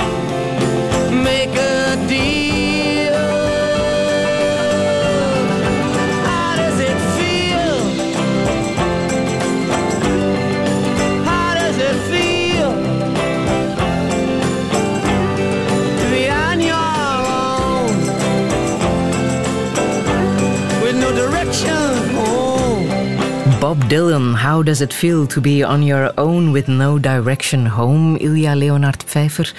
Dylan, 23.88 24.34
How 24.34 24.64
Does 24.64 24.82
It 24.82 24.94
Feel 24.94 25.28
to 25.28 25.42
Be 25.42 25.64
On 25.64 25.84
Your 25.84 26.12
Own 26.16 26.52
With 26.52 26.68
No 26.68 26.98
Direction 26.98 27.68
Home? 27.68 28.18
Ilja 28.20 28.56
Leonard 28.56 29.06
Pfeiffer. 29.06 29.54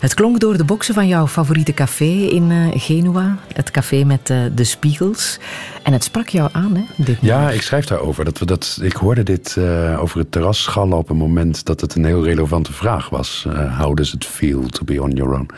Het 0.00 0.14
klonk 0.14 0.40
door 0.40 0.56
de 0.56 0.64
boksen 0.64 0.94
van 0.94 1.08
jouw 1.08 1.26
favoriete 1.26 1.74
café 1.74 2.04
in 2.04 2.50
eh, 2.50 2.80
Genua. 2.82 3.36
Het 3.52 3.70
café 3.70 4.04
met 4.04 4.30
eh, 4.30 4.38
de 4.52 4.64
spiegels. 4.64 5.38
En 5.86 5.92
het 5.92 6.04
sprak 6.04 6.28
jou 6.28 6.48
aan, 6.52 6.74
hè? 6.76 7.04
Dit 7.04 7.18
Ja, 7.20 7.50
ik 7.50 7.62
schrijf 7.62 7.84
daarover. 7.84 8.24
Dat 8.24 8.38
we 8.38 8.44
dat, 8.46 8.78
ik 8.82 8.92
hoorde 8.92 9.22
dit 9.22 9.56
eh, 9.58 10.00
over 10.02 10.18
het 10.18 10.32
terras 10.32 10.62
schallen 10.62 10.98
op 10.98 11.10
een 11.10 11.16
moment 11.16 11.64
dat 11.64 11.80
het 11.80 11.94
een 11.94 12.04
heel 12.04 12.24
relevante 12.24 12.72
vraag 12.72 13.08
was. 13.08 13.44
Eh, 13.48 13.80
how 13.80 13.96
does 13.96 14.14
it 14.14 14.24
feel 14.24 14.66
to 14.68 14.84
be 14.84 15.02
on 15.02 15.10
your 15.10 15.32
own? 15.32 15.50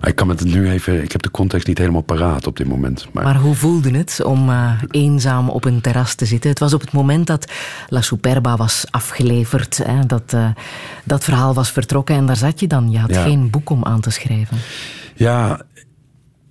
Maar 0.00 0.08
ik 0.10 0.16
kan 0.16 0.28
het 0.28 0.44
nu 0.44 0.70
even. 0.70 1.02
Ik 1.02 1.12
heb 1.12 1.22
de 1.22 1.30
context 1.30 1.66
niet 1.66 1.78
helemaal 1.78 2.00
paraat 2.02 2.46
op 2.46 2.56
dit 2.56 2.66
moment. 2.68 3.06
Maar, 3.12 3.24
Maar 3.24 3.36
hoe 3.36 3.54
voelde 3.54 3.90
het 3.90 4.20
om 4.24 4.50
eh, 4.50 4.72
eenzaam 4.90 5.48
op 5.48 5.64
een 5.64 5.80
terras 5.80 6.14
te 6.14 6.24
zitten? 6.26 6.50
Het 6.50 6.58
was 6.58 6.74
op 6.74 6.80
het 6.80 6.92
moment 6.92 7.26
dat 7.26 7.52
La 7.88 8.00
Superba 8.00 8.56
was 8.56 8.84
afgeleverd. 8.90 9.80
Hè, 9.84 10.06
dat, 10.06 10.36
dat 11.04 11.24
verhaal 11.24 11.54
was 11.54 11.70
vertrokken 11.70 12.14
en 12.16 12.26
daar 12.26 12.36
zat 12.36 12.60
je 12.60 12.66
dan. 12.66 12.90
Je 12.90 12.98
had 12.98 13.14
Ja. 13.14 13.22
geen 13.22 13.50
boek 13.50 13.70
om 13.70 13.84
aan 13.84 14.00
te 14.00 14.10
schrijven. 14.10 14.56
ja, 15.14 15.60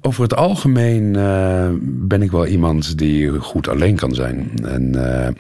over 0.02 0.24
het 0.24 0.36
algemeen 0.36 1.16
eh, 1.16 1.70
ben 1.82 2.22
ik 2.22 2.32
wel 2.32 2.46
iemand 2.48 2.98
die 2.98 3.40
goed 3.40 3.68
alleen 3.68 3.96
kan 3.96 4.14
zijn. 4.14 4.52
En 4.64 5.16
eh, 5.26 5.34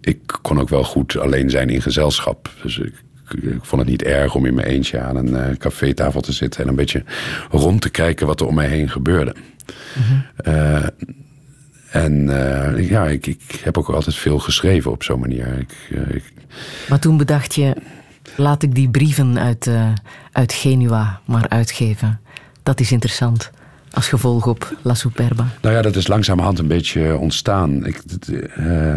ik 0.00 0.18
kon 0.42 0.60
ook 0.60 0.68
wel 0.68 0.84
goed 0.84 1.16
alleen 1.16 1.50
zijn 1.50 1.68
in 1.70 1.82
gezelschap. 1.82 2.50
Dus 2.62 2.78
ik, 2.78 2.94
ik 3.42 3.58
vond 3.64 3.82
het 3.82 3.90
niet 3.90 4.02
erg 4.02 4.34
om 4.34 4.46
in 4.46 4.54
mijn 4.54 4.66
eentje 4.66 5.00
aan 5.00 5.16
een 5.16 5.36
eh 5.36 5.56
cafétafel 5.56 6.20
te 6.20 6.32
zitten 6.32 6.62
en 6.62 6.68
een 6.68 6.74
beetje 6.74 7.04
rond 7.50 7.80
te 7.80 7.90
kijken 7.90 8.26
wat 8.26 8.40
er 8.40 8.46
om 8.46 8.54
mij 8.54 8.68
heen 8.68 8.90
gebeurde. 8.90 9.34
Eh, 10.36 10.86
en 11.90 12.26
ja, 12.76 13.06
ik, 13.06 13.26
ik 13.26 13.60
heb 13.62 13.78
ook 13.78 13.88
altijd 13.88 14.16
veel 14.16 14.38
geschreven 14.38 14.90
op 14.90 15.02
zo'n 15.02 15.20
manier. 15.20 15.58
Ik, 15.58 15.98
ik- 16.14 16.32
Maar 16.88 16.98
toen 16.98 17.16
bedacht 17.16 17.54
je, 17.54 17.76
Laat 18.36 18.62
ik 18.62 18.74
die 18.74 18.88
brieven 18.90 19.38
uit, 19.38 19.66
uh, 19.66 19.92
uit 20.32 20.52
Genua 20.52 21.20
maar 21.24 21.48
uitgeven. 21.48 22.20
Dat 22.62 22.80
is 22.80 22.92
interessant. 22.92 23.50
Als 23.96 24.08
gevolg 24.08 24.46
op 24.46 24.76
La 24.82 24.94
Superba. 24.94 25.46
Nou 25.62 25.74
ja, 25.74 25.82
dat 25.82 25.96
is 25.96 26.06
langzamerhand 26.06 26.58
een 26.58 26.66
beetje 26.66 27.16
ontstaan. 27.16 27.86
Ik, 27.86 28.00
het, 28.06 28.28
uh, 28.28 28.42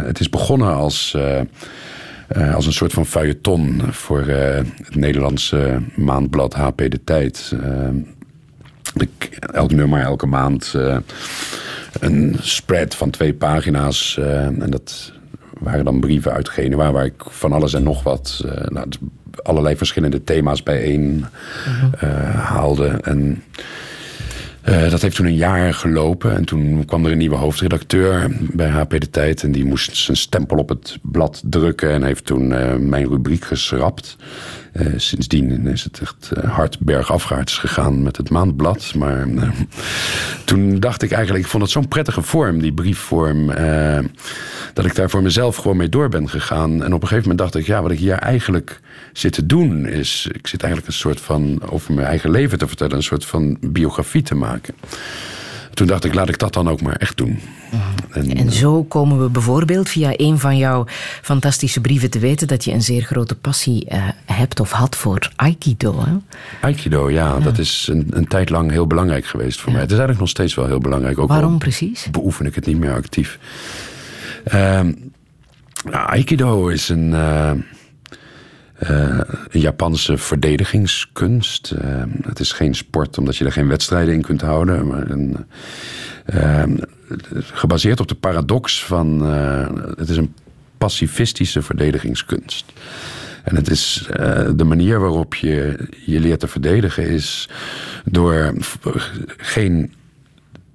het 0.04 0.20
is 0.20 0.28
begonnen 0.28 0.74
als, 0.74 1.16
uh, 1.16 2.54
als 2.54 2.66
een 2.66 2.72
soort 2.72 2.92
van 2.92 3.06
feuilleton 3.06 3.82
voor 3.90 4.26
het 4.26 4.94
Nederlandse 4.94 5.82
maandblad 5.94 6.54
HP 6.54 6.76
De 6.76 7.00
Tijd. 7.04 7.54
Ik, 8.94 9.38
elk 9.52 9.72
nummer, 9.72 10.00
elke 10.00 10.26
maand 10.26 10.74
een 12.00 12.36
spread 12.40 12.94
van 12.94 13.10
twee 13.10 13.34
pagina's. 13.34 14.18
en 14.58 14.70
dat 14.70 15.12
waren 15.58 15.84
dan 15.84 16.00
brieven 16.00 16.32
uit 16.32 16.48
Genua 16.48 16.92
waar 16.92 17.04
ik 17.04 17.22
van 17.28 17.52
alles 17.52 17.74
en 17.74 17.82
nog 17.82 18.02
wat, 18.02 18.44
nou, 18.68 18.86
allerlei 19.42 19.76
verschillende 19.76 20.24
thema's 20.24 20.62
bijeen 20.62 21.24
uh, 22.04 22.34
haalde. 22.34 22.88
En 22.88 23.42
uh, 24.68 24.90
dat 24.90 25.02
heeft 25.02 25.16
toen 25.16 25.26
een 25.26 25.34
jaar 25.34 25.74
gelopen. 25.74 26.36
En 26.36 26.44
toen 26.44 26.84
kwam 26.84 27.04
er 27.04 27.12
een 27.12 27.18
nieuwe 27.18 27.36
hoofdredacteur 27.36 28.36
bij 28.40 28.68
HP 28.68 28.90
De 28.90 29.10
Tijd. 29.10 29.42
En 29.42 29.52
die 29.52 29.64
moest 29.64 29.96
zijn 29.96 30.16
stempel 30.16 30.56
op 30.56 30.68
het 30.68 30.98
blad 31.02 31.42
drukken. 31.44 31.90
En 31.90 32.02
heeft 32.02 32.24
toen 32.24 32.50
uh, 32.50 32.76
mijn 32.76 33.08
rubriek 33.08 33.44
geschrapt. 33.44 34.16
Uh, 34.72 34.86
sindsdien 34.96 35.66
is 35.66 35.84
het 35.84 36.00
echt 36.00 36.30
hard 36.46 36.78
bergafwaarts 36.78 37.58
gegaan 37.58 38.02
met 38.02 38.16
het 38.16 38.30
maandblad. 38.30 38.94
Maar 38.94 39.28
toen 40.44 40.80
dacht 40.80 41.02
ik 41.02 41.10
eigenlijk, 41.10 41.44
ik 41.44 41.50
vond 41.50 41.62
het 41.62 41.72
zo'n 41.72 41.88
prettige 41.88 42.22
vorm, 42.22 42.60
die 42.60 42.72
briefvorm. 42.72 43.46
dat 44.74 44.84
ik 44.84 44.94
daar 44.94 45.10
voor 45.10 45.22
mezelf 45.22 45.56
gewoon 45.56 45.76
mee 45.76 45.88
door 45.88 46.08
ben 46.08 46.28
gegaan. 46.28 46.82
En 46.84 46.94
op 46.94 47.02
een 47.02 47.08
gegeven 47.08 47.28
moment 47.28 47.38
dacht 47.38 47.54
ik, 47.54 47.66
ja, 47.66 47.82
wat 47.82 47.90
ik 47.90 47.98
hier 47.98 48.14
eigenlijk 48.14 48.80
zit 49.12 49.32
te 49.32 49.46
doen 49.46 49.86
is... 49.86 50.28
Ik 50.32 50.46
zit 50.46 50.62
eigenlijk 50.62 50.92
een 50.92 50.98
soort 50.98 51.20
van 51.20 51.62
over 51.70 51.94
mijn 51.94 52.06
eigen 52.06 52.30
leven 52.30 52.58
te 52.58 52.66
vertellen. 52.66 52.96
Een 52.96 53.02
soort 53.02 53.24
van 53.24 53.56
biografie 53.60 54.22
te 54.22 54.34
maken. 54.34 54.74
Toen 55.74 55.86
dacht 55.86 56.04
ik, 56.04 56.14
laat 56.14 56.28
ik 56.28 56.38
dat 56.38 56.52
dan 56.52 56.68
ook 56.68 56.82
maar 56.82 56.96
echt 56.96 57.16
doen. 57.16 57.38
En, 58.10 58.36
en, 58.36 58.52
zo 58.52 58.82
komen 58.84 59.22
we 59.22 59.28
bijvoorbeeld 59.28 59.88
via 59.88 60.12
een 60.16 60.38
van 60.38 60.56
jouw 60.56 60.84
fantastische 61.22 61.80
brieven 61.80 62.10
te 62.10 62.18
weten 62.18 62.48
dat 62.48 62.64
je 62.64 62.72
een 62.72 62.82
zeer 62.82 63.02
grote 63.02 63.34
passie 63.34 63.86
uh, 63.92 64.08
hebt 64.24 64.60
of 64.60 64.70
had 64.70 64.96
voor 64.96 65.30
Aikido. 65.36 66.04
Hè? 66.04 66.12
Aikido, 66.60 67.10
ja, 67.10 67.26
ja. 67.26 67.38
dat 67.38 67.58
is 67.58 67.88
een, 67.90 68.06
een, 68.10 68.26
tijd 68.26 68.50
lang 68.50 68.70
heel 68.70 68.86
belangrijk 68.86 69.26
geweest 69.26 69.58
voor 69.58 69.68
ja. 69.68 69.72
mij. 69.72 69.82
Het 69.82 69.90
is 69.90 69.98
eigenlijk 69.98 70.20
nog 70.20 70.28
steeds 70.28 70.54
wel 70.54 70.66
heel 70.66 70.78
belangrijk. 70.78 71.18
Ook 71.18 71.28
Waarom 71.28 71.58
precies? 71.58 72.08
Beoefen 72.10 72.46
ik 72.46 72.54
het 72.54 72.66
niet 72.66 72.78
meer 72.78 72.94
actief. 72.94 73.38
Uh, 74.52 74.80
Aikido 75.90 76.68
is 76.68 76.88
een. 76.88 77.10
Uh, 77.10 77.50
uh, 78.82 79.20
een 79.50 79.60
Japanse 79.60 80.16
verdedigingskunst. 80.16 81.74
Uh, 81.82 82.02
het 82.22 82.40
is 82.40 82.52
geen 82.52 82.74
sport 82.74 83.18
omdat 83.18 83.36
je 83.36 83.44
er 83.44 83.52
geen 83.52 83.68
wedstrijden 83.68 84.14
in 84.14 84.22
kunt 84.22 84.40
houden. 84.40 84.86
Maar 84.86 85.10
een, 85.10 85.36
uh, 86.34 86.62
gebaseerd 87.32 88.00
op 88.00 88.08
de 88.08 88.14
paradox 88.14 88.84
van. 88.84 89.20
het 89.96 90.08
is 90.08 90.16
een 90.16 90.34
pacifistische 90.78 91.62
verdedigingskunst. 91.62 92.64
En 93.42 93.56
het 93.56 93.70
is 93.70 94.06
de 94.54 94.64
manier 94.64 95.00
waarop 95.00 95.34
je 95.34 95.88
je 96.04 96.20
leert 96.20 96.40
te 96.40 96.48
verdedigen 96.48 97.08
is 97.08 97.48
door 98.04 98.54
geen 99.36 99.92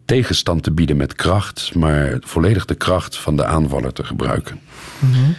tegenstand 0.06 0.64
te 0.64 0.72
bieden 0.72 0.97
met 0.97 1.16
kracht, 1.16 1.76
maar 1.76 2.18
volledig 2.20 2.66
de 2.66 2.76
kracht 2.76 3.18
van 3.18 3.36
de 3.36 3.45
aanvaller 3.45 3.93
te 3.93 4.03
gebruiken. 4.03 4.60
Mm 4.99 5.36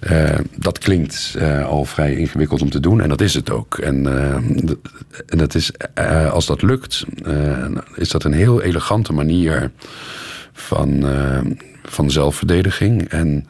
uh, 0.00 0.38
dat 0.56 0.78
klinkt 0.78 1.34
uh, 1.38 1.66
al 1.66 1.84
vrij 1.84 2.14
ingewikkeld 2.14 2.62
om 2.62 2.70
te 2.70 2.80
doen 2.80 3.00
en 3.00 3.08
dat 3.08 3.20
is 3.20 3.34
het 3.34 3.50
ook. 3.50 3.78
En, 3.78 4.04
uh, 4.04 4.34
en 5.26 5.38
dat 5.38 5.54
is, 5.54 5.72
als 6.30 6.46
dat 6.46 6.62
lukt, 6.62 7.04
is 7.94 8.08
dat 8.08 8.24
een 8.24 8.32
heel 8.32 8.62
elegante 8.62 9.12
manier 9.12 9.70
van, 10.52 11.04
van 11.82 12.10
zelfverdediging. 12.10 13.08
En 13.08 13.46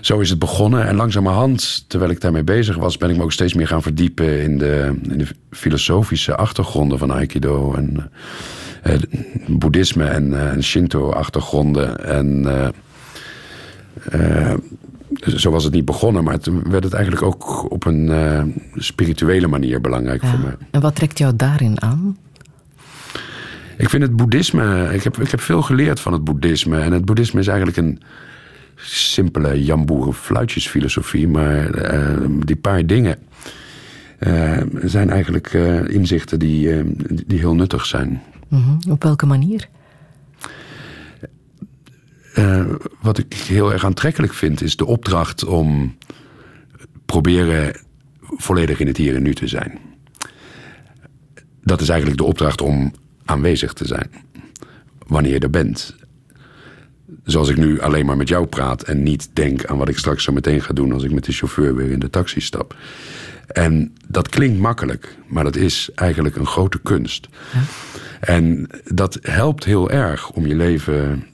zo 0.00 0.18
is 0.18 0.30
het 0.30 0.38
begonnen. 0.38 0.86
En 0.86 0.96
langzamerhand, 0.96 1.84
terwijl 1.88 2.10
ik 2.10 2.20
daarmee 2.20 2.44
bezig 2.44 2.76
was, 2.76 2.96
ben 2.96 3.10
ik 3.10 3.16
me 3.16 3.22
ook 3.22 3.32
steeds 3.32 3.54
meer 3.54 3.66
gaan 3.66 3.82
verdiepen 3.82 4.42
in 4.42 4.58
de, 4.58 4.98
in 5.02 5.18
de 5.18 5.28
filosofische 5.50 6.36
achtergronden 6.36 6.98
van 6.98 7.12
Aikido 7.12 7.74
en 7.74 8.10
boeddhisme 9.46 10.04
en, 10.04 10.50
en 10.50 10.62
Shinto-achtergronden. 10.62 12.04
En 12.04 12.46
zo 15.26 15.50
was 15.50 15.64
het 15.64 15.72
niet 15.72 15.84
begonnen, 15.84 16.24
maar 16.24 16.38
toen 16.38 16.62
werd 16.70 16.84
het 16.84 16.92
eigenlijk 16.92 17.24
ook 17.24 17.72
op 17.72 17.84
een 17.84 18.06
uh, 18.06 18.42
spirituele 18.74 19.46
manier 19.46 19.80
belangrijk 19.80 20.22
ja. 20.22 20.30
voor 20.30 20.38
me. 20.38 20.56
En 20.70 20.80
wat 20.80 20.94
trekt 20.94 21.18
jou 21.18 21.36
daarin 21.36 21.82
aan? 21.82 22.16
Ik 23.76 23.88
vind 23.88 24.02
het 24.02 24.16
boeddhisme, 24.16 24.94
ik 24.94 25.02
heb, 25.02 25.20
ik 25.20 25.30
heb 25.30 25.40
veel 25.40 25.62
geleerd 25.62 26.00
van 26.00 26.12
het 26.12 26.24
boeddhisme. 26.24 26.80
En 26.80 26.92
het 26.92 27.04
boeddhisme 27.04 27.40
is 27.40 27.46
eigenlijk 27.46 27.78
een 27.78 28.00
simpele 28.76 29.64
jamboeren 29.64 30.14
fluitjesfilosofie, 30.14 31.28
maar 31.28 31.92
uh, 31.94 32.16
die 32.44 32.56
paar 32.56 32.86
dingen 32.86 33.18
uh, 34.18 34.60
zijn 34.82 35.10
eigenlijk 35.10 35.52
inzichten 35.86 36.38
die, 36.38 36.82
die 37.26 37.38
heel 37.38 37.54
nuttig 37.54 37.86
zijn. 37.86 38.22
Mm 38.48 38.62
-hmm. 38.62 38.92
Op 38.92 39.02
welke 39.02 39.26
manier? 39.26 39.68
Uh, 42.38 42.64
wat 43.00 43.18
ik 43.18 43.34
heel 43.34 43.72
erg 43.72 43.84
aantrekkelijk 43.84 44.34
vind, 44.34 44.62
is 44.62 44.76
de 44.76 44.86
opdracht 44.86 45.44
om 45.44 45.96
proberen 47.06 47.80
volledig 48.20 48.80
in 48.80 48.86
het 48.86 48.96
hier 48.96 49.14
en 49.14 49.22
nu 49.22 49.34
te 49.34 49.46
zijn. 49.46 49.78
Dat 51.62 51.80
is 51.80 51.88
eigenlijk 51.88 52.20
de 52.20 52.26
opdracht 52.26 52.60
om 52.60 52.92
aanwezig 53.24 53.72
te 53.72 53.86
zijn. 53.86 54.10
Wanneer 55.06 55.32
je 55.32 55.38
er 55.38 55.50
bent. 55.50 55.96
Zoals 57.24 57.48
ik 57.48 57.56
nu 57.56 57.80
alleen 57.80 58.06
maar 58.06 58.16
met 58.16 58.28
jou 58.28 58.46
praat 58.46 58.82
en 58.82 59.02
niet 59.02 59.30
denk 59.32 59.64
aan 59.64 59.78
wat 59.78 59.88
ik 59.88 59.98
straks 59.98 60.24
zo 60.24 60.32
meteen 60.32 60.62
ga 60.62 60.72
doen 60.72 60.92
als 60.92 61.02
ik 61.02 61.12
met 61.12 61.24
de 61.24 61.32
chauffeur 61.32 61.74
weer 61.74 61.90
in 61.90 61.98
de 61.98 62.10
taxi 62.10 62.40
stap. 62.40 62.76
En 63.46 63.92
dat 64.08 64.28
klinkt 64.28 64.58
makkelijk, 64.58 65.16
maar 65.26 65.44
dat 65.44 65.56
is 65.56 65.90
eigenlijk 65.94 66.36
een 66.36 66.46
grote 66.46 66.80
kunst. 66.82 67.28
Ja. 67.52 67.60
En 68.20 68.68
dat 68.84 69.18
helpt 69.22 69.64
heel 69.64 69.90
erg 69.90 70.30
om 70.30 70.46
je 70.46 70.54
leven 70.54 71.26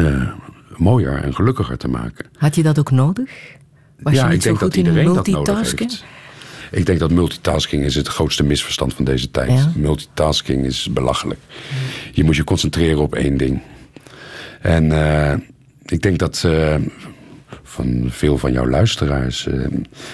uh, 0.00 0.28
mooier 0.76 1.22
en 1.22 1.34
gelukkiger 1.34 1.76
te 1.76 1.88
maken. 1.88 2.26
Had 2.36 2.54
je 2.54 2.62
dat 2.62 2.78
ook 2.78 2.90
nodig? 2.90 3.30
Was 3.98 4.14
ja, 4.14 4.22
je 4.22 4.26
niet 4.26 4.36
ik 4.36 4.42
denk 4.42 4.58
zo 4.58 4.64
goed 4.64 4.74
dat 4.74 4.76
iedereen 4.76 5.06
in 5.08 5.14
dat 5.14 5.26
nodig 5.26 5.34
multitasken? 5.34 5.88
heeft. 5.88 6.04
Ik 6.70 6.86
denk 6.86 6.98
dat 6.98 7.10
multitasking 7.10 7.84
is 7.84 7.94
het 7.94 8.08
grootste 8.08 8.42
misverstand 8.42 8.94
van 8.94 9.04
deze 9.04 9.30
tijd. 9.30 9.50
Ja. 9.50 9.72
Multitasking 9.76 10.64
is 10.64 10.88
belachelijk. 10.92 11.40
Je 12.12 12.24
moet 12.24 12.36
je 12.36 12.44
concentreren 12.44 13.02
op 13.02 13.14
één 13.14 13.36
ding. 13.36 13.60
En 14.60 14.84
uh, 14.84 15.32
ik 15.84 16.02
denk 16.02 16.18
dat 16.18 16.42
uh, 16.46 16.74
van 17.62 18.06
veel 18.08 18.38
van 18.38 18.52
jouw 18.52 18.68
luisteraars. 18.68 19.46
Uh, 19.46 19.66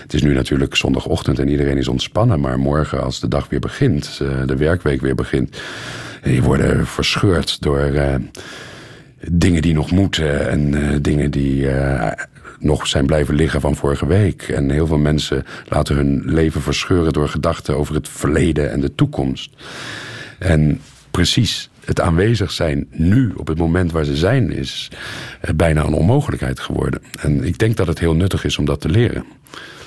het 0.03 0.15
is 0.15 0.23
nu 0.23 0.35
natuurlijk 0.35 0.77
zondagochtend 0.77 1.39
en 1.39 1.49
iedereen 1.49 1.79
is 1.79 1.89
ontspannen. 1.89 2.41
Maar 2.41 2.59
morgen, 2.59 3.03
als 3.03 3.21
de 3.21 3.29
dag 3.29 3.49
weer 3.49 3.61
begint, 3.61 4.17
de 4.47 4.57
werkweek 4.57 5.01
weer 5.01 5.15
begint. 5.15 5.57
Die 6.23 6.43
worden 6.43 6.87
verscheurd 6.87 7.63
door 7.63 7.93
dingen 9.33 9.63
die 9.63 9.75
nog 9.75 9.91
moeten 9.91 10.51
en 10.51 10.73
uh, 10.75 10.97
dingen 11.01 11.31
die 11.31 11.61
uh, 11.61 12.11
nog 12.59 12.87
zijn 12.87 13.07
blijven 13.07 13.35
liggen 13.35 13.61
van 13.61 13.77
vorige 13.77 14.07
week. 14.07 14.43
En 14.43 14.71
heel 14.71 14.87
veel 14.87 14.99
mensen 14.99 15.45
laten 15.69 15.97
hun 15.97 16.23
leven 16.25 16.63
verscheuren 16.63 17.13
door 17.13 17.29
gedachten 17.29 17.77
over 17.77 17.95
het 17.95 18.09
verleden 18.09 18.71
en 18.73 18.81
de 18.81 18.95
toekomst. 18.95 19.51
En 20.39 20.81
precies 21.11 21.71
het 21.85 22.01
aanwezig 22.01 22.51
zijn 22.53 22.87
nu, 22.91 23.33
op 23.37 23.47
het 23.47 23.59
moment 23.59 23.93
waar 23.93 24.05
ze 24.05 24.17
zijn, 24.17 24.51
is 24.53 24.91
uh, 25.45 25.51
bijna 25.57 25.85
een 25.85 25.93
onmogelijkheid 25.93 26.61
geworden. 26.61 27.01
En 27.21 27.45
ik 27.45 27.59
denk 27.59 27.77
dat 27.77 27.87
het 27.87 27.99
heel 27.99 28.15
nuttig 28.15 28.45
is 28.45 28.59
om 28.59 28.65
dat 28.65 28.81
te 28.81 28.89
leren. 28.89 29.25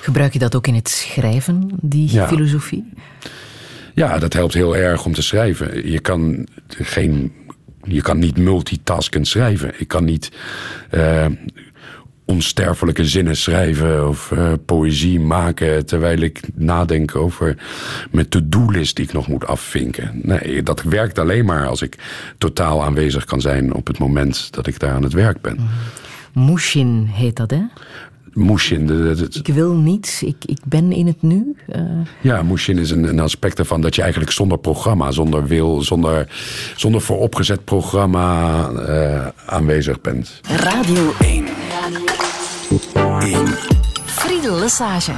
Gebruik 0.00 0.32
je 0.32 0.38
dat 0.38 0.54
ook 0.54 0.66
in 0.66 0.74
het 0.74 0.88
schrijven, 0.88 1.70
die 1.80 2.12
Ja. 2.12 2.28
filosofie? 2.28 2.84
Ja, 3.94 4.18
dat 4.18 4.32
helpt 4.32 4.54
heel 4.54 4.76
erg 4.76 5.04
om 5.04 5.12
te 5.14 5.22
schrijven. 5.22 5.90
Je 5.90 6.00
kan 6.00 6.46
geen. 6.68 7.32
Je 7.82 8.02
kan 8.02 8.18
niet 8.18 8.38
multitaskend 8.38 9.28
schrijven. 9.28 9.72
Ik 9.76 9.88
kan 9.88 10.04
niet 10.04 10.30
uh, 10.90 11.26
onsterfelijke 12.24 13.04
zinnen 13.04 13.36
schrijven 13.36 14.08
of 14.08 14.30
uh, 14.30 14.52
poëzie 14.66 15.20
maken 15.20 15.86
terwijl 15.86 16.20
ik 16.20 16.40
nadenk 16.54 17.16
over 17.16 17.56
mijn 18.10 18.28
to-do-list 18.28 18.96
die 18.96 19.04
ik 19.04 19.12
nog 19.12 19.28
moet 19.28 19.46
afvinken. 19.46 20.20
Nee, 20.22 20.62
dat 20.62 20.82
werkt 20.82 21.18
alleen 21.18 21.44
maar 21.44 21.66
als 21.66 21.82
ik 21.82 21.98
totaal 22.38 22.84
aanwezig 22.84 23.24
kan 23.24 23.40
zijn 23.40 23.74
op 23.74 23.86
het 23.86 23.98
moment 23.98 24.52
dat 24.52 24.66
ik 24.66 24.78
daar 24.78 24.94
aan 24.94 25.02
het 25.02 25.12
werk 25.12 25.40
ben. 25.40 25.58
Mushin 26.32 27.08
heet 27.12 27.36
dat, 27.36 27.50
hè? 27.50 27.62
Mushin, 28.32 28.86
de, 28.86 29.14
de, 29.14 29.28
de- 29.28 29.38
Ik 29.38 29.54
wil 29.54 29.72
niets, 29.72 30.22
ik, 30.22 30.36
ik 30.46 30.58
ben 30.64 30.92
in 30.92 31.06
het 31.06 31.22
nu. 31.22 31.56
Eh, 31.68 31.82
ja, 32.20 32.42
Mushin 32.42 32.78
is 32.78 32.90
een, 32.90 33.04
een 33.04 33.20
aspect 33.20 33.58
ervan 33.58 33.80
dat 33.80 33.94
je 33.94 34.02
eigenlijk 34.02 34.32
zonder 34.32 34.58
programma, 34.58 35.10
zonder 35.10 35.46
wil, 35.46 35.82
zonder, 35.82 36.28
zonder 36.76 37.00
vooropgezet 37.00 37.64
programma 37.64 38.68
uh, 38.70 39.26
aanwezig 39.46 40.00
bent. 40.00 40.40
Radio 40.56 41.12
1. 41.20 41.44
1. 43.20 43.46
Friedel 44.06 44.58
Lesage. 44.58 45.12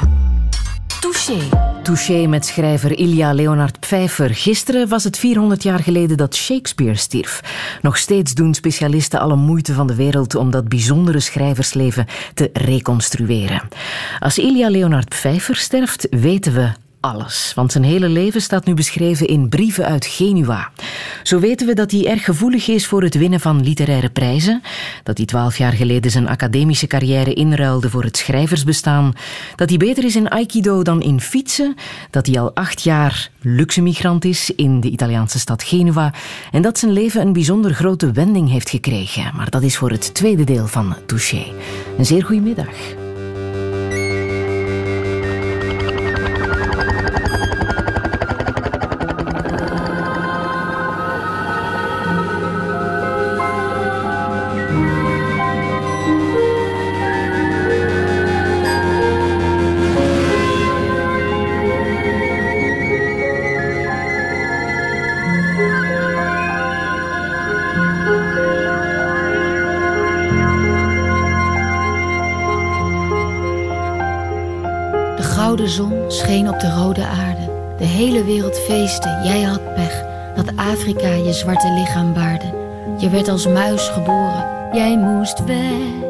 Touché. 1.02 1.48
Touché 1.82 2.26
met 2.26 2.46
schrijver 2.46 2.98
Ilja 2.98 3.32
Leonard 3.32 3.80
Pfeiffer. 3.80 4.34
Gisteren 4.34 4.88
was 4.88 5.04
het 5.04 5.18
400 5.18 5.62
jaar 5.62 5.78
geleden 5.78 6.16
dat 6.16 6.34
Shakespeare 6.34 6.94
stierf. 6.94 7.40
Nog 7.80 7.96
steeds 7.96 8.34
doen 8.34 8.54
specialisten 8.54 9.20
alle 9.20 9.36
moeite 9.36 9.72
van 9.72 9.86
de 9.86 9.94
wereld 9.94 10.34
om 10.34 10.50
dat 10.50 10.68
bijzondere 10.68 11.20
schrijversleven 11.20 12.06
te 12.34 12.50
reconstrueren. 12.52 13.68
Als 14.18 14.38
Ilja 14.38 14.70
Leonard 14.70 15.08
Pfeiffer 15.08 15.56
sterft, 15.56 16.06
weten 16.10 16.52
we 16.52 16.72
alles. 17.02 17.52
Want 17.54 17.72
zijn 17.72 17.84
hele 17.84 18.08
leven 18.08 18.42
staat 18.42 18.64
nu 18.64 18.74
beschreven 18.74 19.26
in 19.26 19.48
brieven 19.48 19.86
uit 19.86 20.06
Genua. 20.06 20.70
Zo 21.22 21.38
weten 21.38 21.66
we 21.66 21.74
dat 21.74 21.90
hij 21.90 22.06
erg 22.06 22.24
gevoelig 22.24 22.68
is 22.68 22.86
voor 22.86 23.02
het 23.02 23.14
winnen 23.14 23.40
van 23.40 23.62
literaire 23.62 24.10
prijzen. 24.10 24.62
Dat 25.02 25.16
hij 25.16 25.26
twaalf 25.26 25.58
jaar 25.58 25.72
geleden 25.72 26.10
zijn 26.10 26.28
academische 26.28 26.86
carrière 26.86 27.34
inruilde 27.34 27.90
voor 27.90 28.04
het 28.04 28.16
schrijversbestaan. 28.16 29.12
Dat 29.56 29.68
hij 29.68 29.78
beter 29.78 30.04
is 30.04 30.16
in 30.16 30.28
aikido 30.28 30.82
dan 30.82 31.02
in 31.02 31.20
fietsen. 31.20 31.74
Dat 32.10 32.26
hij 32.26 32.40
al 32.40 32.54
acht 32.54 32.82
jaar 32.82 33.30
luxe 33.40 33.82
migrant 33.82 34.24
is 34.24 34.50
in 34.56 34.80
de 34.80 34.88
Italiaanse 34.88 35.38
stad 35.38 35.62
Genua. 35.62 36.12
En 36.52 36.62
dat 36.62 36.78
zijn 36.78 36.92
leven 36.92 37.20
een 37.20 37.32
bijzonder 37.32 37.74
grote 37.74 38.12
wending 38.12 38.50
heeft 38.50 38.70
gekregen. 38.70 39.32
Maar 39.36 39.50
dat 39.50 39.62
is 39.62 39.76
voor 39.76 39.90
het 39.90 40.14
tweede 40.14 40.44
deel 40.44 40.66
van 40.66 40.96
Touché. 41.06 41.44
Een 41.98 42.06
zeer 42.06 42.24
goede 42.24 42.42
middag. 42.42 43.01
Jij 79.00 79.42
had 79.42 79.74
pech. 79.74 80.04
Dat 80.34 80.56
Afrika 80.56 81.08
je 81.08 81.32
zwarte 81.32 81.72
lichaam 81.72 82.12
baarde. 82.12 82.44
Je 82.98 83.10
werd 83.10 83.28
als 83.28 83.46
muis 83.46 83.88
geboren, 83.88 84.46
jij 84.72 84.98
moest 84.98 85.44
weg. 85.44 86.00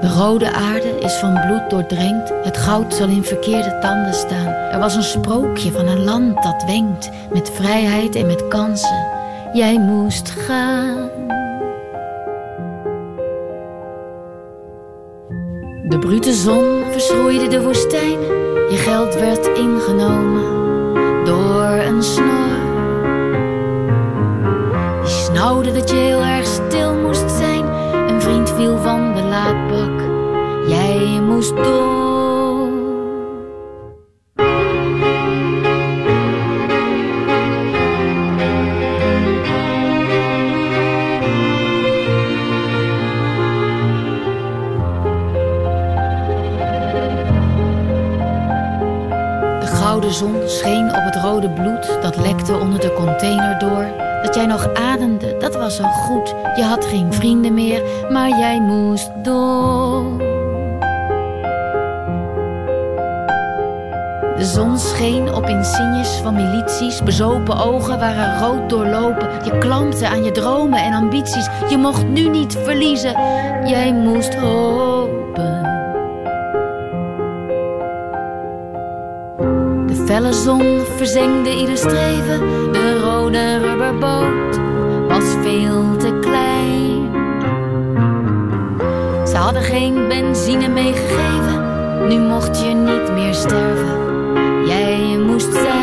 De 0.00 0.08
rode 0.16 0.52
aarde 0.52 0.98
is 1.00 1.14
van 1.14 1.40
bloed 1.46 1.70
doordrenkt. 1.70 2.32
Het 2.42 2.56
goud 2.56 2.94
zal 2.94 3.08
in 3.08 3.24
verkeerde 3.24 3.78
tanden 3.80 4.14
staan. 4.14 4.46
Er 4.46 4.78
was 4.78 4.94
een 4.94 5.02
sprookje 5.02 5.72
van 5.72 5.86
een 5.86 6.04
land 6.04 6.42
dat 6.42 6.64
wenkt. 6.66 7.10
Met 7.32 7.50
vrijheid 7.50 8.14
en 8.14 8.26
met 8.26 8.48
kansen. 8.48 9.06
Jij 9.52 9.78
moest 9.78 10.30
gaan. 10.30 11.10
De 15.88 15.98
brute 15.98 16.32
zon 16.32 16.82
verschroeide 16.90 17.48
de 17.48 17.62
woestijn. 17.62 18.37
Je 18.70 18.76
geld 18.76 19.14
werd 19.14 19.46
ingenomen 19.46 20.44
door 21.24 21.64
een 21.64 22.02
snor. 22.02 22.56
Die 25.02 25.12
snauwde 25.12 25.72
dat 25.72 25.90
je 25.90 25.96
heel 25.96 26.22
erg 26.24 26.46
stil 26.46 26.94
moest 26.94 27.30
zijn. 27.30 27.64
Een 28.08 28.22
vriend 28.22 28.50
viel 28.50 28.78
van 28.78 29.14
de 29.14 29.22
laadbak. 29.22 30.00
Jij 30.68 31.20
moest 31.20 31.56
door. 31.56 32.07
Bloed 51.60 52.02
dat 52.02 52.16
lekte 52.16 52.56
onder 52.56 52.80
de 52.80 52.92
container 52.92 53.58
door. 53.58 53.86
Dat 54.22 54.34
jij 54.34 54.46
nog 54.46 54.74
ademde, 54.74 55.36
dat 55.38 55.56
was 55.56 55.80
al 55.80 55.90
goed. 55.90 56.34
Je 56.56 56.62
had 56.62 56.84
geen 56.84 57.12
vrienden 57.12 57.54
meer, 57.54 57.82
maar 58.10 58.28
jij 58.28 58.60
moest 58.60 59.10
door. 59.22 60.26
De 64.38 64.44
zon 64.44 64.78
scheen 64.78 65.34
op 65.34 65.48
insignes 65.48 66.08
van 66.08 66.34
milities. 66.34 67.02
Bezopen 67.02 67.56
ogen 67.56 67.98
waren 67.98 68.38
rood 68.38 68.70
doorlopen. 68.70 69.28
Je 69.44 69.58
klampte 69.58 70.08
aan 70.08 70.24
je 70.24 70.30
dromen 70.30 70.78
en 70.78 70.92
ambities. 70.92 71.48
Je 71.68 71.76
mocht 71.76 72.06
nu 72.06 72.28
niet 72.28 72.58
verliezen. 72.64 73.12
Jij 73.64 73.92
moest 73.92 74.34
hopen. 74.34 74.97
Felle 80.18 80.32
zon 80.32 80.80
verzengde 80.96 81.56
ieder 81.56 81.76
streven. 81.76 82.72
De 82.72 82.98
rode 83.00 83.58
rubberboot 83.58 84.56
was 85.08 85.24
veel 85.42 85.96
te 85.96 86.18
klein. 86.20 87.10
Ze 89.26 89.36
hadden 89.36 89.62
geen 89.62 90.08
benzine 90.08 90.68
meegegeven. 90.68 92.08
Nu 92.08 92.18
mocht 92.18 92.60
je 92.60 92.74
niet 92.74 93.12
meer 93.12 93.34
sterven. 93.34 94.66
Jij 94.66 95.18
moest 95.18 95.52
zijn. 95.52 95.77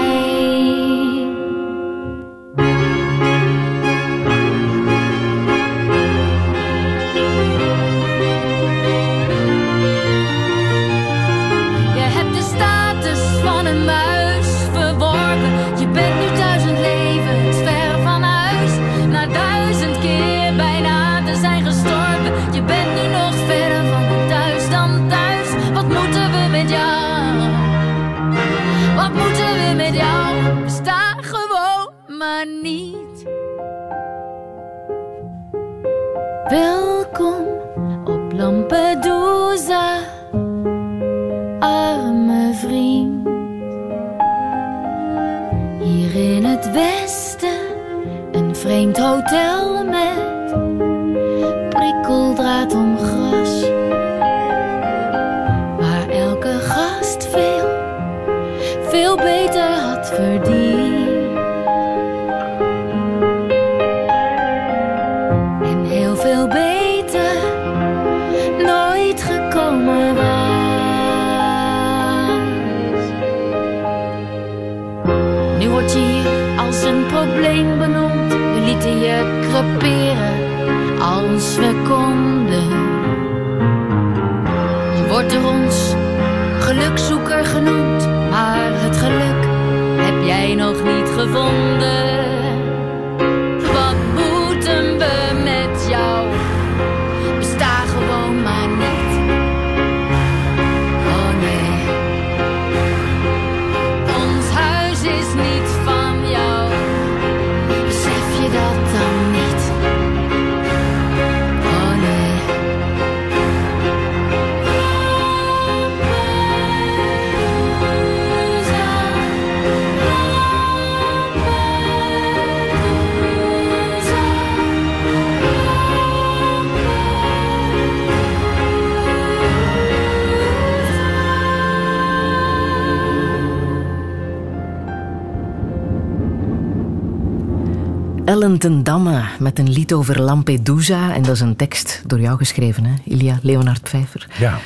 Ellen 138.45 138.59
ten 138.59 138.83
Damme 138.83 139.23
met 139.39 139.59
een 139.59 139.69
lied 139.69 139.93
over 139.93 140.21
Lampedusa. 140.21 141.13
En 141.13 141.21
dat 141.21 141.35
is 141.35 141.41
een 141.41 141.55
tekst 141.55 142.01
door 142.05 142.19
jou 142.19 142.37
geschreven, 142.37 142.83
hè, 142.85 142.93
Ilia 143.03 143.39
Leonard 143.41 143.81
Pfeiffer. 143.81 144.27
Ja. 144.39 144.59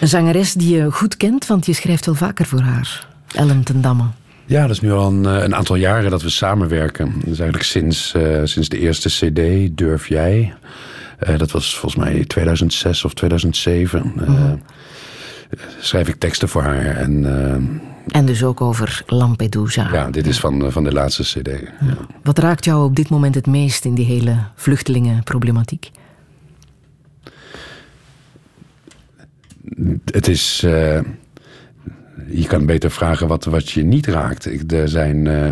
Een 0.00 0.08
zangeres 0.08 0.52
die 0.52 0.76
je 0.76 0.90
goed 0.92 1.16
kent, 1.16 1.46
want 1.46 1.66
je 1.66 1.72
schrijft 1.72 2.06
wel 2.06 2.14
vaker 2.14 2.46
voor 2.46 2.60
haar. 2.60 3.06
Ellen 3.34 3.62
ten 3.62 3.80
Damme. 3.80 4.04
Ja, 4.46 4.60
dat 4.62 4.70
is 4.70 4.80
nu 4.80 4.92
al 4.92 5.08
een, 5.08 5.26
eh, 5.26 5.42
een 5.42 5.54
aantal 5.54 5.76
jaren 5.76 6.10
dat 6.10 6.22
we 6.22 6.28
samenwerken. 6.28 7.12
Dat 7.14 7.32
is 7.32 7.38
eigenlijk 7.38 7.62
sinds, 7.62 8.14
eh, 8.14 8.40
sinds 8.44 8.68
de 8.68 8.78
eerste 8.78 9.08
CD, 9.08 9.68
Durf 9.78 10.08
Jij. 10.08 10.54
Eh, 11.18 11.38
dat 11.38 11.50
was 11.50 11.78
volgens 11.78 12.04
mij 12.04 12.24
2006 12.24 13.04
of 13.04 13.14
2007. 13.14 14.12
Eh, 14.26 14.52
Schrijf 15.80 16.08
ik 16.08 16.18
teksten 16.18 16.48
voor 16.48 16.62
haar. 16.62 16.96
En 16.96 17.22
En 18.12 18.26
dus 18.26 18.44
ook 18.44 18.60
over 18.60 19.02
Lampedusa. 19.06 19.88
ja, 19.92 20.10
dit 20.10 20.26
is 20.26 20.40
van, 20.40 20.64
eh, 20.64 20.70
van 20.72 20.84
de 20.84 20.92
laatste 20.92 21.22
CD. 21.22 21.48
Ja. 21.80 21.96
Wat 22.22 22.38
raakt 22.38 22.64
jou 22.64 22.84
op 22.84 22.96
dit 22.96 23.08
moment 23.08 23.34
het 23.34 23.46
meest 23.46 23.84
in 23.84 23.94
die 23.94 24.04
hele 24.04 24.36
vluchtelingenproblematiek? 24.54 25.90
Het 30.04 30.28
is. 30.28 30.62
eh, 30.62 31.00
je 32.30 32.46
kan 32.46 32.66
beter 32.66 32.90
vragen 32.90 33.28
wat, 33.28 33.44
wat 33.44 33.70
je 33.70 33.82
niet 33.82 34.06
raakt. 34.06 34.46
Ik, 34.46 34.72
er 34.72 34.88
zijn 34.88 35.26
eh, 35.26 35.48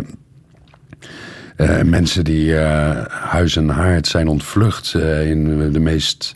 eh, 1.59 1.81
mensen 1.81 2.23
die 2.23 2.57
eh, 2.57 3.05
huis 3.09 3.55
en 3.55 3.69
haard 3.69 4.07
zijn 4.07 4.27
ontvlucht. 4.27 4.93
eh, 4.93 5.29
in 5.29 5.71
de 5.71 5.79
meest 5.79 6.33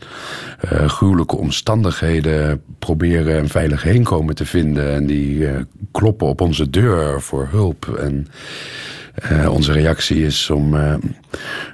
gruwelijke 0.87 1.37
omstandigheden 1.37 2.61
proberen 2.79 3.37
een 3.37 3.49
veilig 3.49 3.83
heenkomen 3.83 4.35
te 4.35 4.45
vinden. 4.45 4.93
En 4.93 5.05
die 5.05 5.47
kloppen 5.91 6.27
op 6.27 6.41
onze 6.41 6.69
deur 6.69 7.21
voor 7.21 7.47
hulp. 7.51 7.97
En 7.99 8.27
onze 9.49 9.71
reactie 9.71 10.25
is 10.25 10.49
om 10.49 10.75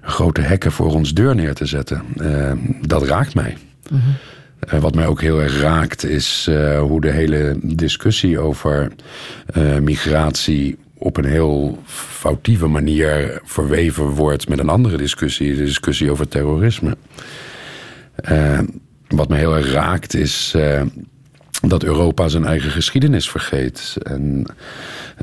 grote 0.02 0.42
hekken 0.42 0.72
voor 0.72 0.94
ons 0.94 1.14
deur 1.14 1.36
neer 1.36 1.54
te 1.54 1.66
zetten. 1.66 2.02
Dat 2.82 3.04
raakt 3.04 3.36
mij. 3.36 3.58
Eh, 4.60 4.80
wat 4.80 4.96
mij 4.96 5.08
ook 5.08 5.22
heel 5.22 5.42
erg 5.42 5.60
raakt 5.62 6.04
is 6.06 6.50
hoe 6.80 7.02
de 7.02 7.12
hele 7.12 7.60
discussie 7.62 8.40
over 8.40 8.92
migratie 9.82 10.78
op 11.00 11.18
een 11.18 11.26
heel 11.26 11.78
foutieve 11.86 12.68
manier 12.68 13.42
verweven 13.44 14.06
wordt 14.06 14.50
met 14.50 14.60
een 14.60 14.70
andere 14.70 14.98
discussie, 14.98 15.56
de 15.56 15.64
discussie 15.64 16.12
over 16.12 16.28
terrorisme. 16.28 16.98
Eh, 18.16 18.60
wat 19.08 19.30
mij 19.30 19.40
heel 19.40 19.56
erg 19.56 19.72
raakt 19.72 20.14
is 20.14 20.54
eh, 20.56 20.82
dat 21.62 21.84
Europa 21.84 22.28
zijn 22.28 22.46
eigen 22.46 22.72
geschiedenis 22.72 23.30
vergeet. 23.30 23.98
En 24.04 24.46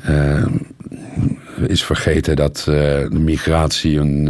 eh, 0.03 0.47
is 1.67 1.85
vergeten 1.85 2.37
dat 2.37 2.63
de 2.67 3.09
migratie 3.11 3.99
een, 3.99 4.29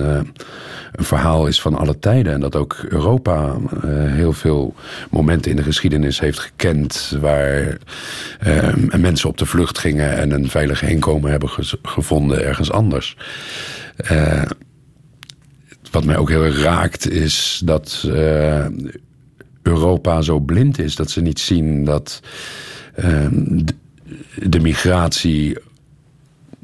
een 0.96 1.04
verhaal 1.04 1.46
is 1.46 1.60
van 1.60 1.74
alle 1.74 1.98
tijden. 1.98 2.32
En 2.32 2.40
dat 2.40 2.56
ook 2.56 2.86
Europa 2.88 3.56
eh, 3.82 3.90
heel 3.92 4.32
veel 4.32 4.74
momenten 5.10 5.50
in 5.50 5.56
de 5.56 5.62
geschiedenis 5.62 6.20
heeft 6.20 6.38
gekend 6.38 7.16
waar 7.20 7.78
eh, 8.38 8.74
mensen 8.98 9.28
op 9.28 9.38
de 9.38 9.46
vlucht 9.46 9.78
gingen 9.78 10.16
en 10.16 10.30
een 10.30 10.48
veilig 10.48 10.80
heenkomen 10.80 11.30
hebben 11.30 11.50
gevonden 11.82 12.44
ergens 12.44 12.70
anders. 12.70 13.16
Eh, 13.96 14.42
wat 15.90 16.04
mij 16.04 16.16
ook 16.16 16.28
heel 16.28 16.46
raakt 16.46 17.10
is 17.10 17.62
dat 17.64 18.08
Europa 19.62 20.22
zo 20.22 20.38
blind 20.40 20.78
is 20.78 20.96
dat 20.96 21.10
ze 21.10 21.20
niet 21.20 21.40
zien 21.40 21.84
dat 21.84 22.20
de 24.34 24.60
migratie 24.60 25.56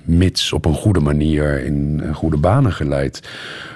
mits 0.05 0.53
op 0.53 0.65
een 0.65 0.75
goede 0.75 1.01
manier 1.01 1.65
in 1.65 2.01
eh, 2.03 2.15
goede 2.15 2.37
banen 2.37 2.73
geleid, 2.73 3.29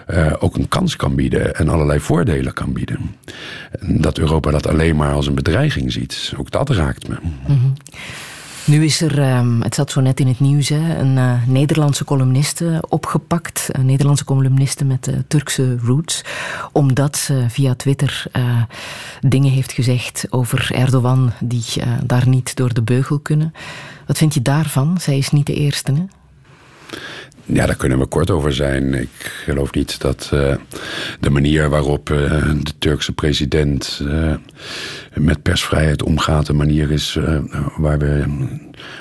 eh, 0.07 0.33
ook 0.39 0.57
een 0.57 0.69
kans 0.69 0.97
kan 0.97 1.15
bieden 1.15 1.55
en 1.55 1.69
allerlei 1.69 2.01
voordelen 2.01 2.53
kan 2.53 2.73
bieden. 2.73 3.17
En 3.81 4.01
dat 4.01 4.19
Europa 4.19 4.51
dat 4.51 4.67
alleen 4.67 4.97
maar 4.97 5.13
als 5.13 5.27
een 5.27 5.35
bedreiging 5.35 5.93
ziet, 5.93 6.33
ook 6.39 6.51
dat 6.51 6.71
raakt 6.71 7.09
me. 7.09 7.17
Nu 8.65 8.85
is 8.85 9.01
er, 9.01 9.19
ehm, 9.19 9.61
het 9.61 9.75
zat 9.75 9.91
zo 9.91 10.01
net 10.01 10.21
in 10.21 10.27
het 10.27 10.41
nieuws, 10.41 10.71
een 10.71 11.19
eh, 11.19 11.47
Nederlandse 11.47 12.05
columniste 12.05 12.83
opgepakt. 12.89 13.69
Een 13.73 13.87
Nederlandse 13.87 14.25
columniste 14.25 14.85
met 14.85 15.11
Turkse 15.29 15.79
roots. 15.79 16.25
Omdat 16.73 17.17
ze 17.17 17.45
via 17.49 17.75
Twitter 17.75 18.25
dingen 19.21 19.51
heeft 19.51 19.73
gezegd 19.73 20.27
over 20.31 20.71
Erdogan 20.75 21.33
die 21.41 21.65
daar 22.05 22.29
niet 22.29 22.57
door 22.57 22.75
de 22.75 22.83
beugel 22.83 23.19
kunnen. 23.19 23.53
Wat 24.07 24.19
vind 24.19 24.35
je 24.35 24.43
daarvan? 24.43 25.01
Zij 25.01 25.19
is 25.19 25.31
niet 25.31 25.47
de 25.47 25.55
eerste, 25.55 25.93
hè? 25.93 26.05
Ja, 27.49 27.67
daar 27.67 27.77
kunnen 27.77 27.99
we 27.99 28.07
kort 28.07 28.31
over 28.31 28.53
zijn. 28.53 28.95
Ik 28.95 29.33
geloof 29.45 29.73
niet 29.73 30.01
dat 30.01 30.31
eh, 30.33 30.55
de 31.21 31.31
manier 31.31 31.69
waarop 31.69 32.11
eh, 32.11 32.19
de 32.63 32.79
Turkse 32.79 33.13
president 33.13 34.03
eh, 34.09 34.35
met 35.15 35.43
persvrijheid 35.43 36.03
omgaat, 36.03 36.49
een 36.49 36.57
manier 36.57 36.91
is 36.91 37.19
waar 37.77 37.99
we 37.99 38.25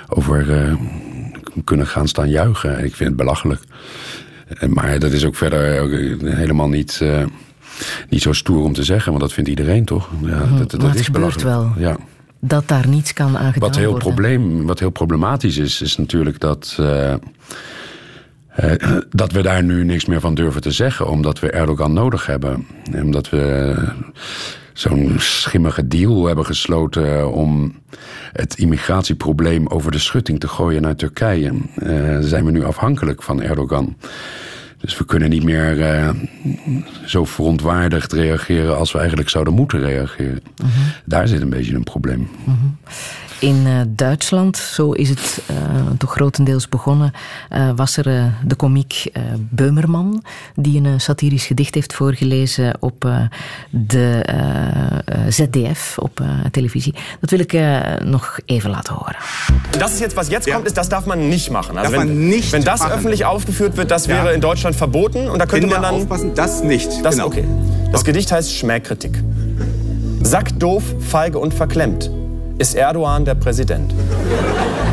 over 0.07 0.77
kunnen 1.63 1.87
gaan 1.87 2.07
staan 2.07 2.29
juichen. 2.29 2.83
Ik 2.83 2.95
vind 2.95 3.09
het 3.09 3.17
belachelijk. 3.17 3.61
Maar 4.67 4.99
dat 4.99 5.11
is 5.11 5.25
ook 5.25 5.35
verder 5.35 5.89
helemaal 6.35 6.69
niet, 6.69 7.01
niet 8.09 8.21
zo 8.21 8.33
stoer 8.33 8.63
om 8.63 8.73
te 8.73 8.83
zeggen, 8.83 9.09
want 9.09 9.23
dat 9.23 9.33
vindt 9.33 9.49
iedereen 9.49 9.85
toch? 9.85 10.09
Ja, 10.21 10.45
dat, 10.57 10.71
dat 10.71 10.95
is 10.95 11.05
gebeurt 11.05 11.11
belachelijk. 11.11 11.47
wel. 11.47 11.73
Ja. 11.77 11.97
Dat 12.47 12.67
daar 12.67 12.87
niets 12.87 13.13
kan 13.13 13.37
aan 13.37 13.53
gedaan 13.53 13.69
Wat 13.69 13.77
heel, 13.77 13.91
worden. 13.91 14.13
probleem, 14.13 14.65
wat 14.65 14.79
heel 14.79 14.89
problematisch 14.89 15.57
is, 15.57 15.81
is 15.81 15.97
natuurlijk 15.97 16.39
dat, 16.39 16.75
eh, 16.79 17.13
eh, 17.13 17.19
dat 19.09 19.31
we 19.31 19.41
daar 19.41 19.63
nu 19.63 19.83
niks 19.83 20.05
meer 20.05 20.19
van 20.19 20.35
durven 20.35 20.61
te 20.61 20.71
zeggen, 20.71 21.07
omdat 21.07 21.39
we 21.39 21.49
Erdogan 21.49 21.93
nodig 21.93 22.25
hebben. 22.25 22.67
En 22.91 23.03
Omdat 23.03 23.29
we 23.29 23.75
zo'n 24.73 25.15
schimmige 25.17 25.87
deal 25.87 26.25
hebben 26.25 26.45
gesloten 26.45 27.31
om 27.31 27.75
het 28.31 28.57
immigratieprobleem 28.57 29.67
over 29.67 29.91
de 29.91 29.99
schutting 29.99 30.39
te 30.39 30.47
gooien 30.47 30.81
naar 30.81 30.95
Turkije. 30.95 31.53
Eh, 31.75 32.17
zijn 32.19 32.45
we 32.45 32.51
nu 32.51 32.63
afhankelijk 32.63 33.23
van 33.23 33.41
Erdogan. 33.41 33.95
Dus 34.85 34.97
we 34.97 35.05
kunnen 35.05 35.29
niet 35.29 35.43
meer 35.43 35.81
eh, 35.81 36.09
zo 37.05 37.25
verontwaardigd 37.25 38.13
reageren 38.13 38.77
als 38.77 38.91
we 38.91 38.97
eigenlijk 38.97 39.29
zouden 39.29 39.53
moeten 39.53 39.79
reageren. 39.79 40.41
Daar 41.05 41.27
zit 41.27 41.41
een 41.41 41.49
beetje 41.49 41.75
een 41.75 41.83
probleem. 41.83 42.29
In 43.39 43.63
eh, 43.67 43.73
Duitsland, 43.87 44.57
zo 44.57 44.91
is 44.91 45.09
het 45.09 45.41
eh, 45.47 45.55
toch 45.97 46.11
grotendeels 46.11 46.69
begonnen, 46.69 47.11
eh, 47.49 47.69
was 47.75 47.97
er 47.97 48.33
de 48.45 48.55
komiek 48.55 49.05
eh, 49.13 49.21
Beumerman, 49.37 50.23
die 50.55 50.81
een 50.83 51.01
satirisch 51.01 51.45
gedicht 51.45 51.75
heeft 51.75 51.93
voorgelezen 51.93 52.77
op 52.79 53.05
eh, 53.05 53.21
de 53.69 54.23
ZDF, 55.29 55.97
op 55.99 56.19
eh, 56.19 56.27
televisie. 56.51 56.93
Dat 57.19 57.29
wil 57.29 57.39
ik 57.39 57.53
eh, 57.53 57.79
nog 58.03 58.39
even 58.45 58.69
laten 58.69 58.93
horen. 58.93 59.15
Das 59.79 59.91
ist 59.91 59.99
jetzt, 59.99 60.15
was 60.15 60.27
jetzt 60.27 60.51
kommt, 60.51 60.65
ist, 60.65 60.75
das 60.77 60.87
darf 60.89 61.05
man 61.05 61.27
nicht 61.29 61.49
machen. 61.49 61.77
Also 61.77 61.91
Darf 61.91 62.01
wenn, 62.05 62.07
man 62.15 62.27
nicht 62.29 62.51
wenn 62.51 62.63
das 62.63 62.79
machen. 62.79 62.93
öffentlich 62.93 63.25
aufgeführt 63.25 63.75
wird, 63.77 63.89
das 63.91 64.05
Ja. 64.05 64.13
wäre 64.13 64.33
in 64.33 64.39
Deutschland 64.41 64.75
verboten 64.75 65.29
und 65.29 65.39
da 65.39 65.45
könnte 65.45 65.67
Kinder 65.67 65.81
man 65.81 65.91
dann. 65.91 66.01
aufpassen, 66.01 66.31
das 66.35 66.63
nicht. 66.63 66.89
Das, 67.03 67.15
genau. 67.15 67.27
okay. 67.27 67.43
Das 67.91 68.03
Gedicht 68.03 68.31
heißt 68.31 68.51
Schmähkritik. 68.53 69.23
Sackdoof, 70.23 70.83
feige 70.99 71.37
und 71.39 71.53
verklemmt 71.53 72.09
ist 72.57 72.75
Erdogan 72.75 73.25
der 73.25 73.35
Präsident. 73.35 73.93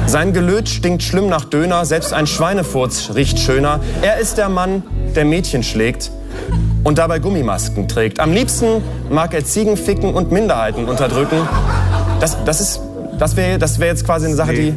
Sein 0.07 0.33
Gelöt 0.33 0.69
stinkt 0.69 1.03
schlimm 1.03 1.29
nach 1.29 1.45
Döner, 1.45 1.85
selbst 1.85 2.13
ein 2.13 2.27
Schweinefurz 2.27 3.11
riecht 3.15 3.39
schöner. 3.39 3.81
Er 4.03 4.19
ist 4.19 4.37
der 4.39 4.49
Mann, 4.49 4.83
der 5.15 5.25
Mädchen 5.25 5.63
schlägt 5.63 6.11
und 6.85 6.99
dabei 6.99 7.19
Gummimasken 7.21 7.87
trägt. 7.89 8.19
Am 8.21 8.33
liebsten 8.33 8.83
mag 9.11 9.33
er 9.33 9.45
Ziegen 9.45 9.77
ficken 9.77 10.13
und 10.15 10.33
Minderheiten 10.33 10.87
unterdrücken. 10.87 11.37
Das, 12.21 12.37
das, 12.45 12.61
ist- 12.61 12.81
das 13.19 13.37
wäre 13.37 13.59
das 13.59 13.79
wär 13.79 13.87
jetzt 13.89 14.05
quasi 14.05 14.27
eine 14.27 14.35
Sache, 14.35 14.55
die 14.55 14.75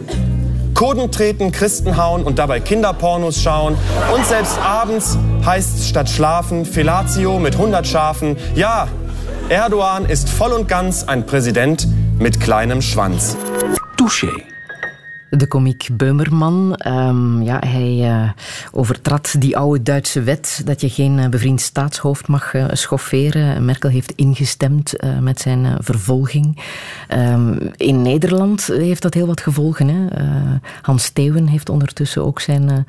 Kurden 0.75 1.09
treten, 1.09 1.51
Christen 1.51 1.95
hauen 1.97 2.23
und 2.23 2.37
dabei 2.37 2.59
Kinderpornos 2.59 3.41
schauen. 3.41 3.75
Und 4.13 4.25
selbst 4.25 4.59
abends 4.61 5.17
heißt's 5.45 5.87
statt 5.87 6.09
schlafen 6.09 6.65
Fellatio 6.65 7.39
mit 7.39 7.55
100 7.55 7.87
Schafen. 7.87 8.35
Ja, 8.55 8.87
Erdogan 9.49 10.05
ist 10.05 10.29
voll 10.29 10.51
und 10.51 10.67
ganz 10.67 11.03
ein 11.05 11.25
Präsident 11.25 11.87
mit 12.19 12.39
kleinem 12.39 12.81
Schwanz. 12.81 13.35
Touché. 13.95 14.43
De 15.29 15.47
komiek 15.47 15.89
Beumerman, 15.91 16.75
ehm, 16.75 17.41
ja, 17.41 17.59
hij 17.65 17.99
eh, 18.01 18.29
overtrad 18.71 19.35
die 19.39 19.57
oude 19.57 19.83
Duitse 19.83 20.21
wet 20.23 20.61
dat 20.65 20.81
je 20.81 20.89
geen 20.89 21.19
eh, 21.19 21.29
bevriend 21.29 21.61
staatshoofd 21.61 22.27
mag 22.27 22.53
eh, 22.53 22.65
schofferen. 22.71 23.65
Merkel 23.65 23.89
heeft 23.89 24.13
ingestemd 24.15 24.95
eh, 24.95 25.19
met 25.19 25.39
zijn 25.39 25.77
vervolging. 25.79 26.61
Ehm, 27.07 27.57
in 27.77 28.01
Nederland 28.01 28.65
heeft 28.67 29.01
dat 29.01 29.13
heel 29.13 29.27
wat 29.27 29.41
gevolgen. 29.41 29.87
Hè? 29.87 30.07
Eh, 30.07 30.25
Hans 30.81 31.03
Steeuwen 31.03 31.47
heeft 31.47 31.69
ondertussen 31.69 32.25
ook 32.25 32.39
zijn, 32.39 32.85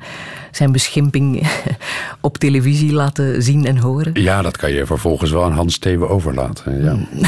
zijn 0.51 0.71
beschimping 0.71 1.47
op 2.21 2.37
televisie 2.37 2.93
laten 2.93 3.43
zien 3.43 3.65
en 3.65 3.77
horen. 3.77 4.21
Ja, 4.21 4.41
dat 4.41 4.57
kan 4.57 4.71
je 4.71 4.85
vervolgens 4.85 5.31
wel 5.31 5.43
aan 5.43 5.51
Hans 5.51 5.73
Steven 5.73 6.09
overlaten. 6.09 6.83
Ja. 6.83 6.97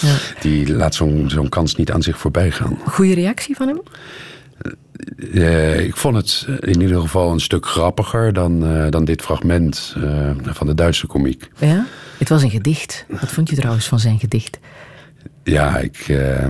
Die, 0.00 0.10
eh, 0.10 0.40
Die 0.40 0.74
laat 0.74 0.94
zo'n 0.94 1.24
zo'n 1.30 1.48
kans 1.48 1.74
niet 1.76 1.92
aan 1.92 2.02
zich 2.02 2.18
voorbij 2.18 2.50
gaan. 2.50 2.78
Goeie 2.86 3.14
reactie 3.14 3.56
van 3.56 3.68
hem? 3.68 3.80
Eh, 5.32 5.80
ik 5.80 5.96
vond 5.96 6.16
het 6.16 6.46
in 6.60 6.80
ieder 6.80 7.00
geval 7.00 7.32
een 7.32 7.40
stuk 7.40 7.66
grappiger 7.66 8.32
dan, 8.32 8.66
eh, 8.66 8.90
dan 8.90 9.04
dit 9.04 9.22
fragment 9.22 9.94
eh, 10.02 10.30
van 10.42 10.66
de 10.66 10.74
Duitse 10.74 11.06
komiek. 11.06 11.48
Ja? 11.58 11.86
Het 12.18 12.28
was 12.28 12.42
een 12.42 12.50
gedicht. 12.50 13.04
Wat 13.08 13.30
vond 13.30 13.48
je 13.50 13.56
trouwens 13.56 13.86
van 13.88 14.00
zijn 14.00 14.18
gedicht? 14.18 14.58
Ja, 15.44 15.76
ik, 15.78 15.96
eh, 16.08 16.44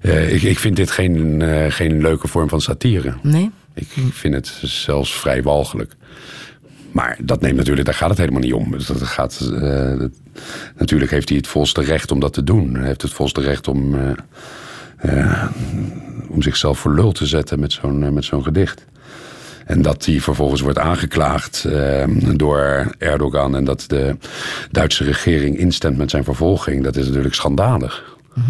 eh, 0.00 0.32
ik, 0.34 0.42
ik 0.42 0.58
vind 0.58 0.76
dit 0.76 0.90
geen, 0.90 1.42
eh, 1.42 1.70
geen 1.72 2.00
leuke 2.02 2.28
vorm 2.28 2.48
van 2.48 2.60
satire. 2.60 3.14
Nee? 3.22 3.50
Ik 3.74 3.88
vind 4.12 4.34
het 4.34 4.46
zelfs 4.62 5.14
vrij 5.18 5.42
walgelijk. 5.42 5.92
Maar 6.94 7.18
dat 7.20 7.40
neemt 7.40 7.56
natuurlijk, 7.56 7.86
daar 7.86 7.94
gaat 7.94 8.08
het 8.08 8.18
helemaal 8.18 8.40
niet 8.40 8.52
om. 8.52 8.70
Dus 8.70 8.86
Dat 8.86 9.02
gaat, 9.02 9.50
eh, 9.60 9.94
natuurlijk 10.76 11.10
heeft 11.10 11.28
hij 11.28 11.38
het 11.38 11.46
volste 11.46 11.82
recht 11.82 12.10
om 12.10 12.20
dat 12.20 12.32
te 12.32 12.44
doen. 12.44 12.74
Hij 12.74 12.86
heeft 12.86 13.02
het 13.02 13.12
volste 13.12 13.40
recht 13.40 13.68
om, 13.68 13.94
eh, 13.94 14.10
eh, 14.96 15.42
om 16.28 16.42
zichzelf 16.42 16.78
voor 16.78 16.94
lul 16.94 17.12
te 17.12 17.26
zetten 17.26 17.60
met 17.60 17.72
zo'n 17.72 18.14
met 18.14 18.24
zo'n 18.24 18.42
gedicht. 18.42 18.84
En 19.66 19.82
dat 19.82 20.04
hij 20.04 20.20
vervolgens 20.20 20.60
wordt 20.60 20.78
aangeklaagd 20.78 21.66
door 22.36 22.86
Erdogan 22.98 23.56
en 23.56 23.64
dat 23.64 23.84
de 23.86 24.16
Duitse 24.70 25.04
regering 25.04 25.58
instemt 25.58 25.96
met 25.96 26.10
zijn 26.10 26.24
vervolging, 26.24 26.84
dat 26.84 26.96
is 26.96 27.06
natuurlijk 27.06 27.34
schandalig. 27.34 28.16
Eh, 28.34 28.42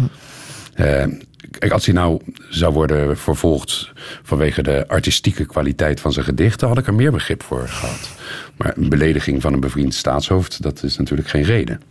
kijk, 1.51 1.71
als 1.71 1.85
hij 1.85 1.95
nou 1.95 2.21
zou 2.49 2.73
worden 2.73 3.17
vervolgd 3.17 3.91
vanwege 4.23 4.63
de 4.63 4.87
artistieke 4.87 5.45
kwaliteit 5.45 5.99
van 5.99 6.13
zijn 6.13 6.25
gedichten, 6.25 6.67
had 6.67 6.77
ik 6.77 6.87
er 6.87 6.93
meer 6.93 7.11
begrip 7.11 7.43
voor 7.43 7.67
gehad. 7.67 8.09
Maar 8.57 8.77
een 8.77 8.89
belediging 8.89 9.41
van 9.41 9.53
een 9.53 9.59
bevriend 9.59 9.93
staatshoofd, 9.93 10.61
dat 10.61 10.83
is 10.83 10.97
natuurlijk 10.97 11.29
geen 11.29 11.43
reden. 11.43 11.81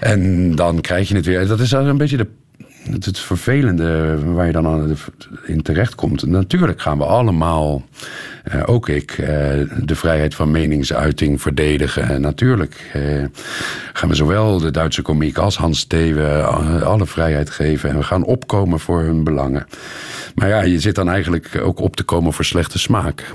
En 0.00 0.54
dan 0.54 0.80
krijg 0.80 1.08
je 1.08 1.14
het 1.14 1.26
weer. 1.26 1.46
Dat 1.46 1.60
is 1.60 1.70
een 1.70 1.96
beetje 1.96 2.16
de, 2.16 2.26
het, 2.90 3.04
het 3.04 3.18
vervelende 3.18 4.18
waar 4.24 4.46
je 4.46 4.52
dan 4.52 4.66
aan 4.66 4.96
in 5.46 5.62
terecht 5.62 5.94
komt. 5.94 6.26
Natuurlijk 6.26 6.80
gaan 6.80 6.98
we 6.98 7.04
allemaal, 7.04 7.82
eh, 8.44 8.62
ook 8.66 8.88
ik, 8.88 9.10
eh, 9.10 9.26
de 9.84 9.94
vrijheid 9.94 10.34
van 10.34 10.50
meningsuiting 10.50 11.42
verdedigen. 11.42 12.08
En 12.08 12.20
natuurlijk 12.20 12.90
eh, 12.92 13.24
gaan 13.92 14.08
we 14.08 14.14
zowel 14.14 14.58
de 14.58 14.70
Duitse 14.70 15.02
komiek 15.02 15.36
als 15.38 15.56
Hans 15.56 15.86
eh, 15.86 16.82
alle 16.82 17.06
vrijheid 17.06 17.50
geven. 17.50 17.90
En 17.90 17.96
we 17.96 18.02
gaan 18.02 18.24
opkomen 18.24 18.80
voor 18.80 19.00
hun 19.00 19.24
belangen. 19.24 19.66
Maar 20.34 20.48
ja, 20.48 20.62
je 20.62 20.80
zit 20.80 20.94
dan 20.94 21.08
eigenlijk 21.08 21.60
ook 21.62 21.80
op 21.80 21.96
te 21.96 22.02
komen 22.02 22.32
voor 22.32 22.44
slechte 22.44 22.78
smaak. 22.78 23.32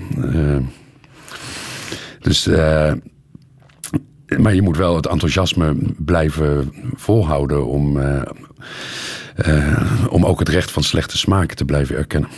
Dus. 2.20 2.46
maar 4.38 4.56
je 4.56 4.62
moet 4.62 4.78
wel 4.78 4.96
het 4.96 5.08
enthousiasme 5.08 5.76
blijven 5.98 6.74
volhouden 6.96 7.68
om, 7.68 8.00
om 10.10 10.26
ook 10.26 10.40
het 10.40 10.50
recht 10.50 10.72
van 10.72 10.84
slechte 10.84 11.18
smaak 11.18 11.54
te 11.54 11.66
blijven 11.66 11.96
erkennen. 11.98 12.30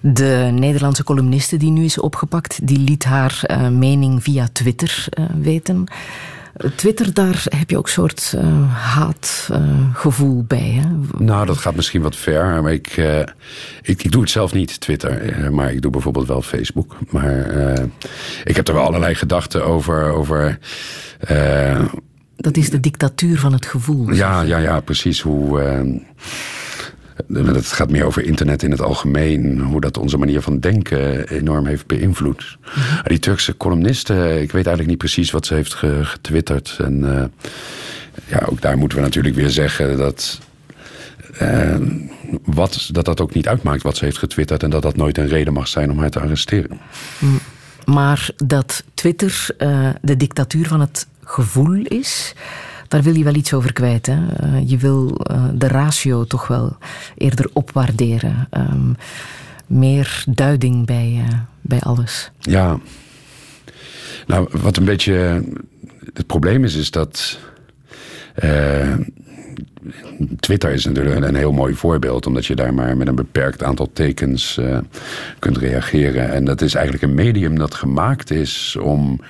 De 0.00 0.48
Nederlandse 0.52 1.04
columniste 1.04 1.56
die 1.56 1.70
nu 1.70 1.84
is 1.84 1.98
opgepakt, 2.00 2.58
die 2.66 2.78
liet 2.78 3.04
haar 3.04 3.38
eh, 3.42 3.68
mening 3.68 4.22
via 4.22 4.48
Twitter 4.52 5.06
eh, 5.10 5.24
weten. 5.40 5.84
Eh, 6.56 6.70
Twitter, 6.70 7.14
daar 7.14 7.44
heb 7.48 7.70
je 7.70 7.78
ook 7.78 7.86
een 7.86 7.92
soort 7.92 8.32
eh, 8.36 8.72
haatgevoel 8.72 10.44
bij. 10.44 10.80
Hè? 10.82 10.88
Nou, 11.24 11.46
dat 11.46 11.56
gaat 11.58 11.74
misschien 11.74 12.02
wat 12.02 12.16
ver. 12.16 12.62
Maar 12.62 12.72
ik, 12.72 12.86
eh, 12.86 13.18
ik, 13.82 14.02
ik 14.04 14.12
doe 14.12 14.20
het 14.20 14.30
zelf 14.30 14.52
niet, 14.52 14.80
Twitter. 14.80 15.22
eh, 15.22 15.48
maar 15.50 15.72
ik 15.72 15.82
doe 15.82 15.90
bijvoorbeeld 15.90 16.26
wel 16.28 16.42
Facebook. 16.42 16.96
Maar 17.10 17.40
eh, 17.50 17.84
ik 18.44 18.56
heb 18.56 18.68
er 18.68 18.74
wel 18.74 18.84
allerlei 18.84 19.14
gedachten 19.14 19.64
over. 19.66 20.10
over 20.12 20.58
eh, 21.20 21.84
Dat 22.46 22.56
is 22.56 22.70
de 22.70 22.80
dictatuur 22.80 23.38
van 23.38 23.52
het 23.52 23.66
gevoel. 23.66 24.12
Ja, 24.12 24.42
ja, 24.42 24.58
ja, 24.58 24.80
precies. 24.80 25.20
Hoe, 25.20 25.60
eh, 25.60 25.80
het 27.54 27.66
gaat 27.66 27.90
meer 27.90 28.04
over 28.04 28.24
internet 28.24 28.62
in 28.62 28.70
het 28.70 28.80
algemeen. 28.80 29.60
Hoe 29.60 29.80
dat 29.80 29.98
onze 29.98 30.16
manier 30.16 30.40
van 30.40 30.58
denken 30.60 31.28
enorm 31.28 31.66
heeft 31.66 31.86
beïnvloed. 31.86 32.56
Die 33.04 33.18
Turkse 33.18 33.56
columniste, 33.56 34.14
ik 34.14 34.52
weet 34.52 34.66
eigenlijk 34.66 34.86
niet 34.88 34.98
precies 34.98 35.30
wat 35.30 35.46
ze 35.46 35.54
heeft 35.54 35.74
ge- 35.74 36.00
getwitterd. 36.04 36.76
En 36.84 37.16
eh, 37.18 37.24
ja, 38.26 38.42
ook 38.50 38.60
daar 38.60 38.78
moeten 38.78 38.98
we 38.98 39.04
natuurlijk 39.04 39.34
weer 39.34 39.50
zeggen 39.50 39.96
dat. 39.96 40.40
eh, 41.38 41.76
wat, 42.44 42.88
dat 42.92 43.04
dat 43.04 43.20
ook 43.20 43.34
niet 43.34 43.48
uitmaakt 43.48 43.82
wat 43.82 43.96
ze 43.96 44.04
heeft 44.04 44.18
getwitterd. 44.18 44.62
En 44.62 44.70
dat 44.70 44.82
dat 44.82 44.96
nooit 44.96 45.18
een 45.18 45.28
reden 45.28 45.52
mag 45.52 45.68
zijn 45.68 45.90
om 45.90 45.98
haar 45.98 46.10
te 46.10 46.20
arresteren. 46.20 46.78
Maar 47.84 48.28
dat 48.36 48.84
Twitter 48.94 49.46
de 50.02 50.16
dictatuur 50.16 50.66
van 50.68 50.80
het 50.80 51.06
gevoel 51.26 51.82
is, 51.82 52.34
daar 52.88 53.02
wil 53.02 53.14
je 53.14 53.24
wel 53.24 53.34
iets 53.34 53.54
over 53.54 53.72
kwijt. 53.72 54.06
Hè? 54.06 54.26
Eh, 54.36 54.68
je 54.68 54.76
wil 54.76 55.16
eh, 55.16 55.44
de 55.54 55.68
ratio 55.68 56.24
toch 56.24 56.46
wel 56.46 56.76
eerder 57.16 57.50
opwaarderen. 57.52 58.46
Ehm, 58.50 58.92
meer 59.66 60.24
duiding 60.28 60.86
bij, 60.86 61.24
eh, 61.28 61.38
bij 61.60 61.80
alles. 61.80 62.30
Ja. 62.40 62.78
Nou, 64.26 64.48
wat 64.50 64.76
een 64.76 64.84
beetje 64.84 65.44
het 66.14 66.26
probleem 66.26 66.64
is, 66.64 66.74
is 66.74 66.90
dat. 66.90 67.38
Twitter 70.40 70.70
is 70.72 70.84
natuurlijk 70.84 71.24
een 71.24 71.34
heel 71.34 71.52
mooi 71.52 71.74
voorbeeld, 71.74 72.26
omdat 72.26 72.46
je 72.46 72.54
daar 72.54 72.74
maar 72.74 72.96
met 72.96 73.08
een 73.08 73.14
beperkt 73.14 73.62
aantal 73.62 73.90
tekens 73.92 74.60
kunt 75.38 75.56
reageren. 75.56 76.32
En 76.32 76.44
dat 76.44 76.60
is 76.60 76.74
eigenlijk 76.74 77.04
een 77.04 77.14
medium 77.14 77.58
dat 77.58 77.74
gemaakt 77.74 78.30
is 78.30 78.76
om 78.80 79.20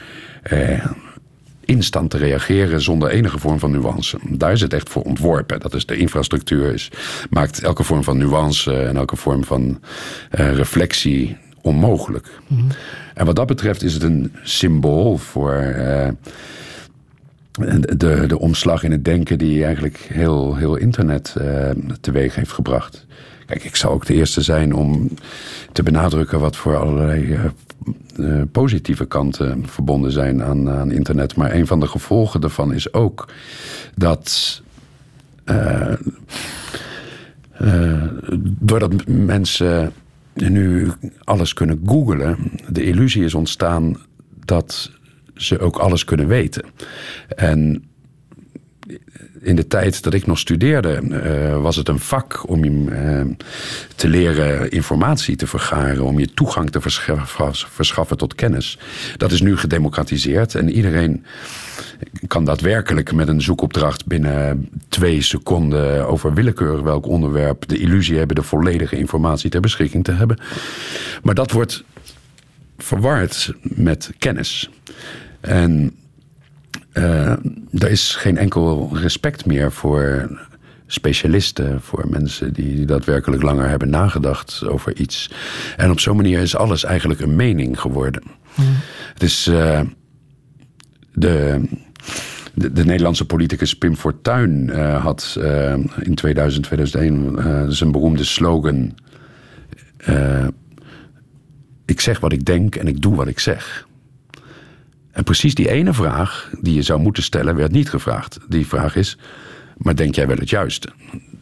instant 1.66 2.10
te 2.10 2.16
reageren 2.16 2.80
zonder 2.80 3.08
enige 3.08 3.38
vorm 3.38 3.58
van 3.58 3.70
nuance. 3.70 4.18
Daar 4.28 4.52
is 4.52 4.60
het 4.60 4.72
echt 4.72 4.88
voor 4.88 5.02
ontworpen. 5.02 5.60
Dat 5.60 5.74
is 5.74 5.86
de 5.86 5.96
infrastructuur, 5.96 6.72
is, 6.72 6.90
maakt 7.30 7.62
elke 7.62 7.84
vorm 7.84 8.04
van 8.04 8.18
nuance 8.18 8.82
en 8.82 8.96
elke 8.96 9.16
vorm 9.16 9.44
van 9.44 9.80
eh, 10.30 10.54
reflectie 10.54 11.36
onmogelijk. 11.60 12.40
En 13.14 13.26
wat 13.26 13.36
dat 13.36 13.46
betreft 13.46 13.82
is 13.82 13.94
het 13.94 14.02
een 14.02 14.32
symbool 14.42 15.16
voor 15.16 15.54
eh, 15.54 16.08
de, 17.96 18.24
de 18.26 18.38
omslag 18.38 18.82
in 18.82 18.90
het 18.90 19.04
denken 19.04 19.38
die 19.38 19.64
eigenlijk 19.64 19.96
heel, 19.96 20.56
heel 20.56 20.76
internet 20.76 21.34
eh, 21.38 21.70
teweeg 22.00 22.34
heeft 22.34 22.52
gebracht. 22.52 23.06
Kijk, 23.46 23.64
ik 23.64 23.76
zou 23.76 23.94
ook 23.94 24.06
de 24.06 24.14
eerste 24.14 24.42
zijn 24.42 24.74
om 24.74 25.08
te 25.72 25.82
benadrukken 25.82 26.40
wat 26.40 26.56
voor 26.56 26.76
allerlei 26.76 27.32
eh, 27.32 27.44
eh, 28.16 28.42
positieve 28.52 29.06
kanten 29.06 29.66
verbonden 29.68 30.12
zijn 30.12 30.42
aan, 30.42 30.70
aan 30.70 30.90
internet. 30.90 31.36
Maar 31.36 31.54
een 31.54 31.66
van 31.66 31.80
de 31.80 31.86
gevolgen 31.86 32.40
daarvan 32.40 32.72
is 32.72 32.92
ook 32.92 33.28
dat. 33.94 34.62
eh, 35.44 35.92
doordat 38.40 39.06
mensen 39.06 39.92
nu 40.34 40.92
alles 41.24 41.52
kunnen 41.52 41.80
googlen, 41.86 42.36
de 42.68 42.84
illusie 42.84 43.24
is 43.24 43.34
ontstaan 43.34 43.96
dat 44.44 44.90
ze 45.34 45.58
ook 45.58 45.76
alles 45.76 46.04
kunnen 46.04 46.26
weten. 46.26 46.64
En 47.28 47.84
in 49.46 49.56
de 49.56 49.66
tijd 49.66 50.02
dat 50.02 50.14
ik 50.14 50.26
nog 50.26 50.38
studeerde, 50.38 50.92
eh, 50.94 51.62
was 51.62 51.76
het 51.76 51.88
een 51.88 51.98
vak 51.98 52.48
om 52.48 52.64
je 52.64 52.90
eh, 52.90 53.46
te 53.94 54.08
leren 54.08 54.70
informatie 54.70 55.36
te 55.36 55.46
vergaren, 55.46 56.04
om 56.04 56.18
je 56.18 56.34
toegang 56.34 56.70
te 56.70 56.80
verschaffen, 57.70 58.16
tot 58.16 58.34
kennis. 58.34 58.78
Dat 59.16 59.32
is 59.32 59.40
nu 59.40 59.56
gedemocratiseerd 59.56 60.54
en 60.54 60.70
iedereen 60.70 61.24
kan 62.26 62.44
daadwerkelijk 62.44 63.12
met 63.12 63.28
een 63.28 63.42
zoekopdracht 63.42 64.06
binnen 64.06 64.68
twee 64.88 65.22
seconden 65.22 66.08
over 66.08 66.34
willekeurig 66.34 66.82
welk 66.82 67.06
onderwerp 67.06 67.68
de 67.68 67.78
illusie 67.78 68.18
hebben 68.18 68.36
de 68.36 68.42
volledige 68.42 68.96
informatie 68.96 69.50
ter 69.50 69.60
beschikking 69.60 70.04
te 70.04 70.12
hebben. 70.12 70.38
Maar 71.22 71.34
dat 71.34 71.50
wordt 71.50 71.84
verward 72.78 73.52
met 73.62 74.10
kennis. 74.18 74.70
En 75.40 75.94
er 77.72 77.90
is 77.90 78.14
geen 78.14 78.36
enkel 78.36 78.90
respect 78.92 79.46
meer 79.46 79.72
voor 79.72 80.30
specialisten, 80.86 81.80
voor 81.82 82.06
mensen 82.08 82.52
die 82.52 82.84
daadwerkelijk 82.84 83.42
langer 83.42 83.68
hebben 83.68 83.90
nagedacht 83.90 84.66
over 84.66 84.96
iets. 84.96 85.30
En 85.76 85.90
op 85.90 86.00
zo'n 86.00 86.16
manier 86.16 86.40
is 86.40 86.56
alles 86.56 86.84
eigenlijk 86.84 87.20
een 87.20 87.36
mening 87.36 87.80
geworden. 87.80 88.22
Het 89.12 89.22
is 89.22 89.46
eh, 89.46 89.80
de, 91.12 91.60
de, 92.54 92.72
de 92.72 92.84
Nederlandse 92.84 93.24
politicus 93.24 93.74
Pim 93.74 93.96
Fortuyn 93.96 94.70
eh, 94.70 95.02
had 95.02 95.36
eh, 95.40 95.74
in 96.00 96.14
2000, 96.14 96.64
2001 96.64 97.38
eh, 97.38 97.64
zijn 97.68 97.92
beroemde 97.92 98.24
slogan. 98.24 98.94
eh, 99.96 100.46
ik 101.84 102.00
zeg 102.00 102.20
wat 102.20 102.32
ik 102.32 102.44
denk 102.44 102.76
en 102.76 102.86
ik 102.86 103.02
doe 103.02 103.14
wat 103.14 103.28
ik 103.28 103.38
zeg. 103.38 103.86
En 105.16 105.24
precies 105.24 105.54
die 105.54 105.70
ene 105.70 105.92
vraag 105.92 106.50
die 106.60 106.74
je 106.74 106.82
zou 106.82 107.00
moeten 107.00 107.22
stellen, 107.22 107.56
werd 107.56 107.72
niet 107.72 107.90
gevraagd. 107.90 108.38
Die 108.48 108.66
vraag 108.66 108.96
is: 108.96 109.18
maar 109.76 109.96
denk 109.96 110.14
jij 110.14 110.26
wel 110.26 110.36
het 110.36 110.50
juiste? 110.50 110.88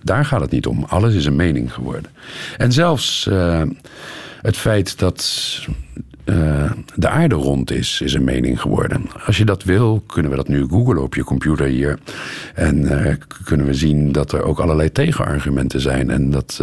Daar 0.02 0.24
gaat 0.24 0.40
het 0.40 0.50
niet 0.50 0.66
om. 0.66 0.84
Alles 0.84 1.14
is 1.14 1.26
een 1.26 1.36
mening 1.36 1.72
geworden. 1.72 2.10
En 2.56 2.72
zelfs 2.72 3.26
eh, 3.26 3.62
het 4.42 4.56
feit 4.56 4.98
dat 4.98 5.60
eh, 6.24 6.72
de 6.94 7.08
aarde 7.08 7.34
rond 7.34 7.70
is, 7.70 8.00
is 8.00 8.14
een 8.14 8.24
mening 8.24 8.60
geworden. 8.60 9.06
Als 9.26 9.36
je 9.36 9.44
dat 9.44 9.64
wil, 9.64 10.02
kunnen 10.06 10.30
we 10.30 10.36
dat 10.36 10.48
nu 10.48 10.66
googlen 10.68 11.02
op 11.02 11.14
je 11.14 11.24
computer 11.24 11.66
hier. 11.66 11.98
En 12.54 13.04
eh, 13.04 13.14
kunnen 13.44 13.66
we 13.66 13.74
zien 13.74 14.12
dat 14.12 14.32
er 14.32 14.42
ook 14.42 14.58
allerlei 14.58 14.92
tegenargumenten 14.92 15.80
zijn. 15.80 16.10
En 16.10 16.30
dat 16.30 16.60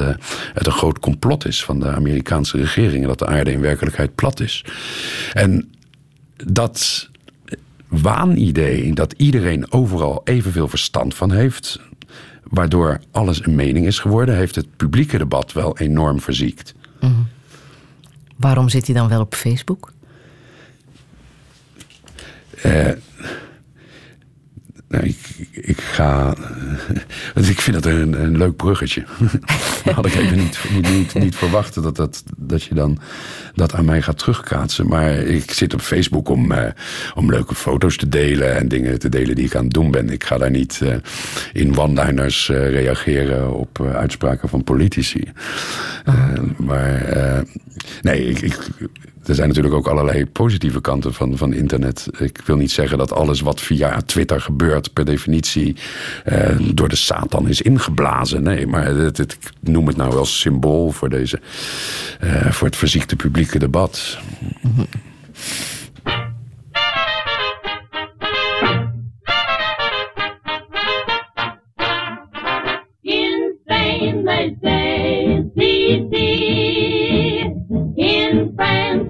het 0.53 0.65
een 0.67 0.71
groot 0.71 0.99
complot 0.99 1.45
is 1.45 1.63
van 1.63 1.79
de 1.79 1.87
Amerikaanse 1.87 2.57
regering. 2.57 3.05
Dat 3.05 3.19
de 3.19 3.27
aarde 3.27 3.51
in 3.51 3.61
werkelijkheid 3.61 4.15
plat 4.15 4.39
is. 4.39 4.65
En 5.33 5.69
dat 6.47 7.09
waanidee 7.87 8.93
dat 8.93 9.13
iedereen 9.17 9.71
overal 9.71 10.21
evenveel 10.23 10.67
verstand 10.67 11.15
van 11.15 11.31
heeft, 11.31 11.79
waardoor 12.43 12.99
alles 13.11 13.45
een 13.45 13.55
mening 13.55 13.85
is 13.85 13.99
geworden, 13.99 14.35
heeft 14.35 14.55
het 14.55 14.67
publieke 14.77 15.17
debat 15.17 15.53
wel 15.53 15.77
enorm 15.77 16.21
verziekt. 16.21 16.73
Waarom 18.35 18.69
zit 18.69 18.85
hij 18.85 18.95
dan 18.95 19.07
wel 19.07 19.21
op 19.21 19.35
Facebook? 19.35 19.91
Eh, 22.61 22.91
nou, 24.91 25.15
ik, 25.51 25.81
ga. 25.81 26.35
ik 27.35 27.61
vind 27.61 27.83
dat 27.83 27.85
een, 27.85 28.23
een 28.23 28.37
leuk 28.37 28.55
bruggetje. 28.55 29.03
Had 29.95 30.05
ik 30.05 30.15
even 30.15 30.37
niet, 30.37 31.13
niet, 31.13 31.35
verwachten 31.35 31.81
dat, 31.81 31.95
dat, 31.95 32.23
dat 32.37 32.63
je 32.63 32.73
dan 32.73 32.99
dat 33.55 33.73
aan 33.73 33.85
mij 33.85 34.01
gaat 34.01 34.17
terugkaatsen. 34.17 34.87
Maar 34.87 35.13
ik 35.13 35.51
zit 35.51 35.73
op 35.73 35.81
Facebook 35.81 36.29
om, 36.29 36.51
eh, 36.51 36.71
om 37.13 37.29
leuke 37.29 37.55
foto's 37.55 37.97
te 37.97 38.09
delen 38.09 38.55
en 38.55 38.67
dingen 38.67 38.99
te 38.99 39.09
delen 39.09 39.35
die 39.35 39.45
ik 39.45 39.55
aan 39.55 39.63
het 39.63 39.73
doen 39.73 39.91
ben. 39.91 40.09
Ik 40.09 40.23
ga 40.23 40.37
daar 40.37 40.51
niet 40.51 40.81
eh, 40.83 40.95
in 41.53 41.77
one-liners 41.77 42.49
eh, 42.49 42.69
reageren 42.69 43.53
op 43.53 43.81
uitspraken 43.93 44.49
van 44.49 44.63
politici. 44.63 45.31
Maar 46.57 47.43
nee, 48.01 48.25
ik, 48.25 48.41
ik, 48.41 48.57
er 49.25 49.35
zijn 49.35 49.47
natuurlijk 49.47 49.75
ook 49.75 49.87
allerlei 49.87 50.25
positieve 50.25 50.81
kanten 50.81 51.13
van, 51.13 51.37
van 51.37 51.53
internet. 51.53 52.07
Ik 52.17 52.39
wil 52.45 52.55
niet 52.55 52.71
zeggen 52.71 52.97
dat 52.97 53.11
alles 53.13 53.41
wat 53.41 53.61
via 53.61 54.01
Twitter 54.05 54.41
gebeurt 54.41 54.93
per 54.93 55.05
definitie 55.05 55.75
eh, 56.23 56.55
door 56.73 56.89
de 56.89 56.95
Satan 56.95 57.47
is 57.47 57.61
ingeblazen. 57.61 58.43
Nee, 58.43 58.67
maar 58.67 58.85
het, 58.85 59.17
het- 59.17 59.33
ik 59.41 59.49
noem 59.59 59.87
het 59.87 59.95
nou 59.97 60.15
als 60.17 60.39
symbool 60.39 60.91
voor, 60.91 61.09
deze, 61.09 61.39
eh, 62.19 62.51
voor 62.51 62.67
het 62.67 62.75
verziekte 62.77 63.15
publieke 63.15 63.59
debat. 63.59 64.17
In 64.63 65.80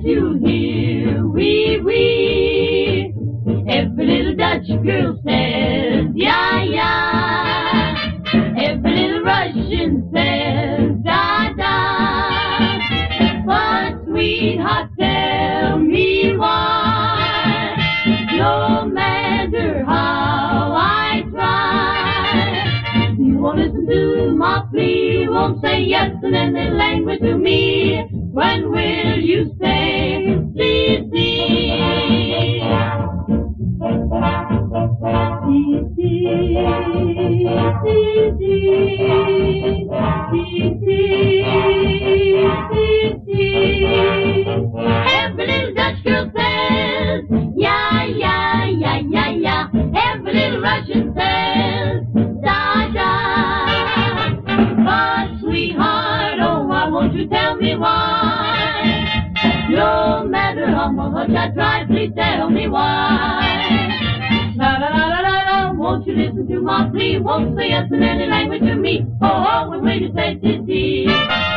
you 0.03 0.33
hear, 0.43 1.25
wee, 1.27 1.79
wee. 1.79 3.13
Every 3.67 4.05
little 4.05 4.35
Dutch 4.35 4.67
girl 4.83 5.19
says, 5.25 6.05
yeah, 6.15 6.63
yeah. 6.63 8.11
Every 8.57 8.91
little 8.95 9.23
Russian 9.23 10.09
says, 10.13 10.91
da, 11.03 11.53
da. 11.53 12.79
But 13.45 14.05
sweetheart, 14.05 14.90
won't 25.31 25.61
say 25.61 25.81
yes 25.83 26.11
in 26.23 26.35
any 26.35 26.69
language 26.71 27.21
to 27.21 27.37
me. 27.37 28.03
When 28.11 28.69
will 28.69 29.19
you 29.19 29.55
say, 29.61 30.37
see, 30.57 31.09
see. 31.11 31.81
Every 45.13 45.47
little 45.47 45.73
Dutch 45.73 46.03
girl 46.03 46.31
says. 46.35 47.21
Every 49.93 50.33
little 50.33 50.61
Russian 50.61 51.13
says, 51.15 51.60
why? 57.81 59.33
No 59.69 60.23
matter 60.27 60.67
how 60.67 60.91
much 60.91 61.29
I 61.31 61.49
try, 61.51 61.85
please 61.87 62.11
tell 62.15 62.49
me 62.49 62.67
why. 62.67 63.41
La 64.55 64.77
la 64.77 64.89
la 64.89 65.07
la 65.07 65.19
la 65.19 65.71
won't 65.73 66.05
you 66.05 66.15
listen 66.15 66.47
to 66.47 66.61
my 66.61 66.89
plea? 66.91 67.17
Won't 67.19 67.57
say 67.57 67.69
yes 67.69 67.87
in 67.91 68.03
any 68.03 68.27
language 68.27 68.61
to 68.61 68.75
me. 68.75 69.05
Oh, 69.21 69.45
oh, 69.49 69.69
when 69.69 69.81
will 69.83 69.99
you 69.99 70.11
say 70.15 70.35
titty? 70.35 71.50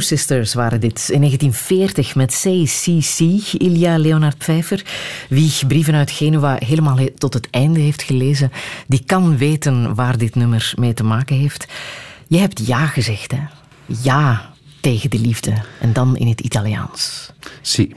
Sisters 0.00 0.54
waren 0.54 0.80
dit 0.80 1.08
in 1.12 1.18
1940 1.20 2.14
met 2.14 2.30
CCC, 2.42 3.20
Ilja 3.52 3.98
Leonard 3.98 4.38
Pfeiffer. 4.38 4.82
Wie 5.28 5.52
brieven 5.66 5.94
uit 5.94 6.10
Genua 6.10 6.56
helemaal 6.64 6.98
he- 6.98 7.10
tot 7.18 7.34
het 7.34 7.48
einde 7.50 7.80
heeft 7.80 8.02
gelezen, 8.02 8.52
die 8.86 9.02
kan 9.06 9.36
weten 9.36 9.94
waar 9.94 10.18
dit 10.18 10.34
nummer 10.34 10.72
mee 10.76 10.94
te 10.94 11.04
maken 11.04 11.36
heeft. 11.36 11.66
Je 12.26 12.38
hebt 12.38 12.66
ja 12.66 12.86
gezegd, 12.86 13.30
hè? 13.30 13.38
Ja 14.02 14.50
tegen 14.80 15.10
de 15.10 15.18
liefde. 15.18 15.52
En 15.80 15.92
dan 15.92 16.16
in 16.16 16.26
het 16.28 16.40
Italiaans. 16.40 17.30
Zie. 17.60 17.94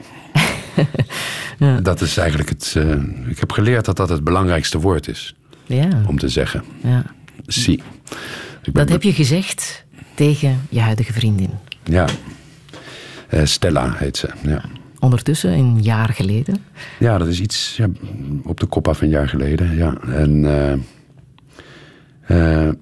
Dat 1.82 2.00
is 2.00 2.16
eigenlijk 2.16 2.48
het. 2.48 2.74
eh, 2.76 2.90
ik 3.30 3.38
heb 3.38 3.52
geleerd 3.52 3.84
dat 3.84 3.96
dat 3.96 4.08
het 4.08 4.24
belangrijkste 4.24 4.78
woord 4.80 5.08
is 5.08 5.34
Ja, 5.66 5.88
om 6.06 6.18
te 6.18 6.28
zeggen. 6.28 6.64
ja. 6.82 7.04
Ben 8.62 8.72
Dat 8.72 8.88
heb 8.88 9.02
je 9.02 9.12
gezegd 9.12 9.84
tegen 10.14 10.66
je 10.70 10.80
huidige 10.80 11.12
vriendin. 11.12 11.50
Ja. 11.84 12.06
Eh, 13.28 13.44
Stella 13.44 13.92
heet 13.96 14.16
ze. 14.16 14.28
Ja. 14.42 14.62
Ondertussen, 14.98 15.52
een 15.52 15.82
jaar 15.82 16.08
geleden. 16.08 16.64
Ja, 16.98 17.18
dat 17.18 17.28
is 17.28 17.40
iets 17.40 17.76
ja, 17.76 17.88
op 18.44 18.60
de 18.60 18.66
kop 18.66 18.88
af 18.88 19.00
een 19.00 19.08
jaar 19.08 19.28
geleden. 19.28 19.76
Ja. 19.76 19.96
En 20.00 20.44
eh, 22.26 22.66
eh, 22.66 22.72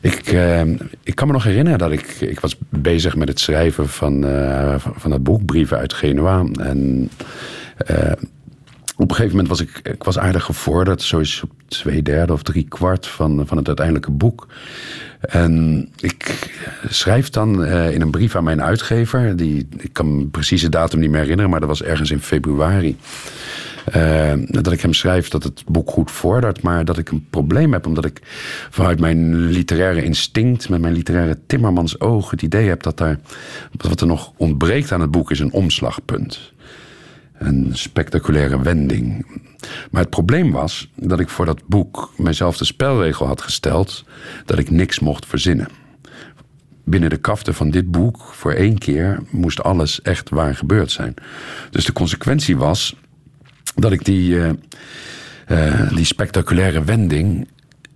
ik, 0.00 0.36
ik 1.02 1.14
kan 1.14 1.26
me 1.26 1.32
nog 1.32 1.44
herinneren 1.44 1.78
dat 1.78 1.92
ik, 1.92 2.06
ik 2.20 2.40
was 2.40 2.56
bezig 2.68 3.16
met 3.16 3.28
het 3.28 3.40
schrijven 3.40 3.88
van, 3.88 4.24
van, 4.80 5.10
dat 5.10 5.22
boek 5.22 5.44
Brieven 5.44 5.78
uit 5.78 5.92
Genua. 5.92 6.44
En 6.60 7.10
op 8.96 9.10
een 9.10 9.16
gegeven 9.16 9.36
moment 9.36 9.48
was 9.48 9.60
ik, 9.60 9.80
ik 9.82 10.04
was 10.04 10.18
aardig 10.18 10.44
gevorderd, 10.44 11.02
zoiets 11.02 11.42
op 11.42 11.50
twee 11.66 12.02
derde 12.02 12.32
of 12.32 12.42
drie 12.42 12.68
kwart 12.68 13.06
van, 13.06 13.46
van 13.46 13.56
het 13.56 13.66
uiteindelijke 13.66 14.10
boek. 14.10 14.46
En 15.28 15.88
ik 16.00 16.50
schrijf 16.88 17.30
dan 17.30 17.64
eh, 17.64 17.90
in 17.90 18.00
een 18.00 18.10
brief 18.10 18.36
aan 18.36 18.44
mijn 18.44 18.62
uitgever, 18.62 19.36
die, 19.36 19.68
ik 19.78 19.92
kan 19.92 20.30
de 20.30 20.68
datum 20.68 21.00
niet 21.00 21.10
meer 21.10 21.20
herinneren, 21.20 21.50
maar 21.50 21.60
dat 21.60 21.68
was 21.68 21.82
ergens 21.82 22.10
in 22.10 22.20
februari. 22.20 22.96
Eh, 23.84 24.32
dat 24.38 24.72
ik 24.72 24.80
hem 24.80 24.92
schrijf 24.92 25.28
dat 25.28 25.42
het 25.42 25.62
boek 25.66 25.90
goed 25.90 26.10
vordert, 26.10 26.62
maar 26.62 26.84
dat 26.84 26.98
ik 26.98 27.10
een 27.10 27.26
probleem 27.30 27.72
heb 27.72 27.86
omdat 27.86 28.04
ik 28.04 28.20
vanuit 28.70 29.00
mijn 29.00 29.46
literaire 29.46 30.02
instinct, 30.04 30.68
met 30.68 30.80
mijn 30.80 30.94
literaire 30.94 31.38
timmermans 31.46 32.00
oog, 32.00 32.30
het 32.30 32.42
idee 32.42 32.68
heb 32.68 32.82
dat 32.82 32.98
daar, 32.98 33.18
wat 33.76 34.00
er 34.00 34.06
nog 34.06 34.32
ontbreekt 34.36 34.92
aan 34.92 35.00
het 35.00 35.10
boek 35.10 35.30
is 35.30 35.40
een 35.40 35.52
omslagpunt. 35.52 36.52
Een 37.38 37.70
spectaculaire 37.72 38.62
wending. 38.62 39.26
Maar 39.90 40.00
het 40.00 40.10
probleem 40.10 40.52
was 40.52 40.90
dat 40.94 41.20
ik 41.20 41.28
voor 41.28 41.46
dat 41.46 41.66
boek 41.66 42.12
mijzelf 42.16 42.56
de 42.56 42.64
spelregel 42.64 43.26
had 43.26 43.42
gesteld 43.42 44.04
dat 44.44 44.58
ik 44.58 44.70
niks 44.70 44.98
mocht 44.98 45.26
verzinnen. 45.26 45.68
Binnen 46.84 47.10
de 47.10 47.16
kafte 47.16 47.52
van 47.52 47.70
dit 47.70 47.90
boek, 47.90 48.20
voor 48.22 48.52
één 48.52 48.78
keer, 48.78 49.22
moest 49.30 49.62
alles 49.62 50.02
echt 50.02 50.30
waar 50.30 50.54
gebeurd 50.54 50.90
zijn. 50.90 51.14
Dus 51.70 51.84
de 51.84 51.92
consequentie 51.92 52.56
was 52.56 52.96
dat 53.74 53.92
ik 53.92 54.04
die, 54.04 54.40
eh, 54.40 54.50
eh, 55.46 55.94
die 55.94 56.04
spectaculaire 56.04 56.84
wending 56.84 57.48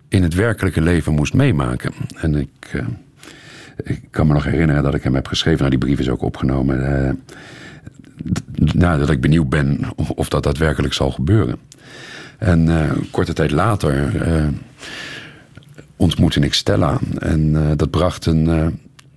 in 0.09 0.23
het 0.23 0.35
werkelijke 0.35 0.81
leven 0.81 1.15
moest 1.15 1.35
meemaken. 1.35 1.93
En 2.17 2.35
ik, 2.35 2.71
eh, 2.73 2.87
ik 3.85 4.01
kan 4.11 4.27
me 4.27 4.33
nog 4.33 4.45
herinneren 4.45 4.83
dat 4.83 4.95
ik 4.95 5.03
hem 5.03 5.15
heb 5.15 5.27
geschreven. 5.27 5.59
Nou, 5.59 5.71
die 5.71 5.79
brief 5.79 5.99
is 5.99 6.09
ook 6.09 6.23
opgenomen. 6.23 6.79
Nou, 8.55 8.99
dat 8.99 9.11
ik 9.11 9.21
benieuwd 9.21 9.49
ben 9.49 9.81
of, 10.15 10.29
dat 10.29 10.43
daadwerkelijk 10.43 10.95
zal 10.95 11.11
gebeuren. 11.11 11.57
En 12.39 12.69
eh, 12.69 12.91
korte 13.11 13.33
tijd 13.33 13.51
later 13.51 14.23
eh, 14.23 14.47
ontmoette 15.97 16.41
ik 16.41 16.55
Stella. 16.55 16.99
En 17.19 17.57
eh, 17.57 17.77
dat 17.77 17.91
bracht 17.91 18.27
een, 18.27 18.47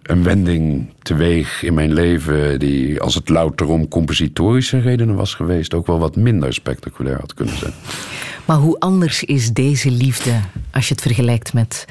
een 0.02 0.24
wending 0.24 0.90
teweeg 1.02 1.64
in 1.64 1.74
mijn 1.74 1.94
leven... 1.94 2.60
die, 2.60 3.02
als 3.02 3.16
het 3.16 3.30
louter 3.30 3.68
om 3.68 3.88
compositorische 3.88 4.80
redenen 4.80 5.16
was 5.16 5.34
geweest... 5.34 5.74
ook 5.74 5.88
wel 5.88 6.00
wat 6.00 6.16
minder 6.16 6.54
spectaculair 6.54 7.20
had 7.20 7.34
kunnen 7.34 7.58
zijn. 7.58 7.74
Maar 8.46 8.58
hoe 8.58 8.80
anders 8.80 9.24
is 9.24 9.52
deze 9.54 9.92
liefde 9.92 10.40
als 10.72 10.88
je 10.88 10.94
het 10.94 11.04
vergelijkt 11.04 11.54
met 11.54 11.86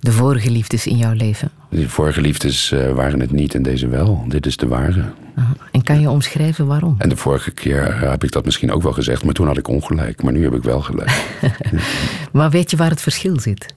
de 0.00 0.12
vorige 0.12 0.50
liefdes 0.50 0.86
in 0.86 0.96
jouw 0.96 1.12
leven? 1.12 1.50
De 1.70 1.88
vorige 1.88 2.20
liefdes 2.20 2.72
eh, 2.72 2.92
waren 2.92 3.20
het 3.20 3.30
niet 3.30 3.54
en 3.54 3.62
deze 3.62 3.88
wel. 3.88 4.24
Dit 4.28 4.46
is 4.46 4.56
de 4.56 4.66
ware. 4.66 5.04
Aha. 5.34 5.56
En 5.72 5.82
kan 5.82 6.00
je 6.00 6.10
omschrijven 6.10 6.66
waarom? 6.66 6.94
En 6.98 7.08
de 7.08 7.16
vorige 7.16 7.50
keer 7.50 8.00
heb 8.10 8.24
ik 8.24 8.32
dat 8.32 8.44
misschien 8.44 8.72
ook 8.72 8.82
wel 8.82 8.92
gezegd... 8.92 9.24
maar 9.24 9.34
toen 9.34 9.46
had 9.46 9.58
ik 9.58 9.68
ongelijk. 9.68 10.22
Maar 10.22 10.32
nu 10.32 10.42
heb 10.42 10.54
ik 10.54 10.62
wel 10.62 10.80
gelijk. 10.80 11.24
Maar 12.32 12.50
weet 12.50 12.70
je 12.70 12.76
waar 12.76 12.90
het 12.90 13.00
verschil 13.00 13.40
zit? 13.40 13.74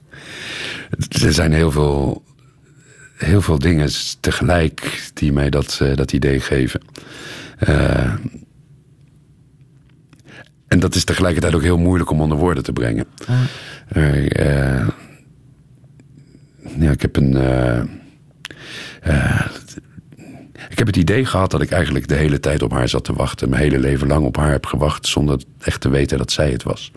Er 1.22 1.32
zijn 1.32 1.52
heel 1.52 1.70
veel, 1.70 2.22
heel 3.16 3.40
veel 3.40 3.58
dingen 3.58 3.88
tegelijk 4.20 5.10
die 5.14 5.32
mij 5.32 5.50
dat, 5.50 5.78
eh, 5.82 5.96
dat 5.96 6.12
idee 6.12 6.40
geven. 6.40 6.80
Eh, 7.58 8.12
en 10.70 10.80
dat 10.80 10.94
is 10.94 11.04
tegelijkertijd 11.04 11.54
ook 11.54 11.62
heel 11.62 11.78
moeilijk 11.78 12.10
om 12.10 12.20
onder 12.20 12.38
woorden 12.38 12.62
te 12.62 12.72
brengen. 12.72 13.06
Eh, 13.88 14.78
eh, 14.78 14.88
ja, 16.78 16.90
ik 16.90 17.02
heb 17.02 17.16
een. 17.16 17.36
eh, 17.36 17.78
eh, 19.02 19.46
ik 20.68 20.78
heb 20.78 20.86
het 20.86 20.96
idee 20.96 21.24
gehad 21.24 21.50
dat 21.50 21.60
ik 21.62 21.70
eigenlijk 21.70 22.08
de 22.08 22.14
hele 22.14 22.40
tijd 22.40 22.62
op 22.62 22.72
haar 22.72 22.88
zat 22.88 23.04
te 23.04 23.12
wachten. 23.12 23.48
Mijn 23.48 23.62
hele 23.62 23.78
leven 23.78 24.08
lang 24.08 24.26
op 24.26 24.36
haar 24.36 24.50
heb 24.50 24.66
gewacht 24.66 25.06
zonder 25.06 25.40
echt 25.60 25.80
te 25.80 25.88
weten 25.88 26.18
dat 26.18 26.32
zij 26.32 26.50
het 26.50 26.62
was. 26.62 26.92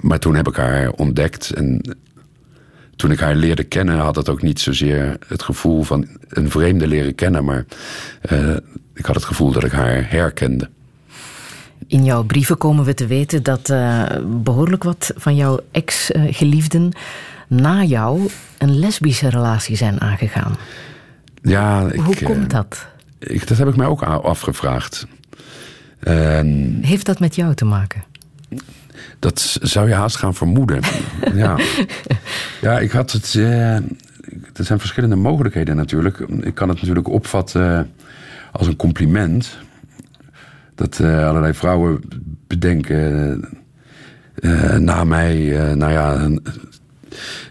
Maar 0.00 0.18
toen 0.18 0.34
heb 0.34 0.48
ik 0.48 0.56
haar 0.56 0.90
ontdekt 0.90 1.50
en 1.50 1.96
toen 2.96 3.10
ik 3.10 3.20
haar 3.20 3.34
leerde 3.34 3.64
kennen, 3.64 3.98
had 3.98 4.16
het 4.16 4.28
ook 4.28 4.42
niet 4.42 4.60
zozeer 4.60 5.16
het 5.26 5.42
gevoel 5.42 5.82
van 5.82 6.06
een 6.28 6.50
vreemde 6.50 6.86
leren 6.86 7.14
kennen, 7.14 7.44
maar 7.44 7.64
eh, 8.20 8.56
ik 8.94 9.06
had 9.06 9.14
het 9.14 9.24
gevoel 9.24 9.52
dat 9.52 9.64
ik 9.64 9.72
haar 9.72 10.10
herkende. 10.10 10.68
In 11.86 12.04
jouw 12.04 12.22
brieven 12.22 12.58
komen 12.58 12.84
we 12.84 12.94
te 12.94 13.06
weten 13.06 13.42
dat 13.42 13.68
eh, 13.70 14.02
behoorlijk 14.26 14.82
wat 14.82 15.12
van 15.16 15.36
jouw 15.36 15.60
ex-geliefden 15.70 16.92
na 17.48 17.82
jou 17.82 18.28
een 18.58 18.78
lesbische 18.78 19.28
relatie 19.28 19.76
zijn 19.76 20.00
aangegaan. 20.00 20.56
Ja, 21.42 21.88
ik, 21.92 22.00
Hoe 22.00 22.14
eh, 22.14 22.24
komt 22.26 22.50
dat? 22.50 22.86
ik, 23.18 23.46
dat 23.48 23.58
heb 23.58 23.68
ik 23.68 23.76
mij 23.76 23.86
ook 23.86 24.02
afgevraagd. 24.02 25.06
En 26.00 26.78
Heeft 26.82 27.06
dat 27.06 27.18
met 27.20 27.34
jou 27.34 27.54
te 27.54 27.64
maken? 27.64 28.04
dat 29.18 29.58
zou 29.62 29.88
je 29.88 29.94
haast 29.94 30.16
gaan 30.16 30.34
vermoeden. 30.34 30.80
ja. 31.34 31.58
ja, 32.60 32.78
ik 32.78 32.90
had 32.90 33.12
het. 33.12 33.34
eh, 33.34 33.74
er 34.54 34.64
zijn 34.64 34.78
verschillende 34.78 35.16
mogelijkheden 35.16 35.76
natuurlijk. 35.76 36.18
Ik 36.40 36.54
kan 36.54 36.68
het 36.68 36.78
natuurlijk 36.80 37.08
opvatten 37.08 37.90
als 38.52 38.66
een 38.66 38.76
compliment. 38.76 39.58
Dat 40.74 40.98
eh, 40.98 41.28
allerlei 41.28 41.54
vrouwen 41.54 42.00
bedenken 42.46 43.40
eh, 44.34 44.76
na 44.76 45.04
mij, 45.04 45.58
eh, 45.68 45.74
nou 45.74 45.92
ja, 45.92 46.28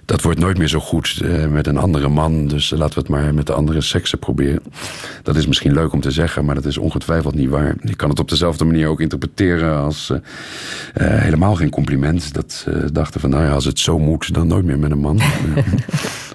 dat 0.05 0.21
wordt 0.21 0.39
nooit 0.39 0.57
meer 0.57 0.67
zo 0.67 0.79
goed 0.79 1.19
eh, 1.23 1.47
met 1.47 1.67
een 1.67 1.77
andere 1.77 2.09
man. 2.09 2.47
Dus 2.47 2.69
laten 2.69 2.93
we 2.93 2.99
het 2.99 3.09
maar 3.09 3.33
met 3.33 3.47
de 3.47 3.53
andere 3.53 3.81
seksen 3.81 4.19
proberen. 4.19 4.61
Dat 5.23 5.35
is 5.35 5.47
misschien 5.47 5.73
leuk 5.73 5.93
om 5.93 6.01
te 6.01 6.11
zeggen, 6.11 6.45
maar 6.45 6.55
dat 6.55 6.65
is 6.65 6.77
ongetwijfeld 6.77 7.35
niet 7.35 7.49
waar. 7.49 7.75
Je 7.83 7.95
kan 7.95 8.09
het 8.09 8.19
op 8.19 8.29
dezelfde 8.29 8.65
manier 8.65 8.87
ook 8.87 9.01
interpreteren 9.01 9.77
als 9.77 10.09
eh, 10.09 10.17
eh, 10.93 11.21
helemaal 11.21 11.55
geen 11.55 11.69
compliment. 11.69 12.33
Dat 12.33 12.51
ze 12.51 12.91
dachten 12.91 13.19
van, 13.19 13.29
nou 13.29 13.43
ja, 13.43 13.51
als 13.51 13.65
het 13.65 13.79
zo 13.79 13.99
moet, 13.99 14.33
dan 14.33 14.47
nooit 14.47 14.65
meer 14.65 14.79
met 14.79 14.91
een 14.91 14.99
man. 14.99 15.19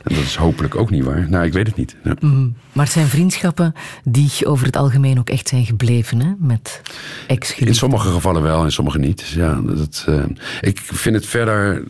En 0.04 0.14
dat 0.14 0.24
is 0.24 0.34
hopelijk 0.36 0.76
ook 0.76 0.90
niet 0.90 1.04
waar. 1.04 1.26
Nou, 1.30 1.44
ik 1.44 1.52
weet 1.52 1.66
het 1.66 1.76
niet. 1.76 1.96
Ja. 2.04 2.14
Mhm. 2.20 2.48
Maar 2.72 2.84
het 2.84 2.94
zijn 2.94 3.06
vriendschappen 3.06 3.72
die 4.04 4.30
over 4.44 4.66
het 4.66 4.76
algemeen 4.76 5.18
ook 5.18 5.30
echt 5.30 5.48
zijn 5.48 5.64
gebleven, 5.66 6.20
hè? 6.20 6.32
Met 6.38 6.80
In 7.28 7.34
ex-geliefden. 7.34 7.74
sommige 7.74 8.10
gevallen 8.10 8.42
wel, 8.42 8.64
in 8.64 8.72
sommige 8.72 8.98
niet. 8.98 9.26
Ja, 9.28 9.60
dat, 9.64 10.04
eh, 10.06 10.24
ik 10.60 10.78
vind 10.78 11.14
het 11.14 11.26
verder. 11.26 11.82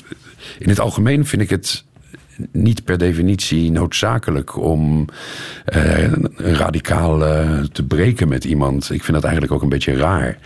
In 0.59 0.69
het 0.69 0.81
algemeen 0.81 1.27
vind 1.27 1.43
ik 1.43 1.51
het 1.51 1.85
niet 2.53 2.85
per 2.85 2.99
definitie 2.99 3.71
noodzakelijk 3.71 4.57
om 4.57 5.07
eh, 5.65 6.13
radicaal 6.37 7.27
eh, 7.27 7.61
te 7.73 7.83
breken 7.83 8.29
met 8.29 8.45
iemand. 8.45 8.91
Ik 8.91 9.03
vind 9.03 9.13
dat 9.13 9.25
eigenlijk 9.25 9.53
ook 9.53 9.63
een 9.63 9.69
beetje 9.69 9.97
raar. 9.97 10.39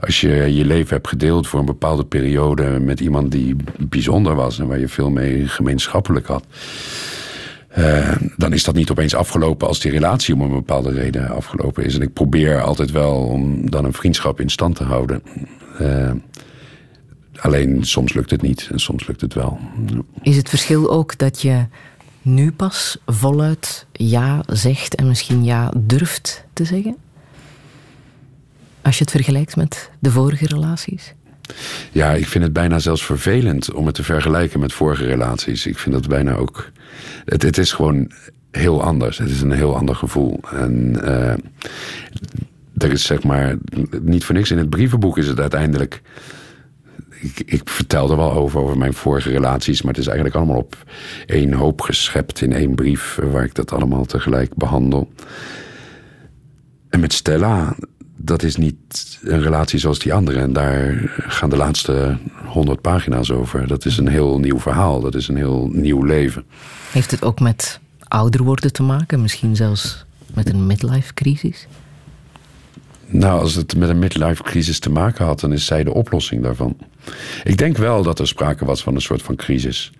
Als 0.00 0.20
je 0.20 0.54
je 0.54 0.64
leven 0.64 0.94
hebt 0.94 1.08
gedeeld 1.08 1.48
voor 1.48 1.60
een 1.60 1.66
bepaalde 1.66 2.04
periode 2.04 2.64
met 2.64 3.00
iemand 3.00 3.32
die 3.32 3.56
bijzonder 3.78 4.34
was 4.34 4.58
en 4.58 4.66
waar 4.66 4.78
je 4.78 4.88
veel 4.88 5.10
mee 5.10 5.48
gemeenschappelijk 5.48 6.26
had. 6.26 6.44
Eh, 7.68 8.16
dan 8.36 8.52
is 8.52 8.64
dat 8.64 8.74
niet 8.74 8.90
opeens 8.90 9.14
afgelopen 9.14 9.68
als 9.68 9.80
die 9.80 9.90
relatie 9.90 10.34
om 10.34 10.40
een 10.40 10.50
bepaalde 10.50 10.92
reden 10.92 11.30
afgelopen 11.30 11.84
is. 11.84 11.94
En 11.94 12.02
ik 12.02 12.12
probeer 12.12 12.62
altijd 12.62 12.90
wel 12.90 13.16
om 13.16 13.70
dan 13.70 13.84
een 13.84 13.92
vriendschap 13.92 14.40
in 14.40 14.50
stand 14.50 14.76
te 14.76 14.84
houden. 14.84 15.22
Alleen 17.40 17.84
soms 17.84 18.12
lukt 18.12 18.30
het 18.30 18.42
niet 18.42 18.68
en 18.72 18.78
soms 18.78 19.06
lukt 19.06 19.20
het 19.20 19.34
wel. 19.34 19.58
Is 20.22 20.36
het 20.36 20.48
verschil 20.48 20.90
ook 20.90 21.18
dat 21.18 21.42
je 21.42 21.66
nu 22.22 22.52
pas 22.52 22.98
voluit 23.06 23.86
ja 23.92 24.42
zegt 24.46 24.94
en 24.94 25.08
misschien 25.08 25.44
ja 25.44 25.72
durft 25.76 26.44
te 26.52 26.64
zeggen? 26.64 26.96
Als 28.82 28.98
je 28.98 29.02
het 29.04 29.12
vergelijkt 29.12 29.56
met 29.56 29.90
de 29.98 30.10
vorige 30.10 30.46
relaties? 30.46 31.14
Ja, 31.92 32.12
ik 32.12 32.26
vind 32.26 32.44
het 32.44 32.52
bijna 32.52 32.78
zelfs 32.78 33.04
vervelend 33.04 33.72
om 33.72 33.86
het 33.86 33.94
te 33.94 34.02
vergelijken 34.02 34.60
met 34.60 34.72
vorige 34.72 35.04
relaties. 35.04 35.66
Ik 35.66 35.78
vind 35.78 35.94
dat 35.94 36.08
bijna 36.08 36.34
ook. 36.34 36.70
Het, 37.24 37.42
het 37.42 37.58
is 37.58 37.72
gewoon 37.72 38.10
heel 38.50 38.82
anders. 38.82 39.18
Het 39.18 39.30
is 39.30 39.40
een 39.40 39.52
heel 39.52 39.76
ander 39.76 39.94
gevoel. 39.94 40.40
En 40.52 41.04
eh, 41.04 41.32
er 42.76 42.92
is 42.92 43.04
zeg 43.04 43.22
maar. 43.22 43.56
Niet 44.02 44.24
voor 44.24 44.34
niks 44.34 44.50
in 44.50 44.58
het 44.58 44.70
brievenboek 44.70 45.18
is 45.18 45.26
het 45.26 45.40
uiteindelijk. 45.40 46.02
Ik, 47.20 47.42
ik 47.46 47.68
vertel 47.68 48.10
er 48.10 48.16
wel 48.16 48.32
over, 48.32 48.60
over 48.60 48.78
mijn 48.78 48.94
vorige 48.94 49.30
relaties. 49.30 49.82
Maar 49.82 49.92
het 49.92 50.00
is 50.00 50.06
eigenlijk 50.06 50.36
allemaal 50.36 50.56
op 50.58 50.76
één 51.26 51.52
hoop 51.52 51.80
geschept 51.80 52.40
in 52.40 52.52
één 52.52 52.74
brief. 52.74 53.18
eh, 53.18 53.30
Waar 53.30 53.44
ik 53.44 53.54
dat 53.54 53.72
allemaal 53.72 54.04
tegelijk 54.04 54.54
behandel. 54.54 55.12
En 56.88 57.00
met 57.00 57.12
Stella, 57.12 57.76
dat 58.16 58.42
is 58.42 58.56
niet 58.56 59.18
een 59.22 59.42
relatie 59.42 59.78
zoals 59.78 59.98
die 59.98 60.14
andere. 60.14 60.40
En 60.40 60.52
daar 60.52 61.10
gaan 61.18 61.50
de 61.50 61.56
laatste 61.56 62.18
honderd 62.46 62.80
pagina's 62.80 63.30
over. 63.30 63.66
Dat 63.66 63.84
is 63.84 63.96
een 63.96 64.08
heel 64.08 64.38
nieuw 64.38 64.58
verhaal. 64.58 65.00
Dat 65.00 65.14
is 65.14 65.28
een 65.28 65.36
heel 65.36 65.68
nieuw 65.72 66.02
leven. 66.02 66.44
Heeft 66.92 67.10
het 67.10 67.22
ook 67.24 67.40
met 67.40 67.80
ouder 68.08 68.42
worden 68.42 68.72
te 68.72 68.82
maken? 68.82 69.22
Misschien 69.22 69.56
zelfs 69.56 70.04
met 70.34 70.48
een 70.48 70.66
midlife-crisis? 70.66 71.66
Nou, 73.06 73.40
als 73.40 73.54
het 73.54 73.76
met 73.76 73.88
een 73.88 73.98
midlife 73.98 74.42
crisis 74.42 74.78
te 74.78 74.90
maken 74.90 75.24
had, 75.24 75.40
dan 75.40 75.52
is 75.52 75.64
zij 75.66 75.84
de 75.84 75.94
oplossing 75.94 76.42
daarvan. 76.42 76.76
Ik 77.44 77.56
denk 77.56 77.76
wel 77.76 78.02
dat 78.02 78.18
er 78.18 78.28
sprake 78.28 78.64
was 78.64 78.82
van 78.82 78.94
een 78.94 79.00
soort 79.00 79.22
van 79.22 79.36
crisis. 79.36 79.92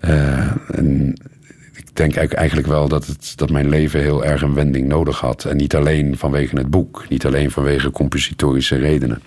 Eh, 0.00 0.52
en 0.70 1.14
ik 1.74 1.96
denk 1.96 2.14
eigenlijk- 2.16 2.66
wel 2.66 2.88
dat, 2.88 3.06
het, 3.06 3.32
dat 3.36 3.50
mijn 3.50 3.68
leven 3.68 4.00
heel 4.00 4.24
erg 4.24 4.42
een 4.42 4.54
wending 4.54 4.88
nodig 4.88 5.20
had. 5.20 5.44
En 5.44 5.56
niet 5.56 5.74
alleen 5.74 6.18
vanwege 6.18 6.56
het 6.56 6.70
boek, 6.70 7.06
niet 7.08 7.26
alleen 7.26 7.50
vanwege 7.50 7.90
compositorische 7.90 8.76
redenen. 8.76 9.22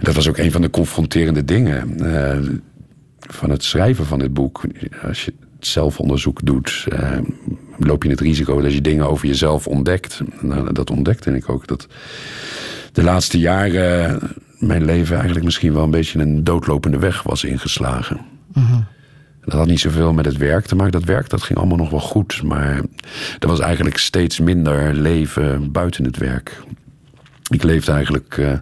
Dat 0.00 0.14
was 0.14 0.28
ook 0.28 0.38
een 0.38 0.52
van 0.52 0.60
de 0.60 0.70
confronterende 0.70 1.44
dingen 1.44 2.00
eh, 2.14 2.38
van 3.20 3.50
het 3.50 3.64
schrijven 3.64 4.06
van 4.06 4.18
dit 4.18 4.34
boek. 4.34 4.62
Als 5.02 5.24
je 5.24 5.32
zelfonderzoek 5.60 6.46
doet, 6.46 6.86
eh, 6.88 7.18
loop 7.78 8.02
je 8.02 8.10
het 8.10 8.20
risico 8.20 8.60
dat 8.60 8.72
je 8.72 8.80
dingen 8.80 9.10
over 9.10 9.26
jezelf 9.26 9.66
ontdekt. 9.66 10.20
Nou, 10.40 10.72
dat 10.72 10.90
ontdekte 10.90 11.36
ik 11.36 11.48
ook. 11.48 11.66
Dat 11.66 11.86
de 12.92 13.02
laatste 13.02 13.38
jaren 13.38 14.18
mijn 14.58 14.84
leven 14.84 15.14
eigenlijk 15.14 15.44
misschien 15.44 15.72
wel 15.72 15.82
een 15.82 15.90
beetje 15.90 16.18
een 16.18 16.44
doodlopende 16.44 16.98
weg 16.98 17.22
was 17.22 17.44
ingeslagen. 17.44 18.20
Dat 19.44 19.58
had 19.58 19.66
niet 19.66 19.80
zoveel 19.80 20.12
met 20.12 20.24
het 20.24 20.36
werk 20.36 20.66
te 20.66 20.74
maken. 20.74 20.92
Dat 20.92 21.04
werk 21.04 21.28
dat 21.28 21.42
ging 21.42 21.58
allemaal 21.58 21.76
nog 21.76 21.90
wel 21.90 22.00
goed. 22.00 22.42
Maar 22.42 22.82
er 23.38 23.48
was 23.48 23.60
eigenlijk 23.60 23.96
steeds 23.96 24.40
minder 24.40 24.94
leven 24.94 25.72
buiten 25.72 26.04
het 26.04 26.16
werk. 26.16 26.62
Ik 27.48 27.62
leefde 27.62 27.92
eigenlijk 27.92 28.38
eh, 28.38 28.52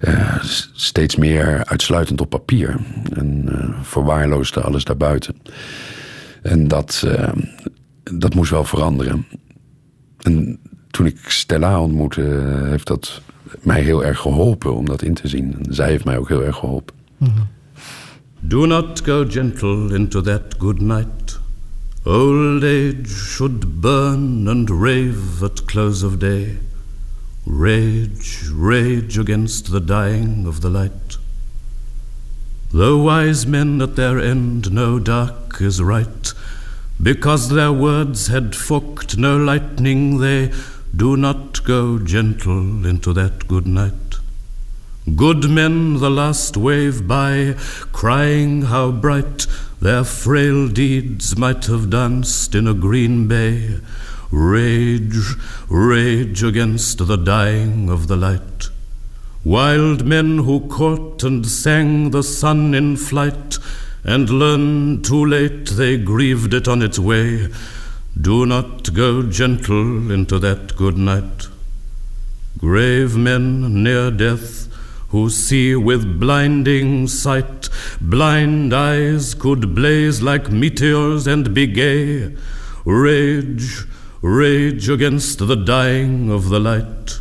eh, 0.00 0.42
steeds 0.72 1.16
meer 1.16 1.64
uitsluitend 1.64 2.20
op 2.20 2.30
papier. 2.30 2.76
En 3.12 3.48
eh, 3.48 3.82
verwaarloosde 3.82 4.60
alles 4.60 4.84
daarbuiten. 4.84 5.36
En 6.42 6.68
dat, 6.68 7.06
dat 8.02 8.34
moest 8.34 8.50
wel 8.50 8.64
veranderen. 8.64 9.26
En 10.22 10.58
toen 10.90 11.06
ik 11.06 11.18
Stella 11.26 11.80
ontmoette, 11.80 12.22
heeft 12.68 12.86
dat 12.86 13.22
mij 13.62 13.82
heel 13.82 14.04
erg 14.04 14.18
geholpen 14.18 14.74
om 14.74 14.86
dat 14.86 15.02
in 15.02 15.14
te 15.14 15.28
zien. 15.28 15.54
En 15.54 15.74
zij 15.74 15.88
heeft 15.88 16.04
mij 16.04 16.18
ook 16.18 16.28
heel 16.28 16.44
erg 16.44 16.56
geholpen. 16.56 16.94
Do 18.40 18.66
not 18.66 19.00
go 19.04 19.24
gentle 19.28 19.94
into 19.94 20.20
that 20.20 20.54
good 20.58 20.80
night. 20.80 21.38
Old 22.04 22.62
age 22.62 23.08
should 23.08 23.80
burn 23.80 24.48
and 24.48 24.70
rave 24.70 25.42
at 25.42 25.64
close 25.64 26.06
of 26.06 26.18
day. 26.18 26.58
Rage, 27.44 28.50
rage 28.54 29.18
against 29.18 29.70
the 29.70 29.84
dying 29.84 30.46
of 30.46 30.60
the 30.60 30.70
light. 30.70 31.18
The 32.70 32.96
wise 32.96 33.46
men 33.46 33.80
at 33.80 33.96
their 33.96 34.20
end 34.20 34.70
know 34.70 34.98
dark 34.98 35.60
is 35.60 35.80
right. 35.80 36.34
Because 37.02 37.48
their 37.48 37.72
words 37.72 38.28
had 38.28 38.54
forked 38.54 39.16
no 39.18 39.36
lightning, 39.36 40.20
they 40.20 40.52
do 40.96 41.14
not 41.14 41.62
go 41.64 41.98
gentle 41.98 42.86
into 42.86 43.12
that 43.12 43.46
good 43.46 43.66
night. 43.66 44.16
Good 45.14 45.50
men 45.50 45.98
the 45.98 46.08
last 46.08 46.56
wave 46.56 47.06
by, 47.06 47.54
crying 47.92 48.62
how 48.62 48.92
bright 48.92 49.46
their 49.80 50.04
frail 50.04 50.68
deeds 50.68 51.36
might 51.36 51.66
have 51.66 51.90
danced 51.90 52.54
in 52.54 52.66
a 52.66 52.72
green 52.72 53.28
bay. 53.28 53.78
Rage, 54.30 55.34
rage 55.68 56.42
against 56.42 57.06
the 57.06 57.16
dying 57.16 57.90
of 57.90 58.08
the 58.08 58.16
light. 58.16 58.70
Wild 59.44 60.06
men 60.06 60.38
who 60.38 60.66
caught 60.68 61.22
and 61.22 61.46
sang 61.46 62.10
the 62.10 62.22
sun 62.22 62.74
in 62.74 62.96
flight, 62.96 63.58
and 64.02 64.30
learned 64.30 65.04
too 65.04 65.24
late 65.24 65.66
they 65.66 65.98
grieved 65.98 66.54
it 66.54 66.66
on 66.66 66.80
its 66.80 66.98
way. 66.98 67.48
Do 68.18 68.46
not 68.46 68.94
go 68.94 69.22
gentle 69.22 70.10
into 70.10 70.38
that 70.38 70.74
good 70.74 70.96
night. 70.96 71.48
Grave 72.56 73.14
men 73.14 73.82
near 73.82 74.10
death 74.10 74.68
who 75.08 75.28
see 75.28 75.76
with 75.76 76.18
blinding 76.18 77.06
sight, 77.08 77.68
blind 78.00 78.72
eyes 78.72 79.34
could 79.34 79.74
blaze 79.74 80.22
like 80.22 80.50
meteors 80.50 81.26
and 81.26 81.54
be 81.54 81.66
gay. 81.66 82.34
Rage, 82.86 83.84
rage 84.22 84.88
against 84.88 85.46
the 85.46 85.54
dying 85.54 86.30
of 86.30 86.48
the 86.48 86.58
light. 86.58 87.20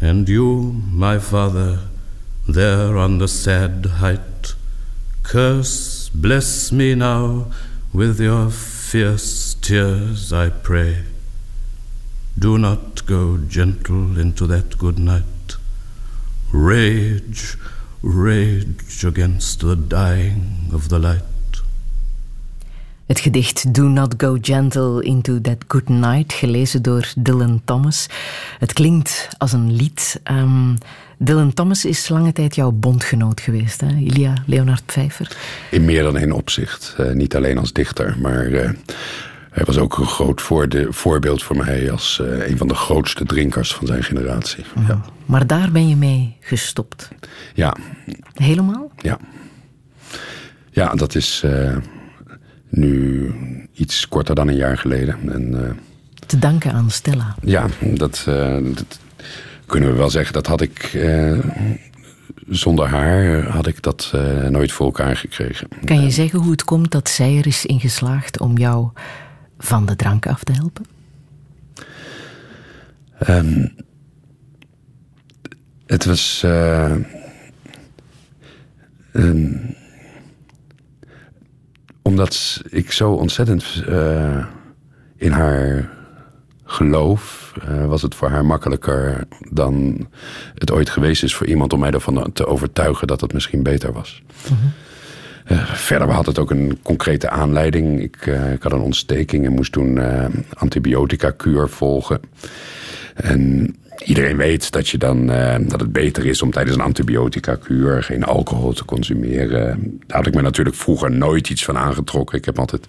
And 0.00 0.28
you, 0.28 0.82
my 0.92 1.18
father, 1.18 1.80
there 2.46 2.96
on 2.98 3.18
the 3.18 3.28
sad 3.28 3.86
height, 3.86 4.54
curse, 5.22 6.10
bless 6.10 6.70
me 6.70 6.94
now 6.94 7.46
with 7.92 8.20
your 8.20 8.50
fierce 8.50 9.54
tears, 9.54 10.32
I 10.32 10.50
pray. 10.50 11.04
Do 12.38 12.58
not 12.58 13.06
go 13.06 13.38
gentle 13.48 14.18
into 14.18 14.46
that 14.46 14.78
good 14.78 14.98
night. 14.98 15.56
Rage, 16.52 17.56
rage 18.02 19.04
against 19.04 19.60
the 19.60 19.76
dying 19.76 20.70
of 20.72 20.88
the 20.88 20.98
light. 20.98 21.22
Het 23.08 23.20
gedicht 23.20 23.74
Do 23.74 23.88
Not 23.88 24.14
Go 24.16 24.38
Gentle 24.40 25.02
Into 25.02 25.40
That 25.40 25.64
Good 25.66 25.88
Night, 25.88 26.32
gelezen 26.32 26.82
door 26.82 27.12
Dylan 27.16 27.60
Thomas. 27.64 28.06
Het 28.58 28.72
klinkt 28.72 29.28
als 29.38 29.52
een 29.52 29.72
lied. 29.72 30.20
Ehm, 30.22 30.74
Dylan 31.20 31.54
Thomas 31.54 31.84
is 31.84 32.08
lange 32.08 32.32
tijd 32.32 32.54
jouw 32.54 32.70
bondgenoot 32.70 33.40
geweest, 33.40 33.80
hè? 33.80 33.88
Ilia 33.96 34.32
Leonard 34.46 34.86
Pfeiffer. 34.86 35.36
In 35.70 35.84
meer 35.84 36.02
dan 36.02 36.16
één 36.16 36.32
opzicht. 36.32 36.94
Eh, 36.98 37.10
niet 37.10 37.36
alleen 37.36 37.58
als 37.58 37.72
dichter, 37.72 38.16
maar 38.20 38.46
eh, 38.46 38.70
hij 39.50 39.64
was 39.64 39.78
ook 39.78 39.98
een 39.98 40.06
groot 40.06 40.40
voorbeeld 40.90 41.42
voor 41.42 41.56
mij 41.56 41.90
als 41.90 42.20
eh, 42.20 42.48
een 42.48 42.56
van 42.58 42.68
de 42.68 42.74
grootste 42.74 43.24
drinkers 43.24 43.74
van 43.74 43.86
zijn 43.86 44.04
generatie. 44.04 44.64
Ja. 44.88 45.00
Maar 45.26 45.46
daar 45.46 45.70
ben 45.70 45.88
je 45.88 45.96
mee 45.96 46.36
gestopt. 46.40 47.08
ja, 47.54 47.76
Helemaal? 48.34 48.90
ja. 48.96 49.18
Ja, 50.70 50.94
dat 50.94 51.14
is 51.14 51.44
nu 52.68 53.32
iets 53.72 54.08
korter 54.08 54.34
dan 54.34 54.48
een 54.48 54.56
jaar 54.56 54.78
geleden. 54.78 55.16
En 55.32 55.76
Te 56.26 56.38
danken 56.38 56.72
aan 56.72 56.90
Stella. 56.90 57.34
ja, 57.42 57.66
dat, 57.80 58.22
dat 58.74 58.98
kunnen 59.68 59.90
we 59.92 59.96
wel 59.96 60.10
zeggen. 60.10 60.32
Dat 60.32 60.46
had 60.46 60.60
ik... 60.60 60.78
eh, 60.94 61.38
zonder 62.48 62.86
haar 62.88 63.42
had 63.46 63.66
ik 63.66 63.82
dat 63.82 64.10
eh, 64.14 64.46
nooit 64.46 64.72
voor 64.72 64.86
elkaar 64.86 65.16
gekregen. 65.16 65.68
Kan 65.84 66.02
je 66.02 66.10
zeggen 66.10 66.38
hoe 66.38 66.50
het 66.50 66.64
komt 66.64 66.90
dat 66.90 67.08
zij 67.08 67.36
er 67.38 67.46
is 67.46 67.66
in 67.66 67.80
geslaagd 67.80 68.40
om 68.40 68.56
jou 68.58 68.88
van 69.58 69.86
de 69.86 69.96
drank 69.96 70.26
af 70.26 70.44
te 70.44 70.52
helpen? 70.52 70.84
Ehm, 73.18 73.66
het 75.86 76.04
was. 76.04 76.42
eh, 76.44 76.94
ehm, 79.12 79.56
omdat 82.02 82.62
ik 82.68 82.92
zo 82.92 83.12
ontzettend 83.12 83.82
eh, 83.88 84.44
in 85.16 85.32
haar 85.32 85.90
geloof, 86.70 87.52
eh, 87.62 87.86
was 87.86 88.02
het 88.02 88.14
voor 88.14 88.28
haar 88.28 88.44
makkelijker 88.44 89.26
dan 89.50 90.06
het 90.54 90.70
ooit 90.70 90.90
geweest 90.90 91.22
is 91.22 91.34
voor 91.34 91.46
iemand 91.46 91.72
om 91.72 91.80
mij 91.80 91.90
ervan 91.90 92.32
te 92.32 92.46
overtuigen 92.46 93.06
dat 93.06 93.20
het 93.20 93.32
misschien 93.32 93.62
beter 93.62 93.92
was. 93.92 94.22
Eh, 95.48 95.72
verder 95.72 96.10
had 96.10 96.26
het 96.26 96.38
ook 96.38 96.50
een 96.50 96.78
concrete 96.82 97.30
aanleiding. 97.30 98.00
Ik, 98.00 98.16
eh, 98.16 98.52
ik 98.52 98.62
had 98.62 98.72
een 98.72 98.80
ontsteking 98.80 99.46
en 99.46 99.52
moest 99.52 99.72
toen 99.72 99.98
eh 99.98 100.24
antibiotica-kuur 100.52 101.68
volgen. 101.68 102.20
En 103.14 103.76
iedereen 104.04 104.36
weet 104.36 104.72
dat, 104.72 104.88
je 104.88 104.98
dan, 104.98 105.26
dat 105.68 105.80
het 105.80 105.92
beter 105.92 106.26
is 106.26 106.42
om 106.42 106.50
tijdens 106.50 106.76
een 106.76 106.82
antibiotica-kuur 106.82 108.02
geen 108.02 108.24
alcohol 108.24 108.72
te 108.72 108.84
consumeren. 108.84 109.98
Daar 110.06 110.16
had 110.16 110.26
ik 110.26 110.34
me 110.34 110.42
natuurlijk 110.42 110.76
vroeger 110.76 111.10
nooit 111.10 111.50
iets 111.50 111.64
van 111.64 111.78
aangetrokken. 111.78 112.38
Ik 112.38 112.44
heb 112.44 112.58
altijd 112.58 112.86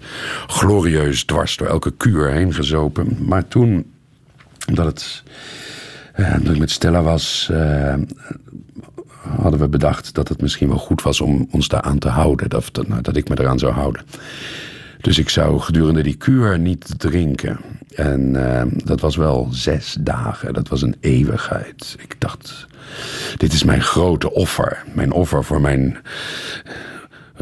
glorieus 0.48 1.24
dwars 1.24 1.58
door 1.58 1.68
elke 1.68 1.94
kuur 1.98 2.32
heen 2.32 2.54
gezopen. 2.54 3.18
Maar 3.26 3.48
toen, 3.48 3.92
omdat, 4.68 4.86
het, 4.86 5.24
ik 6.44 6.58
met 6.58 6.72
Stella 6.72 7.02
was, 7.02 7.52
hadden 9.22 9.60
we 9.60 9.68
bedacht 9.68 10.14
dat 10.14 10.28
het 10.28 10.42
misschien 10.42 10.68
wel 10.68 10.78
goed 10.78 11.02
was 11.02 11.22
om 11.22 11.48
ons 11.52 11.68
daaraan 11.68 12.00
te 12.00 12.10
houden. 12.10 12.50
Dat, 12.50 12.88
nou, 12.88 13.02
dat 13.02 13.16
ik 13.16 13.30
me 13.30 13.40
eraan 13.40 13.60
zou 13.60 13.74
houden. 13.74 14.02
Dus 15.02 15.18
ik 15.18 15.30
zou 15.30 15.60
gedurende 15.60 16.04
die 16.04 16.16
kuur 16.16 16.60
niet 16.60 16.94
drinken. 16.98 17.60
En 17.96 18.56
eh, 18.56 18.66
dat 18.86 19.00
was 19.00 19.16
wel 19.16 19.48
zes 19.52 19.98
dagen. 20.00 20.54
Dat 20.54 20.68
was 20.68 20.82
een 20.82 20.96
eeuwigheid. 21.00 21.96
Ik 22.00 22.16
dacht, 22.20 22.68
dit 23.38 23.54
is 23.54 23.64
mijn 23.64 23.82
grote 23.82 24.34
offer. 24.34 24.84
Mijn 24.94 25.12
offer 25.12 25.44
voor 25.44 25.62
mijn 25.62 25.98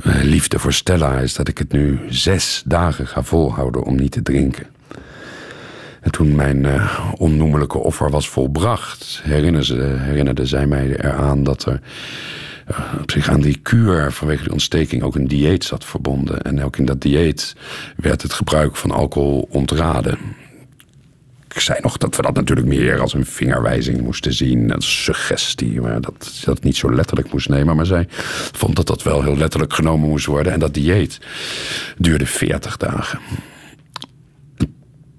eh, 0.04 0.22
liefde 0.24 0.60
voor 0.60 0.74
Stella 0.74 1.20
is 1.20 1.34
dat 1.34 1.48
ik 1.48 1.58
het 1.58 1.72
nu 1.72 2.00
zes 2.10 2.64
dagen 2.66 3.08
ga 3.08 3.24
volhouden 3.24 3.84
om 3.84 3.96
niet 3.96 4.12
te 4.12 4.22
drinken. 4.22 4.66
En 6.08 6.14
toen 6.14 6.36
mijn 6.36 6.66
eh, 6.66 7.10
onnoemelijke 7.18 7.78
offer 7.78 8.10
was 8.10 8.30
volbracht, 8.30 9.22
herinnerde, 9.24 9.84
herinnerde 9.98 10.46
zij 10.46 10.68
mij 10.68 10.98
eraan 10.98 11.44
dat 11.44 11.66
er 11.66 11.82
eh, 12.66 12.80
op 13.02 13.12
zich 13.12 13.30
aan 13.30 13.42
die 13.42 13.60
kuur 13.62 14.12
vanwege 14.12 14.44
die 14.44 14.52
ontsteking 14.52 15.04
ook 15.04 15.16
een 15.16 15.28
dieet 15.28 15.64
zat 15.64 15.86
verbonden. 15.86 16.42
En 16.42 16.64
ook 16.64 16.78
in 16.78 16.86
dat 16.86 17.02
dieet 17.02 17.56
werd 17.96 18.22
het 18.22 18.34
gebruik 18.34 18.76
van 18.76 18.92
alcohol 18.92 19.48
ontraden. 19.52 20.18
Ik 21.54 21.60
zei 21.60 21.80
nog 21.82 21.98
dat 21.98 22.16
we 22.16 22.22
dat 22.22 22.34
natuurlijk 22.34 22.68
meer 22.68 23.00
als 23.00 23.14
een 23.14 23.26
vingerwijzing 23.26 24.02
moesten 24.02 24.34
zien. 24.34 24.74
Als 24.74 25.04
suggestie, 25.04 25.82
maar 25.82 26.02
dat 26.02 26.42
dat 26.46 26.64
niet 26.64 26.78
zo 26.78 26.94
letterlijk 26.94 27.32
moest 27.32 27.50
nemen. 27.50 27.76
Maar 27.76 27.86
zij 27.86 28.06
vond 28.52 28.76
dat 28.76 28.88
dat 28.88 29.04
wel 29.04 29.24
heel 29.24 29.38
letterlijk 29.38 29.74
genomen 29.74 30.10
moest 30.10 30.26
worden. 30.26 30.54
En 30.54 30.60
dat 30.60 30.74
dieet 30.74 31.20
duurde 31.98 32.26
40 32.26 32.78
dagen. 32.78 33.20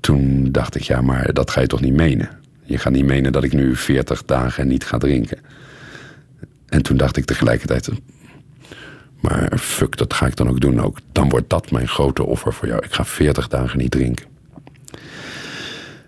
Toen 0.08 0.52
dacht 0.52 0.74
ik, 0.74 0.82
ja, 0.82 1.00
maar 1.00 1.32
dat 1.32 1.50
ga 1.50 1.60
je 1.60 1.66
toch 1.66 1.80
niet 1.80 1.92
menen? 1.92 2.28
Je 2.62 2.78
gaat 2.78 2.92
niet 2.92 3.04
menen 3.04 3.32
dat 3.32 3.44
ik 3.44 3.52
nu 3.52 3.76
40 3.76 4.24
dagen 4.24 4.68
niet 4.68 4.84
ga 4.84 4.98
drinken. 4.98 5.38
En 6.66 6.82
toen 6.82 6.96
dacht 6.96 7.16
ik 7.16 7.24
tegelijkertijd, 7.24 7.88
maar 9.20 9.58
fuck, 9.58 9.96
dat 9.96 10.14
ga 10.14 10.26
ik 10.26 10.36
dan 10.36 10.48
ook 10.48 10.60
doen. 10.60 10.80
Ook. 10.80 10.98
Dan 11.12 11.28
wordt 11.28 11.50
dat 11.50 11.70
mijn 11.70 11.88
grote 11.88 12.24
offer 12.24 12.52
voor 12.52 12.68
jou. 12.68 12.84
Ik 12.84 12.92
ga 12.92 13.04
40 13.04 13.48
dagen 13.48 13.78
niet 13.78 13.90
drinken. 13.90 14.26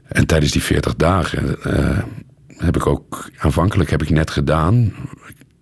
En 0.06 0.26
tijdens 0.26 0.52
die 0.52 0.62
40 0.62 0.96
dagen, 0.96 1.62
eh, 1.62 1.98
heb 2.56 2.76
ik 2.76 2.86
ook 2.86 3.30
aanvankelijk 3.38 3.90
heb 3.90 4.02
ik 4.02 4.10
net 4.10 4.30
gedaan 4.30 4.92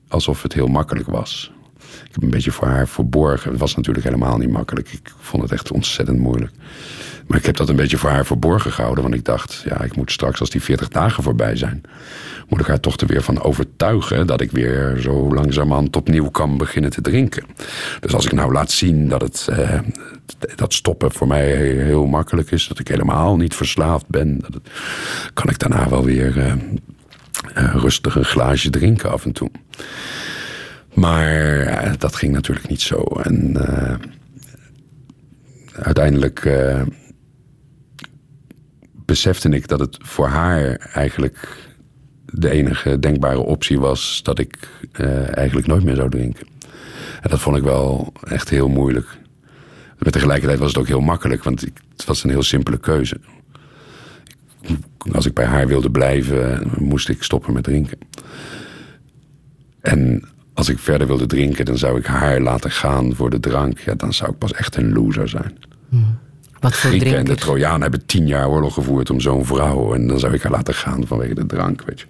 alsof 0.08 0.42
het 0.42 0.52
heel 0.52 0.68
makkelijk 0.68 1.08
was. 1.08 1.52
Ik 1.78 2.12
heb 2.12 2.22
een 2.22 2.30
beetje 2.30 2.52
voor 2.52 2.68
haar 2.68 2.88
verborgen. 2.88 3.50
Het 3.50 3.60
was 3.60 3.76
natuurlijk 3.76 4.04
helemaal 4.04 4.38
niet 4.38 4.50
makkelijk. 4.50 4.92
Ik 4.92 5.12
vond 5.18 5.42
het 5.42 5.52
echt 5.52 5.70
ontzettend 5.70 6.18
moeilijk. 6.18 6.52
Maar 7.28 7.38
ik 7.38 7.46
heb 7.46 7.56
dat 7.56 7.68
een 7.68 7.76
beetje 7.76 7.98
voor 7.98 8.10
haar 8.10 8.26
verborgen 8.26 8.72
gehouden. 8.72 9.02
Want 9.02 9.14
ik 9.14 9.24
dacht, 9.24 9.62
ja, 9.64 9.82
ik 9.82 9.96
moet 9.96 10.12
straks 10.12 10.40
als 10.40 10.50
die 10.50 10.62
40 10.62 10.88
dagen 10.88 11.22
voorbij 11.22 11.56
zijn... 11.56 11.82
moet 12.48 12.60
ik 12.60 12.66
haar 12.66 12.80
toch 12.80 12.96
er 12.96 13.06
weer 13.06 13.22
van 13.22 13.42
overtuigen... 13.42 14.26
dat 14.26 14.40
ik 14.40 14.50
weer 14.50 14.96
zo 15.00 15.34
langzamerhand 15.34 15.96
opnieuw 15.96 16.28
kan 16.30 16.58
beginnen 16.58 16.90
te 16.90 17.00
drinken. 17.00 17.44
Dus 18.00 18.14
als 18.14 18.24
ik 18.24 18.32
nou 18.32 18.52
laat 18.52 18.70
zien 18.70 19.08
dat 19.08 19.20
het... 19.20 19.48
Eh, 19.50 19.78
dat 20.56 20.74
stoppen 20.74 21.12
voor 21.12 21.26
mij 21.26 21.56
heel 21.62 22.06
makkelijk 22.06 22.50
is. 22.50 22.68
Dat 22.68 22.78
ik 22.78 22.88
helemaal 22.88 23.36
niet 23.36 23.54
verslaafd 23.54 24.08
ben. 24.08 24.38
Dat 24.40 24.54
het, 24.54 24.68
kan 25.34 25.48
ik 25.48 25.58
daarna 25.58 25.88
wel 25.88 26.04
weer 26.04 26.38
eh, 27.54 27.74
rustig 27.74 28.14
een 28.14 28.24
glaasje 28.24 28.70
drinken 28.70 29.10
af 29.10 29.24
en 29.24 29.32
toe. 29.32 29.50
Maar 30.94 31.94
dat 31.98 32.16
ging 32.16 32.32
natuurlijk 32.32 32.68
niet 32.68 32.80
zo. 32.80 33.02
En 33.22 33.66
eh, 33.66 33.94
uiteindelijk 35.72 36.44
eh, 36.44 36.82
besefte 39.08 39.48
ik 39.48 39.68
dat 39.68 39.80
het 39.80 39.98
voor 40.00 40.26
haar 40.26 40.76
eigenlijk 40.92 41.68
de 42.24 42.50
enige 42.50 42.98
denkbare 42.98 43.38
optie 43.38 43.78
was 43.80 44.20
dat 44.22 44.38
ik 44.38 44.68
eh, 44.92 45.36
eigenlijk 45.36 45.66
nooit 45.66 45.84
meer 45.84 45.94
zou 45.96 46.10
drinken. 46.10 46.46
En 47.20 47.30
dat 47.30 47.40
vond 47.40 47.56
ik 47.56 47.62
wel 47.62 48.12
echt 48.22 48.48
heel 48.48 48.68
moeilijk. 48.68 49.18
Maar 49.98 50.12
tegelijkertijd 50.12 50.58
was 50.58 50.68
het 50.68 50.78
ook 50.78 50.86
heel 50.86 51.00
makkelijk, 51.00 51.44
want 51.44 51.60
het 51.60 52.04
was 52.04 52.24
een 52.24 52.30
heel 52.30 52.42
simpele 52.42 52.78
keuze. 52.78 53.20
Als 55.12 55.26
ik 55.26 55.34
bij 55.34 55.44
haar 55.46 55.66
wilde 55.66 55.90
blijven, 55.90 56.70
moest 56.78 57.08
ik 57.08 57.22
stoppen 57.22 57.52
met 57.52 57.64
drinken. 57.64 57.98
En 59.80 60.28
als 60.54 60.68
ik 60.68 60.78
verder 60.78 61.06
wilde 61.06 61.26
drinken, 61.26 61.64
dan 61.64 61.78
zou 61.78 61.98
ik 61.98 62.06
haar 62.06 62.40
laten 62.40 62.70
gaan 62.70 63.14
voor 63.14 63.30
de 63.30 63.40
drank. 63.40 63.78
Ja, 63.78 63.94
dan 63.94 64.12
zou 64.12 64.30
ik 64.30 64.38
pas 64.38 64.52
echt 64.52 64.76
een 64.76 64.92
loser 64.92 65.28
zijn. 65.28 65.58
Wat 66.60 66.76
voor 66.76 66.90
Grieken 66.90 67.16
en 67.16 67.24
de? 67.24 67.34
Trojanen 67.34 67.80
hebben 67.80 68.06
tien 68.06 68.26
jaar 68.26 68.48
oorlog 68.48 68.74
gevoerd 68.74 69.10
om 69.10 69.20
zo'n 69.20 69.44
vrouw. 69.46 69.94
En 69.94 70.06
dan 70.06 70.18
zou 70.18 70.34
ik 70.34 70.42
haar 70.42 70.52
laten 70.52 70.74
gaan 70.74 71.06
vanwege 71.06 71.34
de 71.34 71.46
drank, 71.46 71.82
weet 71.84 72.00
je. 72.00 72.06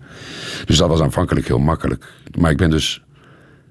Dus 0.64 0.76
dat 0.76 0.88
was 0.88 1.00
aanvankelijk 1.00 1.46
heel 1.46 1.58
makkelijk. 1.58 2.12
Maar 2.38 2.50
ik 2.50 2.56
ben 2.56 2.70
dus 2.70 3.02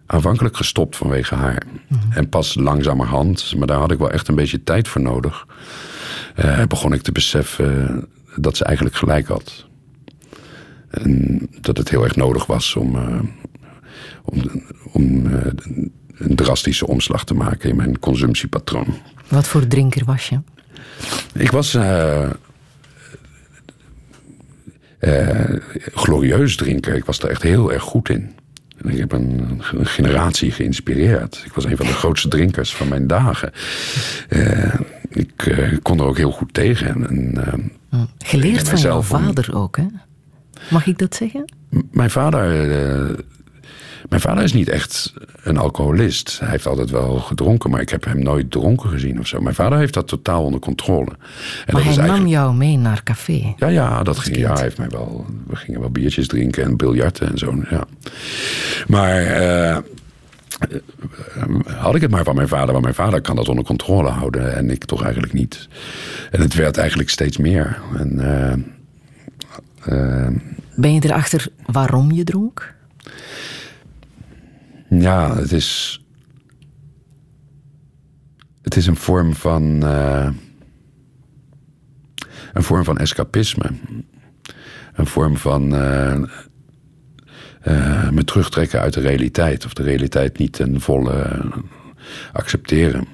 aanvankelijk 0.06 0.58
gestopt 0.58 0.96
vanwege 0.96 1.36
haar. 1.36 1.64
En 2.10 2.30
pas 2.30 2.56
langzamerhand, 2.56 3.56
maar 3.58 3.68
daar 3.68 3.80
had 3.80 3.92
ik 3.92 3.98
wel 3.98 4.12
echt 4.12 4.28
een 4.28 4.36
beetje 4.36 4.64
tijd 4.64 4.88
voor 4.88 5.02
nodig... 5.02 5.46
eh, 6.36 6.64
begon 6.68 6.94
ik 6.94 7.02
te 7.02 7.12
beseffen 7.12 8.06
dat 8.36 8.58
ze 8.58 8.64
eigenlijk 8.64 8.96
gelijk 8.96 9.28
had. 9.28 9.66
En 10.90 11.40
dat 11.62 11.78
het 11.78 11.90
heel 11.90 12.04
erg 12.04 12.16
nodig 12.16 12.46
was 12.46 12.76
om, 12.76 12.96
eh, 12.96 13.20
om, 14.24 14.64
om 14.92 15.26
eh, 15.26 15.52
een 16.18 16.36
drastische 16.36 16.88
omslag 16.88 17.24
te 17.26 17.34
maken 17.34 17.70
in 17.70 17.76
mijn 17.76 18.00
consumptiepatroon. 18.00 18.88
Wat 19.28 19.48
voor 19.48 19.68
drinker 19.68 20.06
was 20.06 20.30
je? 20.30 20.40
Ik 21.34 21.52
was 21.52 21.74
eh, 21.74 22.30
eh, 25.00 25.56
glorieus 25.94 26.56
drinker. 26.56 26.96
Ik 26.96 27.06
was 27.06 27.20
er 27.20 27.30
echt 27.30 27.42
heel 27.42 27.74
erg 27.74 27.84
goed 27.84 28.10
in. 28.10 28.36
En 28.78 28.90
ik 28.90 28.98
heb 28.98 29.12
een, 29.12 29.62
een 29.72 29.86
generatie 29.86 30.52
geïnspireerd. 30.52 31.42
Ik 31.46 31.54
was 31.54 31.66
een 31.66 31.78
van 31.78 31.86
de 31.86 31.94
grootste 31.94 32.28
drinkers 32.28 32.76
van 32.76 32.88
mijn 32.88 33.08
dagen. 33.08 33.52
Eh, 34.30 34.74
ik 35.10 35.50
kon 35.82 36.00
er 36.00 36.06
ook 36.06 36.18
heel 36.18 36.32
goed 36.32 36.54
tegen. 36.54 37.08
En, 37.08 37.46
eh, 37.46 38.00
Geleerd 38.18 38.70
van 38.70 38.80
jouw 38.80 38.98
om- 38.98 39.04
vader 39.04 39.56
ook, 39.56 39.78
hè? 39.78 39.86
Mag 40.70 40.86
ik 40.88 40.98
dat 40.98 41.16
zeggen? 41.16 41.46
M- 41.70 41.80
Mijn 41.92 42.10
vader, 42.10 42.70
mijn 44.10 44.22
vader 44.22 44.44
is 44.44 44.54
niet 44.54 44.70
echt 44.70 45.14
een 45.44 45.58
alcoholist. 45.58 46.40
Hij 46.40 46.50
heeft 46.50 46.66
altijd 46.66 46.90
wel 46.90 47.20
gedronken, 47.20 47.70
maar 47.70 47.82
ik 47.82 47.90
heb 47.90 48.06
hem 48.06 48.24
nooit 48.24 48.52
dronken 48.52 48.90
gezien 48.90 49.20
of 49.20 49.28
zo. 49.28 49.42
Mijn 49.42 49.56
vader 49.56 49.78
heeft 49.78 49.94
dat 49.94 50.08
totaal 50.08 50.44
onder 50.44 50.60
controle. 50.60 51.10
En 51.10 51.74
maar 51.74 51.84
dat 51.84 51.96
hij 51.96 52.06
is 52.06 52.12
nam 52.12 52.28
jou 52.28 52.56
mee 52.56 52.78
naar 52.78 53.04
café. 53.04 53.54
Ja, 53.58 53.68
ja, 53.68 54.04
dat 54.04 54.20
ging, 54.20 54.38
ja, 54.38 54.54
hij 54.54 54.62
heeft 54.62 54.78
mij 54.78 54.90
wel, 54.90 55.26
we 55.48 55.56
gingen 55.56 55.80
wel 55.80 55.90
biertjes 55.90 56.28
drinken 56.28 56.64
en 56.64 56.78
biljarten 56.78 57.30
en 57.30 57.38
zo. 57.38 57.56
Ja. 57.70 57.86
Maar 58.88 59.22
eh, 59.22 59.78
had 61.66 61.96
ik 61.96 62.02
het 62.02 62.12
maar 62.12 62.24
van 62.24 62.36
mijn 62.36 62.48
vader, 62.48 62.72
want 62.72 62.84
mijn 62.84 62.96
vader 62.96 63.22
kan 63.22 63.36
dat 63.36 63.50
onder 63.50 63.66
controle 63.66 64.10
houden 64.10 64.56
en 64.56 64.70
ik 64.70 64.86
toch 64.86 65.04
eigenlijk 65.04 65.34
niet. 65.34 65.68
En 66.32 66.42
het 66.42 66.54
werd 66.54 66.78
eigenlijk 66.78 67.10
steeds 67.10 67.38
meer. 67.38 67.80
En, 67.98 68.20
eh, 68.20 68.54
eh, 70.26 70.34
Ben 70.76 70.94
je 70.94 71.02
erachter 71.04 71.48
waarom 71.66 72.12
je 72.12 72.24
dronk? 72.24 72.76
Ja, 74.90 75.36
het 75.36 75.52
is. 75.52 76.02
Het 78.62 78.76
is 78.76 78.88
een 78.88 78.96
vorm 78.96 79.34
van. 79.36 79.84
eh, 79.84 80.30
een 82.54 82.64
vorm 82.64 82.84
van 82.84 82.98
escapisme. 82.98 83.70
Een 84.94 85.08
vorm 85.08 85.38
van. 85.38 85.76
eh, 85.76 86.22
me 88.10 88.24
terugtrekken 88.24 88.80
uit 88.80 88.94
de 88.94 89.00
realiteit. 89.00 89.66
Of 89.66 89.74
de 89.74 89.84
realiteit 89.84 90.38
niet 90.38 90.54
ten 90.54 90.82
volle 90.82 91.42
accepteren. 92.34 93.08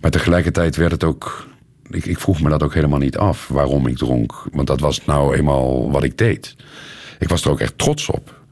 Maar 0.00 0.10
tegelijkertijd 0.10 0.76
werd 0.76 0.92
het 0.92 1.04
ook. 1.04 1.46
Ik, 1.90 2.04
ik 2.06 2.18
vroeg 2.20 2.40
me 2.42 2.48
dat 2.48 2.62
ook 2.62 2.74
helemaal 2.74 2.98
niet 2.98 3.16
af 3.16 3.48
waarom 3.48 3.86
ik 3.86 3.96
dronk. 3.96 4.46
Want 4.52 4.66
dat 4.66 4.80
was 4.80 5.04
nou 5.04 5.36
eenmaal 5.36 5.90
wat 5.90 6.04
ik 6.04 6.18
deed. 6.18 6.56
Ik 7.18 7.28
was 7.28 7.44
er 7.44 7.50
ook 7.50 7.60
echt 7.60 7.78
trots 7.78 8.08
op. 8.10 8.44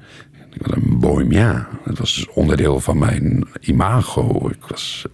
Ik 0.55 0.67
was 0.67 0.77
een 0.77 0.99
bohemien. 0.99 1.67
Het 1.85 1.99
was 1.99 2.15
dus 2.15 2.29
onderdeel 2.29 2.81
van 2.81 2.99
mijn 2.99 3.47
imago. 3.61 4.49
Ik, 4.49 4.65
was, 4.69 5.05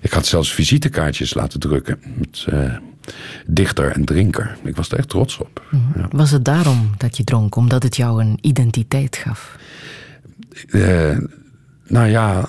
ik 0.00 0.10
had 0.10 0.26
zelfs 0.26 0.52
visitekaartjes 0.52 1.34
laten 1.34 1.60
drukken. 1.60 1.98
Met 2.16 2.44
eh, 2.48 2.76
dichter 3.46 3.90
en 3.90 4.04
drinker. 4.04 4.56
Ik 4.62 4.76
was 4.76 4.90
er 4.90 4.98
echt 4.98 5.08
trots 5.08 5.38
op. 5.38 5.62
Ja. 5.96 6.08
Was 6.10 6.30
het 6.30 6.44
daarom 6.44 6.90
dat 6.96 7.16
je 7.16 7.24
dronk? 7.24 7.56
Omdat 7.56 7.82
het 7.82 7.96
jou 7.96 8.22
een 8.22 8.38
identiteit 8.40 9.16
gaf? 9.16 9.56
Eh, 10.68 11.18
nou 11.86 12.08
ja, 12.08 12.48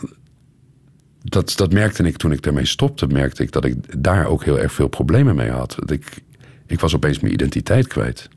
dat, 1.24 1.54
dat 1.56 1.74
merkte 1.74 2.04
ik 2.04 2.18
toen 2.18 2.32
ik 2.32 2.42
daarmee 2.42 2.66
stopte. 2.66 3.08
Merkte 3.08 3.44
ik 3.44 3.52
dat 3.52 3.66
ik 3.66 4.04
daar 4.04 4.26
ook 4.26 4.44
heel 4.44 4.60
erg 4.60 4.74
veel 4.74 4.88
problemen 4.88 5.36
mee 5.36 5.50
had. 5.50 5.76
Dat 5.80 5.92
ik, 5.92 6.24
ik 6.66 6.80
was 6.80 6.96
opeens 6.96 7.20
mijn 7.20 7.34
identiteit 7.34 7.88
kwijt. 7.88 8.30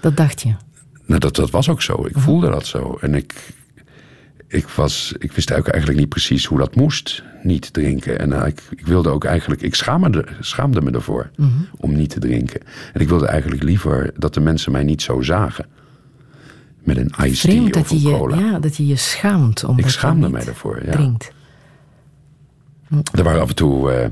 Dat 0.00 0.16
dacht 0.16 0.42
je. 0.42 0.54
Nou, 1.08 1.20
dat, 1.20 1.36
dat 1.36 1.50
was 1.50 1.68
ook 1.68 1.82
zo. 1.82 2.06
Ik 2.06 2.18
voelde 2.18 2.50
dat 2.50 2.66
zo. 2.66 2.98
En 3.00 3.14
ik, 3.14 3.52
ik, 4.48 4.68
was, 4.68 5.14
ik 5.18 5.32
wist 5.32 5.50
eigenlijk 5.50 5.98
niet 5.98 6.08
precies 6.08 6.44
hoe 6.44 6.58
dat 6.58 6.74
moest, 6.74 7.22
niet 7.42 7.72
drinken. 7.72 8.18
En 8.18 8.32
eh, 8.32 8.46
ik, 8.46 8.62
ik 8.76 8.86
wilde 8.86 9.08
ook 9.08 9.24
eigenlijk, 9.24 9.62
ik 9.62 9.74
schaamde, 9.74 10.24
schaamde 10.40 10.80
me 10.80 10.90
ervoor 10.90 11.30
om 11.76 11.92
niet 11.96 12.10
te 12.10 12.20
drinken. 12.20 12.60
En 12.92 13.00
ik 13.00 13.08
wilde 13.08 13.26
eigenlijk 13.26 13.62
liever 13.62 14.10
dat 14.16 14.34
de 14.34 14.40
mensen 14.40 14.72
mij 14.72 14.84
niet 14.84 15.02
zo 15.02 15.22
zagen. 15.22 15.66
Met 16.82 16.96
een 16.96 17.12
iced 17.24 17.50
tea 17.50 17.62
of 17.62 17.70
dat 17.70 17.88
je 17.90 17.94
een 17.96 18.02
je, 18.02 18.18
cola. 18.18 18.38
ja, 18.38 18.58
dat 18.58 18.76
je 18.76 18.86
je 18.86 18.96
schaamt. 18.96 19.64
Omdat 19.64 19.84
ik 19.84 19.90
schaamde 19.90 20.28
mij 20.28 20.46
ervoor, 20.46 20.84
ja. 20.84 20.92
Drinkt. 20.92 21.32
Er 23.12 23.22
waren 23.22 23.40
af 23.40 23.48
en 23.48 23.54
toe. 23.54 23.92
eh, 23.92 24.08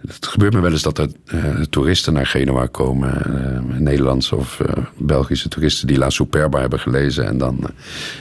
het 0.00 0.26
gebeurt 0.26 0.52
me 0.52 0.60
wel 0.60 0.72
eens 0.72 0.82
dat 0.82 0.98
er 0.98 1.08
eh, 1.24 1.60
toeristen 1.60 2.12
naar 2.12 2.26
Genua 2.26 2.66
komen. 2.66 3.24
eh, 3.24 3.78
Nederlandse 3.78 4.36
of 4.36 4.60
eh, 4.60 4.82
Belgische 4.98 5.48
toeristen 5.48 5.86
die 5.86 5.98
La 5.98 6.10
Superba 6.10 6.60
hebben 6.60 6.80
gelezen. 6.80 7.26
En 7.26 7.38
dan 7.38 7.70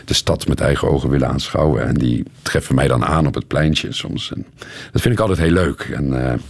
de 0.06 0.14
stad 0.14 0.48
met 0.48 0.60
eigen 0.60 0.90
ogen 0.90 1.10
willen 1.10 1.28
aanschouwen. 1.28 1.88
En 1.88 1.94
die 1.94 2.24
treffen 2.42 2.76
mij 2.76 2.88
dan 2.88 3.06
aan 3.06 3.28
op 3.28 3.34
het 3.34 3.48
pleintje 3.48 3.94
soms. 3.94 4.32
En 4.34 4.46
dat 4.92 5.02
vind 5.02 5.14
ik 5.14 5.20
altijd 5.20 5.40
heel 5.40 5.52
leuk. 5.52 5.82
En 5.82 6.42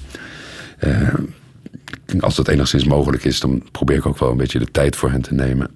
als 2.20 2.36
dat 2.36 2.48
enigszins 2.48 2.84
mogelijk 2.84 3.24
is, 3.24 3.40
dan 3.40 3.64
probeer 3.72 3.98
ik 3.98 4.06
ook 4.06 4.20
wel 4.20 4.32
een 4.32 4.38
beetje 4.38 4.60
de 4.60 4.72
tijd 4.72 4.96
voor 4.96 5.12
hen 5.12 5.22
te 5.22 5.34
nemen. 5.34 5.72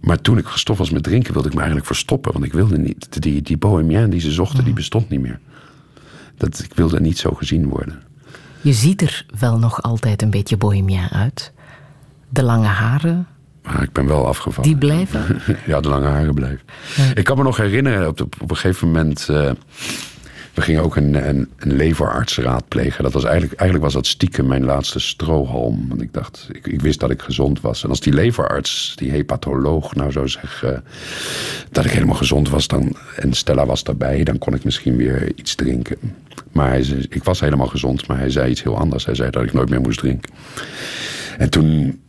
Maar 0.00 0.20
toen 0.20 0.38
ik 0.38 0.46
gestopt 0.46 0.78
was 0.78 0.90
met 0.90 1.02
drinken, 1.02 1.32
wilde 1.32 1.48
ik 1.48 1.54
me 1.54 1.58
eigenlijk 1.60 1.88
verstoppen. 1.88 2.32
Want 2.32 2.44
ik 2.44 2.52
wilde 2.52 2.78
niet. 2.78 3.22
Die, 3.22 3.42
die 3.42 3.58
bohemien 3.58 4.10
die 4.10 4.20
ze 4.20 4.30
zochten, 4.30 4.64
die 4.64 4.72
bestond 4.72 5.08
niet 5.08 5.20
meer. 5.20 5.38
Dat, 6.36 6.58
ik 6.58 6.74
wilde 6.74 7.00
niet 7.00 7.18
zo 7.18 7.30
gezien 7.30 7.68
worden. 7.68 8.09
Je 8.60 8.72
ziet 8.72 9.02
er 9.02 9.26
wel 9.38 9.58
nog 9.58 9.82
altijd 9.82 10.22
een 10.22 10.30
beetje 10.30 10.56
bohemien 10.56 11.08
uit. 11.10 11.52
De 12.28 12.42
lange 12.42 12.66
haren, 12.66 13.26
Maar 13.62 13.82
ik 13.82 13.92
ben 13.92 14.06
wel 14.06 14.26
afgevallen. 14.26 14.70
die 14.70 14.78
blijven. 14.78 15.40
ja, 15.66 15.80
de 15.80 15.88
lange 15.88 16.06
haren 16.08 16.34
blijven. 16.34 16.60
Ik 17.14 17.24
kan 17.24 17.36
me 17.36 17.42
nog 17.42 17.56
herinneren, 17.56 18.08
op, 18.08 18.20
op 18.20 18.50
een 18.50 18.56
gegeven 18.56 18.86
moment... 18.86 19.28
eh, 19.28 19.50
we 20.54 20.62
gingen 20.62 20.82
ook 20.82 20.96
een, 20.96 21.28
een, 21.28 21.48
een 21.58 21.72
leverarts 21.72 22.38
raadplegen. 22.38 23.04
Dat 23.04 23.12
was 23.12 23.24
eigenlijk, 23.24 23.60
eigenlijk 23.60 23.84
was 23.84 24.02
dat 24.02 24.06
stiekem 24.06 24.46
mijn 24.46 24.64
laatste 24.64 25.00
strohalm. 25.00 25.88
Want 25.88 26.02
ik 26.02 26.12
dacht, 26.12 26.48
ik, 26.52 26.66
ik 26.66 26.80
wist 26.80 27.00
dat 27.00 27.10
ik 27.10 27.22
gezond 27.22 27.60
was. 27.60 27.82
En 27.82 27.88
als 27.88 28.00
die 28.00 28.12
leverarts, 28.12 28.92
die 28.96 29.10
hepatoloog, 29.10 29.94
nou 29.94 30.12
zou 30.12 30.28
zeggen... 30.28 30.84
dat 31.70 31.84
ik 31.84 31.90
helemaal 31.90 32.14
gezond 32.14 32.48
was 32.48 32.66
dan, 32.66 32.96
en 33.16 33.32
Stella 33.32 33.66
was 33.66 33.84
daarbij... 33.84 34.24
dan 34.24 34.38
kon 34.38 34.54
ik 34.54 34.64
misschien 34.64 34.96
weer 34.96 35.32
iets 35.34 35.54
drinken. 35.54 35.98
Maar 36.52 36.68
hij, 36.68 37.06
ik 37.08 37.24
was 37.24 37.40
helemaal 37.40 37.66
gezond, 37.66 38.06
maar 38.06 38.18
hij 38.18 38.30
zei 38.30 38.50
iets 38.50 38.62
heel 38.62 38.78
anders. 38.78 39.04
Hij 39.04 39.14
zei 39.14 39.30
dat 39.30 39.42
ik 39.42 39.52
nooit 39.52 39.68
meer 39.70 39.80
moest 39.80 39.98
drinken. 39.98 40.32
En 41.38 41.50
toen 41.50 42.00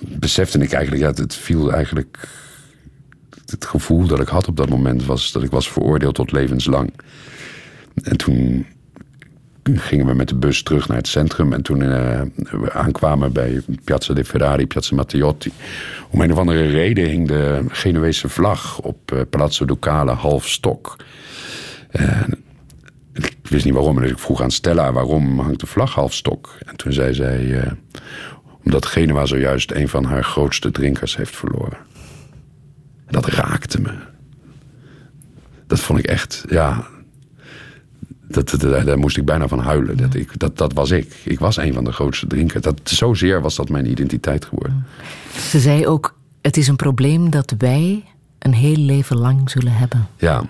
besefte 0.00 0.58
ik 0.58 0.72
eigenlijk, 0.72 1.02
ja, 1.02 1.22
het 1.22 1.34
viel 1.34 1.72
eigenlijk. 1.72 2.28
Het 3.46 3.64
gevoel 3.64 4.06
dat 4.06 4.20
ik 4.20 4.28
had 4.28 4.48
op 4.48 4.56
dat 4.56 4.68
moment 4.68 5.04
was 5.04 5.32
dat 5.32 5.42
ik 5.42 5.50
was 5.50 5.70
veroordeeld 5.70 6.14
tot 6.14 6.32
levenslang. 6.32 6.92
En 8.02 8.16
toen 8.16 8.66
gingen 9.62 10.06
we 10.06 10.14
met 10.14 10.28
de 10.28 10.34
bus 10.34 10.62
terug 10.62 10.88
naar 10.88 10.96
het 10.96 11.08
centrum. 11.08 11.52
En 11.52 11.62
toen 11.62 11.82
eh, 11.82 12.20
we 12.34 12.72
aankwamen 12.72 13.32
bij 13.32 13.60
Piazza 13.84 14.14
dei 14.14 14.26
Ferrari, 14.26 14.66
Piazza 14.66 14.94
Matteotti. 14.94 15.52
Om 16.10 16.20
een 16.20 16.32
of 16.32 16.38
andere 16.38 16.66
reden 16.66 17.08
hing 17.08 17.28
de 17.28 17.64
Genuese 17.68 18.28
vlag 18.28 18.80
op 18.80 19.12
eh, 19.12 19.20
Palazzo 19.30 19.64
Ducale 19.64 20.12
half 20.12 20.48
stok. 20.48 20.96
En 21.90 22.44
ik 23.12 23.36
wist 23.42 23.64
niet 23.64 23.74
waarom. 23.74 24.00
Dus 24.00 24.10
ik 24.10 24.18
vroeg 24.18 24.42
aan 24.42 24.50
Stella 24.50 24.92
waarom 24.92 25.38
hangt 25.40 25.60
de 25.60 25.66
vlag 25.66 25.94
half 25.94 26.14
stok. 26.14 26.58
En 26.66 26.76
toen 26.76 26.92
zei 26.92 27.14
zij. 27.14 27.60
eh, 27.60 27.72
omdat 28.64 28.86
Genua 28.86 29.26
zojuist 29.26 29.70
een 29.70 29.88
van 29.88 30.04
haar 30.04 30.24
grootste 30.24 30.70
drinkers 30.70 31.16
heeft 31.16 31.36
verloren. 31.36 31.76
Dat 33.10 33.26
raakte 33.26 33.80
me. 33.80 33.92
Dat 35.66 35.80
vond 35.80 35.98
ik 35.98 36.06
echt, 36.06 36.44
ja. 36.48 36.86
Dat, 38.32 38.50
dat, 38.50 38.60
daar 38.60 38.84
daar 38.84 38.98
moest 38.98 39.16
ik 39.16 39.24
bijna 39.24 39.48
van 39.48 39.58
huilen. 39.58 39.96
Dat, 39.96 40.14
ik, 40.14 40.38
dat, 40.38 40.58
dat 40.58 40.72
was 40.72 40.90
ik. 40.90 41.14
Ik 41.24 41.38
was 41.38 41.56
een 41.56 41.72
van 41.72 41.84
de 41.84 41.92
grootste 41.92 42.26
drinkers. 42.26 42.62
Dat, 42.62 42.80
zozeer 42.84 43.40
was 43.40 43.56
dat 43.56 43.68
mijn 43.68 43.90
identiteit 43.90 44.44
geworden. 44.44 44.86
Ze 45.36 45.60
zei 45.60 45.86
ook, 45.86 46.18
het 46.40 46.56
is 46.56 46.68
een 46.68 46.76
probleem 46.76 47.30
dat 47.30 47.54
wij 47.58 48.04
een 48.38 48.54
heel 48.54 48.76
leven 48.76 49.16
lang 49.18 49.50
zullen 49.50 49.72
hebben. 49.72 50.08
Ja, 50.18 50.44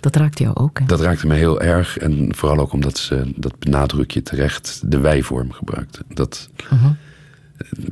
Dat 0.00 0.16
raakt 0.16 0.38
jou 0.38 0.54
ook, 0.56 0.78
hè? 0.78 0.84
dat 0.86 1.00
raakte 1.00 1.26
me 1.26 1.34
heel 1.34 1.60
erg. 1.60 1.98
En 1.98 2.34
vooral 2.34 2.58
ook 2.58 2.72
omdat 2.72 2.98
ze, 2.98 3.32
dat 3.36 3.58
benadruk 3.58 4.10
je 4.10 4.22
terecht, 4.22 4.82
de 4.90 4.98
wij-vorm 4.98 5.52
gebruikte. 5.52 6.02
Dat, 6.08 6.48
Mhm. 6.70 6.92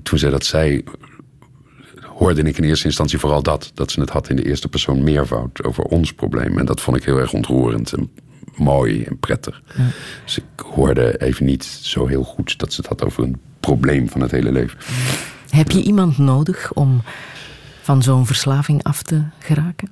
toen 0.03 0.19
zij 0.19 0.31
dat 0.31 0.45
zei, 0.45 0.83
hoorde 2.03 2.43
ik 2.43 2.59
in 2.59 2.65
eerste 2.65 2.87
instantie 2.87 3.19
vooral 3.19 3.43
dat. 3.43 3.71
Dat 3.75 3.91
ze 3.91 4.01
het 4.01 4.11
had 4.11 4.29
in 4.29 4.37
de 4.37 4.45
eerste 4.47 4.69
persoon 4.69 5.03
meervoud 5.05 5.65
over 5.65 5.85
ons 5.85 6.13
probleem. 6.13 6.59
En 6.59 6.67
dat 6.67 6.81
vond 6.81 6.97
ik 6.97 7.05
heel 7.05 7.19
erg 7.19 7.33
ontroerend 7.33 7.93
en 7.93 8.11
mooi 8.57 9.03
en 9.03 9.19
prettig. 9.19 9.63
Dus 10.25 10.39
ik 10.39 10.61
hoorde 10.75 11.21
even 11.21 11.45
niet 11.47 11.65
zo 11.65 12.07
heel 12.07 12.23
goed 12.23 12.59
dat 12.59 12.73
ze 12.73 12.81
het 12.81 12.91
had 12.91 13.05
over 13.05 13.23
een 13.23 13.41
probleem 13.61 14.09
van 14.09 14.21
het 14.21 14.31
hele 14.31 14.53
leven. 14.53 14.79
Heb 15.51 15.71
je 15.71 15.83
iemand 15.83 16.19
nodig 16.19 16.73
om 16.73 17.03
van 17.83 18.03
zo'n 18.03 18.27
verslaving 18.27 18.83
af 18.83 19.03
te 19.03 19.23
geraken? 19.39 19.91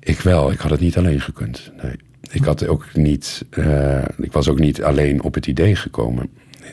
Ik 0.00 0.20
wel, 0.20 0.50
ik 0.50 0.58
had 0.58 0.70
het 0.70 0.80
niet 0.80 0.98
alleen 0.98 1.20
gekund. 1.20 1.72
Nee. 1.82 1.96
Ik, 2.30 2.44
had 2.44 2.66
ook 2.66 2.94
niet, 2.94 3.44
eh, 3.50 4.04
ik 4.16 4.32
was 4.32 4.48
ook 4.48 4.58
niet 4.58 4.82
alleen 4.82 5.22
op 5.22 5.34
het 5.34 5.46
idee 5.46 5.76
gekomen. 5.76 6.30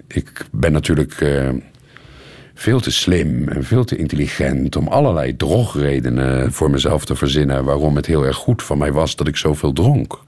Ik 0.07 0.45
ben 0.51 0.71
natuurlijk 0.71 1.21
eh, 1.21 1.49
veel 2.60 2.80
te 2.80 2.91
slim 2.91 3.48
en 3.48 3.64
veel 3.64 3.84
te 3.84 3.95
intelligent 3.95 4.76
om 4.76 4.88
allerlei 4.88 5.36
drogredenen 5.36 6.53
voor 6.53 6.69
mezelf 6.69 7.06
te 7.06 7.15
verzinnen 7.15 7.64
waarom 7.64 7.95
het 7.95 8.06
heel 8.06 8.26
erg 8.26 8.38
goed 8.38 8.64
van 8.64 8.77
mij 8.77 8.91
was 8.91 9.15
dat 9.15 9.27
ik 9.27 9.38
zoveel 9.38 9.73
dronk. 9.73 10.19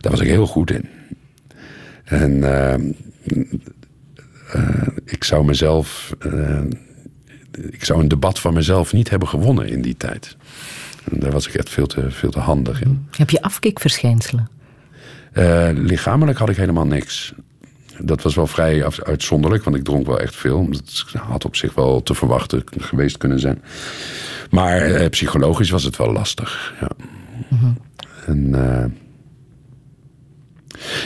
Daar 0.00 0.12
was 0.12 0.20
ik 0.20 0.28
heel 0.28 0.46
goed 0.46 0.70
in. 0.70 0.88
En 2.04 2.44
eh, 2.44 2.74
eh, 4.52 4.86
ik 5.04 5.24
zou 5.24 5.44
mezelf. 5.44 6.14
eh, 6.18 6.62
ik 7.70 7.84
zou 7.84 8.00
een 8.00 8.08
debat 8.08 8.40
van 8.40 8.54
mezelf 8.54 8.92
niet 8.92 9.10
hebben 9.10 9.28
gewonnen 9.28 9.68
in 9.68 9.82
die 9.82 9.96
tijd. 9.96 10.36
En 11.10 11.20
daar 11.20 11.32
was 11.32 11.48
ik 11.48 11.54
echt 11.54 11.70
veel 11.70 11.86
te, 11.86 12.10
veel 12.10 12.30
te 12.30 12.40
handig 12.40 12.82
in. 12.82 13.06
Heb 13.16 13.30
je 13.30 13.42
afkikverschijnselen? 13.42 14.48
Lichamelijk 15.74 16.38
had 16.38 16.48
ik 16.48 16.56
helemaal 16.56 16.86
niks. 16.86 17.34
Dat 18.02 18.22
was 18.22 18.34
wel 18.34 18.46
vrij 18.46 18.84
uitzonderlijk, 19.04 19.64
want 19.64 19.76
ik 19.76 19.84
dronk 19.84 20.06
wel 20.06 20.20
echt 20.20 20.36
veel. 20.36 20.68
Dat 20.70 21.04
had 21.16 21.44
op 21.44 21.56
zich 21.56 21.74
wel 21.74 22.02
te 22.02 22.14
verwachten 22.14 22.62
geweest 22.78 23.16
kunnen 23.16 23.40
zijn. 23.40 23.62
Maar 24.50 24.76
eh, 24.80 25.08
psychologisch 25.08 25.70
was 25.70 25.82
het 25.84 25.96
wel 25.96 26.12
lastig. 26.12 26.74
Ja. 26.80 26.90
En, 28.26 28.54
eh, 28.54 28.84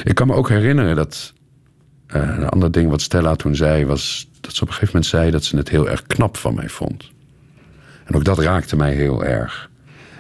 ik 0.05 0.15
kan 0.15 0.27
me 0.27 0.35
ook 0.35 0.49
herinneren 0.49 0.97
dat. 0.97 1.33
eh, 2.07 2.21
een 2.23 2.49
ander 2.49 2.71
ding 2.73 2.91
wat 2.91 3.01
Stella 3.01 3.37
toen 3.37 3.57
zei 3.57 3.87
was. 3.87 4.31
dat 4.41 4.55
ze 4.55 4.63
op 4.63 4.69
een 4.69 4.75
gegeven 4.75 4.95
moment 4.95 5.11
zei 5.13 5.31
dat 5.31 5.45
ze 5.45 5.57
het 5.57 5.69
heel 5.69 5.89
erg 5.89 6.03
knap 6.07 6.37
van 6.37 6.55
mij 6.55 6.69
vond. 6.69 7.11
En 8.05 8.15
ook 8.15 8.25
dat 8.25 8.39
raakte 8.39 8.77
mij 8.77 8.95
heel 8.95 9.25
erg. 9.25 9.71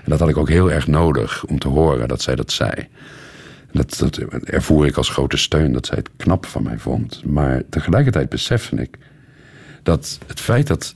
En 0.05 0.11
dat 0.11 0.19
had 0.19 0.29
ik 0.29 0.37
ook 0.37 0.49
heel 0.49 0.71
erg 0.71 0.87
nodig 0.87 1.45
om 1.45 1.59
te 1.59 1.69
horen 1.69 2.09
dat 2.09 2.23
zij 2.23 2.35
dat 2.35 2.53
zei. 2.53 2.89
Dat, 3.73 3.97
dat 3.99 4.17
ervoer 4.45 4.87
ik 4.87 4.97
als 4.97 5.09
grote 5.09 5.37
steun 5.37 5.73
dat 5.73 5.87
zij 5.87 5.97
het 5.99 6.11
knap 6.17 6.47
van 6.47 6.63
mij 6.63 6.79
vond. 6.79 7.25
Maar 7.25 7.63
tegelijkertijd 7.71 8.29
besefte 8.29 8.77
ik 8.77 8.99
dat 9.83 10.19
het 10.27 10.41
feit 10.41 10.67
dat 10.67 10.95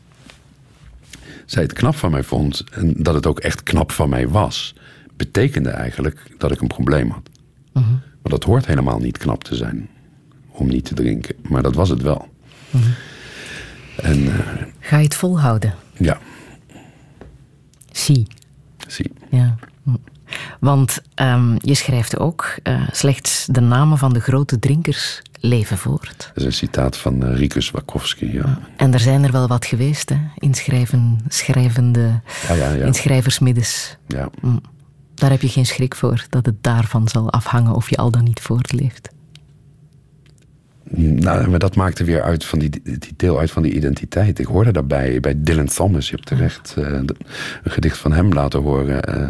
zij 1.45 1.63
het 1.63 1.73
knap 1.73 1.95
van 1.97 2.11
mij 2.11 2.23
vond 2.23 2.65
en 2.71 2.95
dat 2.97 3.15
het 3.15 3.27
ook 3.27 3.41
echt 3.41 3.63
knap 3.63 3.93
van 3.93 4.09
mij 4.09 4.29
was, 4.29 4.75
betekende 5.17 5.71
eigenlijk 5.71 6.35
dat 6.39 6.51
ik 6.53 6.61
een 6.61 6.67
probleem 6.67 7.11
had. 7.11 7.29
Maar 7.73 8.35
dat 8.35 8.45
hoort 8.45 8.67
helemaal 8.67 8.99
niet 8.99 9.19
knap 9.19 9.45
te 9.45 9.55
zijn 9.55 9.89
om 10.51 10.67
niet 10.69 10.85
te 10.85 10.95
drinken. 10.95 11.35
Maar 11.43 11.63
dat 11.63 11.75
was 11.75 11.89
het 11.89 12.03
wel. 12.03 12.29
En 13.97 14.27
eh, 14.27 14.39
Ga 14.81 14.97
je 14.97 15.05
het 15.05 15.15
volhouden? 15.15 15.75
ja, 15.99 16.19
Zie. 17.93 18.27
zie. 18.87 19.13
Ja. 19.31 19.57
Want 20.61 20.99
ehm, 21.15 21.55
je 21.59 21.75
schrijft 21.75 22.19
ook, 22.19 22.55
eh, 22.63 22.81
slechts 22.93 23.47
de 23.51 23.61
namen 23.61 23.99
van 23.99 24.13
de 24.13 24.21
grote 24.21 24.59
drinkers 24.59 25.23
leven 25.41 25.79
voort. 25.79 26.17
Dat 26.35 26.37
is 26.37 26.45
een 26.45 26.53
citaat 26.53 26.97
van 26.97 27.25
uh, 27.25 27.37
Rikus 27.37 27.71
Wakowski. 27.71 28.33
Ja. 28.33 28.59
En 28.77 28.93
er 28.93 29.01
zijn 29.01 29.25
er 29.25 29.33
wel 29.33 29.47
wat 29.49 29.67
geweest, 29.67 30.09
hè? 30.09 30.17
In 30.39 30.55
schrijven, 30.55 31.19
schrijvende, 31.29 32.21
Ja, 32.49 32.55
ja, 32.55 32.73
ja. 32.73 32.85
in 32.85 32.95
schrijversmiddes. 32.95 33.97
Ja. 34.07 34.29
Hm. 34.41 34.57
Daar 35.15 35.31
heb 35.31 35.43
je 35.43 35.49
geen 35.49 35.67
schrik 35.67 35.95
voor, 35.95 36.25
dat 36.29 36.47
het 36.47 36.63
daarvan 36.63 37.09
zal 37.09 37.31
afhangen 37.33 37.75
of 37.75 37.91
je 37.91 37.97
al 37.97 38.11
dan 38.11 38.25
niet 38.25 38.41
voortleeft. 38.41 39.09
Nou, 40.99 41.49
maar 41.49 41.59
dat 41.59 41.77
maakte 41.77 42.05
weer 42.05 42.23
uit 42.23 42.45
van 42.45 42.59
die, 42.59 42.71
die 42.83 43.13
deel 43.17 43.39
uit 43.39 43.51
van 43.51 43.63
die 43.63 43.73
identiteit. 43.73 44.39
Ik 44.39 44.47
hoorde 44.47 44.73
daarbij 44.73 45.21
bij 45.21 45.35
Dylan 45.37 45.67
Thomas. 45.67 46.09
Je 46.09 46.15
hebt 46.15 46.27
terecht 46.27 46.75
eh, 46.79 46.85
een 46.93 47.09
gedicht 47.65 47.99
van 47.99 48.13
hem 48.13 48.33
laten 48.33 48.63
horen. 48.63 49.03
eh. 49.05 49.29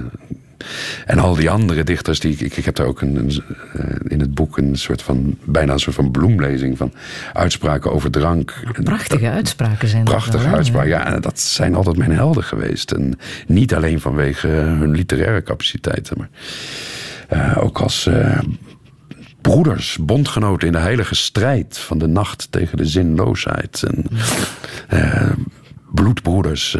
En 1.06 1.18
al 1.18 1.34
die 1.34 1.50
andere 1.50 1.84
dichters 1.84 2.20
die 2.20 2.36
ik, 2.38 2.56
ik, 2.56 2.64
heb 2.64 2.74
daar 2.74 2.86
ook 2.86 3.00
een, 3.00 3.16
een, 3.16 3.42
eh, 3.72 3.84
in 4.08 4.20
het 4.20 4.34
boek 4.34 4.58
een 4.58 4.76
soort 4.76 5.02
van 5.02 5.38
bijna 5.44 5.72
een 5.72 5.78
soort 5.78 5.96
van 5.96 6.10
bloemlezing 6.10 6.78
van 6.78 6.92
uitspraken 7.32 7.92
over 7.92 8.10
drank. 8.10 8.62
Prachtige 8.82 9.30
uitspraken 9.30 9.88
zijn 9.88 10.04
Prachtige 10.04 10.44
wel, 10.44 10.54
uitspraken. 10.54 10.88
Ja, 10.88 11.18
dat 11.18 11.40
zijn 11.40 11.74
altijd 11.74 11.96
mijn 11.96 12.12
helden 12.12 12.44
geweest. 12.44 12.90
En 12.90 13.18
niet 13.46 13.74
alleen 13.74 14.00
vanwege 14.00 14.48
hun 14.48 14.90
literaire 14.90 15.42
capaciteiten, 15.42 16.16
maar 16.18 16.28
eh, 17.28 17.64
ook 17.64 17.78
als 17.78 18.06
eh, 18.06 18.38
broeders, 19.40 19.98
bondgenoten 20.00 20.66
in 20.66 20.72
de 20.72 20.78
heilige 20.78 21.14
strijd 21.14 21.78
van 21.78 21.98
de 21.98 22.06
nacht 22.06 22.46
tegen 22.50 22.76
de 22.76 22.86
zinloosheid. 22.86 23.82
En 23.82 24.04
bloedbroeders 25.94 26.74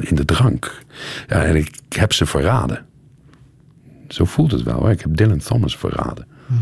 in 0.00 0.14
de 0.14 0.24
drank. 0.24 0.82
Ja, 1.28 1.42
en 1.44 1.56
ik 1.56 1.70
heb 1.88 2.12
ze 2.12 2.26
verraden. 2.26 2.86
Zo 4.08 4.24
voelt 4.24 4.50
het 4.50 4.62
wel. 4.62 4.84
Hè? 4.84 4.90
Ik 4.90 5.00
heb 5.00 5.16
Dylan 5.16 5.38
Thomas 5.38 5.76
verraden. 5.76 6.26
Mi 6.46 6.56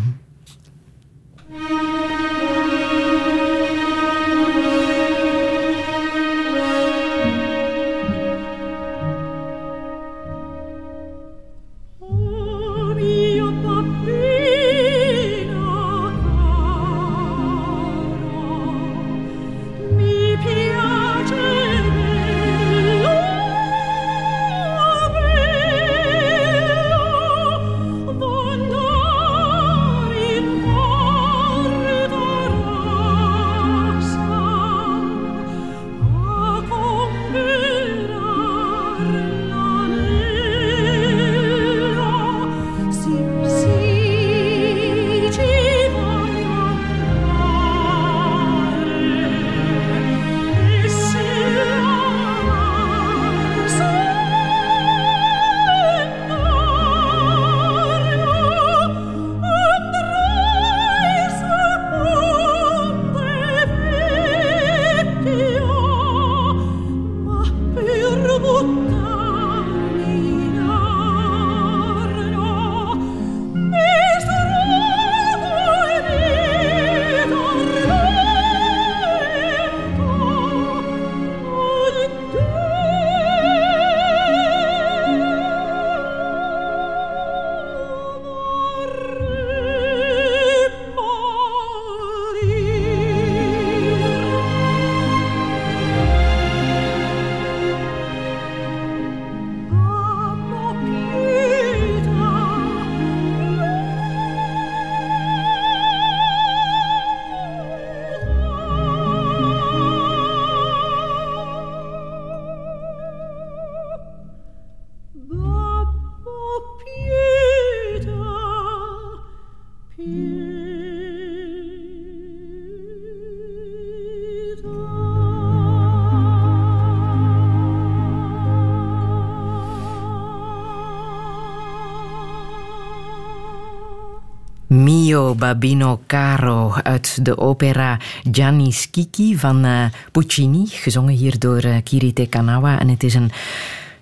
Babino 135.33 136.01
Caro 136.07 136.75
uit 136.83 137.25
de 137.25 137.39
opera 137.39 137.99
Gianni 138.31 138.73
Schicchi 138.73 139.39
van 139.39 139.65
eh, 139.65 139.85
Puccini, 140.13 140.67
gezongen 140.67 141.15
hier 141.15 141.39
door 141.39 141.59
eh, 141.59 141.83
Kirite 141.83 142.27
Kanawa. 142.27 142.79
En 142.79 142.89
het 142.89 143.03
is 143.03 143.15
een, 143.15 143.31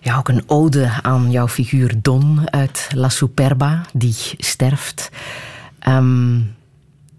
ja, 0.00 0.16
ook 0.16 0.28
een 0.28 0.42
ode 0.46 0.90
aan 1.02 1.30
jouw 1.30 1.48
figuur 1.48 1.94
Don 2.02 2.50
uit 2.50 2.88
La 2.94 3.08
Superba, 3.08 3.80
die 3.92 4.16
sterft. 4.38 5.10
Ehm, 5.78 6.40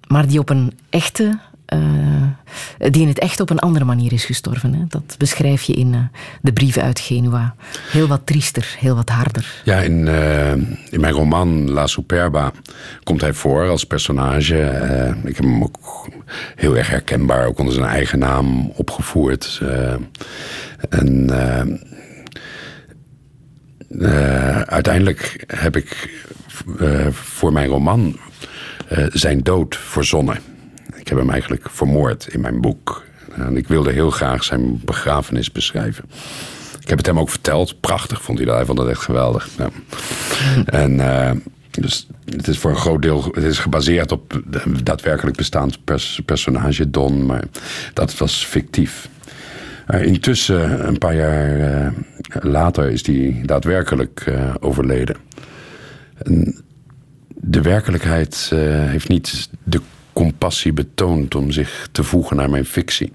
maar 0.08 0.28
die 0.28 0.40
op 0.40 0.50
een 0.50 0.80
echte 0.90 1.40
eh, 1.74 2.92
die 2.92 3.02
in 3.02 3.08
het 3.08 3.20
echt 3.20 3.40
op 3.40 3.50
een 3.50 3.60
andere 3.60 3.86
manier 3.86 4.14
is 4.14 4.26
gestorven. 4.26 4.74
Hè. 4.74 4.84
Dat 4.88 5.16
beschrijf 5.18 5.64
je 5.64 5.74
in 5.74 5.94
eh, 5.94 6.00
de 6.42 6.54
brieven 6.54 6.82
uit 6.82 7.00
Genua. 7.00 7.56
Heel 7.92 8.08
wat 8.08 8.22
triester, 8.26 8.76
heel 8.80 8.96
wat 8.96 9.10
harder. 9.10 9.62
Ja, 9.64 9.80
in, 9.80 10.08
eh, 10.08 10.52
in 10.90 11.00
mijn 11.00 11.14
roman 11.14 11.72
La 11.72 11.88
Superba 11.88 12.52
komt 13.04 13.22
hij 13.22 13.34
voor 13.34 13.68
als 13.70 13.84
personage. 13.84 14.56
ik 15.24 15.36
heb 15.36 15.46
hem 15.46 15.64
ook 15.64 16.08
heel 16.56 16.78
erg 16.78 16.90
herkenbaar, 16.90 17.48
ook 17.48 17.60
onder 17.60 17.74
zijn 17.74 17.88
eigen 17.88 18.20
naam 18.20 18.72
opgevoerd. 18.76 19.62
en 20.90 21.32
uiteindelijk 24.66 25.44
heb 25.48 25.76
ik 25.76 26.22
voor 27.12 27.54
mijn 27.54 27.68
roman 27.68 28.18
zijn 29.12 29.40
dood 29.44 29.78
verzonnen. 29.78 30.53
Ik 31.04 31.10
heb 31.10 31.18
hem 31.18 31.30
eigenlijk 31.30 31.70
vermoord 31.70 32.28
in 32.28 32.42
mijn 32.42 32.62
boek. 32.62 33.04
En 33.36 33.58
ik 33.58 33.68
wilde 33.68 33.92
heel 33.92 34.10
graag 34.10 34.44
zijn 34.44 34.82
begrafenis 34.86 35.52
beschrijven. 35.52 36.04
Ik 36.82 36.90
heb 36.90 36.98
het 36.98 37.08
hem 37.08 37.20
ook 37.20 37.30
verteld. 37.30 37.80
Prachtig 37.80 38.22
vond 38.22 38.38
hij 38.38 38.48
dat. 38.48 38.56
Hij 38.56 38.66
vond 38.66 38.78
dat 38.78 38.88
echt 38.88 39.02
geweldig. 39.02 39.50
Ja. 39.58 39.70
En 40.84 40.92
uh, 40.92 41.32
dus 41.72 42.08
het 42.26 42.48
is 42.48 42.58
voor 42.58 42.72
een 42.72 42.78
groot 42.78 43.02
deel 43.02 43.24
het 43.32 43.44
is 43.44 43.60
gebaseerd 43.60 44.12
op 44.12 44.42
daadwerkelijk 44.84 45.38
bestaand 45.38 45.84
pers 45.84 46.22
personage 46.26 46.90
Don. 46.90 47.26
Maar 47.26 47.44
dat 47.94 48.18
was 48.18 48.46
fictief. 48.46 49.10
Uh, 49.88 50.06
intussen, 50.06 50.88
een 50.88 50.98
paar 50.98 51.16
jaar 51.16 51.60
uh, 51.60 51.92
later, 52.52 52.92
is 52.92 53.06
hij 53.06 53.42
daadwerkelijk 53.46 54.34
overleden. 54.60 55.16
En 56.18 56.64
de 57.28 57.62
werkelijkheid 57.62 58.52
heeft 58.54 59.08
niet 59.08 59.50
de 59.64 59.82
compassie 60.14 60.74
betoond 60.74 61.36
om 61.36 61.52
zich 61.52 61.88
te 61.92 62.04
voegen 62.04 62.36
naar 62.36 62.50
mijn 62.50 62.66
fictie. 62.66 63.14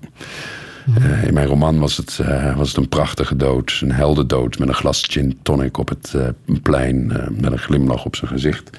Uh, 0.99 1.25
in 1.25 1.35
mijn 1.35 1.47
roman 1.47 1.79
was 1.79 1.97
het, 1.97 2.19
uh, 2.23 2.57
was 2.57 2.69
het 2.69 2.77
een 2.77 2.89
prachtige 2.89 3.37
dood, 3.37 3.79
een 3.83 3.93
heldendood 3.93 4.59
met 4.59 4.69
een 4.69 4.75
glas 4.75 5.05
gin 5.09 5.39
tonic 5.43 5.79
op 5.79 5.89
het 5.89 6.13
uh, 6.17 6.29
plein, 6.63 7.07
met 7.31 7.53
een 7.53 7.59
glimlach 7.59 8.05
op 8.05 8.17
zijn 8.17 8.31
gezicht. 8.31 8.71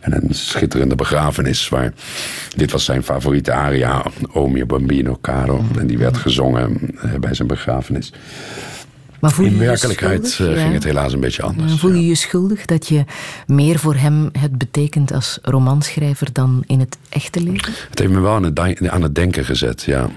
En 0.00 0.14
een 0.14 0.34
schitterende 0.34 0.94
begrafenis, 0.94 1.68
waar 1.68 1.92
dit 2.56 2.70
was 2.70 2.84
zijn 2.84 3.02
favoriete 3.02 3.52
aria, 3.52 4.02
O 4.32 4.48
mio 4.48 4.66
bambino 4.66 5.18
caro. 5.20 5.64
En 5.78 5.86
die 5.86 5.98
werd 5.98 6.16
gezongen 6.16 6.80
bij 7.20 7.34
zijn 7.34 7.48
begrafenis. 7.48 8.12
Maar 9.20 9.30
voel 9.30 9.44
je 9.44 9.50
In 9.50 9.58
werkelijkheid 9.58 10.34
je 10.34 10.56
ging 10.56 10.72
het 10.72 10.84
helaas 10.84 11.12
een 11.12 11.20
beetje 11.20 11.42
anders. 11.42 11.80
voel 11.80 11.92
je 11.92 12.06
je 12.06 12.14
schuldig 12.14 12.64
dat 12.64 12.88
je 12.88 13.04
meer 13.46 13.78
voor 13.78 13.94
hem 13.94 14.28
het 14.38 14.58
betekent 14.58 15.12
als 15.12 15.38
romanschrijver 15.42 16.32
dan 16.32 16.64
in 16.66 16.80
het 16.80 16.98
echte 17.08 17.40
leven? 17.40 17.72
Het 17.88 17.98
heeft 17.98 18.12
me 18.12 18.20
wel 18.20 18.34
aan 18.34 18.42
het, 18.42 18.88
aan 18.88 19.02
het 19.02 19.14
denken 19.14 19.44
gezet, 19.44 19.82
ja. 19.82 20.08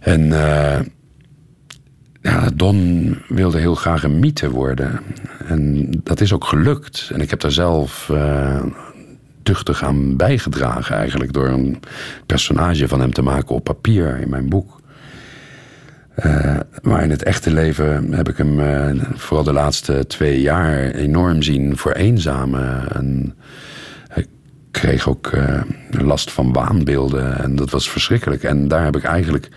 En 0.00 0.20
uh, 0.20 0.78
ja, 2.22 2.50
Don 2.54 3.18
wilde 3.28 3.58
heel 3.58 3.74
graag 3.74 4.02
een 4.02 4.18
mythe 4.18 4.50
worden. 4.50 5.00
En 5.46 5.90
dat 6.02 6.20
is 6.20 6.32
ook 6.32 6.44
gelukt. 6.44 7.10
En 7.12 7.20
ik 7.20 7.30
heb 7.30 7.40
daar 7.40 7.52
zelf 7.52 8.08
uh, 8.12 8.62
duchtig 9.42 9.84
aan 9.84 10.16
bijgedragen 10.16 10.96
eigenlijk... 10.96 11.32
door 11.32 11.48
een 11.48 11.80
personage 12.26 12.88
van 12.88 13.00
hem 13.00 13.12
te 13.12 13.22
maken 13.22 13.54
op 13.54 13.64
papier 13.64 14.20
in 14.20 14.30
mijn 14.30 14.48
boek. 14.48 14.80
Uh, 16.16 16.60
maar 16.82 17.02
in 17.02 17.10
het 17.10 17.22
echte 17.22 17.52
leven 17.52 18.12
heb 18.12 18.28
ik 18.28 18.36
hem 18.36 18.60
uh, 18.60 19.04
vooral 19.14 19.44
de 19.44 19.52
laatste 19.52 20.06
twee 20.06 20.40
jaar 20.40 20.90
enorm 20.90 21.42
zien 21.42 21.76
vereenzamen. 21.76 22.94
En 22.94 23.34
hij 24.08 24.26
kreeg 24.70 25.08
ook 25.08 25.32
uh, 25.32 25.60
last 25.90 26.30
van 26.30 26.52
waanbeelden 26.52 27.38
en 27.38 27.56
dat 27.56 27.70
was 27.70 27.90
verschrikkelijk. 27.90 28.42
En 28.42 28.68
daar 28.68 28.84
heb 28.84 28.96
ik 28.96 29.04
eigenlijk. 29.04 29.48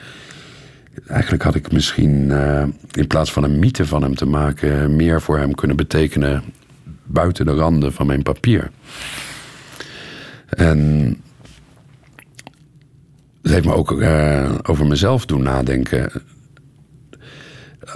Eigenlijk 1.07 1.44
had 1.44 1.56
ik 1.56 1.72
misschien 1.72 2.32
in 2.91 3.07
plaats 3.07 3.32
van 3.32 3.44
een 3.44 3.60
mythe 3.60 3.86
van 3.86 4.02
hem 4.02 4.15
te 4.15 4.26
maken, 4.26 4.95
meer 4.95 5.22
voor 5.22 5.38
hem 5.38 5.56
kunnen 5.56 5.77
betekenen 5.77 6.44
buiten 7.03 7.45
de 7.45 7.53
randen 7.53 7.94
van 7.94 8.07
mijn 8.07 8.23
papier. 8.23 8.72
En 10.49 11.07
dat 13.41 13.52
heeft 13.52 13.65
me 13.65 13.73
ook 13.73 13.91
over 14.69 14.86
mezelf 14.86 15.26
doen 15.26 15.44
nadenken 15.44 16.11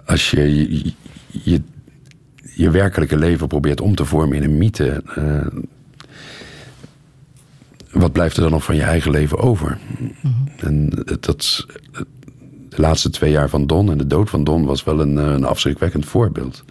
als 0.05 0.31
je 0.31 0.69
je, 0.69 0.93
je 1.27 1.61
je, 2.55 2.69
werkelijke 2.69 3.17
leven 3.17 3.47
probeert 3.47 3.81
om 3.81 3.95
te 3.95 4.05
vormen 4.05 4.37
in 4.37 4.43
een 4.43 4.57
mythe. 4.57 5.03
Uh, 5.17 5.47
wat 7.91 8.11
blijft 8.11 8.35
er 8.35 8.41
dan 8.41 8.51
nog 8.51 8.63
van 8.63 8.75
je 8.75 8.81
eigen 8.81 9.11
leven 9.11 9.37
over? 9.37 9.77
En 10.57 10.89
dat, 11.19 11.65
de 12.69 12.81
laatste 12.81 13.09
twee 13.09 13.31
jaar 13.31 13.49
van 13.49 13.67
Don 13.67 13.91
en 13.91 13.97
de 13.97 14.07
dood 14.07 14.29
van 14.29 14.43
Don 14.43 14.65
was 14.65 14.83
wel 14.83 14.99
een, 14.99 15.17
een 15.17 15.45
afschrikwekkend 15.45 16.05
voorbeeld. 16.05 16.63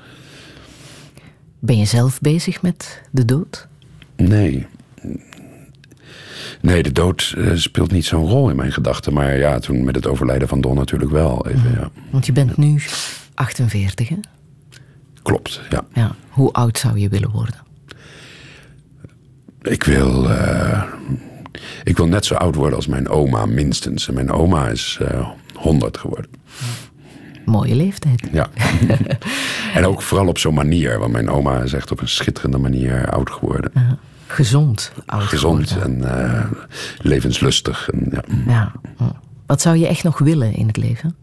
Ben 1.59 1.79
je 1.79 1.85
zelf 1.85 2.21
bezig 2.21 2.63
met 2.63 3.03
de 3.11 3.25
dood? 3.25 3.69
Nee. 4.17 4.67
Nee, 6.61 6.83
de 6.83 6.93
dood 6.93 7.35
uh, 7.37 7.51
speelt 7.55 7.91
niet 7.91 8.05
zo'n 8.05 8.27
rol 8.27 8.51
in 8.51 8.57
mijn 8.57 8.73
gedachten. 8.73 9.13
Maar 9.13 9.37
ja, 9.37 9.59
toen 9.59 9.85
met 9.85 9.95
het 9.95 10.07
overlijden 10.07 10.49
van 10.49 10.61
Don 10.61 10.77
natuurlijk 10.77 11.11
wel. 11.11 11.47
Even, 11.47 11.71
ja. 11.71 11.91
Want 12.11 12.27
je 12.27 12.33
bent 12.33 12.57
nu 12.57 12.81
48, 13.35 14.09
hè? 14.09 14.17
Klopt, 15.23 15.61
ja. 15.71 15.85
ja. 15.93 16.15
Hoe 16.29 16.53
oud 16.53 16.79
zou 16.79 16.99
je 16.99 17.09
willen 17.09 17.31
worden? 17.31 17.55
Ik 19.63 19.83
wil, 19.83 20.25
uh, 20.25 20.83
ik 21.85 21.97
wil 21.97 22.07
net 22.07 22.25
zo 22.25 22.35
oud 22.35 22.55
worden 22.55 22.77
als 22.77 22.87
mijn 22.87 23.09
oma, 23.09 23.47
minstens. 23.47 24.09
En 24.09 24.15
mijn 24.15 24.31
oma 24.31 24.69
is 24.69 24.99
uh, 25.03 25.29
100 25.55 25.99
geworden. 25.99 26.31
Mooie 27.45 27.75
leeftijd. 27.75 28.29
Ja. 28.33 28.49
en 29.75 29.87
ook 29.87 30.03
vooral 30.03 30.27
op 30.29 30.39
zo'n 30.39 30.55
manier. 30.55 30.99
Want 30.99 31.13
mijn 31.13 31.31
oma 31.31 31.63
is 31.63 31.73
echt 31.73 31.91
op 31.91 32.01
een 32.01 32.09
schitterende 32.09 32.59
manier 32.59 33.11
oud 33.11 33.31
geworden. 33.31 33.71
Uh 33.75 33.83
-huh. 33.83 33.93
Gezond 34.29 34.93
oud 35.07 35.23
Gezond 35.23 35.77
en 35.83 35.99
uh, 35.99 36.45
levenslustig. 36.99 37.89
En, 37.91 38.09
ja. 38.47 38.73
ja. 38.99 39.21
Wat 39.47 39.61
zou 39.61 39.77
je 39.77 39.87
echt 39.87 40.03
nog 40.03 40.19
willen 40.19 40.53
in 40.53 40.67
het 40.67 40.77
leven? 40.77 41.17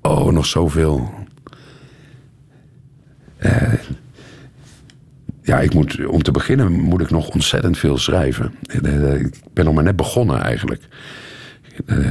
Oh, 0.00 0.32
nog 0.32 0.46
zoveel. 0.46 1.14
Uh, 3.38 3.72
ja, 5.42 5.60
ik 5.60 5.74
moet, 5.74 6.06
om 6.06 6.22
te 6.22 6.30
beginnen 6.30 6.72
moet 6.72 7.00
ik 7.00 7.10
nog 7.10 7.28
ontzettend 7.28 7.78
veel 7.78 7.98
schrijven. 7.98 8.54
Ik 8.66 9.34
ben 9.52 9.64
nog 9.64 9.74
maar 9.74 9.84
net 9.84 9.96
begonnen 9.96 10.40
eigenlijk. 10.42 10.82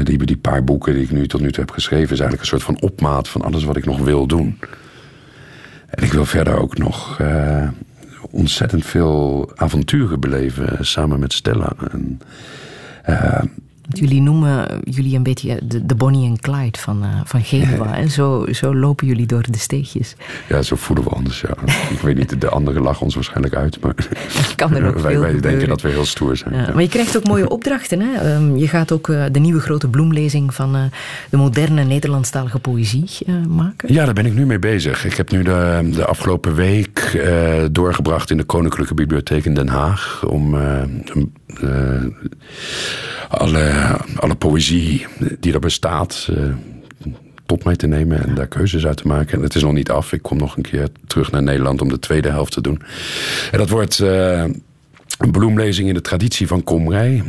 Die, 0.03 0.17
die 0.17 0.37
paar 0.37 0.63
boeken 0.63 0.93
die 0.93 1.03
ik 1.03 1.11
nu 1.11 1.27
tot 1.27 1.41
nu 1.41 1.51
toe 1.51 1.63
heb 1.63 1.73
geschreven... 1.73 2.13
is 2.13 2.19
eigenlijk 2.19 2.41
een 2.41 2.59
soort 2.59 2.63
van 2.63 2.81
opmaat 2.81 3.27
van 3.27 3.41
alles 3.41 3.63
wat 3.63 3.77
ik 3.77 3.85
nog 3.85 3.99
wil 3.99 4.27
doen. 4.27 4.59
En 5.89 6.03
ik 6.03 6.11
wil 6.11 6.25
verder 6.25 6.57
ook 6.57 6.77
nog 6.77 7.19
uh, 7.21 7.67
ontzettend 8.31 8.85
veel 8.85 9.51
avonturen 9.55 10.19
beleven... 10.19 10.85
samen 10.85 11.19
met 11.19 11.33
Stella. 11.33 11.73
En, 11.91 12.21
Jullie 13.93 14.21
noemen 14.21 14.79
jullie 14.83 15.15
een 15.15 15.23
beetje 15.23 15.59
de, 15.63 15.85
de 15.85 15.95
Bonnie 15.95 16.29
en 16.29 16.39
Clyde 16.39 16.79
van, 16.79 17.03
uh, 17.03 17.09
van 17.25 17.43
Genua. 17.43 17.97
En 17.99 18.09
zo, 18.09 18.45
zo 18.51 18.75
lopen 18.75 19.07
jullie 19.07 19.25
door 19.25 19.45
de 19.49 19.57
steegjes. 19.57 20.15
Ja, 20.49 20.61
zo 20.61 20.75
voelen 20.75 21.05
we 21.05 21.09
anders. 21.09 21.41
Ja. 21.41 21.55
Ik 21.95 21.99
weet 21.99 22.17
niet, 22.17 22.41
de 22.41 22.49
anderen 22.49 22.81
lachen 22.81 23.03
ons 23.03 23.15
waarschijnlijk 23.15 23.55
uit. 23.55 23.79
Maar 23.81 23.95
kan 24.55 24.75
er 24.75 24.87
ook 24.87 24.99
wij, 24.99 25.11
veel 25.11 25.21
wij 25.21 25.39
denken 25.39 25.67
dat 25.67 25.81
we 25.81 25.89
heel 25.89 26.05
stoer 26.05 26.37
zijn. 26.37 26.53
Ja, 26.53 26.61
Ja. 26.61 26.73
Maar 26.73 26.81
je 26.81 26.89
krijgt 26.89 27.17
ook 27.17 27.27
mooie 27.27 27.49
opdrachten. 27.49 27.99
Hè? 28.01 28.35
Um, 28.35 28.57
je 28.57 28.67
gaat 28.67 28.91
ook 28.91 29.07
uh, 29.07 29.23
de 29.31 29.39
nieuwe 29.39 29.59
grote 29.59 29.87
bloemlezing 29.87 30.53
van 30.53 30.75
uh, 30.75 30.81
de 31.29 31.37
moderne 31.37 31.83
Nederlandstalige 31.83 32.59
poëzie 32.59 33.07
maken. 33.49 33.93
Ja, 33.93 34.05
daar 34.05 34.13
ben 34.13 34.25
ik 34.25 34.33
nu 34.33 34.45
mee 34.45 34.59
bezig. 34.59 35.05
Ik 35.05 35.13
heb 35.13 35.31
nu 35.31 35.43
de, 35.43 35.89
de 35.93 36.05
afgelopen 36.05 36.55
week 36.55 37.19
doorgebracht 37.71 38.31
in 38.31 38.37
de 38.37 38.43
Koninklijke 38.43 38.93
Bibliotheek 38.93 39.45
in 39.45 39.53
Den 39.53 39.67
Haag. 39.67 40.23
Om 40.27 40.55
alle, 43.29 43.97
alle 44.15 44.35
poëzie 44.35 45.07
die 45.39 45.53
er 45.53 45.59
bestaat 45.59 46.27
uh, 46.31 46.53
tot 47.45 47.63
mij 47.63 47.75
te 47.75 47.87
nemen 47.87 48.23
en 48.23 48.35
daar 48.35 48.47
keuzes 48.47 48.85
uit 48.85 48.97
te 48.97 49.07
maken. 49.07 49.37
En 49.37 49.43
het 49.43 49.55
is 49.55 49.61
nog 49.61 49.73
niet 49.73 49.89
af. 49.89 50.13
Ik 50.13 50.21
kom 50.21 50.37
nog 50.37 50.57
een 50.57 50.63
keer 50.63 50.89
terug 51.07 51.31
naar 51.31 51.43
Nederland 51.43 51.81
om 51.81 51.89
de 51.89 51.99
tweede 51.99 52.29
helft 52.29 52.51
te 52.51 52.61
doen. 52.61 52.81
En 53.51 53.57
dat 53.57 53.69
wordt 53.69 53.99
uh, 53.99 54.43
een 55.19 55.31
bloemlezing 55.31 55.87
in 55.87 55.93
de 55.93 56.01
traditie 56.01 56.47
van 56.47 56.63
Komrij. 56.63 57.23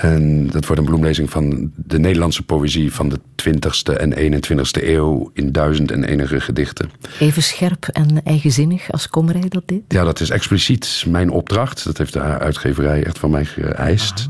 En 0.00 0.46
dat 0.50 0.66
wordt 0.66 0.80
een 0.80 0.88
bloemlezing 0.88 1.30
van 1.30 1.72
de 1.74 1.98
Nederlandse 1.98 2.42
poëzie 2.42 2.92
van 2.92 3.08
de 3.08 3.18
20ste 3.48 3.96
en 3.96 4.34
21ste 4.34 4.82
eeuw 4.82 5.30
in 5.32 5.52
duizend 5.52 5.90
en 5.90 6.04
enige 6.04 6.40
gedichten. 6.40 6.90
Even 7.20 7.42
scherp 7.42 7.84
en 7.84 8.24
eigenzinnig 8.24 8.92
als 8.92 9.08
Komrij 9.08 9.48
dat 9.48 9.62
deed? 9.66 9.82
Ja, 9.88 10.04
dat 10.04 10.20
is 10.20 10.30
expliciet 10.30 11.04
mijn 11.08 11.30
opdracht. 11.30 11.84
Dat 11.84 11.98
heeft 11.98 12.12
de 12.12 12.20
uitgeverij 12.20 13.04
echt 13.04 13.18
van 13.18 13.30
mij 13.30 13.44
geëist. 13.44 14.28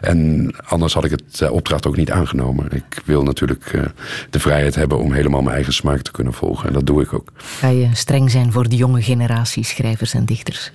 En 0.00 0.50
anders 0.66 0.94
had 0.94 1.04
ik 1.04 1.10
het 1.10 1.40
eh, 1.40 1.52
opdracht 1.52 1.86
ook 1.86 1.96
niet 1.96 2.10
aangenomen. 2.10 2.66
Ik 2.70 3.02
wil 3.04 3.22
natuurlijk 3.22 3.64
eh, 3.66 3.82
de 4.30 4.40
vrijheid 4.40 4.74
hebben 4.74 4.98
om 4.98 5.12
helemaal 5.12 5.42
mijn 5.42 5.54
eigen 5.54 5.72
smaak 5.72 6.00
te 6.00 6.10
kunnen 6.10 6.32
volgen. 6.32 6.68
En 6.68 6.74
dat 6.74 6.86
doe 6.86 7.02
ik 7.02 7.12
ook. 7.12 7.32
Ga 7.36 7.68
je 7.68 7.88
streng 7.92 8.30
zijn 8.30 8.52
voor 8.52 8.68
de 8.68 8.76
jonge 8.76 9.02
generatie 9.02 9.64
schrijvers 9.64 10.14
en 10.14 10.24
dichters? 10.24 10.72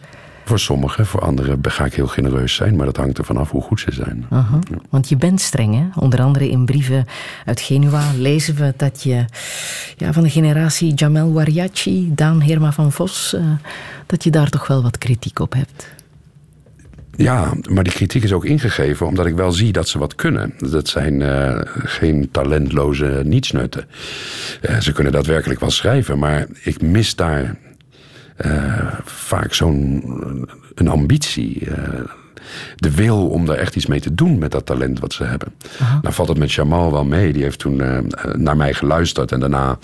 Voor 0.51 0.59
sommigen, 0.59 1.05
voor 1.05 1.21
anderen 1.21 1.59
ga 1.61 1.85
ik 1.85 1.93
heel 1.93 2.07
genereus 2.07 2.55
zijn, 2.55 2.75
maar 2.75 2.85
dat 2.85 2.97
hangt 2.97 3.17
er 3.17 3.25
vanaf 3.25 3.51
hoe 3.51 3.61
goed 3.61 3.79
ze 3.79 3.91
zijn. 3.91 4.25
Want 4.89 5.09
je 5.09 5.15
bent 5.15 5.41
streng, 5.41 5.75
hè? 5.75 6.01
Onder 6.01 6.21
andere 6.21 6.49
in 6.49 6.65
brieven 6.65 7.05
uit 7.45 7.61
Genua 7.61 8.03
lezen 8.17 8.55
we 8.55 8.73
dat 8.77 9.03
je 9.03 9.25
ja, 9.97 10.13
van 10.13 10.23
de 10.23 10.29
generatie 10.29 10.93
Jamel 10.93 11.33
Wariachi, 11.33 12.11
Daan 12.15 12.41
Herma 12.41 12.71
van 12.71 12.91
Vos, 12.91 13.33
eh, 13.33 13.43
dat 14.05 14.23
je 14.23 14.29
daar 14.29 14.49
toch 14.49 14.67
wel 14.67 14.81
wat 14.81 14.97
kritiek 14.97 15.39
op 15.39 15.53
hebt. 15.53 15.87
Ja, 17.15 17.53
maar 17.69 17.83
die 17.83 17.93
kritiek 17.93 18.23
is 18.23 18.33
ook 18.33 18.45
ingegeven 18.45 19.07
omdat 19.07 19.25
ik 19.25 19.35
wel 19.35 19.51
zie 19.51 19.71
dat 19.71 19.87
ze 19.87 19.99
wat 19.99 20.15
kunnen. 20.15 20.53
Dat 20.57 20.87
zijn 20.87 21.21
eh, 21.21 21.59
geen 21.83 22.31
talentloze 22.31 23.21
nietsnutten. 23.25 23.85
Eh, 24.61 24.79
ze 24.79 24.91
kunnen 24.91 25.13
daadwerkelijk 25.13 25.59
wel 25.59 25.71
schrijven, 25.71 26.19
maar 26.19 26.47
ik 26.63 26.81
mis 26.81 27.15
daar 27.15 27.57
vaak 29.03 29.53
zo'n 29.53 30.03
een 30.75 30.87
ambitie. 30.87 31.65
eh, 31.69 31.99
de 32.75 32.91
wil 32.95 33.29
om 33.29 33.45
daar 33.45 33.57
echt 33.57 33.75
iets 33.75 33.85
mee 33.85 33.99
te 33.99 34.13
doen 34.13 34.37
met 34.37 34.51
dat 34.51 34.65
talent 34.65 34.99
wat 34.99 35.13
ze 35.13 35.23
hebben. 35.23 35.53
Nou 36.01 36.13
valt 36.13 36.27
het 36.27 36.37
met 36.37 36.51
Jamal 36.51 36.91
wel 36.91 37.05
mee. 37.05 37.33
Die 37.33 37.43
heeft 37.43 37.59
toen 37.59 37.81
eh, 37.81 37.97
naar 38.33 38.57
mij 38.57 38.73
geluisterd 38.73 39.31
en 39.31 39.39
daarna 39.39 39.77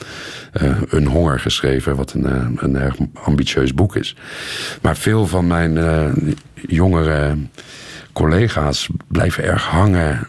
eh, 0.51 0.77
Een 0.89 1.05
Honger 1.07 1.39
geschreven, 1.39 1.95
wat 1.95 2.13
een, 2.13 2.25
eh, 2.25 2.45
een 2.55 2.75
erg 2.75 2.95
ambitieus 3.13 3.73
boek 3.73 3.95
is. 3.95 4.15
Maar 4.81 4.97
veel 4.97 5.27
van 5.27 5.47
mijn 5.47 5.77
eh, 5.77 6.05
jongere 6.67 7.35
collega's 8.13 8.89
blijven 9.07 9.43
erg 9.43 9.63
hangen 9.63 10.27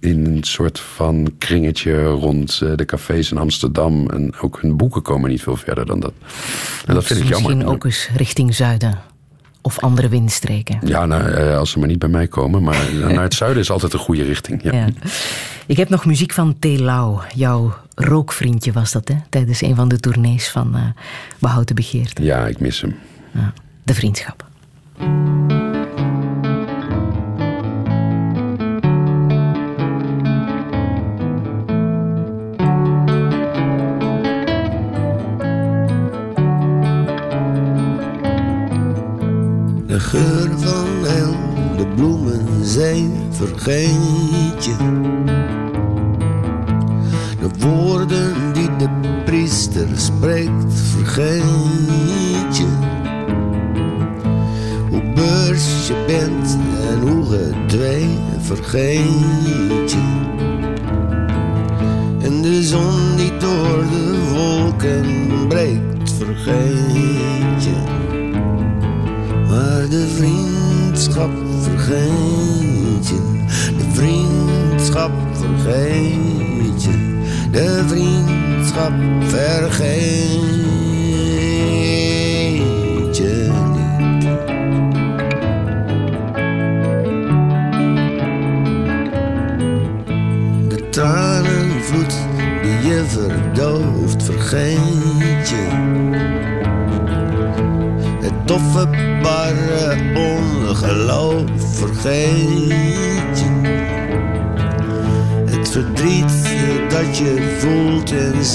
in 0.00 0.26
een 0.26 0.42
soort 0.42 0.80
van 0.80 1.34
kringetje 1.38 2.04
rond 2.04 2.60
eh, 2.62 2.72
de 2.74 2.84
cafés 2.84 3.30
in 3.30 3.38
Amsterdam. 3.38 4.10
En 4.10 4.34
ook 4.40 4.58
hun 4.60 4.76
boeken 4.76 5.02
komen 5.02 5.30
niet 5.30 5.42
veel 5.42 5.56
verder 5.56 5.86
dan 5.86 6.00
dat. 6.00 6.12
En 6.86 6.94
dat 6.94 7.04
vind 7.04 7.20
ik 7.20 7.28
jammer. 7.28 7.50
Misschien 7.50 7.72
ook 7.74 7.84
eens 7.84 8.08
richting 8.16 8.54
zuiden 8.54 8.98
of 9.62 9.80
andere 9.80 10.08
windstreken. 10.08 10.78
Ja, 10.84 11.06
nou, 11.06 11.30
eh, 11.30 11.56
als 11.58 11.70
ze 11.70 11.78
maar 11.78 11.88
niet 11.88 11.98
bij 11.98 12.08
mij 12.08 12.26
komen. 12.26 12.62
Maar 12.62 12.92
naar 13.14 13.22
het 13.22 13.34
zuiden 13.34 13.62
is 13.62 13.70
altijd 13.70 13.92
een 13.92 13.98
goede 13.98 14.22
richting. 14.24 14.62
Ja. 14.62 14.72
Ja. 14.72 14.88
Ik 15.66 15.76
heb 15.76 15.88
nog 15.88 16.04
muziek 16.04 16.32
van 16.32 16.58
Telau. 16.58 17.20
Jouw 17.34 17.74
rookvriendje 17.94 18.72
was 18.72 18.92
dat, 18.92 19.08
hè? 19.08 19.14
Tijdens 19.30 19.60
een 19.62 19.74
van 19.74 19.88
de 19.88 20.00
tournees 20.00 20.48
van 20.48 20.74
eh 20.74 20.82
Behouden 21.38 21.74
Begeerte. 21.74 22.22
ja, 22.22 22.46
ik 22.46 22.60
mis 22.60 22.80
hem. 22.80 22.94
Ja. 23.34 23.52
De 23.82 23.94
vriendschap. 23.94 24.44
Vergeet 43.36 44.64
je. 44.64 44.76
De 47.40 47.48
woorden 47.58 48.34
die 48.52 48.76
de 48.76 48.88
priester 49.24 49.88
spreekt 49.94 50.74
vergeet 50.74 52.56
je. 52.56 52.66
Hoe 54.90 55.12
beurs 55.14 55.86
je 55.86 56.04
bent 56.06 56.58
en 56.90 57.08
hoe 57.08 57.24
gedwee 57.24 58.18
vergeet 58.40 59.90
je. 59.90 60.24
En 62.22 62.42
de 62.42 62.62
zon 62.62 63.16
die 63.16 63.36
door 63.38 63.84
de 63.90 64.30
wolken 64.34 65.46
breekt 65.48 66.12
vergeet 66.12 67.64
je. 67.64 67.76
Maar 69.48 69.88
de 69.88 70.06
vriendschap 70.16 71.30
vergeet 71.62 72.55
vergeet 79.28 80.45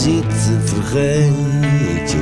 voelt 0.02 0.24
en 0.24 0.32
ziet 0.40 0.70
vergeet 0.70 2.12
je. 2.12 2.20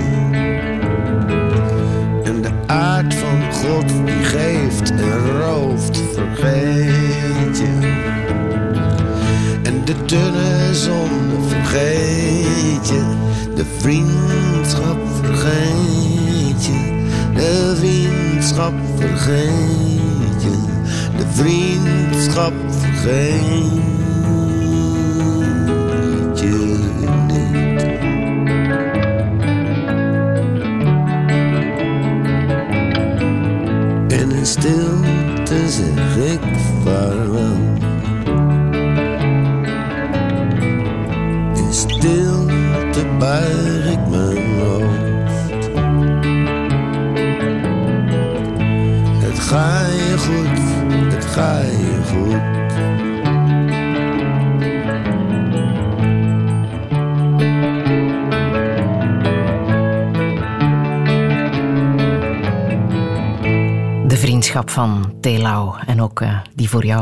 En 2.23 2.41
de 2.41 2.51
aard 2.65 3.13
van 3.13 3.53
God 3.53 3.89
die 4.05 4.23
geeft 4.23 4.91
en 4.91 5.39
rooft 5.39 6.01
vergeet. 6.13 7.61
En 9.63 9.85
de 9.85 9.95
dunne 10.05 10.73
zon 10.73 11.09
vergeet. 11.47 12.93
De 13.55 13.65
vriendschap 13.77 14.99
vergeet 15.21 16.65
je. 16.65 17.03
De 17.33 17.41
vriendschap 17.47 18.73
vergeet 18.97 20.43
je. 20.43 20.57
De 21.17 21.25
vriendschap 21.33 22.53
vergeet 22.69 23.78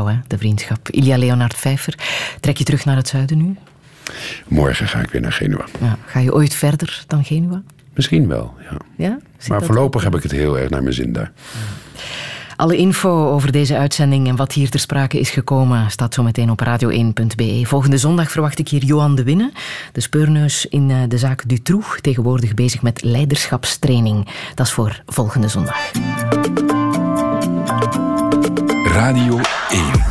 jou, 0.08 0.20
hè? 0.20 0.26
de 0.26 0.38
vriendschap. 0.38 0.88
Ilja 0.88 1.18
Leonard 1.18 1.54
Vijver. 1.54 1.94
Trek 2.40 2.56
je 2.56 2.64
terug 2.64 2.84
naar 2.84 2.96
het 2.96 3.08
zuiden 3.08 3.38
nu? 3.38 3.56
Morgen 4.48 4.88
ga 4.88 5.00
ik 5.00 5.10
weer 5.10 5.20
naar 5.20 5.32
Genua. 5.32 5.64
Ja. 5.80 5.98
Ga 6.06 6.20
je 6.20 6.34
ooit 6.34 6.54
verder 6.54 7.04
dan 7.06 7.24
Genua? 7.24 7.62
Misschien 7.94 8.28
wel, 8.28 8.54
ja. 8.70 8.76
Ja? 8.96 9.18
Maar 9.48 9.62
voorlopig 9.62 10.04
heb 10.04 10.14
ik 10.14 10.22
het 10.22 10.32
heel 10.32 10.58
erg 10.58 10.70
naar 10.70 10.82
mijn 10.82 10.94
zin 10.94 11.12
daar. 11.12 11.32
Alle 12.56 12.76
info 12.76 13.30
over 13.30 13.52
deze 13.52 13.76
uitzending 13.76 14.28
en 14.28 14.36
wat 14.36 14.52
hier 14.52 14.70
ter 14.70 14.80
sprake 14.80 15.20
is 15.20 15.30
gekomen 15.30 15.90
staat 15.90 16.14
zo 16.14 16.22
meteen 16.22 16.50
op 16.50 16.62
radio1.be. 16.64 17.62
Volgende 17.64 17.98
zondag 17.98 18.30
verwacht 18.30 18.58
ik 18.58 18.68
hier 18.68 18.84
Johan 18.84 19.14
de 19.14 19.22
Winne, 19.22 19.52
de 19.92 20.00
speurneus 20.00 20.66
in 20.66 20.90
eh, 20.90 20.96
de 21.08 21.18
zaak 21.18 21.48
Dutroux, 21.48 22.00
tegenwoordig 22.00 22.54
bezig 22.54 22.82
met 22.82 23.02
leiderschapstraining. 23.02 24.28
Dat 24.54 24.66
is 24.66 24.72
voor 24.72 25.02
volgende 25.06 25.48
zondag. 25.48 25.90
Radio 28.98 29.38
1. 29.70 30.07